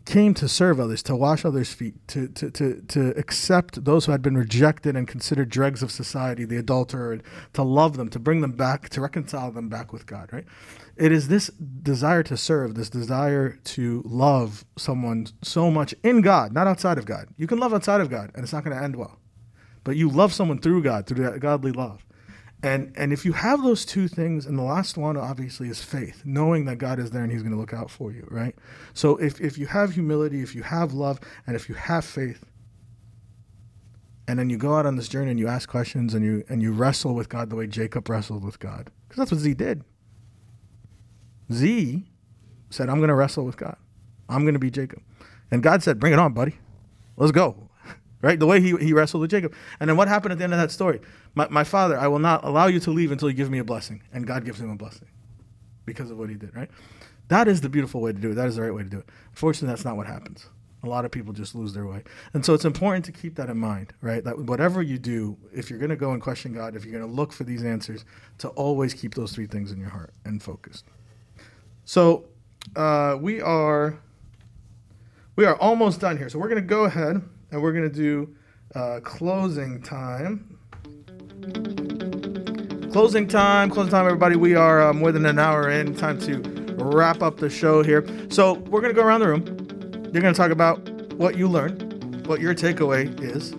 came 0.08 0.32
to 0.32 0.48
serve 0.48 0.80
others 0.80 1.02
to 1.02 1.14
wash 1.14 1.44
others 1.44 1.72
feet 1.72 1.94
to, 2.08 2.28
to, 2.28 2.50
to, 2.50 2.82
to 2.88 3.10
accept 3.18 3.84
those 3.84 4.06
who 4.06 4.12
had 4.12 4.22
been 4.22 4.36
rejected 4.36 4.96
and 4.96 5.06
considered 5.06 5.50
dregs 5.50 5.82
of 5.82 5.90
society 5.92 6.44
the 6.44 6.56
adulterer 6.56 7.20
to 7.52 7.62
love 7.62 7.96
them 7.96 8.08
to 8.08 8.18
bring 8.18 8.40
them 8.40 8.52
back 8.52 8.88
to 8.88 9.00
reconcile 9.00 9.50
them 9.52 9.68
back 9.68 9.92
with 9.92 10.06
god 10.06 10.30
right 10.32 10.46
it 10.98 11.12
is 11.12 11.28
this 11.28 11.46
desire 11.48 12.24
to 12.24 12.36
serve, 12.36 12.74
this 12.74 12.90
desire 12.90 13.50
to 13.50 14.02
love 14.04 14.64
someone 14.76 15.28
so 15.42 15.70
much 15.70 15.94
in 16.02 16.22
God, 16.22 16.52
not 16.52 16.66
outside 16.66 16.98
of 16.98 17.06
God. 17.06 17.28
You 17.36 17.46
can 17.46 17.58
love 17.58 17.72
outside 17.72 18.00
of 18.00 18.10
God, 18.10 18.32
and 18.34 18.42
it's 18.42 18.52
not 18.52 18.64
going 18.64 18.76
to 18.76 18.82
end 18.82 18.96
well. 18.96 19.20
But 19.84 19.96
you 19.96 20.10
love 20.10 20.32
someone 20.32 20.58
through 20.58 20.82
God, 20.82 21.06
through 21.06 21.24
that 21.24 21.38
godly 21.38 21.70
love. 21.70 22.04
And 22.62 22.92
and 22.96 23.12
if 23.12 23.24
you 23.24 23.32
have 23.32 23.62
those 23.62 23.84
two 23.84 24.08
things, 24.08 24.44
and 24.44 24.58
the 24.58 24.64
last 24.64 24.96
one 24.96 25.16
obviously 25.16 25.68
is 25.68 25.82
faith, 25.82 26.22
knowing 26.24 26.64
that 26.64 26.76
God 26.76 26.98
is 26.98 27.10
there 27.12 27.22
and 27.22 27.30
He's 27.30 27.42
going 27.42 27.52
to 27.52 27.58
look 27.58 27.72
out 27.72 27.90
for 27.90 28.10
you, 28.10 28.26
right? 28.30 28.54
So 28.94 29.16
if 29.16 29.40
if 29.40 29.58
you 29.58 29.66
have 29.66 29.92
humility, 29.92 30.42
if 30.42 30.54
you 30.54 30.62
have 30.64 30.92
love, 30.92 31.20
and 31.46 31.54
if 31.54 31.68
you 31.68 31.76
have 31.76 32.04
faith, 32.04 32.44
and 34.26 34.38
then 34.38 34.50
you 34.50 34.58
go 34.58 34.74
out 34.74 34.86
on 34.86 34.96
this 34.96 35.08
journey 35.08 35.30
and 35.30 35.38
you 35.38 35.46
ask 35.46 35.68
questions 35.68 36.14
and 36.14 36.24
you 36.24 36.42
and 36.48 36.60
you 36.60 36.72
wrestle 36.72 37.14
with 37.14 37.28
God 37.28 37.48
the 37.48 37.56
way 37.56 37.68
Jacob 37.68 38.08
wrestled 38.08 38.44
with 38.44 38.58
God, 38.58 38.90
because 39.08 39.18
that's 39.18 39.30
what 39.30 39.40
Z 39.40 39.54
did. 39.54 39.84
Z 41.52 42.04
said, 42.70 42.88
I'm 42.88 42.98
going 42.98 43.08
to 43.08 43.14
wrestle 43.14 43.44
with 43.44 43.56
God. 43.56 43.76
I'm 44.28 44.42
going 44.42 44.54
to 44.54 44.60
be 44.60 44.70
Jacob. 44.70 45.02
And 45.50 45.62
God 45.62 45.82
said, 45.82 45.98
Bring 45.98 46.12
it 46.12 46.18
on, 46.18 46.32
buddy. 46.32 46.56
Let's 47.16 47.32
go. 47.32 47.64
Right? 48.20 48.36
The 48.36 48.46
way 48.46 48.60
he, 48.60 48.76
he 48.78 48.92
wrestled 48.92 49.20
with 49.20 49.30
Jacob. 49.30 49.54
And 49.78 49.88
then 49.88 49.96
what 49.96 50.08
happened 50.08 50.32
at 50.32 50.38
the 50.38 50.42
end 50.42 50.52
of 50.52 50.58
that 50.58 50.72
story? 50.72 51.00
My, 51.34 51.48
my 51.48 51.64
father, 51.64 51.98
I 51.98 52.08
will 52.08 52.18
not 52.18 52.44
allow 52.44 52.66
you 52.66 52.80
to 52.80 52.90
leave 52.90 53.12
until 53.12 53.28
you 53.30 53.36
give 53.36 53.50
me 53.50 53.58
a 53.58 53.64
blessing. 53.64 54.02
And 54.12 54.26
God 54.26 54.44
gives 54.44 54.60
him 54.60 54.70
a 54.70 54.76
blessing 54.76 55.08
because 55.84 56.10
of 56.10 56.18
what 56.18 56.28
he 56.28 56.36
did, 56.36 56.54
right? 56.54 56.70
That 57.28 57.48
is 57.48 57.60
the 57.60 57.68
beautiful 57.68 58.00
way 58.00 58.12
to 58.12 58.18
do 58.18 58.30
it. 58.30 58.34
That 58.34 58.48
is 58.48 58.56
the 58.56 58.62
right 58.62 58.74
way 58.74 58.82
to 58.82 58.88
do 58.88 58.98
it. 58.98 59.08
Unfortunately, 59.30 59.68
that's 59.68 59.84
not 59.84 59.96
what 59.96 60.06
happens. 60.06 60.46
A 60.84 60.88
lot 60.88 61.04
of 61.04 61.10
people 61.10 61.32
just 61.32 61.54
lose 61.54 61.74
their 61.74 61.86
way. 61.86 62.04
And 62.34 62.44
so 62.44 62.54
it's 62.54 62.64
important 62.64 63.04
to 63.06 63.12
keep 63.12 63.34
that 63.34 63.50
in 63.50 63.58
mind, 63.58 63.92
right? 64.00 64.22
That 64.22 64.38
whatever 64.38 64.80
you 64.80 64.98
do, 64.98 65.36
if 65.52 65.70
you're 65.70 65.78
going 65.78 65.90
to 65.90 65.96
go 65.96 66.12
and 66.12 66.22
question 66.22 66.52
God, 66.54 66.76
if 66.76 66.84
you're 66.84 66.96
going 66.96 67.08
to 67.08 67.14
look 67.14 67.32
for 67.32 67.44
these 67.44 67.64
answers, 67.64 68.04
to 68.38 68.48
always 68.50 68.94
keep 68.94 69.14
those 69.14 69.32
three 69.32 69.46
things 69.46 69.72
in 69.72 69.80
your 69.80 69.90
heart 69.90 70.14
and 70.24 70.42
focused. 70.42 70.84
So 71.84 72.26
uh, 72.76 73.16
we 73.20 73.40
are 73.40 73.98
we 75.36 75.46
are 75.46 75.56
almost 75.56 76.00
done 76.00 76.16
here. 76.16 76.28
So 76.28 76.38
we're 76.38 76.48
going 76.48 76.62
to 76.62 76.68
go 76.68 76.84
ahead 76.84 77.22
and 77.50 77.62
we're 77.62 77.72
going 77.72 77.90
to 77.90 77.94
do 77.94 78.34
uh, 78.74 79.00
closing 79.02 79.82
time. 79.82 80.57
Closing 82.92 83.28
time, 83.28 83.70
closing 83.70 83.90
time, 83.90 84.06
everybody. 84.06 84.36
We 84.36 84.54
are 84.54 84.88
uh, 84.88 84.92
more 84.92 85.12
than 85.12 85.26
an 85.26 85.38
hour 85.38 85.70
in. 85.70 85.94
Time 85.94 86.18
to 86.20 86.40
wrap 86.78 87.22
up 87.22 87.36
the 87.36 87.50
show 87.50 87.82
here. 87.82 88.06
So 88.30 88.54
we're 88.54 88.80
to 88.94 89.00
go 89.00 89.06
around 89.06 89.20
the 89.20 89.28
room. 89.28 89.44
You're 90.12 90.22
to 90.34 90.38
talk 90.38 90.50
about 90.50 90.78
what 91.12 91.36
you 91.36 91.48
learned. 91.48 92.26
what 92.26 92.40
your 92.40 92.54
takeaway 92.54 93.08
is. 93.20 93.52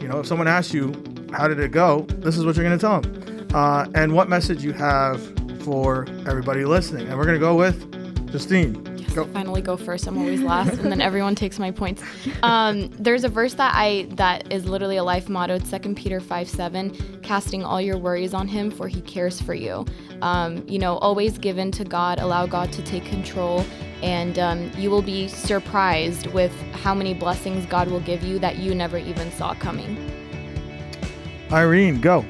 You 0.00 0.08
know, 0.08 0.20
if 0.20 0.26
someone 0.26 0.48
asks 0.48 0.74
you, 0.74 0.92
how 1.32 1.48
did 1.48 1.60
it 1.60 1.70
go? 1.70 2.02
This 2.18 2.36
is 2.36 2.44
what 2.44 2.56
you're 2.56 2.64
to 2.78 2.80
tell 2.80 3.00
them. 3.00 3.48
Uh, 3.54 3.86
and 3.94 4.12
what 4.12 4.28
message 4.28 4.64
you 4.64 4.72
have 4.72 5.22
for 5.62 6.06
everybody 6.26 6.64
listening. 6.64 7.08
And 7.08 7.16
we're 7.16 7.24
to 7.36 7.40
go 7.40 7.54
with 7.54 8.30
Justine. 8.30 8.97
Go. 9.14 9.24
I 9.24 9.26
finally 9.28 9.62
go 9.62 9.76
first. 9.76 10.06
I'm 10.06 10.18
always 10.18 10.42
last, 10.42 10.78
and 10.78 10.92
then 10.92 11.00
everyone 11.00 11.34
takes 11.34 11.58
my 11.58 11.70
points. 11.70 12.02
Um, 12.42 12.88
there's 12.98 13.24
a 13.24 13.28
verse 13.28 13.54
that 13.54 13.72
I 13.74 14.06
that 14.10 14.52
is 14.52 14.68
literally 14.68 14.96
a 14.96 15.04
life 15.04 15.28
motto. 15.28 15.54
It's 15.54 15.70
2 15.70 15.94
Peter 15.94 16.20
5 16.20 16.48
7, 16.48 17.20
casting 17.22 17.64
all 17.64 17.80
your 17.80 17.98
worries 17.98 18.34
on 18.34 18.46
Him, 18.46 18.70
for 18.70 18.88
He 18.88 19.00
cares 19.00 19.40
for 19.40 19.54
you. 19.54 19.84
Um, 20.22 20.64
you 20.68 20.78
know, 20.78 20.98
always 20.98 21.38
give 21.38 21.58
in 21.58 21.70
to 21.72 21.84
God, 21.84 22.20
allow 22.20 22.46
God 22.46 22.72
to 22.72 22.82
take 22.82 23.04
control, 23.04 23.64
and 24.02 24.38
um, 24.38 24.70
you 24.76 24.90
will 24.90 25.02
be 25.02 25.28
surprised 25.28 26.26
with 26.28 26.52
how 26.72 26.94
many 26.94 27.14
blessings 27.14 27.66
God 27.66 27.88
will 27.88 28.00
give 28.00 28.22
you 28.22 28.38
that 28.38 28.56
you 28.56 28.74
never 28.74 28.98
even 28.98 29.30
saw 29.32 29.54
coming. 29.54 29.96
Irene, 31.50 32.00
go. 32.00 32.24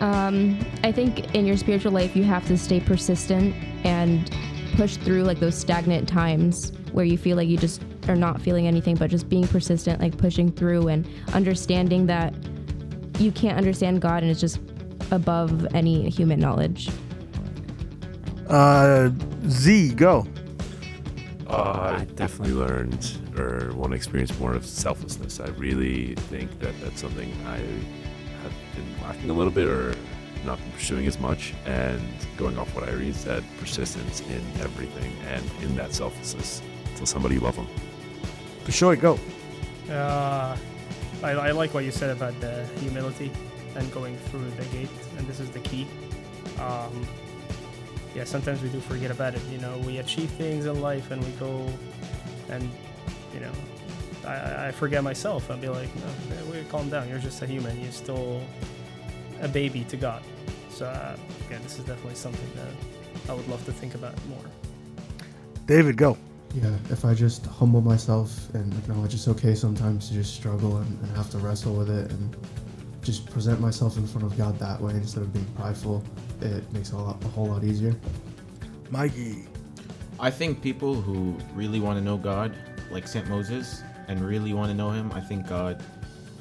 Um, 0.00 0.58
I 0.82 0.90
think 0.90 1.34
in 1.34 1.46
your 1.46 1.56
spiritual 1.56 1.92
life, 1.92 2.16
you 2.16 2.24
have 2.24 2.46
to 2.48 2.58
stay 2.58 2.80
persistent 2.80 3.54
and 3.84 4.28
push 4.72 4.96
through 4.96 5.22
like 5.22 5.40
those 5.40 5.54
stagnant 5.54 6.08
times 6.08 6.72
where 6.92 7.04
you 7.04 7.16
feel 7.16 7.36
like 7.36 7.48
you 7.48 7.56
just 7.56 7.82
are 8.08 8.16
not 8.16 8.40
feeling 8.40 8.66
anything, 8.66 8.96
but 8.96 9.10
just 9.10 9.28
being 9.28 9.46
persistent, 9.46 10.00
like 10.00 10.16
pushing 10.16 10.50
through 10.50 10.88
and 10.88 11.08
understanding 11.32 12.06
that 12.06 12.34
you 13.18 13.30
can't 13.32 13.56
understand 13.56 14.00
God 14.00 14.22
and 14.22 14.30
it's 14.30 14.40
just 14.40 14.58
above 15.10 15.74
any 15.74 16.08
human 16.10 16.40
knowledge. 16.40 16.90
Uh, 18.48 19.10
Z, 19.48 19.94
go. 19.94 20.26
Uh, 21.46 21.98
I 21.98 22.04
definitely 22.16 22.54
learned 22.54 23.18
or 23.36 23.72
want 23.74 23.92
to 23.92 23.96
experience 23.96 24.38
more 24.38 24.54
of 24.54 24.64
selflessness. 24.64 25.40
I 25.40 25.48
really 25.50 26.14
think 26.14 26.58
that 26.60 26.78
that's 26.80 27.00
something 27.00 27.30
I 27.46 27.58
have 27.58 28.52
been 28.74 29.02
lacking 29.02 29.30
a 29.30 29.34
little 29.34 29.52
bit 29.52 29.68
or 29.68 29.94
not 30.44 30.58
pursuing 30.74 31.06
as 31.06 31.18
much. 31.18 31.54
And 31.66 32.02
going 32.36 32.58
off 32.58 32.74
what 32.74 32.88
Irene 32.88 33.14
said, 33.14 33.44
persistence 33.58 34.20
in 34.22 34.42
everything 34.60 35.12
and 35.28 35.44
in 35.62 35.74
that 35.76 35.92
selflessness. 35.94 36.62
Tell 36.96 37.06
somebody 37.06 37.36
you 37.36 37.40
love 37.40 37.56
them. 37.56 37.68
Bishoy, 38.64 39.00
go. 39.00 39.18
Uh, 39.92 40.56
I, 41.22 41.30
I 41.30 41.50
like 41.52 41.74
what 41.74 41.84
you 41.84 41.90
said 41.90 42.10
about 42.10 42.38
the 42.40 42.66
humility 42.80 43.30
and 43.74 43.90
going 43.92 44.16
through 44.16 44.50
the 44.50 44.64
gate, 44.66 44.90
and 45.16 45.26
this 45.26 45.40
is 45.40 45.50
the 45.50 45.60
key. 45.60 45.86
Um, 46.60 47.06
yeah, 48.14 48.24
sometimes 48.24 48.62
we 48.62 48.68
do 48.68 48.80
forget 48.80 49.10
about 49.10 49.34
it. 49.34 49.42
You 49.50 49.58
know, 49.58 49.78
we 49.78 49.98
achieve 49.98 50.30
things 50.30 50.66
in 50.66 50.80
life 50.80 51.10
and 51.10 51.24
we 51.24 51.30
go 51.32 51.66
and, 52.50 52.70
you 53.32 53.40
know, 53.40 53.52
I, 54.26 54.68
I 54.68 54.72
forget 54.72 55.02
myself. 55.02 55.50
I'll 55.50 55.56
be 55.56 55.68
like, 55.68 55.88
no, 55.96 56.62
calm 56.70 56.90
down. 56.90 57.08
You're 57.08 57.18
just 57.18 57.40
a 57.42 57.46
human. 57.46 57.80
You're 57.80 57.92
still 57.92 58.42
a 59.42 59.48
baby 59.48 59.84
to 59.84 59.96
God. 59.96 60.22
So, 60.70 60.86
uh, 60.86 61.16
yeah, 61.50 61.58
this 61.58 61.78
is 61.78 61.84
definitely 61.84 62.14
something 62.14 62.50
that 62.56 63.30
I 63.30 63.34
would 63.34 63.46
love 63.48 63.64
to 63.66 63.72
think 63.72 63.94
about 63.94 64.14
more. 64.26 64.38
David, 65.66 65.96
go. 65.96 66.16
Yeah, 66.54 66.74
if 66.90 67.04
I 67.04 67.14
just 67.14 67.46
humble 67.46 67.80
myself 67.80 68.52
and 68.54 68.72
acknowledge 68.74 69.14
it's 69.14 69.28
okay 69.28 69.54
sometimes 69.54 70.08
to 70.08 70.14
just 70.14 70.34
struggle 70.34 70.78
and, 70.78 70.98
and 71.00 71.16
have 71.16 71.30
to 71.30 71.38
wrestle 71.38 71.74
with 71.74 71.90
it 71.90 72.10
and 72.10 72.36
just 73.02 73.30
present 73.30 73.60
myself 73.60 73.96
in 73.96 74.06
front 74.06 74.26
of 74.26 74.36
God 74.36 74.58
that 74.58 74.80
way 74.80 74.92
instead 74.92 75.22
of 75.22 75.32
being 75.32 75.46
prideful, 75.56 76.02
it 76.40 76.70
makes 76.72 76.92
a, 76.92 76.96
lot, 76.96 77.22
a 77.24 77.28
whole 77.28 77.46
lot 77.46 77.64
easier. 77.64 77.94
Mikey. 78.90 79.46
I 80.20 80.30
think 80.30 80.62
people 80.62 80.94
who 80.94 81.36
really 81.54 81.80
want 81.80 81.98
to 81.98 82.04
know 82.04 82.16
God, 82.16 82.54
like 82.90 83.08
St. 83.08 83.28
Moses, 83.28 83.82
and 84.08 84.20
really 84.20 84.52
want 84.52 84.70
to 84.70 84.74
know 84.74 84.90
Him, 84.90 85.10
I 85.12 85.20
think 85.20 85.48
God 85.48 85.82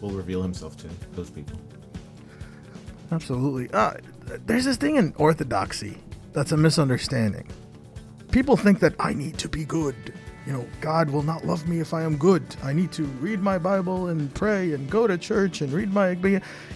will 0.01 0.11
reveal 0.11 0.43
Himself 0.43 0.77
to 0.77 0.87
those 1.13 1.29
people. 1.29 1.57
Absolutely. 3.11 3.69
Uh, 3.71 3.93
there's 4.45 4.65
this 4.65 4.77
thing 4.77 4.95
in 4.95 5.13
orthodoxy 5.17 5.97
that's 6.33 6.51
a 6.53 6.57
misunderstanding. 6.57 7.47
People 8.31 8.55
think 8.55 8.79
that 8.79 8.95
I 8.99 9.13
need 9.13 9.37
to 9.39 9.49
be 9.49 9.65
good. 9.65 10.13
You 10.47 10.53
know, 10.53 10.65
God 10.79 11.09
will 11.09 11.21
not 11.21 11.45
love 11.45 11.67
me 11.67 11.81
if 11.81 11.93
I 11.93 12.03
am 12.03 12.17
good. 12.17 12.43
I 12.63 12.73
need 12.73 12.91
to 12.93 13.03
read 13.03 13.41
my 13.41 13.57
Bible 13.57 14.07
and 14.07 14.33
pray 14.33 14.73
and 14.73 14.89
go 14.89 15.05
to 15.05 15.17
church 15.17 15.61
and 15.61 15.71
read 15.71 15.93
my. 15.93 16.11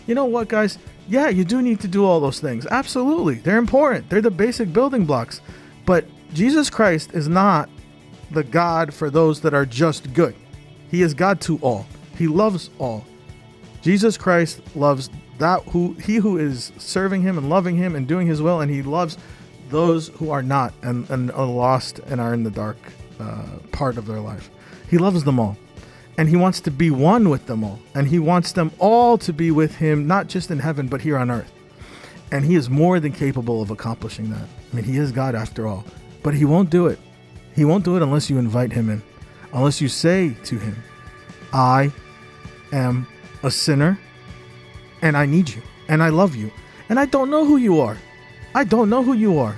You 0.06 0.14
know 0.16 0.26
what, 0.26 0.50
guys? 0.50 0.78
Yeah, 1.08 1.30
you 1.30 1.46
do 1.46 1.62
need 1.62 1.80
to 1.80 1.88
do 1.88 2.06
all 2.06 2.20
those 2.20 2.40
things. 2.40 2.68
Absolutely. 2.68 3.36
They're 3.36 3.58
important, 3.58 4.10
they're 4.10 4.22
the 4.22 4.30
basic 4.30 4.72
building 4.72 5.06
blocks. 5.06 5.42
But 5.86 6.06
Jesus 6.34 6.70
Christ 6.70 7.12
is 7.14 7.28
not 7.28 7.70
the 8.32 8.44
God 8.44 8.94
for 8.94 9.10
those 9.10 9.42
that 9.42 9.54
are 9.54 9.66
just 9.66 10.14
good. 10.14 10.36
He 10.90 11.02
is 11.02 11.14
God 11.14 11.42
to 11.42 11.58
all, 11.60 11.88
He 12.18 12.28
loves 12.28 12.70
all. 12.78 13.06
Jesus 13.82 14.18
Christ 14.18 14.62
loves 14.76 15.10
that 15.38 15.62
who 15.64 15.94
he 15.94 16.16
who 16.16 16.38
is 16.38 16.72
serving 16.78 17.22
him 17.22 17.38
and 17.38 17.50
loving 17.50 17.76
him 17.76 17.96
and 17.96 18.08
doing 18.08 18.28
his 18.28 18.42
will 18.42 18.62
and 18.62 18.72
he 18.72 18.82
loves 18.82 19.18
those 19.70 20.10
who 20.10 20.30
are 20.30 20.44
not 20.44 20.74
and, 20.84 21.10
and 21.10 21.32
are 21.32 21.46
lost 21.46 22.00
and 22.00 22.22
are 22.22 22.34
in 22.34 22.44
the 22.44 22.52
dark 22.52 22.78
uh, 23.20 23.58
part 23.72 23.98
of 23.98 24.06
their 24.06 24.20
life. 24.20 24.50
He 24.90 24.98
loves 24.98 25.24
them 25.24 25.40
all. 25.40 25.58
And 26.18 26.30
he 26.30 26.38
wants 26.38 26.62
to 26.62 26.72
be 26.72 26.92
one 26.92 27.30
with 27.30 27.46
them 27.46 27.64
all. 27.64 27.80
And 27.94 28.08
he 28.08 28.20
wants 28.20 28.54
them 28.54 28.72
all 28.80 29.18
to 29.18 29.34
be 29.34 29.52
with 29.52 29.76
him 29.76 30.08
not 30.08 30.28
just 30.28 30.50
in 30.50 30.60
heaven 30.60 30.88
but 30.88 31.02
here 31.02 31.18
on 31.18 31.30
earth. 31.30 31.52
And 32.32 32.46
he 32.46 32.56
is 32.56 32.70
more 32.70 33.00
than 33.00 33.12
capable 33.12 33.62
of 33.62 33.70
accomplishing 33.70 34.30
that. 34.30 34.48
I 34.72 34.76
mean 34.76 34.86
he 34.86 34.98
is 34.98 35.12
god 35.12 35.36
after 35.36 35.68
all. 35.68 35.84
But 36.24 36.34
he 36.34 36.46
won't 36.46 36.70
do 36.70 36.88
it. 36.88 37.00
He 37.54 37.66
won't 37.66 37.86
do 37.86 37.96
it 37.96 38.02
unless 38.02 38.30
you 38.30 38.38
invite 38.38 38.72
him 38.72 38.90
in. 38.90 39.04
Unless 39.54 39.82
you 39.82 39.88
say 39.88 40.36
to 40.46 40.58
him 40.58 40.76
i 41.54 41.90
am 42.74 43.08
a 43.44 43.50
sinner 43.50 43.98
and 45.06 45.16
I 45.16 45.28
need 45.28 45.50
you 45.50 45.62
and 45.88 46.02
I 46.02 46.10
love 46.10 46.36
you 46.36 46.52
and 46.90 47.00
I 47.00 47.06
don't 47.06 47.30
know 47.30 47.46
who 47.46 47.58
you 47.58 47.80
are. 47.80 47.96
I 48.56 48.64
don't 48.64 48.90
know 48.90 49.04
who 49.04 49.14
you 49.14 49.38
are. 49.38 49.56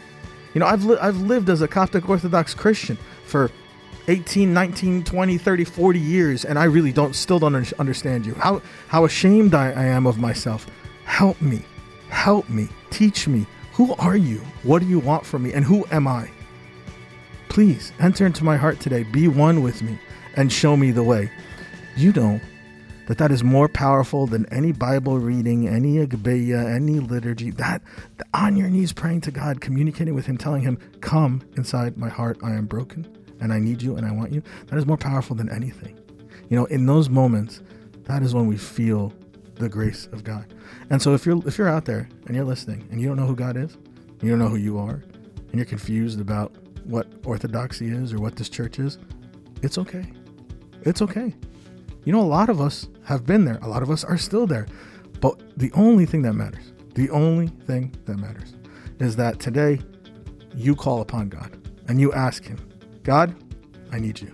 You 0.54 0.60
know, 0.60 0.66
I've 0.66 0.84
li- 0.84 0.98
I've 1.02 1.22
lived 1.22 1.50
as 1.50 1.62
a 1.62 1.68
Coptic 1.70 2.10
Orthodox 2.10 2.54
Christian 2.54 2.98
for 3.26 3.50
18, 4.10 4.54
19, 4.54 5.04
20, 5.06 5.38
30, 5.38 5.64
40 5.64 6.00
years 6.00 6.44
and 6.44 6.60
I 6.60 6.66
really 6.66 6.92
don't 6.92 7.16
still 7.16 7.40
don't 7.40 7.56
un- 7.56 7.66
understand 7.80 8.26
you. 8.26 8.34
How 8.34 8.62
how 8.90 9.06
ashamed 9.06 9.56
I, 9.56 9.72
I 9.72 9.86
am 9.86 10.06
of 10.06 10.18
myself. 10.18 10.68
Help 11.06 11.42
me. 11.42 11.62
Help 12.10 12.50
me. 12.50 12.68
Teach 12.90 13.30
me. 13.30 13.48
Who 13.74 13.96
are 13.96 14.18
you? 14.18 14.42
What 14.64 14.80
do 14.80 14.86
you 14.86 15.00
want 15.00 15.26
from 15.26 15.44
me? 15.44 15.54
And 15.54 15.64
who 15.64 15.86
am 15.92 16.10
I? 16.10 16.30
Please 17.48 17.94
enter 18.02 18.26
into 18.26 18.44
my 18.44 18.58
heart 18.58 18.82
today. 18.82 19.04
Be 19.04 19.30
one 19.30 19.62
with 19.62 19.82
me 19.82 19.98
and 20.36 20.52
show 20.52 20.76
me 20.76 20.92
the 20.92 21.04
way. 21.04 21.32
You 21.96 22.12
know 22.12 22.42
that 23.08 23.18
that 23.18 23.32
is 23.32 23.44
more 23.44 23.68
powerful 23.68 24.28
than 24.28 24.46
any 24.54 24.72
Bible 24.72 25.18
reading, 25.18 25.68
any 25.68 25.96
Agbeya, 25.96 26.74
any 26.74 27.00
liturgy. 27.00 27.52
That 27.52 27.82
on 28.34 28.56
your 28.56 28.70
knees 28.70 28.94
praying 28.94 29.22
to 29.22 29.32
God, 29.32 29.60
communicating 29.62 30.14
with 30.14 30.26
Him, 30.26 30.38
telling 30.38 30.62
Him, 30.62 30.78
"Come 31.02 31.42
inside 31.56 31.98
my 31.98 32.10
heart. 32.10 32.38
I 32.44 32.52
am 32.52 32.66
broken, 32.66 33.08
and 33.40 33.52
I 33.52 33.60
need 33.60 33.82
you, 33.82 33.96
and 33.96 34.06
I 34.06 34.12
want 34.12 34.32
you." 34.32 34.44
That 34.68 34.78
is 34.78 34.86
more 34.86 34.98
powerful 34.98 35.36
than 35.36 35.50
anything. 35.50 35.98
You 36.50 36.58
know, 36.58 36.66
in 36.66 36.86
those 36.86 37.10
moments, 37.10 37.62
that 38.04 38.24
is 38.24 38.34
when 38.34 38.48
we 38.48 38.58
feel 38.58 39.14
the 39.56 39.70
grace 39.70 40.08
of 40.12 40.24
God. 40.24 40.54
And 40.90 41.02
so, 41.02 41.14
if 41.14 41.26
you're 41.26 41.46
if 41.48 41.58
you're 41.58 41.68
out 41.68 41.86
there 41.86 42.08
and 42.26 42.36
you're 42.36 42.46
listening 42.46 42.88
and 42.92 43.02
you 43.02 43.08
don't 43.08 43.18
know 43.18 43.26
who 43.26 43.36
God 43.36 43.58
is, 43.58 43.78
you 44.22 44.30
don't 44.30 44.40
know 44.40 44.50
who 44.50 44.58
you 44.58 44.78
are, 44.78 45.02
and 45.50 45.56
you're 45.56 45.66
confused 45.66 46.20
about 46.20 46.54
what 46.84 47.08
orthodoxy 47.26 47.88
is 47.88 48.14
or 48.14 48.20
what 48.20 48.36
this 48.36 48.50
church 48.50 48.80
is, 48.80 48.98
it's 49.62 49.78
okay. 49.78 50.06
It's 50.84 51.02
okay. 51.02 51.34
You 52.08 52.14
know, 52.14 52.22
a 52.22 52.24
lot 52.24 52.48
of 52.48 52.62
us 52.62 52.88
have 53.04 53.26
been 53.26 53.44
there, 53.44 53.60
a 53.62 53.68
lot 53.68 53.84
of 53.84 53.92
us 53.92 54.06
are 54.06 54.18
still 54.18 54.48
there. 54.48 54.66
But 55.20 55.42
the 55.58 55.70
only 55.74 56.06
thing 56.06 56.22
that 56.22 56.36
matters, 56.36 56.72
the 56.96 57.10
only 57.10 57.48
thing 57.48 57.94
that 58.06 58.18
matters 58.18 58.56
is 59.00 59.18
that 59.18 59.42
today 59.42 59.80
you 60.56 60.74
call 60.74 61.02
upon 61.02 61.28
God 61.28 61.58
and 61.90 62.00
you 62.00 62.14
ask 62.14 62.46
Him, 62.46 62.66
God, 63.04 63.36
I 63.92 64.00
need 64.00 64.22
you. 64.22 64.32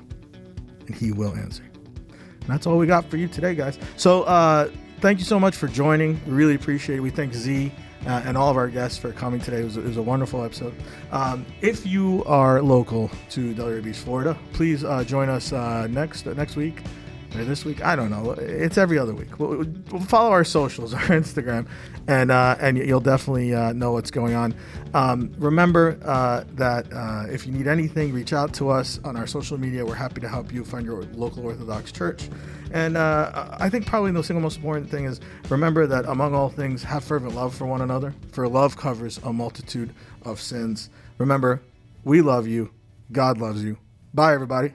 And 0.85 0.93
He 0.93 1.13
will 1.13 1.33
answer. 1.33 1.63
And 1.73 2.47
that's 2.47 2.67
all 2.67 2.77
we 2.77 2.85
got 2.85 3.09
for 3.09 3.17
you 3.17 3.27
today, 3.27 3.55
guys. 3.55 3.79
So, 3.97 4.21
uh, 4.21 4.69
thank 4.99 5.17
you 5.17 5.25
so 5.25 5.39
much 5.39 5.55
for 5.55 5.67
joining. 5.67 6.21
We 6.27 6.33
really 6.33 6.53
appreciate 6.53 6.97
it. 6.97 7.01
We 7.01 7.09
thank 7.09 7.33
Z 7.33 7.71
uh, 8.05 8.21
and 8.23 8.37
all 8.37 8.51
of 8.51 8.55
our 8.57 8.69
guests 8.69 8.99
for 8.99 9.11
coming 9.13 9.39
today. 9.39 9.61
It 9.61 9.63
was, 9.63 9.77
it 9.77 9.83
was 9.83 9.97
a 9.97 10.01
wonderful 10.03 10.43
episode. 10.43 10.75
Um, 11.11 11.43
if 11.61 11.87
you 11.87 12.23
are 12.27 12.61
local 12.61 13.09
to 13.31 13.55
Delray 13.55 13.83
Beach, 13.83 13.97
Florida, 13.97 14.37
please 14.51 14.83
uh, 14.83 15.03
join 15.03 15.27
us 15.27 15.51
uh, 15.51 15.87
next 15.87 16.27
next 16.27 16.55
week 16.55 16.83
or 17.35 17.43
this 17.43 17.65
week. 17.65 17.83
I 17.83 17.95
don't 17.95 18.09
know. 18.09 18.31
It's 18.31 18.77
every 18.77 18.97
other 18.97 19.13
week. 19.13 19.39
We'll, 19.39 19.65
we'll 19.91 20.01
follow 20.01 20.31
our 20.31 20.43
socials, 20.43 20.93
our 20.93 21.01
Instagram, 21.01 21.67
and 22.07 22.31
uh, 22.31 22.55
and 22.59 22.77
you'll 22.77 22.99
definitely 22.99 23.53
uh, 23.53 23.73
know 23.73 23.91
what's 23.93 24.11
going 24.11 24.33
on. 24.33 24.53
Um, 24.93 25.33
remember 25.37 25.97
uh, 26.03 26.43
that 26.53 26.91
uh, 26.93 27.25
if 27.29 27.45
you 27.45 27.53
need 27.53 27.67
anything, 27.67 28.13
reach 28.13 28.33
out 28.33 28.53
to 28.55 28.69
us 28.69 28.99
on 29.03 29.15
our 29.15 29.27
social 29.27 29.57
media. 29.57 29.85
We're 29.85 29.95
happy 29.95 30.21
to 30.21 30.29
help 30.29 30.51
you 30.53 30.63
find 30.63 30.85
your 30.85 31.03
local 31.13 31.45
Orthodox 31.45 31.91
church. 31.91 32.29
And 32.71 32.97
uh, 32.97 33.55
I 33.59 33.69
think 33.69 33.85
probably 33.85 34.11
the 34.11 34.23
single 34.23 34.41
most 34.41 34.57
important 34.57 34.89
thing 34.89 35.05
is 35.05 35.21
remember 35.49 35.85
that 35.87 36.05
among 36.05 36.33
all 36.33 36.49
things, 36.49 36.83
have 36.83 37.03
fervent 37.03 37.35
love 37.35 37.53
for 37.53 37.65
one 37.65 37.81
another. 37.81 38.13
For 38.31 38.47
love 38.47 38.77
covers 38.77 39.19
a 39.19 39.31
multitude 39.31 39.93
of 40.23 40.41
sins. 40.41 40.89
Remember, 41.19 41.61
we 42.03 42.21
love 42.21 42.47
you. 42.47 42.71
God 43.11 43.37
loves 43.37 43.63
you. 43.63 43.77
Bye, 44.13 44.33
everybody. 44.33 44.73